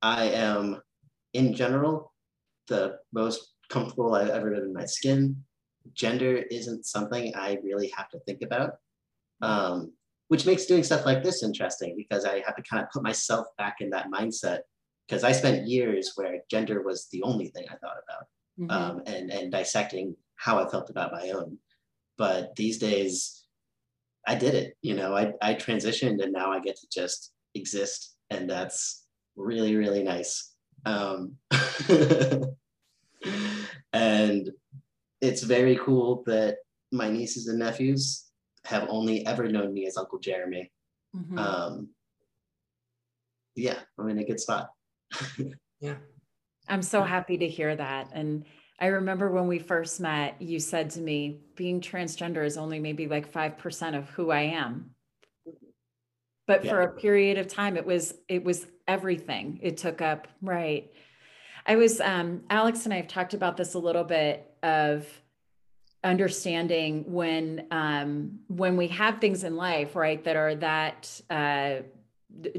I 0.03 0.27
am, 0.27 0.81
in 1.33 1.55
general, 1.55 2.13
the 2.69 2.99
most 3.13 3.55
comfortable 3.69 4.15
I've 4.15 4.31
ever 4.31 4.51
been 4.51 4.65
in 4.65 4.73
my 4.73 4.87
skin. 4.87 5.45
Gender 5.95 6.37
isn't 6.51 6.87
something 6.87 7.35
I 7.35 7.59
really 7.63 7.93
have 7.97 8.09
to 8.11 8.19
think 8.21 8.43
about, 8.43 8.73
um, 9.43 9.93
which 10.29 10.47
makes 10.47 10.67
doing 10.67 10.83
stuff 10.83 11.07
like 11.07 11.23
this 11.23 11.43
interesting 11.43 11.95
because 11.97 12.25
I 12.25 12.43
have 12.45 12.57
to 12.57 12.63
kind 12.63 12.83
of 12.83 12.91
put 12.91 13.03
myself 13.03 13.47
back 13.57 13.77
in 13.81 13.91
that 13.91 14.11
mindset 14.11 14.61
because 15.07 15.23
I 15.23 15.33
spent 15.33 15.69
years 15.69 16.13
where 16.17 16.41
gender 16.51 16.83
was 16.83 17.09
the 17.13 17.23
only 17.23 17.49
thing 17.49 17.67
I 17.69 17.77
thought 17.77 17.97
about 18.03 18.27
mm-hmm. 18.59 18.71
um, 18.71 19.03
and, 19.07 19.31
and 19.31 19.53
dissecting 19.53 20.17
how 20.37 20.59
I 20.59 20.69
felt 20.69 20.91
about 20.91 21.13
my 21.13 21.31
own. 21.31 21.59
But 22.19 22.55
these 22.57 22.79
days, 22.79 23.45
I 24.27 24.35
did 24.35 24.55
it. 24.55 24.77
You 24.83 24.95
know, 24.95 25.17
I, 25.17 25.33
I 25.41 25.55
transitioned 25.55 26.23
and 26.23 26.33
now 26.33 26.51
I 26.51 26.61
get 26.61 26.77
to 26.77 26.87
just 26.93 27.33
exist. 27.55 28.17
And 28.31 28.49
that's 28.51 29.05
really, 29.37 29.77
really 29.77 30.03
nice. 30.03 30.53
Um, 30.85 31.37
and 33.93 34.51
it's 35.21 35.43
very 35.43 35.77
cool 35.77 36.23
that 36.27 36.59
my 36.93 37.11
nieces 37.11 37.49
and 37.49 37.59
nephews 37.59 38.27
have 38.65 38.87
only 38.89 39.27
ever 39.27 39.49
known 39.49 39.73
me 39.73 39.87
as 39.87 39.97
Uncle 39.97 40.19
Jeremy. 40.19 40.71
Mhm. 41.15 41.39
Um, 41.39 41.89
yeah, 43.55 43.79
I'm 43.99 44.09
in 44.09 44.19
a 44.19 44.25
good 44.25 44.41
spot. 44.41 44.71
Yeah. 45.79 45.97
I'm 46.69 46.81
so 46.81 47.03
happy 47.03 47.37
to 47.37 47.47
hear 47.47 47.77
that. 47.77 48.09
And 48.15 48.47
I 48.81 48.87
remember 48.87 49.31
when 49.31 49.47
we 49.47 49.59
first 49.59 50.01
met, 50.01 50.41
you 50.41 50.59
said 50.59 50.89
to 50.93 51.01
me, 51.01 51.41
being 51.55 51.83
transgender 51.83 52.45
is 52.45 52.57
only 52.57 52.79
maybe 52.79 53.07
like 53.07 53.31
5% 53.31 53.97
of 53.97 54.09
who 54.11 54.31
I 54.31 54.41
am. 54.41 54.95
But 56.47 56.67
for 56.67 56.81
a 56.81 56.93
period 56.93 57.39
of 57.39 57.49
time, 57.49 57.77
it 57.77 57.85
was 57.85 58.15
it 58.29 58.45
was 58.45 58.67
everything. 58.87 59.59
It 59.63 59.77
took 59.77 60.01
up, 60.01 60.29
right. 60.41 60.91
I 61.67 61.77
was 61.77 62.01
um 62.01 62.43
Alex 62.49 62.85
and 62.85 62.95
I 62.95 62.99
have 62.99 63.09
talked 63.09 63.35
about 63.35 63.57
this 63.57 63.75
a 63.75 63.79
little 63.79 64.05
bit 64.05 64.51
of 64.63 65.07
understanding 66.05 67.05
when 67.13 67.67
um 67.71 68.41
when 68.49 68.77
we 68.77 68.89
have 68.89 69.21
things 69.21 69.45
in 69.45 69.57
life, 69.57 69.97
right, 69.97 70.23
that 70.25 70.37
are 70.37 70.55
that 70.57 71.21
uh 71.29 71.77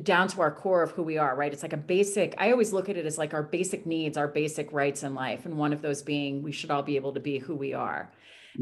down 0.02 0.28
to 0.28 0.42
our 0.42 0.52
core 0.52 0.82
of 0.82 0.92
who 0.92 1.04
we 1.04 1.18
are, 1.18 1.36
right? 1.36 1.54
It's 1.54 1.62
like 1.62 1.74
a 1.74 1.78
basic, 1.78 2.34
I 2.40 2.52
always 2.52 2.74
look 2.74 2.90
at 2.90 2.98
it 2.98 3.06
as 3.06 3.18
like 3.18 3.34
our 3.36 3.44
basic 3.44 3.86
needs, 3.86 4.18
our 4.18 4.28
basic 4.28 4.74
rights 4.74 5.04
in 5.04 5.14
life. 5.14 5.46
And 5.46 5.56
one 5.56 5.72
of 5.72 5.84
those 5.84 6.02
being 6.02 6.42
we 6.42 6.52
should 6.52 6.72
all 6.72 6.82
be 6.82 6.96
able 6.96 7.14
to 7.14 7.20
be 7.20 7.38
who 7.38 7.56
we 7.56 7.74
are. 7.74 8.12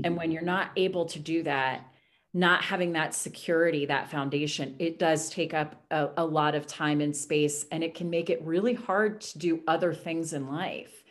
And 0.03 0.17
when 0.17 0.31
you're 0.31 0.41
not 0.41 0.71
able 0.75 1.05
to 1.05 1.19
do 1.19 1.43
that, 1.43 1.87
not 2.35 2.65
having 2.65 2.91
that 2.91 3.15
security, 3.15 3.85
that 3.85 4.11
foundation, 4.11 4.75
it 4.77 4.99
does 4.99 5.29
take 5.29 5.53
up 5.53 5.81
a, 5.89 6.09
a 6.17 6.25
lot 6.25 6.53
of 6.53 6.67
time 6.67 6.99
and 6.99 7.15
space, 7.15 7.65
and 7.71 7.81
it 7.81 7.95
can 7.95 8.09
make 8.09 8.29
it 8.29 8.43
really 8.43 8.73
hard 8.73 9.21
to 9.21 9.39
do 9.39 9.61
other 9.69 9.93
things 9.93 10.33
in 10.33 10.45
life. 10.45 11.01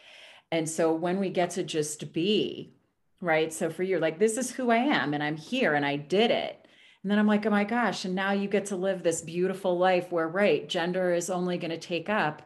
And 0.53 0.69
so 0.69 0.93
when 0.93 1.19
we 1.19 1.31
get 1.31 1.51
to 1.53 1.63
just 1.63 2.13
be, 2.13 2.75
right? 3.23 3.51
So 3.51 3.71
for 3.71 3.83
you, 3.83 3.99
like, 3.99 4.19
this 4.19 4.37
is 4.37 4.51
who 4.51 4.71
I 4.71 4.77
am, 4.77 5.15
and 5.15 5.23
I'm 5.23 5.39
here, 5.39 5.73
and 5.73 5.87
I 5.87 5.97
did 5.97 6.31
it. 6.31 6.61
And 7.03 7.11
then 7.11 7.19
I'm 7.19 7.27
like, 7.27 7.47
oh 7.47 7.51
my 7.51 7.65
gosh, 7.65 8.05
and 8.05 8.15
now 8.15 8.33
you 8.33 8.47
get 8.47 8.67
to 8.67 8.77
live 8.77 9.03
this 9.03 9.23
beautiful 9.23 9.79
life 9.79 10.13
where, 10.13 10.29
right, 10.29 10.69
gender 10.69 11.15
is 11.15 11.31
only 11.31 11.57
going 11.57 11.71
to 11.71 11.79
take 11.79 12.11
up 12.11 12.43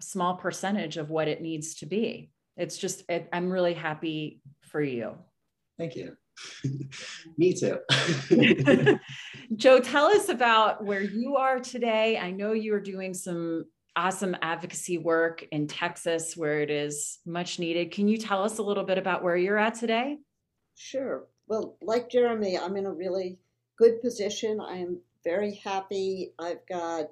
a 0.00 0.02
small 0.04 0.36
percentage 0.36 0.96
of 0.96 1.10
what 1.10 1.26
it 1.26 1.42
needs 1.42 1.74
to 1.74 1.86
be. 1.86 2.30
It's 2.56 2.78
just, 2.78 3.02
it, 3.08 3.28
I'm 3.32 3.50
really 3.50 3.74
happy 3.74 4.42
for 4.60 4.80
you. 4.80 5.16
Thank 5.76 5.96
you. 5.96 6.16
Me 7.38 7.54
too. 7.54 7.78
Jo, 9.56 9.80
tell 9.80 10.06
us 10.06 10.28
about 10.30 10.84
where 10.84 11.02
you 11.02 11.36
are 11.36 11.60
today. 11.60 12.16
I 12.16 12.30
know 12.30 12.52
you 12.52 12.72
are 12.74 12.80
doing 12.80 13.12
some 13.12 13.66
awesome 13.96 14.34
advocacy 14.40 14.96
work 14.96 15.44
in 15.52 15.66
Texas 15.66 16.34
where 16.36 16.60
it 16.60 16.70
is 16.70 17.18
much 17.26 17.58
needed. 17.58 17.90
Can 17.90 18.08
you 18.08 18.16
tell 18.16 18.42
us 18.42 18.58
a 18.58 18.62
little 18.62 18.84
bit 18.84 18.96
about 18.96 19.22
where 19.22 19.36
you're 19.36 19.58
at 19.58 19.74
today? 19.74 20.16
Sure. 20.74 21.26
Well, 21.48 21.76
like 21.82 22.08
Jeremy, 22.08 22.58
I'm 22.58 22.76
in 22.76 22.86
a 22.86 22.92
really 22.92 23.38
good 23.78 24.00
position. 24.00 24.58
I 24.60 24.76
am 24.76 24.98
very 25.24 25.54
happy. 25.56 26.32
I've 26.38 26.66
got 26.66 27.10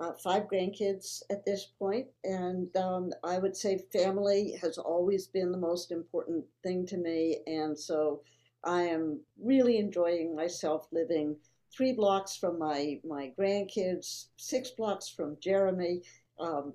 uh, 0.00 0.12
five 0.14 0.44
grandkids 0.44 1.22
at 1.30 1.44
this 1.44 1.66
point, 1.78 2.06
and 2.24 2.74
um, 2.76 3.12
I 3.22 3.38
would 3.38 3.56
say 3.56 3.84
family 3.92 4.56
has 4.60 4.78
always 4.78 5.26
been 5.26 5.52
the 5.52 5.58
most 5.58 5.92
important 5.92 6.44
thing 6.62 6.86
to 6.86 6.96
me. 6.96 7.40
And 7.46 7.78
so 7.78 8.22
I 8.64 8.82
am 8.82 9.20
really 9.42 9.78
enjoying 9.78 10.36
myself 10.36 10.86
living 10.92 11.36
three 11.76 11.92
blocks 11.92 12.36
from 12.36 12.58
my, 12.58 13.00
my 13.04 13.32
grandkids, 13.38 14.26
six 14.36 14.70
blocks 14.70 15.08
from 15.08 15.36
Jeremy. 15.40 16.02
Um, 16.38 16.74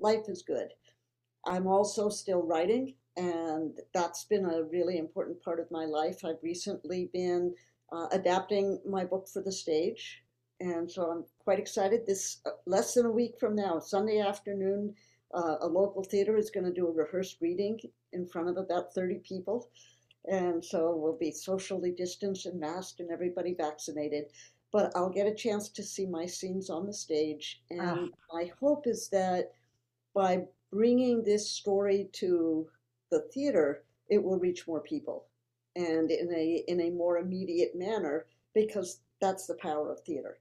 life 0.00 0.28
is 0.28 0.42
good. 0.42 0.68
I'm 1.46 1.66
also 1.66 2.08
still 2.08 2.42
writing, 2.42 2.94
and 3.16 3.78
that's 3.92 4.24
been 4.24 4.44
a 4.44 4.64
really 4.64 4.98
important 4.98 5.42
part 5.42 5.60
of 5.60 5.70
my 5.70 5.84
life. 5.84 6.24
I've 6.24 6.42
recently 6.42 7.10
been 7.12 7.54
uh, 7.92 8.08
adapting 8.12 8.80
my 8.88 9.04
book 9.04 9.28
for 9.28 9.42
the 9.42 9.52
stage, 9.52 10.22
and 10.60 10.90
so 10.90 11.10
I'm 11.10 11.24
quite 11.38 11.58
excited. 11.58 12.06
This 12.06 12.38
uh, 12.46 12.50
less 12.66 12.94
than 12.94 13.06
a 13.06 13.10
week 13.10 13.34
from 13.38 13.54
now, 13.54 13.78
Sunday 13.78 14.20
afternoon, 14.20 14.94
uh, 15.34 15.56
a 15.60 15.66
local 15.66 16.02
theater 16.02 16.36
is 16.36 16.50
going 16.50 16.64
to 16.64 16.72
do 16.72 16.88
a 16.88 16.92
rehearsed 16.92 17.38
reading 17.40 17.78
in 18.12 18.26
front 18.26 18.48
of 18.48 18.56
about 18.56 18.94
30 18.94 19.20
people. 19.26 19.70
And 20.26 20.64
so 20.64 20.94
we'll 20.96 21.16
be 21.18 21.30
socially 21.30 21.90
distanced 21.92 22.46
and 22.46 22.58
masked 22.58 23.00
and 23.00 23.10
everybody 23.10 23.54
vaccinated. 23.54 24.26
But 24.72 24.90
I'll 24.96 25.10
get 25.10 25.26
a 25.26 25.34
chance 25.34 25.68
to 25.70 25.82
see 25.82 26.06
my 26.06 26.26
scenes 26.26 26.70
on 26.70 26.86
the 26.86 26.92
stage. 26.92 27.62
And 27.70 27.80
Ah. 27.80 28.08
my 28.32 28.46
hope 28.58 28.86
is 28.86 29.08
that 29.10 29.52
by 30.14 30.48
bringing 30.70 31.22
this 31.22 31.48
story 31.50 32.08
to 32.12 32.68
the 33.10 33.20
theater, 33.32 33.84
it 34.08 34.22
will 34.22 34.38
reach 34.38 34.66
more 34.66 34.80
people 34.80 35.26
and 35.76 36.10
in 36.10 36.32
a 36.32 36.64
in 36.68 36.80
a 36.80 36.90
more 36.90 37.18
immediate 37.18 37.74
manner 37.74 38.26
because 38.54 39.00
that's 39.20 39.46
the 39.46 39.54
power 39.56 39.90
of 39.92 40.00
theater. 40.00 40.38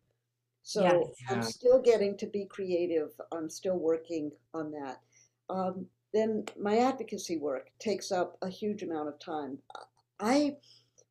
So 0.63 0.83
Yes. 0.83 1.15
I'm 1.29 1.43
still 1.43 1.81
getting 1.81 2.15
to 2.17 2.25
be 2.27 2.45
creative. 2.45 3.19
I'm 3.31 3.49
still 3.49 3.77
working 3.77 4.31
on 4.53 4.71
that. 4.71 5.01
Um, 5.49 5.89
then 6.13 6.45
my 6.59 6.77
advocacy 6.77 7.37
work 7.37 7.71
takes 7.79 8.11
up 8.11 8.37
a 8.41 8.49
huge 8.49 8.83
amount 8.83 9.09
of 9.09 9.19
time. 9.19 9.57
I, 10.19 10.57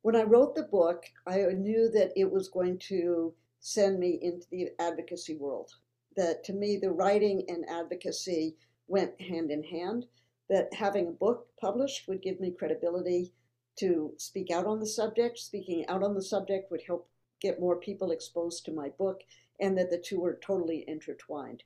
when 0.01 0.15
I 0.15 0.23
wrote 0.23 0.55
the 0.55 0.63
book, 0.63 1.03
I 1.27 1.45
knew 1.53 1.89
that 1.91 2.11
it 2.15 2.31
was 2.31 2.47
going 2.47 2.77
to 2.89 3.33
send 3.59 3.99
me 3.99 4.19
into 4.21 4.45
the 4.49 4.69
advocacy 4.79 5.35
world. 5.35 5.71
That 6.15 6.43
to 6.45 6.53
me, 6.53 6.77
the 6.77 6.91
writing 6.91 7.43
and 7.47 7.67
advocacy 7.69 8.55
went 8.87 9.19
hand 9.19 9.51
in 9.51 9.63
hand. 9.63 10.05
That 10.49 10.73
having 10.73 11.07
a 11.07 11.11
book 11.11 11.47
published 11.59 12.07
would 12.07 12.21
give 12.21 12.39
me 12.39 12.51
credibility 12.51 13.33
to 13.79 14.13
speak 14.17 14.51
out 14.51 14.65
on 14.65 14.79
the 14.79 14.85
subject. 14.85 15.37
Speaking 15.39 15.85
out 15.87 16.03
on 16.03 16.13
the 16.13 16.21
subject 16.21 16.69
would 16.71 16.83
help 16.85 17.09
get 17.41 17.59
more 17.59 17.77
people 17.77 18.11
exposed 18.11 18.63
to 18.65 18.71
my 18.71 18.89
book, 18.97 19.21
and 19.59 19.77
that 19.77 19.89
the 19.89 19.97
two 19.97 20.19
were 20.19 20.39
totally 20.45 20.85
intertwined. 20.87 21.63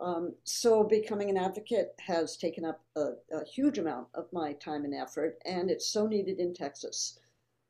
Um, 0.00 0.34
so 0.44 0.82
becoming 0.82 1.28
an 1.28 1.36
advocate 1.36 1.94
has 2.00 2.36
taken 2.36 2.64
up 2.64 2.82
a, 2.96 3.12
a 3.32 3.44
huge 3.44 3.78
amount 3.78 4.08
of 4.14 4.32
my 4.32 4.54
time 4.54 4.84
and 4.84 4.94
effort, 4.94 5.38
and 5.44 5.70
it's 5.70 5.86
so 5.86 6.06
needed 6.06 6.38
in 6.38 6.54
Texas. 6.54 7.18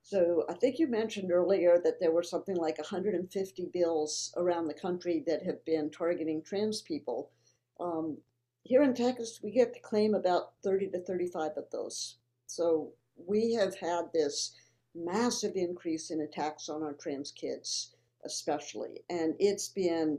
So 0.03 0.45
I 0.49 0.55
think 0.55 0.79
you 0.79 0.87
mentioned 0.87 1.33
earlier 1.33 1.79
that 1.83 1.99
there 2.01 2.13
were 2.13 2.23
something 2.23 2.57
like 2.57 2.79
150 2.79 3.71
bills 3.73 4.33
around 4.37 4.67
the 4.67 4.75
country 4.75 5.23
that 5.27 5.43
have 5.45 5.65
been 5.65 5.91
targeting 5.91 6.43
trans 6.43 6.83
people. 6.83 7.31
Um, 7.81 8.17
here 8.63 8.83
in 8.83 8.95
Texas, 8.95 9.41
we 9.43 9.51
get 9.51 9.75
to 9.75 9.81
claim 9.81 10.15
about 10.15 10.53
30 10.63 10.89
to 10.91 11.01
35 11.01 11.53
of 11.57 11.65
those. 11.73 12.17
So 12.47 12.93
we 13.17 13.53
have 13.55 13.77
had 13.77 14.07
this 14.13 14.55
massive 14.95 15.53
increase 15.57 16.11
in 16.11 16.21
attacks 16.21 16.69
on 16.69 16.83
our 16.83 16.95
trans 16.95 17.33
kids, 17.33 17.95
especially, 18.25 19.03
and 19.09 19.35
it's 19.39 19.69
been 19.69 20.19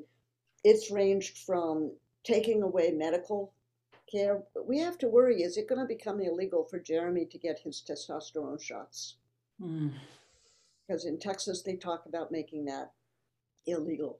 it's 0.64 0.92
ranged 0.92 1.40
from 1.40 1.92
taking 2.24 2.64
away 2.64 2.92
medical 2.92 3.54
care. 4.12 4.44
But 4.54 4.68
we 4.68 4.80
have 4.80 4.98
to 5.00 5.08
worry 5.08 5.42
is 5.42 5.58
it 5.58 5.68
going 5.68 5.80
to 5.80 5.88
become 5.88 6.22
illegal 6.22 6.64
for 6.64 6.80
Jeremy 6.80 7.26
to 7.26 7.38
get 7.38 7.60
his 7.60 7.84
testosterone 7.88 8.62
shots? 8.62 9.16
Mm. 9.62 9.94
Because 10.88 11.06
in 11.06 11.20
Texas, 11.20 11.62
they 11.62 11.76
talk 11.76 12.06
about 12.06 12.32
making 12.32 12.66
that 12.66 12.92
illegal. 13.66 14.20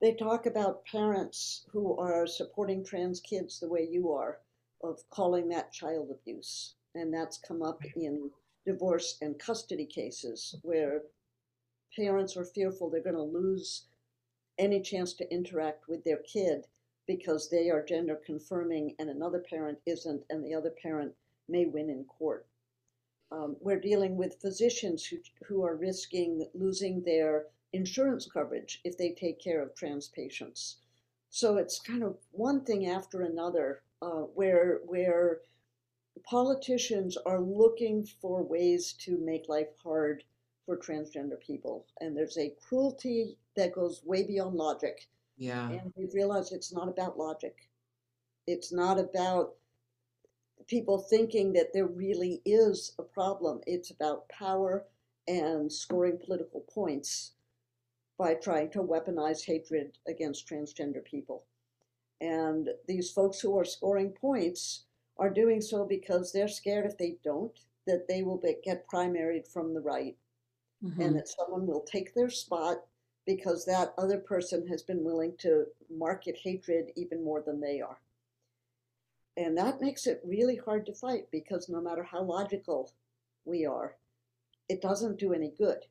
They 0.00 0.14
talk 0.14 0.46
about 0.46 0.84
parents 0.84 1.64
who 1.70 1.96
are 1.96 2.26
supporting 2.26 2.84
trans 2.84 3.20
kids 3.20 3.60
the 3.60 3.68
way 3.68 3.86
you 3.88 4.12
are, 4.12 4.38
of 4.82 5.08
calling 5.10 5.48
that 5.48 5.72
child 5.72 6.10
abuse. 6.10 6.74
And 6.94 7.14
that's 7.14 7.38
come 7.38 7.62
up 7.62 7.80
in 7.96 8.30
divorce 8.66 9.16
and 9.22 9.38
custody 9.38 9.86
cases 9.86 10.56
where 10.62 11.02
parents 11.96 12.36
are 12.36 12.44
fearful 12.44 12.88
they're 12.90 13.02
going 13.02 13.14
to 13.14 13.22
lose 13.22 13.84
any 14.58 14.80
chance 14.80 15.12
to 15.14 15.32
interact 15.32 15.88
with 15.88 16.04
their 16.04 16.18
kid 16.18 16.66
because 17.06 17.48
they 17.48 17.70
are 17.70 17.84
gender 17.84 18.18
confirming 18.24 18.94
and 18.98 19.10
another 19.10 19.40
parent 19.40 19.78
isn't, 19.86 20.22
and 20.30 20.44
the 20.44 20.54
other 20.54 20.70
parent 20.70 21.12
may 21.48 21.66
win 21.66 21.90
in 21.90 22.04
court. 22.04 22.46
Um, 23.30 23.56
we're 23.60 23.80
dealing 23.80 24.16
with 24.16 24.40
physicians 24.40 25.04
who, 25.06 25.18
who 25.46 25.64
are 25.64 25.74
risking 25.74 26.46
losing 26.54 27.02
their 27.02 27.46
insurance 27.72 28.28
coverage 28.30 28.80
if 28.84 28.98
they 28.98 29.10
take 29.10 29.40
care 29.40 29.62
of 29.62 29.74
trans 29.74 30.08
patients. 30.08 30.76
So 31.30 31.56
it's 31.56 31.80
kind 31.80 32.02
of 32.02 32.18
one 32.32 32.60
thing 32.64 32.86
after 32.86 33.22
another 33.22 33.82
uh, 34.02 34.26
where, 34.34 34.80
where 34.84 35.40
politicians 36.24 37.16
are 37.16 37.40
looking 37.40 38.04
for 38.20 38.42
ways 38.42 38.92
to 39.04 39.16
make 39.18 39.48
life 39.48 39.68
hard 39.82 40.24
for 40.66 40.76
transgender 40.76 41.40
people. 41.40 41.86
And 42.00 42.16
there's 42.16 42.36
a 42.36 42.54
cruelty 42.60 43.38
that 43.56 43.74
goes 43.74 44.02
way 44.04 44.24
beyond 44.24 44.56
logic. 44.56 45.08
Yeah. 45.42 45.70
And 45.70 45.92
we 45.96 46.06
realize 46.14 46.52
it's 46.52 46.72
not 46.72 46.88
about 46.88 47.18
logic. 47.18 47.68
It's 48.46 48.72
not 48.72 49.00
about 49.00 49.54
people 50.68 50.98
thinking 50.98 51.52
that 51.54 51.72
there 51.74 51.88
really 51.88 52.40
is 52.44 52.94
a 53.00 53.02
problem. 53.02 53.60
It's 53.66 53.90
about 53.90 54.28
power 54.28 54.84
and 55.26 55.70
scoring 55.70 56.18
political 56.24 56.60
points 56.72 57.32
by 58.18 58.34
trying 58.34 58.70
to 58.70 58.84
weaponize 58.84 59.44
hatred 59.44 59.98
against 60.06 60.48
transgender 60.48 61.04
people. 61.04 61.42
And 62.20 62.68
these 62.86 63.10
folks 63.10 63.40
who 63.40 63.58
are 63.58 63.64
scoring 63.64 64.10
points 64.10 64.84
are 65.18 65.30
doing 65.30 65.60
so 65.60 65.84
because 65.84 66.30
they're 66.30 66.46
scared 66.46 66.86
if 66.86 66.96
they 66.96 67.16
don't, 67.24 67.58
that 67.88 68.06
they 68.08 68.22
will 68.22 68.38
be, 68.38 68.54
get 68.62 68.86
primaried 68.88 69.48
from 69.52 69.74
the 69.74 69.80
right 69.80 70.16
Mm-hmm. 70.84 71.00
and 71.00 71.16
that 71.16 71.28
someone 71.28 71.64
will 71.64 71.82
take 71.82 72.12
their 72.12 72.28
spot 72.28 72.78
because 73.26 73.64
that 73.64 73.94
other 73.98 74.18
person 74.18 74.66
has 74.66 74.82
been 74.82 75.04
willing 75.04 75.34
to 75.38 75.64
market 75.90 76.36
hatred 76.42 76.90
even 76.96 77.24
more 77.24 77.42
than 77.42 77.60
they 77.60 77.80
are. 77.80 77.98
And 79.36 79.56
that 79.56 79.80
makes 79.80 80.06
it 80.06 80.20
really 80.24 80.56
hard 80.56 80.84
to 80.86 80.94
fight 80.94 81.28
because 81.30 81.68
no 81.68 81.80
matter 81.80 82.02
how 82.02 82.22
logical 82.22 82.92
we 83.44 83.64
are, 83.64 83.96
it 84.68 84.82
doesn't 84.82 85.18
do 85.18 85.32
any 85.32 85.52
good. 85.56 85.86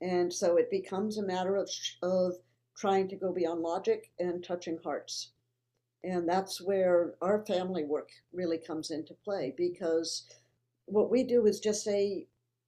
And 0.00 0.32
so 0.32 0.56
it 0.56 0.70
becomes 0.70 1.16
a 1.16 1.26
matter 1.26 1.56
of, 1.56 1.70
of 2.02 2.34
trying 2.76 3.08
to 3.08 3.16
go 3.16 3.32
beyond 3.32 3.62
logic 3.62 4.10
and 4.18 4.44
touching 4.44 4.78
hearts. 4.84 5.30
And 6.04 6.28
that's 6.28 6.60
where 6.60 7.14
our 7.22 7.44
family 7.46 7.84
work 7.84 8.10
really 8.32 8.58
comes 8.58 8.90
into 8.90 9.14
play 9.24 9.54
because 9.56 10.26
what 10.84 11.10
we 11.10 11.24
do 11.24 11.46
is 11.46 11.58
just 11.58 11.82
say, 11.82 12.26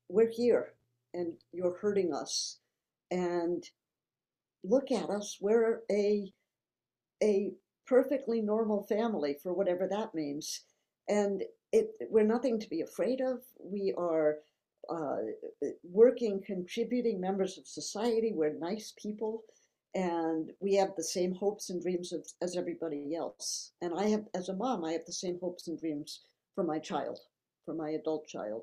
we're 0.08 0.30
here 0.30 0.72
and 1.14 1.34
you're 1.52 1.76
hurting 1.76 2.14
us. 2.14 2.58
And 3.10 3.64
look 4.64 4.90
at 4.90 5.08
us, 5.08 5.38
we're 5.40 5.80
a, 5.90 6.32
a 7.22 7.52
perfectly 7.86 8.40
normal 8.40 8.84
family 8.84 9.36
for 9.42 9.52
whatever 9.54 9.88
that 9.88 10.14
means. 10.14 10.62
And 11.08 11.42
it, 11.72 11.90
we're 12.10 12.24
nothing 12.24 12.58
to 12.60 12.68
be 12.68 12.82
afraid 12.82 13.20
of. 13.20 13.40
We 13.58 13.94
are 13.96 14.36
uh, 14.90 15.16
working, 15.82 16.42
contributing 16.44 17.20
members 17.20 17.58
of 17.58 17.66
society. 17.66 18.32
We're 18.34 18.58
nice 18.58 18.92
people 19.00 19.44
and 19.94 20.52
we 20.60 20.74
have 20.74 20.94
the 20.96 21.02
same 21.02 21.34
hopes 21.34 21.70
and 21.70 21.82
dreams 21.82 22.12
of, 22.12 22.26
as 22.42 22.56
everybody 22.56 23.14
else. 23.14 23.72
And 23.80 23.92
I 23.98 24.08
have, 24.08 24.24
as 24.34 24.48
a 24.48 24.54
mom, 24.54 24.84
I 24.84 24.92
have 24.92 25.06
the 25.06 25.12
same 25.12 25.38
hopes 25.40 25.68
and 25.68 25.78
dreams 25.78 26.20
for 26.54 26.62
my 26.62 26.78
child, 26.78 27.18
for 27.64 27.74
my 27.74 27.90
adult 27.90 28.26
child. 28.26 28.62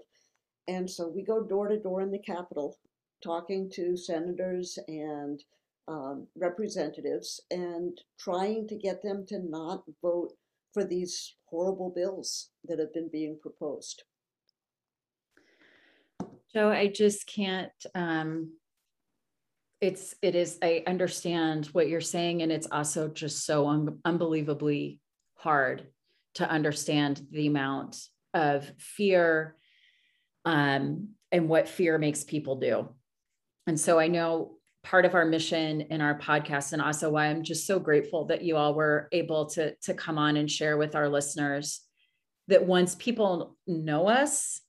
And 0.67 0.89
so 0.89 1.07
we 1.07 1.23
go 1.23 1.43
door 1.43 1.67
to 1.67 1.79
door 1.79 2.01
in 2.01 2.11
the 2.11 2.19
Capitol, 2.19 2.77
talking 3.25 3.69
to 3.71 3.97
senators 3.97 4.77
and 4.87 5.43
um, 5.87 6.27
representatives 6.35 7.41
and 7.51 7.99
trying 8.19 8.67
to 8.67 8.75
get 8.75 9.01
them 9.01 9.25
to 9.27 9.39
not 9.39 9.83
vote 10.01 10.33
for 10.73 10.83
these 10.83 11.35
horrible 11.45 11.89
bills 11.89 12.49
that 12.67 12.79
have 12.79 12.93
been 12.93 13.09
being 13.11 13.37
proposed. 13.41 14.03
Jo, 16.53 16.69
I 16.69 16.87
just 16.87 17.27
can't. 17.27 17.71
Um, 17.93 18.53
it's 19.81 20.15
it 20.21 20.35
is. 20.35 20.57
I 20.61 20.83
understand 20.87 21.67
what 21.67 21.89
you're 21.89 22.01
saying, 22.01 22.41
and 22.41 22.51
it's 22.51 22.67
also 22.71 23.07
just 23.07 23.45
so 23.45 23.67
un- 23.67 23.99
unbelievably 24.05 24.99
hard 25.35 25.87
to 26.35 26.49
understand 26.49 27.25
the 27.31 27.47
amount 27.47 27.97
of 28.33 28.69
fear 28.77 29.55
um, 30.45 31.09
and 31.31 31.49
what 31.49 31.67
fear 31.67 31.97
makes 31.97 32.23
people 32.23 32.57
do. 32.57 32.89
And 33.67 33.79
so 33.79 33.99
I 33.99 34.07
know 34.07 34.57
part 34.83 35.05
of 35.05 35.15
our 35.15 35.25
mission 35.25 35.81
in 35.81 36.01
our 36.01 36.17
podcast, 36.19 36.73
and 36.73 36.81
also 36.81 37.09
why 37.09 37.27
I'm 37.27 37.43
just 37.43 37.65
so 37.65 37.79
grateful 37.79 38.25
that 38.25 38.43
you 38.43 38.55
all 38.57 38.75
were 38.75 39.07
able 39.11 39.47
to 39.51 39.75
to 39.75 39.93
come 39.93 40.17
on 40.17 40.37
and 40.37 40.49
share 40.49 40.77
with 40.77 40.95
our 40.95 41.09
listeners 41.09 41.81
that 42.47 42.65
once 42.65 42.93
people 42.93 43.57
know 43.65 44.07
us 44.07 44.61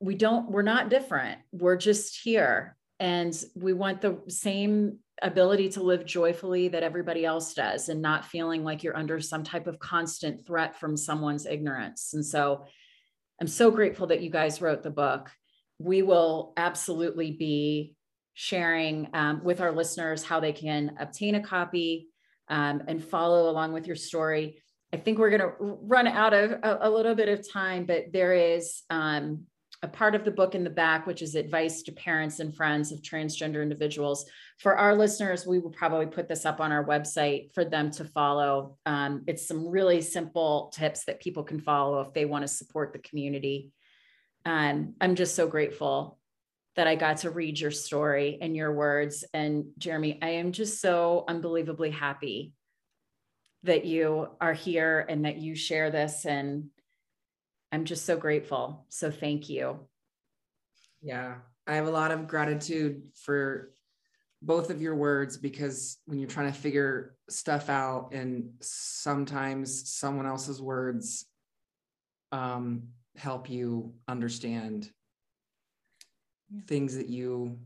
we 0.00 0.14
don't 0.14 0.50
we're 0.50 0.62
not 0.62 0.90
different. 0.90 1.40
We're 1.52 1.76
just 1.76 2.20
here. 2.22 2.76
And 2.98 3.34
we 3.54 3.72
want 3.72 4.00
the 4.00 4.18
same 4.28 4.98
ability 5.22 5.70
to 5.70 5.82
live 5.82 6.04
joyfully 6.04 6.68
that 6.68 6.82
everybody 6.82 7.24
else 7.24 7.54
does 7.54 7.88
and 7.88 8.02
not 8.02 8.26
feeling 8.26 8.64
like 8.64 8.82
you're 8.82 8.96
under 8.96 9.20
some 9.20 9.44
type 9.44 9.66
of 9.66 9.78
constant 9.78 10.46
threat 10.46 10.78
from 10.78 10.96
someone's 10.96 11.46
ignorance. 11.46 12.12
And 12.12 12.24
so 12.24 12.66
i'm 13.40 13.46
so 13.46 13.70
grateful 13.70 14.06
that 14.06 14.22
you 14.22 14.30
guys 14.30 14.62
wrote 14.62 14.82
the 14.82 14.90
book. 14.90 15.30
We 15.78 16.02
will 16.02 16.52
absolutely 16.56 17.32
be 17.32 17.95
sharing 18.38 19.08
um, 19.14 19.42
with 19.42 19.60
our 19.62 19.72
listeners 19.72 20.22
how 20.22 20.38
they 20.38 20.52
can 20.52 20.94
obtain 21.00 21.36
a 21.36 21.42
copy 21.42 22.06
um, 22.48 22.82
and 22.86 23.02
follow 23.02 23.50
along 23.50 23.72
with 23.72 23.86
your 23.86 23.96
story 23.96 24.62
i 24.92 24.96
think 24.96 25.18
we're 25.18 25.30
going 25.30 25.40
to 25.40 25.52
run 25.58 26.06
out 26.06 26.34
of 26.34 26.52
a, 26.52 26.78
a, 26.82 26.90
little 26.90 27.14
bit 27.14 27.30
of 27.30 27.50
time 27.50 27.86
but 27.86 28.12
there 28.12 28.34
is 28.34 28.82
um, 28.90 29.46
a 29.82 29.88
part 29.88 30.14
of 30.14 30.24
the 30.24 30.30
book 30.30 30.54
in 30.54 30.64
the 30.64 30.70
back, 30.70 31.06
which 31.06 31.22
is 31.22 31.34
advice 31.34 31.82
to 31.82 31.92
parents 31.92 32.40
and 32.40 32.54
friends 32.54 32.92
of 32.92 33.02
transgender 33.02 33.62
individuals. 33.62 34.24
For 34.58 34.76
our 34.76 34.96
listeners, 34.96 35.46
we 35.46 35.58
will 35.58 35.70
probably 35.70 36.06
put 36.06 36.28
this 36.28 36.46
up 36.46 36.60
on 36.60 36.72
our 36.72 36.84
website 36.84 37.52
for 37.54 37.64
them 37.64 37.90
to 37.92 38.04
follow. 38.04 38.78
Um, 38.86 39.24
it's 39.26 39.46
some 39.46 39.68
really 39.68 40.00
simple 40.00 40.72
tips 40.74 41.04
that 41.04 41.20
people 41.20 41.44
can 41.44 41.60
follow 41.60 42.00
if 42.00 42.14
they 42.14 42.24
want 42.24 42.42
to 42.42 42.48
support 42.48 42.92
the 42.92 43.00
community. 43.00 43.70
And 44.44 44.94
I'm 45.00 45.14
just 45.14 45.34
so 45.34 45.46
grateful 45.46 46.15
that 46.76 46.86
I 46.86 46.94
got 46.94 47.18
to 47.18 47.30
read 47.30 47.58
your 47.58 47.70
story 47.70 48.38
and 48.40 48.54
your 48.54 48.72
words. 48.72 49.24
And 49.32 49.66
Jeremy, 49.78 50.18
I 50.20 50.28
am 50.30 50.52
just 50.52 50.80
so 50.80 51.24
unbelievably 51.26 51.90
happy 51.90 52.52
that 53.62 53.84
you 53.84 54.28
are 54.40 54.52
here 54.52 55.04
and 55.08 55.24
that 55.24 55.38
you 55.38 55.54
share 55.54 55.90
this 55.90 56.26
and 56.26 56.66
I'm 57.72 57.84
just 57.84 58.04
so 58.04 58.16
grateful. 58.16 58.86
So 58.90 59.10
thank 59.10 59.48
you. 59.48 59.80
Yeah, 61.02 61.36
I 61.66 61.74
have 61.74 61.88
a 61.88 61.90
lot 61.90 62.12
of 62.12 62.28
gratitude 62.28 63.02
for 63.14 63.72
both 64.42 64.70
of 64.70 64.80
your 64.80 64.94
words 64.94 65.36
because 65.36 65.98
when 66.06 66.18
you're 66.18 66.28
trying 66.28 66.52
to 66.52 66.58
figure 66.58 67.16
stuff 67.28 67.68
out 67.68 68.10
and 68.12 68.50
sometimes 68.60 69.90
someone 69.90 70.26
else's 70.26 70.60
words 70.60 71.26
um, 72.32 72.84
help 73.16 73.50
you 73.50 73.94
understand 74.06 74.90
things 76.66 76.96
that 76.96 77.08
you 77.08 77.58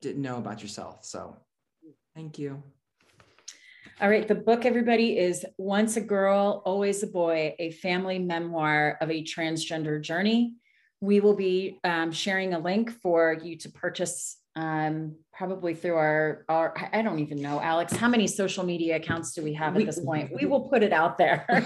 didn't 0.00 0.22
know 0.22 0.38
about 0.38 0.62
yourself. 0.62 1.04
So 1.04 1.36
thank 2.14 2.38
you. 2.38 2.62
All 4.00 4.08
right, 4.08 4.28
the 4.28 4.34
book, 4.34 4.64
everybody, 4.64 5.18
is 5.18 5.44
Once 5.56 5.96
a 5.96 6.00
Girl, 6.00 6.62
Always 6.64 7.02
a 7.02 7.08
Boy, 7.08 7.56
a 7.58 7.72
family 7.72 8.20
memoir 8.20 8.96
of 9.00 9.10
a 9.10 9.24
transgender 9.24 10.00
journey. 10.00 10.54
We 11.00 11.18
will 11.18 11.34
be 11.34 11.80
um, 11.82 12.12
sharing 12.12 12.54
a 12.54 12.60
link 12.60 12.92
for 13.02 13.36
you 13.42 13.56
to 13.58 13.68
purchase 13.70 14.36
um, 14.54 15.16
probably 15.32 15.74
through 15.74 15.96
our, 15.96 16.44
our, 16.48 16.74
I 16.92 17.02
don't 17.02 17.18
even 17.18 17.40
know, 17.40 17.60
Alex, 17.60 17.92
how 17.94 18.08
many 18.08 18.26
social 18.26 18.64
media 18.64 18.96
accounts 18.96 19.32
do 19.32 19.42
we 19.42 19.54
have 19.54 19.76
at 19.76 19.86
this 19.86 20.00
point? 20.00 20.30
We 20.32 20.46
will 20.50 20.68
put 20.68 20.82
it 20.82 20.92
out 20.92 21.18
there. 21.18 21.64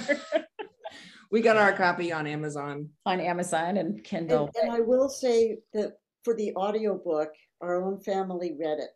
we 1.30 1.40
got 1.40 1.56
our 1.56 1.72
copy 1.72 2.12
on 2.12 2.26
Amazon. 2.26 2.90
On 3.06 3.20
Amazon 3.20 3.76
and 3.76 4.02
Kindle. 4.02 4.50
And, 4.54 4.70
and 4.70 4.72
I 4.72 4.80
will 4.80 5.08
say 5.08 5.58
that 5.72 5.96
for 6.24 6.34
the 6.34 6.54
audiobook, 6.56 7.30
our 7.60 7.82
own 7.82 8.00
family 8.00 8.56
read 8.58 8.78
it. 8.78 8.90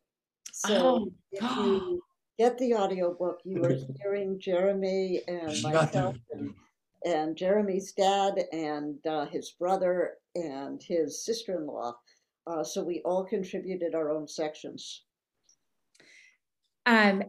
So 0.53 0.74
Oh. 0.74 1.12
if 1.32 1.43
you 1.43 2.03
get 2.39 2.59
the 2.59 2.74
audiobook, 2.74 3.40
you 3.44 3.62
are 3.65 3.74
hearing 4.03 4.39
Jeremy 4.40 5.23
and 5.28 5.62
myself 5.62 6.16
and, 6.32 6.55
and 7.05 7.36
Jeremy's 7.36 7.93
dad 7.93 8.40
and 8.53 9.05
uh, 9.07 9.27
his 9.27 9.53
brother 9.59 10.15
and 10.35 10.82
his 10.82 11.24
sister-in-law. 11.24 11.94
Uh, 12.47 12.62
so 12.62 12.82
we 12.82 13.03
all 13.05 13.24
contributed 13.24 13.94
our 13.94 14.11
own 14.11 14.28
sections. 14.28 15.05
Um, 16.86 17.24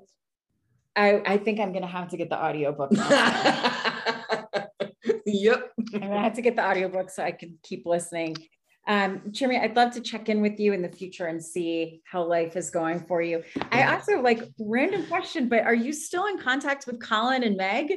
I, 0.95 1.21
I 1.25 1.37
think 1.37 1.59
I'm 1.59 1.73
gonna 1.73 1.87
have 1.87 2.09
to 2.09 2.17
get 2.17 2.29
the 2.29 2.43
audiobook. 2.43 2.91
yep. 5.25 5.71
I'm 5.93 6.01
gonna 6.01 6.21
have 6.21 6.33
to 6.33 6.41
get 6.41 6.55
the 6.55 6.63
audiobook 6.63 7.09
so 7.09 7.23
I 7.23 7.31
can 7.31 7.57
keep 7.63 7.85
listening. 7.85 8.35
Um, 8.87 9.21
Jeremy, 9.31 9.59
I'd 9.59 9.75
love 9.75 9.91
to 9.93 10.01
check 10.01 10.29
in 10.29 10.41
with 10.41 10.59
you 10.59 10.71
in 10.73 10.81
the 10.81 10.89
future 10.89 11.27
and 11.27 11.43
see 11.43 12.01
how 12.05 12.23
life 12.23 12.55
is 12.55 12.69
going 12.69 13.01
for 13.01 13.21
you. 13.21 13.43
I 13.71 13.93
also 13.93 14.21
like 14.21 14.43
random 14.57 15.05
question, 15.07 15.49
but 15.49 15.63
are 15.63 15.75
you 15.75 15.91
still 15.91 16.27
in 16.27 16.39
contact 16.39 16.87
with 16.87 17.01
Colin 17.01 17.43
and 17.43 17.57
Meg? 17.57 17.93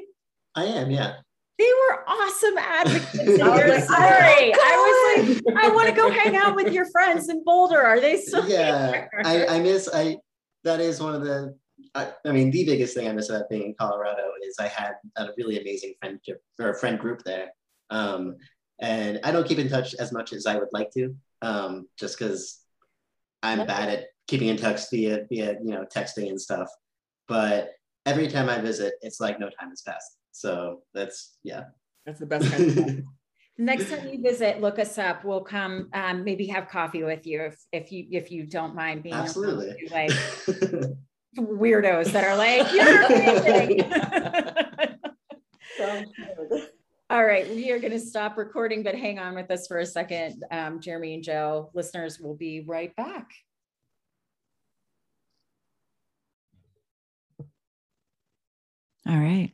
I 0.57 0.65
am, 0.65 0.91
yeah. 0.91 1.15
They 1.59 1.71
were 1.89 2.05
awesome 2.09 2.59
advocates 2.59 3.15
in 3.19 3.39
your 3.39 3.81
story. 3.81 4.53
I 4.55 5.15
was 5.15 5.45
like, 5.45 5.57
I 5.57 5.69
want 5.69 5.89
to 5.89 5.95
go 5.95 6.11
hang 6.11 6.35
out 6.35 6.57
with 6.57 6.73
your 6.73 6.91
friends 6.91 7.29
in 7.29 7.45
Boulder. 7.45 7.81
Are 7.81 8.01
they 8.01 8.17
still 8.17 8.49
yeah? 8.49 9.07
I, 9.25 9.47
I 9.47 9.61
miss 9.61 9.87
I 9.93 10.17
that 10.65 10.81
is 10.81 11.01
one 11.01 11.15
of 11.15 11.23
the 11.23 11.55
I, 11.95 12.13
I 12.25 12.33
mean 12.33 12.51
the 12.51 12.65
biggest 12.65 12.95
thing 12.95 13.09
I 13.09 13.13
miss 13.13 13.29
about 13.29 13.51
being 13.51 13.63
in 13.63 13.75
Colorado 13.79 14.23
is 14.43 14.57
I 14.59 14.69
had 14.69 14.95
a 15.17 15.29
really 15.37 15.61
amazing 15.61 15.95
friendship 16.01 16.43
or 16.59 16.73
friend 16.73 16.99
group 16.99 17.23
there. 17.25 17.51
Um, 17.91 18.37
and 18.81 19.21
I 19.25 19.31
don't 19.31 19.47
keep 19.47 19.59
in 19.59 19.69
touch 19.69 19.95
as 19.95 20.13
much 20.13 20.33
as 20.33 20.47
I 20.47 20.57
would 20.57 20.69
like 20.73 20.91
to, 20.93 21.15
um, 21.43 21.89
just 21.99 22.19
because 22.19 22.61
I'm 23.43 23.67
bad 23.67 23.89
at 23.89 24.07
keeping 24.27 24.49
in 24.49 24.57
touch 24.57 24.91
via 24.91 25.27
via 25.29 25.55
you 25.63 25.71
know 25.73 25.85
texting 25.95 26.29
and 26.29 26.41
stuff. 26.41 26.69
But 27.29 27.73
every 28.07 28.29
time 28.29 28.49
I 28.49 28.61
visit, 28.61 28.95
it's 29.03 29.21
like 29.21 29.39
no 29.39 29.51
time 29.51 29.71
has 29.71 29.83
passed. 29.83 30.17
So 30.33 30.83
that's 30.95 31.37
yeah. 31.43 31.65
That's 32.07 32.21
the 32.21 32.27
best 32.27 32.51
kind 32.51 32.79
of 32.79 33.05
Next 33.59 33.91
time 33.91 34.09
you 34.09 34.23
visit, 34.23 34.63
look 34.63 34.79
us 34.79 34.97
up. 34.97 35.23
We'll 35.23 35.43
come, 35.43 35.91
um, 35.93 36.25
maybe 36.25 36.47
have 36.47 36.69
coffee 36.69 37.03
with 37.03 37.27
you 37.27 37.43
if 37.43 37.63
if 37.73 37.93
you 37.93 38.07
if 38.11 38.31
you 38.33 38.47
don't 38.47 38.75
mind 38.75 39.03
being 39.03 39.15
Absolutely. 39.15 39.77
like 39.91 40.11
weirdos 41.39 42.11
that 42.13 42.25
are 42.25 42.37
like, 42.37 42.73
you're 42.73 43.05
amazing. 43.05 43.93
Sounds 47.11 47.13
good. 47.13 47.15
All 47.17 47.25
right, 47.25 47.49
we 47.55 47.71
are 47.73 47.79
going 47.79 47.93
to 47.93 48.01
stop 48.01 48.37
recording, 48.39 48.83
but 48.83 48.95
hang 48.95 49.19
on 49.19 49.35
with 49.35 49.51
us 49.51 49.67
for 49.67 49.79
a 49.79 49.87
second. 49.87 50.45
Um, 50.51 50.81
Jeremy 50.81 51.15
and 51.15 51.23
Jo, 51.25 51.71
listeners 51.75 52.21
will 52.21 52.37
be 52.37 52.61
right 52.67 52.95
back. 52.97 53.29
All 59.09 59.19
right. 59.19 59.53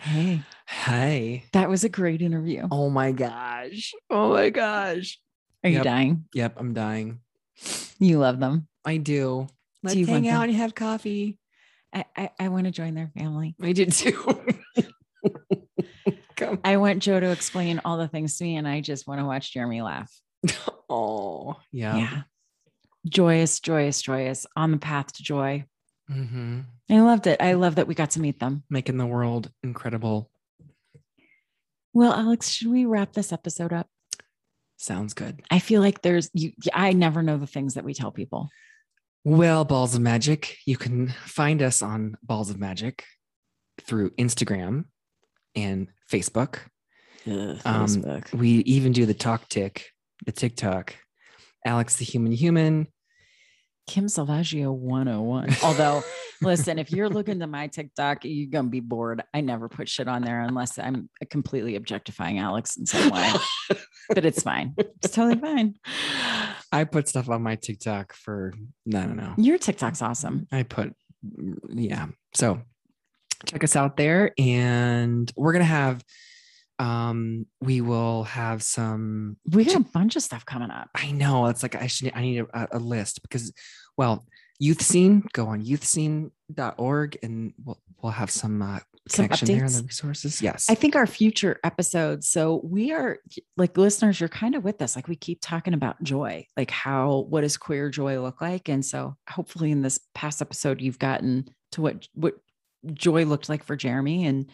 Hey, 0.00 0.42
Hey. 0.66 1.44
that 1.52 1.68
was 1.68 1.84
a 1.84 1.88
great 1.88 2.22
interview. 2.22 2.66
Oh 2.70 2.90
my 2.90 3.12
gosh. 3.12 3.92
Oh 4.08 4.30
my 4.32 4.50
gosh. 4.50 5.18
Are 5.64 5.68
you 5.70 5.76
Yep. 5.76 5.84
dying? 5.84 6.24
Yep, 6.34 6.54
I'm 6.58 6.74
dying. 6.74 7.20
You 7.98 8.18
love 8.18 8.40
them. 8.40 8.66
I 8.84 8.96
do. 8.96 9.46
Let's 9.82 9.96
you 9.96 10.06
hang 10.06 10.28
out 10.28 10.40
them? 10.42 10.50
and 10.50 10.58
have 10.58 10.74
coffee. 10.74 11.38
I, 11.92 12.04
I, 12.16 12.30
I 12.38 12.48
want 12.48 12.64
to 12.66 12.70
join 12.70 12.94
their 12.94 13.10
family. 13.16 13.54
I 13.60 13.72
did 13.72 13.92
too. 13.92 14.42
I 16.64 16.76
want 16.76 17.00
Jo 17.02 17.20
to 17.20 17.30
explain 17.30 17.80
all 17.84 17.96
the 17.98 18.08
things 18.08 18.36
to 18.38 18.44
me, 18.44 18.56
and 18.56 18.66
I 18.68 18.80
just 18.80 19.06
want 19.06 19.20
to 19.20 19.24
watch 19.26 19.52
Jeremy 19.52 19.82
laugh. 19.82 20.12
Oh, 20.92 21.54
yeah. 21.70 21.96
Yeah. 21.96 22.22
Joyous, 23.08 23.60
joyous, 23.60 24.02
joyous 24.02 24.44
on 24.56 24.72
the 24.72 24.78
path 24.78 25.12
to 25.12 25.22
joy. 25.22 25.64
hmm 26.08 26.62
I 26.90 26.98
loved 26.98 27.28
it. 27.28 27.40
I 27.40 27.52
love 27.52 27.76
that 27.76 27.86
we 27.86 27.94
got 27.94 28.10
to 28.10 28.20
meet 28.20 28.40
them. 28.40 28.64
Making 28.68 28.96
the 28.96 29.06
world 29.06 29.52
incredible. 29.62 30.32
Well, 31.92 32.12
Alex, 32.12 32.48
should 32.48 32.66
we 32.72 32.86
wrap 32.86 33.12
this 33.12 33.32
episode 33.32 33.72
up? 33.72 33.86
Sounds 34.78 35.14
good. 35.14 35.42
I 35.48 35.60
feel 35.60 35.80
like 35.80 36.02
there's 36.02 36.28
you 36.32 36.50
I 36.74 36.92
never 36.92 37.22
know 37.22 37.36
the 37.38 37.46
things 37.46 37.74
that 37.74 37.84
we 37.84 37.94
tell 37.94 38.10
people. 38.10 38.48
Well, 39.24 39.64
Balls 39.64 39.94
of 39.94 40.00
Magic, 40.00 40.56
you 40.66 40.76
can 40.76 41.08
find 41.24 41.62
us 41.62 41.82
on 41.82 42.16
Balls 42.22 42.50
of 42.50 42.58
Magic 42.58 43.04
through 43.82 44.10
Instagram 44.10 44.86
and 45.54 45.88
Facebook. 46.10 46.58
Um, 47.26 48.22
We 48.32 48.50
even 48.60 48.92
do 48.92 49.06
the 49.06 49.14
talk 49.14 49.48
tick, 49.48 49.90
the 50.26 50.32
TikTok. 50.32 50.94
Alex 51.64 51.96
the 51.96 52.04
Human 52.04 52.32
Human. 52.32 52.86
Kim 53.86 54.06
Salvaggio 54.06 54.72
101. 54.72 55.56
Although, 55.64 56.02
listen, 56.42 56.78
if 56.78 56.92
you're 56.92 57.08
looking 57.08 57.40
to 57.40 57.46
my 57.46 57.66
TikTok, 57.66 58.24
you're 58.24 58.48
gonna 58.48 58.68
be 58.68 58.80
bored. 58.80 59.22
I 59.34 59.40
never 59.40 59.68
put 59.68 59.88
shit 59.88 60.06
on 60.06 60.22
there 60.22 60.40
unless 60.40 60.78
I'm 60.78 61.10
completely 61.28 61.74
objectifying 61.76 62.38
Alex 62.38 62.76
in 62.76 62.86
some 62.86 63.10
way. 63.10 63.32
but 64.08 64.24
it's 64.24 64.42
fine. 64.42 64.74
It's 64.78 65.10
totally 65.10 65.40
fine. 65.40 65.74
I 66.70 66.84
put 66.84 67.08
stuff 67.08 67.28
on 67.28 67.42
my 67.42 67.56
TikTok 67.56 68.12
for 68.12 68.54
I 68.88 68.92
don't 68.92 69.16
know. 69.16 69.34
Your 69.36 69.58
TikTok's 69.58 70.02
awesome. 70.02 70.46
I 70.52 70.62
put 70.62 70.94
yeah. 71.68 72.06
So 72.34 72.62
check 73.46 73.64
us 73.64 73.76
out 73.76 73.96
there 73.96 74.32
and 74.38 75.32
we're 75.36 75.52
gonna 75.52 75.64
have 75.64 76.04
um 76.78 77.46
we 77.60 77.80
will 77.80 78.24
have 78.24 78.62
some 78.62 79.36
We 79.50 79.64
got 79.64 79.76
a 79.76 79.80
bunch 79.80 80.16
of 80.16 80.22
stuff 80.22 80.44
coming 80.46 80.70
up. 80.70 80.88
I 80.94 81.10
know 81.10 81.46
it's 81.46 81.62
like 81.62 81.74
I 81.74 81.86
should 81.86 82.12
I 82.14 82.22
need 82.22 82.38
a, 82.40 82.68
a 82.72 82.78
list 82.78 83.22
because 83.22 83.52
well 83.96 84.26
Youth 84.58 84.82
Seen 84.82 85.24
go 85.32 85.46
on 85.46 85.64
youthseen.org 85.64 87.18
and 87.22 87.54
we'll 87.64 87.80
we'll 88.02 88.12
have 88.12 88.30
some 88.30 88.60
uh 88.62 88.78
Some 89.08 89.26
connection 89.26 89.48
there 89.48 89.64
in 89.64 89.72
the 89.72 89.82
resources. 89.82 90.40
Yes. 90.42 90.68
I 90.68 90.74
think 90.74 90.96
our 90.96 91.06
future 91.06 91.58
episodes. 91.64 92.28
So 92.28 92.60
we 92.62 92.92
are 92.92 93.18
like 93.56 93.76
listeners, 93.78 94.20
you're 94.20 94.28
kind 94.28 94.54
of 94.54 94.62
with 94.62 94.82
us. 94.82 94.96
Like 94.96 95.08
we 95.08 95.16
keep 95.16 95.38
talking 95.40 95.74
about 95.74 96.02
joy, 96.02 96.46
like 96.56 96.70
how 96.70 97.26
what 97.28 97.40
does 97.40 97.56
queer 97.56 97.88
joy 97.88 98.20
look 98.20 98.40
like? 98.40 98.68
And 98.68 98.84
so 98.84 99.16
hopefully 99.28 99.70
in 99.70 99.80
this 99.82 99.98
past 100.14 100.42
episode, 100.42 100.80
you've 100.80 100.98
gotten 100.98 101.48
to 101.72 101.82
what 101.82 102.06
what 102.14 102.34
joy 102.92 103.24
looked 103.24 103.48
like 103.48 103.64
for 103.64 103.76
Jeremy. 103.76 104.26
And 104.26 104.50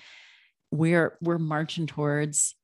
we're 0.70 1.16
we're 1.20 1.38
marching 1.38 1.86
towards 1.86 2.54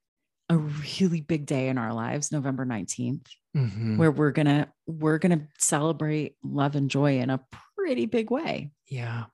a 0.49 0.57
really 0.59 1.21
big 1.21 1.47
day 1.47 1.69
in 1.69 1.79
our 1.79 1.95
lives, 1.95 2.33
November 2.33 2.65
19th, 2.67 3.27
Mhm. 3.57 3.97
where 3.97 4.11
we're 4.11 4.33
gonna 4.33 4.73
we're 4.87 5.19
gonna 5.19 5.49
celebrate 5.59 6.37
love 6.43 6.75
and 6.77 6.91
joy 6.91 7.19
in 7.21 7.31
a 7.31 7.41
pretty 7.77 8.07
big 8.07 8.31
way. 8.31 8.71
Yeah. 8.89 9.25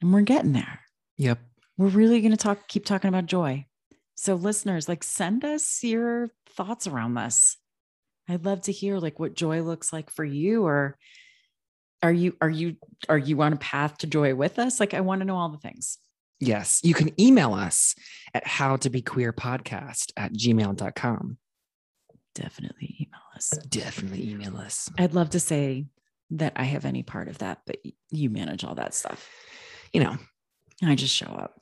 And 0.00 0.12
we're 0.12 0.22
getting 0.22 0.52
there 0.52 0.80
Yep. 1.16 1.38
we're 1.78 1.88
really 1.88 2.20
going 2.20 2.30
to 2.32 2.36
talk 2.36 2.66
keep 2.68 2.84
talking 2.84 3.08
about 3.08 3.26
joy 3.26 3.66
so 4.16 4.34
listeners 4.34 4.88
like 4.88 5.02
send 5.02 5.44
us 5.44 5.82
your 5.82 6.30
thoughts 6.50 6.86
around 6.86 7.14
this 7.14 7.56
i'd 8.28 8.44
love 8.44 8.60
to 8.62 8.72
hear 8.72 8.98
like 8.98 9.18
what 9.18 9.34
joy 9.34 9.62
looks 9.62 9.92
like 9.92 10.10
for 10.10 10.24
you 10.24 10.64
or 10.64 10.98
are 12.04 12.12
you 12.12 12.36
are 12.40 12.50
you 12.50 12.76
are 13.08 13.18
you 13.18 13.42
on 13.42 13.52
a 13.52 13.56
path 13.56 13.98
to 13.98 14.06
joy 14.06 14.32
with 14.34 14.58
us 14.60 14.78
like 14.78 14.94
i 14.94 15.00
want 15.00 15.20
to 15.20 15.24
know 15.24 15.36
all 15.36 15.48
the 15.48 15.58
things 15.58 15.98
Yes. 16.40 16.80
You 16.84 16.94
can 16.94 17.18
email 17.18 17.54
us 17.54 17.94
at 18.34 18.46
how 18.46 18.76
to 18.78 18.90
be 18.90 19.00
queer 19.00 19.32
podcast 19.32 20.12
at 20.16 20.32
gmail.com. 20.34 21.38
definitely 22.34 22.96
email 23.00 23.20
us 23.34 23.48
Definitely 23.68 24.28
email 24.30 24.56
us. 24.58 24.90
i'd 24.98 25.14
love 25.14 25.30
to 25.30 25.40
say 25.40 25.86
that 26.32 26.52
i 26.56 26.64
have 26.64 26.84
any 26.84 27.02
part 27.02 27.28
of 27.28 27.38
that 27.38 27.60
but 27.66 27.76
you 28.10 28.28
manage 28.30 28.62
all 28.64 28.74
that 28.74 28.94
stuff 28.94 29.30
You 29.92 30.02
know, 30.04 30.16
i 30.82 30.94
just 30.96 31.14
show 31.14 31.26
up 31.26 31.60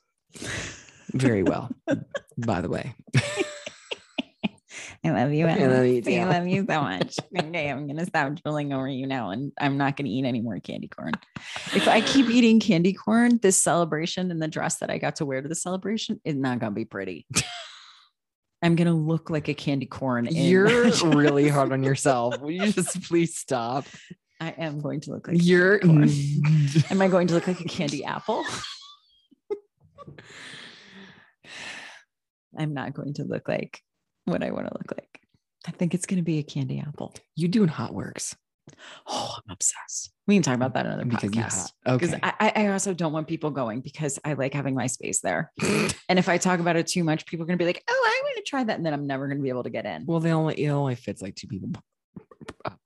very 1.12 1.43
well, 1.43 1.70
by 2.39 2.62
the 2.62 2.69
way. 2.70 2.94
I 5.05 5.11
love 5.11 5.33
you. 5.33 5.47
I 5.47 5.66
love 5.66 5.85
you 5.85 6.01
too. 6.01 6.12
I 6.12 6.24
love 6.24 6.47
you 6.47 6.65
so 6.69 6.81
much. 6.81 7.16
okay, 7.37 7.69
I'm 7.69 7.89
gonna 7.89 8.07
stop 8.07 8.35
drooling 8.37 8.73
over 8.73 8.87
you 8.87 9.09
now, 9.09 9.31
and 9.31 9.51
I'm 9.61 9.77
not 9.77 9.97
gonna 9.97 10.11
eat 10.11 10.24
any 10.24 10.41
more 10.41 10.61
candy 10.61 10.87
corn. 10.87 11.15
If 11.74 11.89
I 11.89 12.01
keep 12.01 12.31
eating 12.31 12.61
candy 12.61 12.93
corn, 12.93 13.41
this 13.43 13.61
celebration 13.61 14.31
and 14.31 14.41
the 14.41 14.47
dress 14.47 14.77
that 14.77 14.91
I 14.91 14.99
got 14.99 15.16
to 15.16 15.24
wear 15.27 15.43
to 15.43 15.49
the 15.49 15.57
celebration 15.57 16.20
is 16.24 16.37
not 16.37 16.61
gonna 16.61 16.73
be 16.73 16.85
pretty. 16.85 17.27
I'm 18.62 18.77
gonna 18.77 18.95
look 18.95 19.29
like 19.29 19.49
a 19.49 19.55
candy 19.55 19.87
corn. 19.87 20.29
You're 20.31 20.93
really 21.03 21.49
hard 21.49 21.73
on 21.73 21.83
yourself. 21.85 22.41
Will 22.41 22.53
you 22.53 22.70
just 22.70 23.03
please 23.03 23.37
stop? 23.37 23.87
I 24.41 24.51
am 24.51 24.81
going 24.81 25.01
to 25.01 25.11
look 25.11 25.27
like. 25.27 25.39
You're. 25.41 25.85
Am 25.85 27.03
I 27.03 27.09
going 27.09 27.27
to 27.29 27.35
look 27.35 27.49
like 27.49 27.61
a 27.61 27.65
candy 27.65 28.05
apple? 28.05 28.45
I'm 32.57 32.74
not 32.74 32.93
going 32.93 33.15
to 33.15 33.24
look 33.24 33.49
like 33.49 33.81
what 34.24 34.43
I 34.43 34.51
want 34.51 34.66
to 34.69 34.74
look 34.74 34.93
like. 34.97 35.20
I 35.66 35.70
think 35.70 35.94
it's 35.94 36.07
going 36.07 36.19
to 36.19 36.24
be 36.24 36.39
a 36.39 36.43
candy 36.43 36.81
apple. 36.81 37.15
you 37.36 37.49
doing 37.49 37.69
hot 37.69 37.94
works 37.94 38.35
Oh, 39.09 39.35
I'm 39.44 39.53
obsessed. 39.53 40.12
We 40.27 40.36
can 40.36 40.43
talk 40.43 40.55
about 40.55 40.74
that 40.74 40.86
another 40.86 41.05
because 41.05 41.31
podcast. 41.31 41.73
hot. 41.85 41.99
Because 41.99 42.15
Okay. 42.15 42.20
I, 42.23 42.53
I 42.57 42.65
I 42.65 42.66
also 42.69 42.94
don't 42.94 43.12
want 43.12 43.27
people 43.27 43.51
going 43.51 43.81
because 43.81 44.20
I 44.24 44.35
like 44.35 44.55
having 44.55 44.74
my 44.77 44.86
space 44.86 45.20
there. 45.20 45.51
and 46.09 46.19
if 46.19 46.28
I 46.28 46.39
talk 46.39 46.61
about 46.61 46.77
it 46.77 46.86
too 46.86 47.03
much, 47.03 47.27
people 47.27 47.43
are 47.43 47.47
going 47.49 47.59
to 47.59 47.62
be 47.62 47.66
like, 47.66 47.82
"Oh, 47.90 48.05
I 48.09 48.20
want 48.24 48.36
to 48.36 48.49
try 48.49 48.62
that," 48.62 48.77
and 48.77 48.86
then 48.86 48.94
I'm 48.94 49.07
never 49.07 49.27
going 49.27 49.39
to 49.39 49.43
be 49.43 49.49
able 49.49 49.65
to 49.65 49.70
get 49.70 49.85
in. 49.85 50.07
well, 50.07 50.20
they 50.20 50.32
only 50.32 50.55
it 50.62 50.69
only 50.69 50.94
fits 50.94 51.20
like 51.20 51.35
two 51.35 51.49
people 51.49 51.70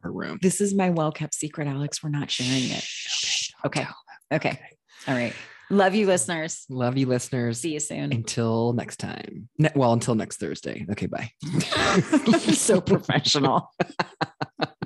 per 0.01 0.11
room. 0.11 0.39
This 0.41 0.63
is 0.63 0.75
my 0.75 0.89
well 0.91 1.13
kept 1.13 1.35
secret, 1.35 1.69
Alex. 1.69 2.03
We're 2.03 2.09
not 2.09 2.31
sharing 2.31 2.71
it. 2.71 2.83
Shh, 2.83 3.51
don't 3.63 3.67
Okay. 3.77 3.87
Okay. 4.33 4.59
All 5.07 5.15
right. 5.15 5.35
Love 5.71 5.95
you, 5.95 6.07
listeners. 6.07 6.65
Love 6.69 6.97
you, 6.97 7.07
listeners. 7.07 7.61
See 7.61 7.73
you 7.73 7.81
soon. 7.81 8.13
Until 8.13 8.73
next 8.73 8.99
time. 8.99 9.49
Ne- 9.59 9.73
well, 9.75 9.93
until 9.93 10.15
next 10.15 10.39
Thursday. 10.39 10.87
Okay, 10.91 11.07
bye. 11.07 11.33
so 12.53 12.81
professional. 12.81 13.73